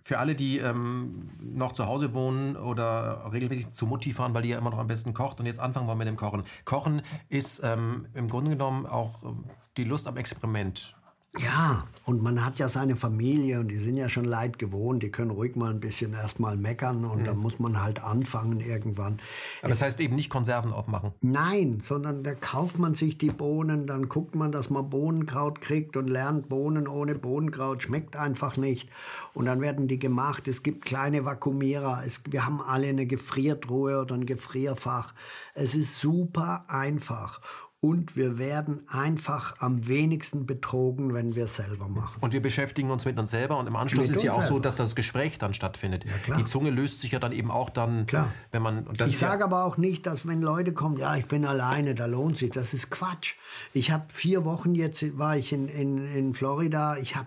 für 0.02 0.18
alle, 0.18 0.35
die 0.35 0.59
ähm, 0.59 1.31
noch 1.40 1.72
zu 1.72 1.86
Hause 1.86 2.14
wohnen 2.14 2.56
oder 2.56 3.31
regelmäßig 3.32 3.72
zu 3.72 3.86
Mutti 3.86 4.12
fahren, 4.12 4.35
weil 4.35 4.43
die 4.43 4.48
ja 4.48 4.59
immer 4.59 4.70
noch 4.70 4.78
am 4.78 4.89
besten 4.89 5.14
kocht 5.14 5.39
und 5.40 5.47
jetzt 5.47 5.60
anfangen 5.60 5.86
wollen 5.86 5.98
mit 5.98 6.09
dem 6.09 6.16
Kochen. 6.16 6.43
Kochen 6.64 7.02
ist 7.28 7.60
ähm, 7.62 8.06
im 8.14 8.28
Grunde 8.28 8.51
genommen 8.51 8.86
auch 8.86 9.22
ähm, 9.22 9.44
die 9.77 9.85
Lust 9.85 10.09
am 10.09 10.16
Experiment. 10.16 10.97
Ja, 11.39 11.85
und 12.07 12.24
man 12.24 12.44
hat 12.44 12.59
ja 12.59 12.69
seine 12.69 12.97
Familie 12.97 13.61
und 13.61 13.69
die 13.69 13.77
sind 13.77 13.97
ja 13.97 14.09
schon 14.09 14.24
leid 14.24 14.59
gewohnt. 14.59 15.01
Die 15.05 15.12
können 15.12 15.31
ruhig 15.31 15.55
mal 15.55 15.70
ein 15.70 15.78
bisschen 15.78 16.12
erstmal 16.12 16.57
meckern 16.57 17.05
und 17.05 17.20
mhm. 17.20 17.24
dann 17.24 17.36
muss 17.36 17.61
man 17.61 17.81
halt 17.81 18.02
anfangen 18.02 18.59
irgendwann. 18.59 19.20
Aber 19.61 19.69
das 19.69 19.81
heißt 19.81 20.01
eben 20.01 20.16
nicht 20.16 20.28
Konserven 20.28 20.73
aufmachen? 20.73 21.12
Nein, 21.20 21.81
sondern 21.85 22.24
da 22.24 22.35
kauft 22.35 22.81
man 22.81 22.97
sich 22.97 23.16
die 23.16 23.28
Bohnen, 23.28 23.86
dann 23.86 24.09
guckt 24.09 24.35
man, 24.35 24.51
dass 24.51 24.70
man 24.70 24.90
Bohnenkraut 24.90 25.61
kriegt 25.61 25.97
und 25.97 26.09
lernt, 26.09 26.48
Bohnen 26.48 26.89
ohne 26.89 27.15
Bohnenkraut 27.15 27.85
schmeckt 27.85 28.16
einfach 28.16 28.57
nicht. 28.57 28.89
Und 29.32 29.44
dann 29.44 29.61
werden 29.61 29.86
die 29.86 30.01
gemacht. 30.01 30.48
Es 30.48 30.65
gibt 30.65 30.85
kleine 30.85 31.24
Vakuumierer. 31.24 32.02
Es, 32.05 32.23
wir 32.28 32.44
haben 32.44 32.61
alle 32.61 32.89
eine 32.89 33.07
Gefriertruhe 33.07 34.01
oder 34.01 34.16
ein 34.16 34.27
Gefrierfach. 34.27 35.15
Es 35.55 35.77
ist 35.77 36.01
super 36.01 36.65
einfach 36.66 37.40
und 37.81 38.15
wir 38.15 38.36
werden 38.39 38.82
einfach 38.89 39.55
am 39.61 39.89
wenigsten 39.89 40.44
betrogen, 40.44 41.15
wenn 41.15 41.35
wir 41.35 41.47
es 41.47 41.57
selber 41.57 41.89
machen. 41.89 42.19
Und 42.20 42.35
wir 42.35 42.43
beschäftigen 42.43 42.90
uns 42.90 43.07
mit 43.07 43.19
uns 43.19 43.31
selber 43.31 43.57
und 43.57 43.66
im 43.66 43.77
Anschluss 43.77 44.09
mit 44.09 44.16
ist 44.19 44.23
ja 44.23 44.32
auch 44.32 44.43
selber. 44.43 44.57
so, 44.57 44.59
dass 44.61 44.77
das 44.77 44.94
Gespräch 44.94 45.39
dann 45.39 45.55
stattfindet. 45.55 46.05
Ja, 46.28 46.36
Die 46.36 46.44
Zunge 46.44 46.69
löst 46.70 47.01
sich 47.01 47.12
ja 47.12 47.19
dann 47.19 47.32
eben 47.32 47.51
auch 47.51 47.70
dann, 47.70 48.07
klar. 48.07 48.32
wenn 48.52 48.62
man. 48.62 48.86
ich 49.07 49.16
sage 49.16 49.40
ja 49.40 49.47
aber 49.47 49.65
auch 49.65 49.78
nicht, 49.78 50.05
dass 50.07 50.27
wenn 50.27 50.43
Leute 50.43 50.74
kommen, 50.74 50.98
ja, 50.98 51.16
ich 51.16 51.27
bin 51.27 51.47
alleine, 51.47 51.94
da 51.94 52.05
lohnt 52.05 52.36
sich. 52.36 52.51
Das 52.51 52.74
ist 52.74 52.90
Quatsch. 52.90 53.36
Ich 53.73 53.90
habe 53.90 54.05
vier 54.09 54.44
Wochen 54.44 54.74
jetzt 54.74 55.16
war 55.19 55.36
ich 55.36 55.52
in, 55.52 55.69
in, 55.69 56.05
in 56.15 56.35
Florida. 56.35 56.98
Ich 56.98 57.16
habe 57.16 57.27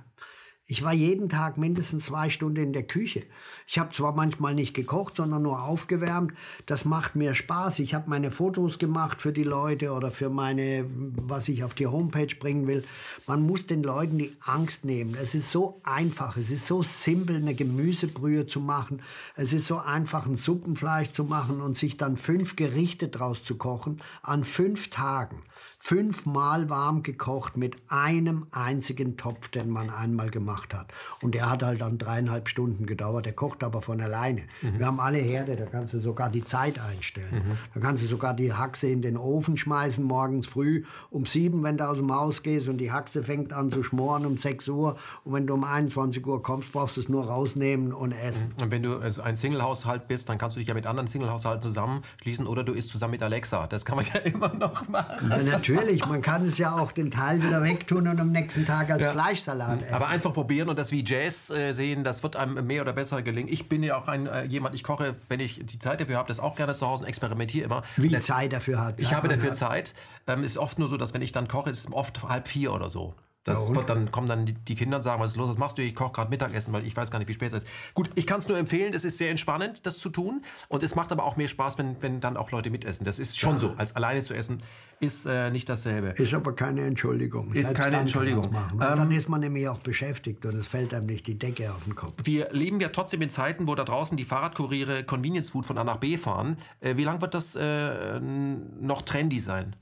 ich 0.66 0.82
war 0.82 0.94
jeden 0.94 1.28
Tag 1.28 1.58
mindestens 1.58 2.06
zwei 2.06 2.30
Stunden 2.30 2.64
in 2.64 2.72
der 2.72 2.84
Küche. 2.84 3.24
Ich 3.68 3.80
habe 3.80 3.92
zwar 3.92 4.16
manchmal 4.16 4.56
nicht 4.56 4.74
gekocht, 4.74 5.18
sondern 5.18 5.42
nur 5.42 5.62
aufgewärmt. 5.62 6.32
Das 6.68 6.86
macht 6.86 7.18
mir 7.18 7.36
Spaß. 7.36 7.80
Ich 7.80 7.94
habe 7.94 8.10
meine 8.10 8.32
Fotos 8.32 8.80
gemacht 8.80 9.20
für 9.22 9.34
die 9.34 9.44
Leute 9.44 9.92
oder 9.92 10.10
für 10.10 10.30
meine, 10.30 10.86
was 10.88 11.50
ich 11.50 11.66
auf 11.66 11.74
die 11.74 11.88
Homepage 11.88 12.34
bringen 12.40 12.66
will. 12.66 12.86
Man 13.28 13.46
muss 13.46 13.68
den 13.68 13.84
Leuten 13.84 14.18
die 14.18 14.38
Angst 14.40 14.86
nehmen. 14.86 15.18
Es 15.22 15.36
ist 15.36 15.52
so 15.52 15.82
einfach, 15.84 16.38
es 16.38 16.50
ist 16.50 16.66
so 16.66 16.82
simpel, 16.82 17.36
eine 17.36 17.56
Gemüsebrühe 17.56 18.48
zu 18.48 18.62
machen. 18.62 19.02
Es 19.36 19.52
ist 19.52 19.68
so 19.68 19.80
einfach, 19.80 20.28
ein 20.28 20.38
Suppenfleisch 20.38 21.12
zu 21.12 21.26
machen 21.26 21.60
und 21.60 21.76
sich 21.76 21.98
dann 21.98 22.16
fünf 22.16 22.56
Gerichte 22.56 23.10
draus 23.10 23.44
zu 23.44 23.58
kochen 23.58 24.02
an 24.22 24.46
fünf 24.46 24.90
Tagen 24.90 25.44
fünfmal 25.86 26.70
warm 26.70 27.04
gekocht 27.04 27.58
mit 27.58 27.76
einem 27.90 28.48
einzigen 28.52 29.18
Topf, 29.18 29.50
den 29.50 29.70
man 29.70 29.90
einmal 29.90 30.30
gemacht 30.30 30.74
hat. 30.74 30.94
Und 31.22 31.36
der 31.36 31.50
hat 31.50 31.62
halt 31.62 31.82
dann 31.82 31.98
dreieinhalb 31.98 32.48
Stunden 32.48 32.86
gedauert. 32.86 33.26
Der 33.26 33.34
kocht 33.34 33.66
aber 33.66 33.82
von 33.82 34.00
alleine. 34.00 34.44
Mhm. 34.62 34.80
Wir 34.80 34.86
haben 34.86 35.02
alle 35.02 35.18
Herde, 35.18 35.58
da 35.58 35.66
kannst 35.66 35.94
du 35.94 36.00
sogar 36.00 36.30
die 36.30 36.46
Zeit 36.46 36.80
einstellen. 36.80 37.34
Mhm. 37.34 37.58
Da 37.74 37.82
kannst 37.82 38.02
du 38.02 38.08
sogar 38.08 38.34
die 38.34 38.54
Haxe 38.54 38.88
in 38.88 39.02
den 39.02 39.18
Ofen 39.18 39.58
schmeißen, 39.58 40.06
morgens 40.06 40.48
früh 40.48 40.86
um 41.10 41.26
sieben, 41.26 41.64
wenn 41.64 41.76
du 41.76 41.86
aus 41.86 41.98
dem 41.98 42.16
Haus 42.16 42.44
gehst 42.44 42.70
und 42.70 42.78
die 42.78 42.94
Haxe 42.94 43.22
fängt 43.22 43.52
an 43.52 43.70
zu 43.70 43.84
schmoren 43.84 44.26
um 44.26 44.38
sechs 44.38 44.70
Uhr. 44.70 44.96
Und 45.26 45.34
wenn 45.34 45.48
du 45.48 45.54
um 45.54 45.66
21 45.66 46.26
Uhr 46.26 46.42
kommst, 46.42 46.72
brauchst 46.72 46.96
du 46.96 47.02
es 47.02 47.10
nur 47.10 47.26
rausnehmen 47.26 47.92
und 47.92 48.14
essen. 48.14 48.54
Und 48.62 48.72
wenn 48.72 48.84
du 48.84 49.00
also 49.00 49.22
ein 49.22 49.36
Single-Haushalt 49.36 50.08
bist, 50.08 50.30
dann 50.30 50.38
kannst 50.38 50.56
du 50.56 50.60
dich 50.60 50.70
ja 50.70 50.76
mit 50.76 50.88
anderen 50.88 51.08
Single-Haushalten 51.08 51.62
zusammenschließen 51.62 52.48
oder 52.48 52.64
du 52.64 52.72
isst 52.72 52.90
zusammen 52.90 53.12
mit 53.12 53.22
Alexa. 53.22 53.68
Das 53.68 53.84
kann 53.84 53.98
man 53.98 54.06
ja 54.14 54.22
immer 54.22 54.54
noch 54.54 54.88
machen. 54.88 55.30
Ja, 55.30 55.44
natürlich 55.44 55.73
natürlich, 55.74 56.06
man 56.06 56.22
kann 56.22 56.46
es 56.46 56.58
ja 56.58 56.78
auch 56.78 56.92
den 56.92 57.12
Teil 57.12 57.42
wieder 57.44 57.64
wegtun 57.64 58.08
und 58.08 58.20
am 58.20 58.32
nächsten 58.32 58.66
Tag 58.66 58.90
als 58.90 59.04
ja. 59.04 59.12
Fleischsalat 59.12 59.82
essen. 59.82 59.94
Aber 59.94 60.08
einfach 60.08 60.34
probieren 60.34 60.70
und 60.70 60.80
das 60.80 60.92
wie 60.92 61.04
Jazz 61.06 61.50
äh, 61.50 61.74
sehen, 61.74 62.04
das 62.04 62.24
wird 62.24 62.36
einem 62.36 62.66
mehr 62.66 62.82
oder 62.82 62.94
besser 62.94 63.22
gelingen. 63.22 63.52
Ich 63.52 63.70
bin 63.70 63.84
ja 63.84 63.98
auch 63.98 64.08
ein 64.08 64.28
äh, 64.28 64.44
jemand, 64.46 64.76
ich 64.76 64.84
koche, 64.84 65.16
wenn 65.30 65.40
ich 65.40 65.66
die 65.66 65.80
Zeit 65.80 66.02
dafür 66.02 66.18
habe, 66.18 66.28
das 66.28 66.40
auch 66.40 66.56
gerne 66.56 66.74
zu 66.74 66.88
Hause 66.88 67.04
und 67.04 67.10
experimentiere 67.10 67.66
immer. 67.66 67.84
Wie 67.98 68.10
das, 68.10 68.26
Zeit 68.26 68.54
dafür 68.54 68.80
hat. 68.80 69.02
Ich 69.02 69.14
habe 69.14 69.28
dafür 69.28 69.52
hat. 69.52 69.58
Zeit. 69.58 69.94
Ähm, 70.28 70.44
ist 70.44 70.58
oft 70.58 70.80
nur 70.80 70.88
so, 70.88 70.98
dass 70.98 71.14
wenn 71.14 71.22
ich 71.22 71.32
dann 71.32 71.48
koche, 71.48 71.70
ist 71.70 71.80
es 71.80 71.92
oft 71.92 72.24
halb 72.24 72.48
vier 72.48 72.74
oder 72.74 72.90
so. 72.90 73.14
Das 73.44 73.68
ja, 73.68 73.76
wird 73.76 73.90
dann, 73.90 74.10
kommen 74.12 74.28
dann 74.28 74.46
die, 74.46 74.76
Kinder 74.76 74.98
und 74.98 75.04
sagen, 75.04 75.22
was 75.22 75.32
ist 75.32 75.38
los, 75.38 75.50
was 75.50 75.58
machst 75.58 75.78
du? 75.78 75.82
Ich 75.82 75.96
koche 75.96 76.14
gerade 76.14 76.30
Mittagessen, 76.30 76.74
weil 76.74 76.86
ich 76.86 76.96
weiß 76.96 77.12
gar 77.12 77.20
nicht, 77.20 77.28
wie 77.28 77.34
spät 77.34 77.50
es 77.50 77.64
ist. 77.64 77.68
Gut, 77.94 78.10
ich 78.16 78.26
kann 78.26 78.40
es 78.40 78.48
nur 78.48 78.58
empfehlen, 78.58 78.94
es 78.94 79.04
ist 79.04 79.18
sehr 79.18 79.30
entspannend, 79.30 79.86
das 79.86 79.98
zu 79.98 80.10
tun. 80.10 80.44
Und 80.70 80.82
es 80.82 80.96
macht 80.96 81.12
aber 81.12 81.26
auch 81.26 81.36
mehr 81.36 81.50
Spaß, 81.50 81.78
wenn, 81.78 82.02
wenn 82.02 82.22
dann 82.22 82.38
auch 82.38 82.52
Leute 82.52 82.70
mitessen. 82.70 83.06
Das 83.06 83.20
ist 83.20 83.38
schon 83.38 83.54
ja. 83.54 83.60
so. 83.60 83.74
Als 83.76 83.98
alleine 83.98 84.24
zu 84.24 84.34
essen 84.34 84.62
ist 85.02 85.26
äh, 85.26 85.52
nicht 85.52 85.68
dasselbe. 85.68 86.10
Ist 86.10 86.34
aber 86.34 86.56
keine 86.56 86.86
Entschuldigung. 86.86 87.52
Ist 87.52 87.76
keine 87.76 87.98
Entschuldigung. 87.98 88.46
Ähm, 88.46 88.78
dann 88.80 89.12
ist 89.12 89.28
man 89.28 89.42
nämlich 89.42 89.68
auch 89.68 89.80
beschäftigt 89.80 90.46
und 90.46 90.56
es 90.56 90.68
fällt 90.68 90.94
einem 90.94 91.08
nicht 91.08 91.28
die 91.28 91.38
Decke 91.38 91.70
auf 91.72 91.84
den 91.84 91.96
Kopf. 91.96 92.14
Wir 92.24 92.48
leben 92.52 92.80
ja 92.80 92.90
trotzdem 92.90 93.22
in 93.22 93.30
Zeiten, 93.30 93.68
wo 93.68 93.76
da 93.76 93.84
draußen 93.84 94.16
die 94.16 94.24
Fahrradkuriere 94.24 95.04
Convenience 95.04 95.50
Food 95.50 95.66
von 95.66 95.78
A 95.78 95.84
nach 95.84 95.98
B 95.98 96.18
fahren. 96.18 96.58
Äh, 96.80 96.96
wie 96.96 97.04
lange 97.04 97.22
wird 97.22 97.34
das 97.34 97.56
äh, 97.56 98.22
noch 98.22 99.02
trendy 99.02 99.42
sein? 99.42 99.76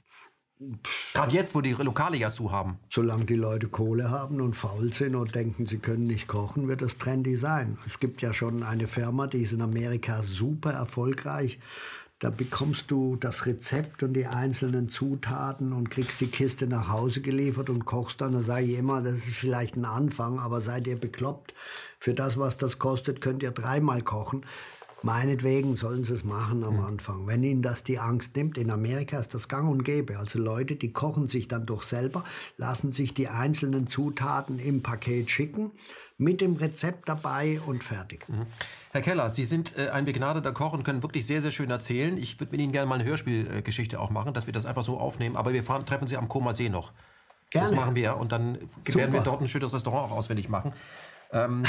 Gerade 1.14 1.34
jetzt, 1.34 1.56
wo 1.56 1.62
die 1.62 1.74
Lokale 1.74 2.18
ja 2.18 2.32
zu 2.32 2.52
haben. 2.52 2.78
Solange 2.90 3.26
die 3.26 3.36
Leute 3.36 3.68
Kohle 3.68 4.10
haben 4.10 4.42
und 4.42 4.56
faul 4.56 4.94
sind 4.94 5.16
und 5.16 5.34
denken, 5.34 5.66
sie 5.66 5.80
können 5.80 6.06
nicht 6.06 6.28
kochen, 6.28 6.68
wird 6.68 6.82
das 6.82 6.98
trendy 6.98 7.36
sein. 7.36 7.78
Es 7.88 8.00
gibt 8.00 8.22
ja 8.22 8.34
schon 8.34 8.64
eine 8.64 8.88
Firma, 8.88 9.28
die 9.28 9.42
ist 9.42 9.54
in 9.54 9.62
Amerika 9.62 10.22
super 10.24 10.72
erfolgreich. 10.72 11.60
Da 12.20 12.30
bekommst 12.30 12.92
du 12.92 13.16
das 13.16 13.48
Rezept 13.48 14.04
und 14.04 14.14
die 14.14 14.28
einzelnen 14.28 14.90
Zutaten 14.90 15.74
und 15.74 15.90
kriegst 15.90 16.22
die 16.22 16.28
Kiste 16.28 16.68
nach 16.68 16.90
Hause 16.90 17.22
geliefert 17.22 17.72
und 17.72 17.86
kochst 17.86 18.22
dann. 18.22 18.34
Da 18.34 18.42
sage 18.44 18.66
ich 18.66 18.78
immer, 18.78 19.02
das 19.02 19.14
ist 19.14 19.30
vielleicht 19.30 19.76
ein 19.76 19.86
Anfang, 19.86 20.38
aber 20.38 20.62
seid 20.62 20.86
ihr 20.86 21.00
bekloppt? 21.00 21.56
Für 21.98 22.14
das, 22.14 22.38
was 22.38 22.60
das 22.60 22.78
kostet, 22.78 23.22
könnt 23.22 23.42
ihr 23.42 23.50
dreimal 23.50 24.04
kochen. 24.04 24.46
Meinetwegen 25.04 25.76
sollen 25.76 26.04
sie 26.04 26.14
es 26.14 26.24
machen 26.24 26.64
am 26.64 26.80
Anfang. 26.80 27.26
Wenn 27.26 27.44
ihnen 27.44 27.64
das 27.64 27.84
die 27.84 27.98
Angst 27.98 28.36
nimmt, 28.36 28.58
in 28.58 28.70
Amerika 28.70 29.20
ist 29.20 29.34
das 29.34 29.48
gang 29.48 29.70
und 29.70 29.84
gäbe. 29.84 30.20
Also 30.20 30.38
Leute, 30.38 30.76
die 30.76 30.94
kochen 30.94 31.28
sich 31.28 31.48
dann 31.48 31.66
doch 31.66 31.82
selber, 31.82 32.24
lassen 32.58 32.92
sich 32.92 33.14
die 33.14 33.28
einzelnen 33.28 33.88
Zutaten 33.88 34.60
im 34.60 34.84
Paket 34.84 35.32
schicken, 35.32 35.72
mit 36.20 36.40
dem 36.40 36.56
Rezept 36.56 37.10
dabei 37.10 37.60
und 37.66 37.84
fertig. 37.84 38.30
Mhm. 38.30 38.46
Herr 38.92 39.02
Keller, 39.02 39.32
Sie 39.32 39.46
sind 39.46 39.76
äh, 39.78 39.90
ein 39.90 40.06
begnadeter 40.06 40.52
Koch 40.52 40.74
und 40.74 40.84
können 40.84 41.02
wirklich 41.02 41.26
sehr, 41.26 41.42
sehr 41.42 41.52
schön 41.52 41.72
erzählen. 41.72 42.18
Ich 42.18 42.40
würde 42.40 42.52
mit 42.52 42.62
Ihnen 42.62 42.72
gerne 42.72 42.88
mal 42.88 42.96
eine 42.96 43.06
Hörspielgeschichte 43.06 44.00
auch 44.00 44.12
machen, 44.12 44.34
dass 44.36 44.46
wir 44.46 44.54
das 44.54 44.66
einfach 44.66 44.84
so 44.84 45.00
aufnehmen. 45.00 45.36
Aber 45.36 45.52
wir 45.54 45.64
fahren, 45.64 45.86
treffen 45.86 46.08
Sie 46.08 46.18
am 46.18 46.28
Koma 46.28 46.54
See 46.54 46.70
noch. 46.70 46.92
Gerne. 47.50 47.68
Das 47.68 47.76
machen 47.76 47.96
wir 47.96 48.18
und 48.18 48.32
dann 48.32 48.58
Super. 48.86 49.00
werden 49.00 49.14
wir 49.14 49.22
dort 49.22 49.42
ein 49.42 49.48
schönes 49.50 49.74
Restaurant 49.74 50.12
auch 50.12 50.16
auswendig 50.16 50.48
machen. 50.48 50.72
Ähm, 51.34 51.64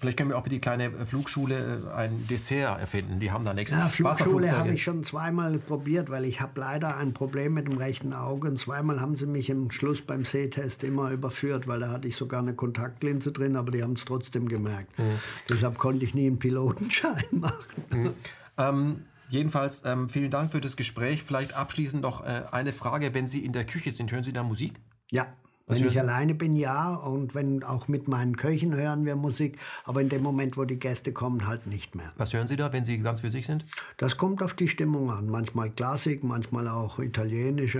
vielleicht 0.00 0.16
können 0.16 0.30
wir 0.30 0.38
auch 0.38 0.44
für 0.44 0.50
die 0.50 0.60
kleine 0.60 0.90
Flugschule 1.06 1.82
äh, 1.86 1.94
ein 1.94 2.26
Dessert 2.26 2.80
erfinden. 2.80 3.20
Die 3.20 3.30
haben 3.30 3.44
da 3.44 3.52
nichts. 3.52 3.72
Ja, 3.72 3.88
Flugschule 3.88 4.56
habe 4.56 4.72
ich 4.72 4.82
schon 4.82 5.04
zweimal 5.04 5.58
probiert, 5.58 6.10
weil 6.10 6.24
ich 6.24 6.40
habe 6.40 6.58
leider 6.60 6.96
ein 6.96 7.12
Problem 7.12 7.54
mit 7.54 7.68
dem 7.68 7.76
rechten 7.76 8.12
Auge. 8.14 8.48
Und 8.48 8.58
zweimal 8.58 9.00
haben 9.00 9.16
sie 9.16 9.26
mich 9.26 9.50
im 9.50 9.70
Schluss 9.70 10.00
beim 10.00 10.24
Sehtest 10.24 10.84
immer 10.84 11.10
überführt, 11.10 11.68
weil 11.68 11.80
da 11.80 11.90
hatte 11.90 12.08
ich 12.08 12.16
sogar 12.16 12.40
eine 12.40 12.54
Kontaktlinse 12.54 13.32
drin, 13.32 13.56
aber 13.56 13.70
die 13.70 13.82
haben 13.82 13.92
es 13.92 14.04
trotzdem 14.04 14.48
gemerkt. 14.48 14.98
Mhm. 14.98 15.18
Deshalb 15.48 15.76
konnte 15.78 16.04
ich 16.04 16.14
nie 16.14 16.26
einen 16.26 16.38
Pilotenschein 16.38 17.24
machen. 17.32 17.84
Mhm. 17.90 18.14
Ähm, 18.56 19.02
jedenfalls 19.28 19.82
ähm, 19.84 20.08
vielen 20.08 20.30
Dank 20.30 20.52
für 20.52 20.60
das 20.62 20.76
Gespräch. 20.76 21.22
Vielleicht 21.22 21.54
abschließend 21.54 22.02
noch 22.02 22.24
äh, 22.24 22.44
eine 22.52 22.72
Frage. 22.72 23.12
Wenn 23.12 23.28
Sie 23.28 23.44
in 23.44 23.52
der 23.52 23.66
Küche 23.66 23.92
sind, 23.92 24.10
hören 24.12 24.24
Sie 24.24 24.32
da 24.32 24.44
Musik? 24.44 24.80
Ja, 25.10 25.26
Wenn 25.66 25.88
ich 25.88 25.98
alleine 25.98 26.34
bin, 26.34 26.56
ja. 26.56 26.94
Und 26.94 27.34
wenn 27.34 27.62
auch 27.62 27.88
mit 27.88 28.06
meinen 28.06 28.36
Köchen 28.36 28.74
hören 28.74 29.06
wir 29.06 29.16
Musik. 29.16 29.58
Aber 29.84 30.02
in 30.02 30.10
dem 30.10 30.22
Moment, 30.22 30.58
wo 30.58 30.64
die 30.64 30.78
Gäste 30.78 31.12
kommen, 31.12 31.46
halt 31.46 31.66
nicht 31.66 31.94
mehr. 31.94 32.12
Was 32.18 32.34
hören 32.34 32.48
Sie 32.48 32.56
da, 32.56 32.72
wenn 32.72 32.84
Sie 32.84 32.98
ganz 32.98 33.20
für 33.20 33.30
sich 33.30 33.46
sind? 33.46 33.64
Das 33.96 34.18
kommt 34.18 34.42
auf 34.42 34.52
die 34.52 34.68
Stimmung 34.68 35.10
an. 35.10 35.28
Manchmal 35.28 35.70
Klassik, 35.70 36.22
manchmal 36.22 36.68
auch 36.68 36.98
italienische, 36.98 37.78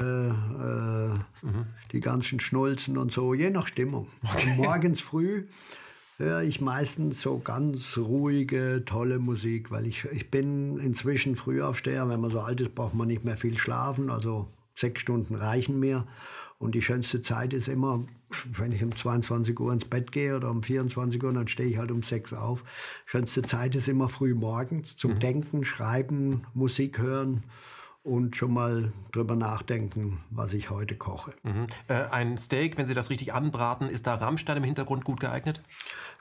äh, 1.43 1.47
mhm. 1.47 1.66
die 1.93 2.01
ganzen 2.01 2.40
Schnulzen 2.40 2.97
und 2.97 3.12
so, 3.12 3.35
je 3.35 3.51
nach 3.51 3.66
Stimmung. 3.66 4.09
Okay. 4.23 4.55
morgens 4.56 5.01
früh 5.01 5.44
höre 6.16 6.43
ich 6.43 6.61
meistens 6.61 7.20
so 7.20 7.39
ganz 7.39 7.98
ruhige, 7.98 8.82
tolle 8.86 9.19
Musik, 9.19 9.70
weil 9.70 9.86
ich, 9.86 10.05
ich 10.06 10.31
bin 10.31 10.78
inzwischen 10.78 11.36
Frühaufsteher. 11.36 12.09
Wenn 12.09 12.20
man 12.20 12.31
so 12.31 12.40
alt 12.40 12.61
ist, 12.61 12.74
braucht 12.74 12.94
man 12.94 13.09
nicht 13.09 13.24
mehr 13.24 13.36
viel 13.36 13.59
schlafen. 13.59 14.11
Also 14.11 14.48
sechs 14.74 15.01
Stunden 15.01 15.35
reichen 15.35 15.78
mir. 15.78 16.06
Und 16.65 16.74
die 16.74 16.81
schönste 16.81 17.20
Zeit 17.20 17.53
ist 17.53 17.69
immer, 17.69 18.07
wenn 18.57 18.73
ich 18.73 18.82
um 18.82 18.91
22 18.91 19.61
Uhr 19.61 19.70
ins 19.70 19.85
Bett 19.85 20.12
gehe 20.12 20.35
oder 20.35 20.51
um 20.51 20.62
24 20.62 21.23
Uhr, 21.23 21.31
dann 21.31 21.47
stehe 21.47 21.69
ich 21.69 21.77
halt 21.77 21.91
um 21.91 22.03
6 22.03 22.32
auf. 22.32 22.65
Schönste 23.05 23.43
Zeit 23.43 23.74
ist 23.74 23.86
immer 23.86 24.09
früh 24.09 24.35
morgens 24.35 24.97
zum 24.97 25.12
mhm. 25.12 25.19
Denken, 25.19 25.65
Schreiben, 25.65 26.47
Musik 26.55 26.99
hören 26.99 27.45
und 28.05 28.37
schon 28.37 28.53
mal 28.53 28.93
drüber 29.13 29.35
nachdenken, 29.35 30.21
was 30.31 30.53
ich 30.53 30.69
heute 30.69 30.95
koche. 30.95 31.33
Mhm. 31.43 31.67
Äh, 31.89 32.05
ein 32.11 32.37
Steak, 32.37 32.77
wenn 32.77 32.87
Sie 32.87 32.93
das 32.93 33.09
richtig 33.09 33.33
anbraten, 33.33 33.89
ist 33.89 34.07
da 34.07 34.15
Rammstein 34.15 34.59
im 34.59 34.65
Hintergrund 34.65 35.05
gut 35.05 35.21
geeignet? 35.21 35.63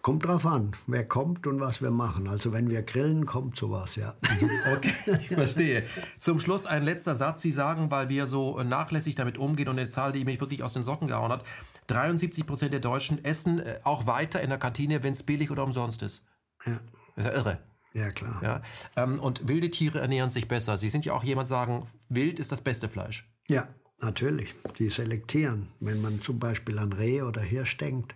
Kommt 0.02 0.26
drauf 0.26 0.46
an, 0.46 0.76
wer 0.88 1.06
kommt 1.06 1.46
und 1.46 1.60
was 1.60 1.82
wir 1.82 1.92
machen. 1.92 2.28
Also 2.30 2.54
wenn 2.54 2.70
wir 2.70 2.84
grillen, 2.84 3.26
kommt 3.26 3.58
sowas, 3.58 3.98
ja. 3.98 4.16
okay, 4.76 4.94
ich 5.22 5.28
verstehe. 5.28 5.84
Zum 6.18 6.40
Schluss 6.40 6.66
ein 6.66 6.84
letzter 6.84 7.16
Satz. 7.16 7.42
Sie 7.42 7.52
sagen, 7.52 7.92
weil 7.92 8.08
wir 8.08 8.28
so 8.28 8.64
nachlässig 8.64 9.16
damit 9.16 9.38
umgehen 9.38 9.68
und 9.68 9.78
eine 9.78 9.90
Zahl, 9.90 10.14
die 10.14 10.24
mich 10.24 10.40
wirklich 10.40 10.64
aus 10.64 10.74
den 10.74 10.84
Socken 10.84 11.10
gehauen 11.10 11.32
hat, 11.34 11.44
73 11.88 12.46
Prozent 12.46 12.72
der 12.72 12.80
Deutschen 12.80 13.24
essen 13.26 13.60
äh, 13.60 13.80
auch 13.84 14.08
weiter 14.08 14.42
in 14.42 14.50
der 14.50 14.60
Kantine, 14.60 15.04
wenn 15.04 15.12
es 15.12 15.24
billig 15.24 15.52
oder 15.52 15.66
umsonst 15.66 16.02
ist. 16.02 16.24
Ja. 16.66 16.80
Das 17.16 17.26
ist 17.26 17.32
ja 17.32 17.38
irre. 17.38 17.73
Ja, 17.94 18.12
klar. 18.12 18.42
Ja? 18.44 18.62
Ähm, 18.96 19.20
und 19.20 19.48
wilde 19.48 19.70
Tiere 19.70 20.00
ernähren 20.00 20.30
sich 20.30 20.48
besser. 20.48 20.78
Sie 20.78 20.90
sind 20.90 21.06
ja 21.06 21.14
auch 21.14 21.24
jemand, 21.24 21.48
sagen, 21.48 21.88
wild 22.10 22.40
ist 22.40 22.52
das 22.52 22.62
beste 22.62 22.90
Fleisch. 22.90 23.30
Ja, 23.50 23.68
natürlich. 24.00 24.54
Die 24.80 24.90
selektieren. 24.90 25.70
Wenn 25.80 26.02
man 26.02 26.22
zum 26.22 26.40
Beispiel 26.40 26.80
an 26.80 26.94
Reh 26.94 27.22
oder 27.22 27.42
Hirsch 27.42 27.78
denkt, 27.78 28.16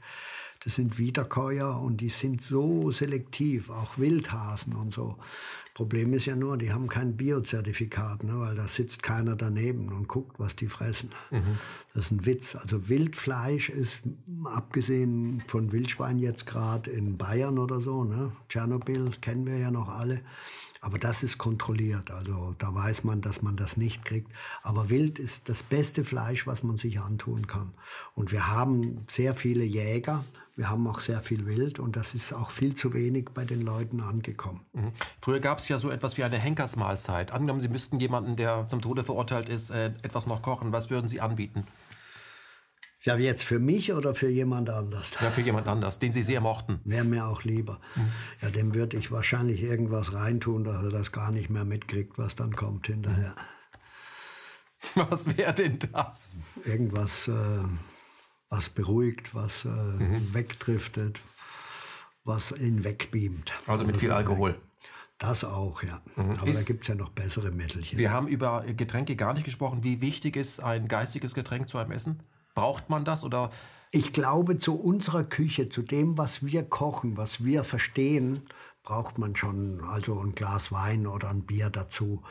das 0.67 0.75
sind 0.75 0.97
Wiederkäuer 0.97 1.79
und 1.79 2.01
die 2.01 2.09
sind 2.09 2.41
so 2.41 2.91
selektiv, 2.91 3.69
auch 3.69 3.97
Wildhasen 3.97 4.75
und 4.75 4.93
so. 4.93 5.15
Problem 5.73 6.11
ist 6.11 6.25
ja 6.25 6.35
nur, 6.35 6.57
die 6.57 6.73
haben 6.73 6.89
kein 6.89 7.15
Biozertifikat, 7.15 8.25
ne, 8.25 8.37
weil 8.37 8.55
da 8.55 8.67
sitzt 8.67 9.01
keiner 9.01 9.37
daneben 9.37 9.93
und 9.93 10.09
guckt, 10.09 10.41
was 10.41 10.57
die 10.57 10.67
fressen. 10.67 11.11
Mhm. 11.31 11.57
Das 11.93 12.07
ist 12.07 12.11
ein 12.11 12.25
Witz. 12.25 12.57
Also 12.57 12.89
Wildfleisch 12.89 13.69
ist, 13.69 13.99
abgesehen 14.43 15.41
von 15.47 15.71
Wildschwein 15.71 16.19
jetzt 16.19 16.45
gerade 16.47 16.91
in 16.91 17.15
Bayern 17.17 17.59
oder 17.59 17.79
so, 17.79 18.03
ne, 18.03 18.33
Tschernobyl 18.49 19.11
kennen 19.21 19.47
wir 19.47 19.57
ja 19.57 19.71
noch 19.71 19.87
alle, 19.87 20.19
aber 20.81 20.99
das 20.99 21.23
ist 21.23 21.37
kontrolliert. 21.37 22.11
Also 22.11 22.55
da 22.57 22.75
weiß 22.75 23.05
man, 23.05 23.21
dass 23.21 23.41
man 23.41 23.55
das 23.55 23.77
nicht 23.77 24.03
kriegt. 24.03 24.29
Aber 24.63 24.89
Wild 24.89 25.17
ist 25.17 25.47
das 25.47 25.63
beste 25.63 26.03
Fleisch, 26.03 26.45
was 26.45 26.61
man 26.61 26.77
sich 26.77 26.99
antun 26.99 27.47
kann. 27.47 27.73
Und 28.15 28.33
wir 28.33 28.47
haben 28.47 29.05
sehr 29.07 29.33
viele 29.33 29.63
Jäger, 29.63 30.25
wir 30.57 30.69
haben 30.71 30.87
auch 30.87 30.99
sehr 30.99 31.21
viel 31.21 31.45
Wild 31.45 31.79
und 31.79 31.95
das 31.95 32.15
ist 32.15 32.33
auch 32.33 32.49
viel 32.49 32.73
zu 32.73 32.93
wenig 32.93 33.29
bei 33.33 33.45
den 33.45 33.61
Leuten 33.61 34.01
angekommen. 34.01 34.65
Mhm. 34.73 34.91
Früher 35.21 35.39
gab 35.39 35.59
es 35.59 35.67
ja 35.67 35.77
so 35.77 35.91
etwas 35.91 36.17
wie 36.17 36.23
eine 36.23 36.37
Henkersmahlzeit. 36.37 37.31
Angenommen, 37.31 37.61
Sie 37.61 37.69
müssten 37.69 37.99
jemanden, 37.99 38.35
der 38.35 38.67
zum 38.67 38.81
Tode 38.81 39.03
verurteilt 39.03 39.49
ist, 39.49 39.69
äh, 39.69 39.93
etwas 40.01 40.25
noch 40.25 40.41
kochen. 40.41 40.73
Was 40.73 40.89
würden 40.89 41.07
Sie 41.07 41.21
anbieten? 41.21 41.65
Ja, 43.03 43.15
jetzt 43.15 43.43
für 43.43 43.59
mich 43.59 43.93
oder 43.93 44.15
für 44.15 44.29
jemand 44.29 44.71
anders? 44.71 45.11
Ja, 45.21 45.29
für 45.29 45.41
jemand 45.41 45.67
anders, 45.67 45.99
den 45.99 46.11
Sie 46.11 46.23
sehr 46.23 46.41
mochten. 46.41 46.81
Wäre 46.83 47.05
mir 47.05 47.27
auch 47.27 47.43
lieber. 47.43 47.79
Mhm. 47.95 48.11
Ja, 48.41 48.49
dem 48.49 48.73
würde 48.73 48.97
ich 48.97 49.11
wahrscheinlich 49.11 49.61
irgendwas 49.61 50.13
reintun, 50.13 50.63
dass 50.63 50.83
er 50.83 50.89
das 50.89 51.11
gar 51.11 51.31
nicht 51.31 51.51
mehr 51.51 51.65
mitkriegt, 51.65 52.17
was 52.17 52.35
dann 52.35 52.55
kommt 52.55 52.87
hinterher. 52.87 53.35
Was 54.95 55.35
wäre 55.35 55.53
denn 55.53 55.79
das? 55.91 56.39
Irgendwas. 56.63 57.27
Äh 57.27 57.33
was 58.49 58.69
beruhigt, 58.69 59.35
was 59.35 59.65
äh, 59.65 59.69
mhm. 59.69 60.33
wegdriftet, 60.33 61.19
was 62.23 62.51
ihn 62.51 62.83
wegbeamt. 62.83 63.53
Also 63.67 63.85
mit 63.85 63.97
viel 63.97 64.11
Alkohol. 64.11 64.59
Das 65.17 65.43
auch, 65.43 65.81
ja. 65.83 66.01
Mhm. 66.15 66.31
Aber 66.31 66.47
ist, 66.47 66.61
da 66.61 66.65
gibt 66.65 66.83
es 66.83 66.87
ja 66.87 66.95
noch 66.95 67.09
bessere 67.09 67.51
Mittelchen. 67.51 67.97
Wir 67.97 68.11
haben 68.11 68.27
über 68.27 68.61
Getränke 68.61 69.15
gar 69.15 69.33
nicht 69.33 69.45
gesprochen. 69.45 69.83
Wie 69.83 70.01
wichtig 70.01 70.35
ist 70.35 70.61
ein 70.61 70.87
geistiges 70.87 71.33
Getränk 71.33 71.67
zu 71.67 71.77
einem 71.77 71.91
Essen? 71.91 72.21
Braucht 72.53 72.89
man 72.89 73.03
das 73.03 73.23
oder? 73.23 73.49
Ich 73.91 74.13
glaube, 74.13 74.57
zu 74.57 74.79
unserer 74.79 75.23
Küche, 75.23 75.69
zu 75.69 75.81
dem, 75.81 76.17
was 76.17 76.45
wir 76.45 76.63
kochen, 76.63 77.17
was 77.17 77.43
wir 77.43 77.63
verstehen, 77.63 78.39
braucht 78.83 79.17
man 79.17 79.35
schon 79.35 79.81
also 79.83 80.19
ein 80.19 80.35
Glas 80.35 80.71
Wein 80.71 81.07
oder 81.07 81.29
ein 81.29 81.45
Bier 81.45 81.69
dazu. 81.69 82.23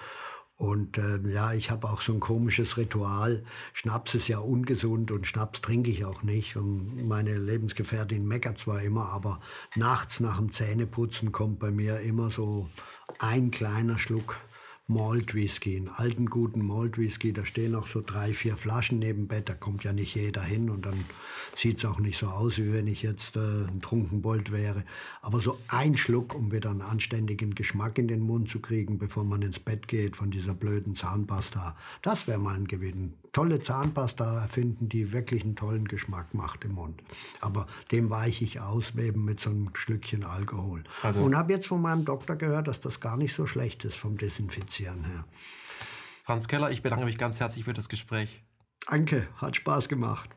Und 0.58 0.96
äh, 0.96 1.18
ja, 1.28 1.52
ich 1.52 1.70
habe 1.70 1.86
auch 1.86 2.00
so 2.00 2.14
ein 2.14 2.20
komisches 2.20 2.78
Ritual. 2.78 3.44
Schnaps 3.74 4.14
ist 4.14 4.28
ja 4.28 4.38
ungesund 4.38 5.10
und 5.10 5.26
Schnaps 5.26 5.60
trinke 5.60 5.90
ich 5.90 6.06
auch 6.06 6.22
nicht. 6.22 6.56
Und 6.56 7.06
meine 7.06 7.36
Lebensgefährtin 7.36 8.26
meckert 8.26 8.56
zwar 8.56 8.80
immer, 8.80 9.10
aber 9.10 9.40
nachts 9.74 10.18
nach 10.20 10.38
dem 10.38 10.52
Zähneputzen 10.52 11.30
kommt 11.30 11.58
bei 11.58 11.70
mir 11.70 12.00
immer 12.00 12.30
so 12.30 12.70
ein 13.18 13.50
kleiner 13.50 13.98
Schluck 13.98 14.38
Malt 14.88 15.34
Whisky, 15.34 15.76
einen 15.76 15.88
alten 15.88 16.26
guten 16.26 16.64
Malt 16.64 16.96
Whisky. 16.96 17.32
Da 17.32 17.44
stehen 17.44 17.74
auch 17.74 17.88
so 17.88 18.02
drei, 18.06 18.32
vier 18.32 18.56
Flaschen 18.56 19.00
neben 19.00 19.26
Bett. 19.26 19.48
Da 19.48 19.54
kommt 19.54 19.82
ja 19.82 19.92
nicht 19.92 20.14
jeder 20.14 20.42
hin 20.42 20.70
und 20.70 20.86
dann 20.86 21.04
sieht 21.56 21.78
es 21.78 21.84
auch 21.84 21.98
nicht 21.98 22.18
so 22.18 22.26
aus, 22.26 22.58
wie 22.58 22.72
wenn 22.72 22.86
ich 22.86 23.02
jetzt 23.02 23.34
äh, 23.34 23.40
ein 23.40 23.80
Trunkenbold 23.80 24.52
wäre. 24.52 24.84
Aber 25.22 25.40
so 25.40 25.58
ein 25.68 25.96
Schluck, 25.96 26.36
um 26.36 26.52
wieder 26.52 26.70
einen 26.70 26.82
anständigen 26.82 27.56
Geschmack 27.56 27.98
in 27.98 28.06
den 28.06 28.20
Mund 28.20 28.48
zu 28.48 28.60
kriegen, 28.60 28.98
bevor 28.98 29.24
man 29.24 29.42
ins 29.42 29.58
Bett 29.58 29.88
geht 29.88 30.14
von 30.14 30.30
dieser 30.30 30.54
blöden 30.54 30.94
Zahnpasta, 30.94 31.76
das 32.02 32.28
wäre 32.28 32.38
mal 32.38 32.54
ein 32.54 32.68
Gewinn 32.68 33.14
tolle 33.36 33.60
Zahnpasta 33.60 34.40
erfinden, 34.40 34.88
die 34.88 35.12
wirklich 35.12 35.44
einen 35.44 35.56
tollen 35.56 35.86
Geschmack 35.86 36.32
macht 36.32 36.64
im 36.64 36.72
Mund. 36.72 37.02
Aber 37.42 37.66
dem 37.92 38.08
weiche 38.08 38.46
ich 38.46 38.60
aus, 38.60 38.94
eben 38.96 39.26
mit 39.26 39.40
so 39.40 39.50
einem 39.50 39.68
Stückchen 39.74 40.24
Alkohol. 40.24 40.84
Also 41.02 41.20
und 41.20 41.36
habe 41.36 41.52
jetzt 41.52 41.66
von 41.66 41.82
meinem 41.82 42.06
Doktor 42.06 42.36
gehört, 42.36 42.66
dass 42.66 42.80
das 42.80 42.98
gar 42.98 43.18
nicht 43.18 43.34
so 43.34 43.46
schlecht 43.46 43.84
ist 43.84 43.98
vom 43.98 44.16
Desinfizieren 44.16 45.04
her. 45.04 45.24
Hans 46.24 46.48
Keller, 46.48 46.70
ich 46.70 46.80
bedanke 46.80 47.04
mich 47.04 47.18
ganz 47.18 47.38
herzlich 47.38 47.66
für 47.66 47.74
das 47.74 47.90
Gespräch. 47.90 48.42
Danke, 48.88 49.28
hat 49.36 49.54
Spaß 49.54 49.90
gemacht. 49.90 50.30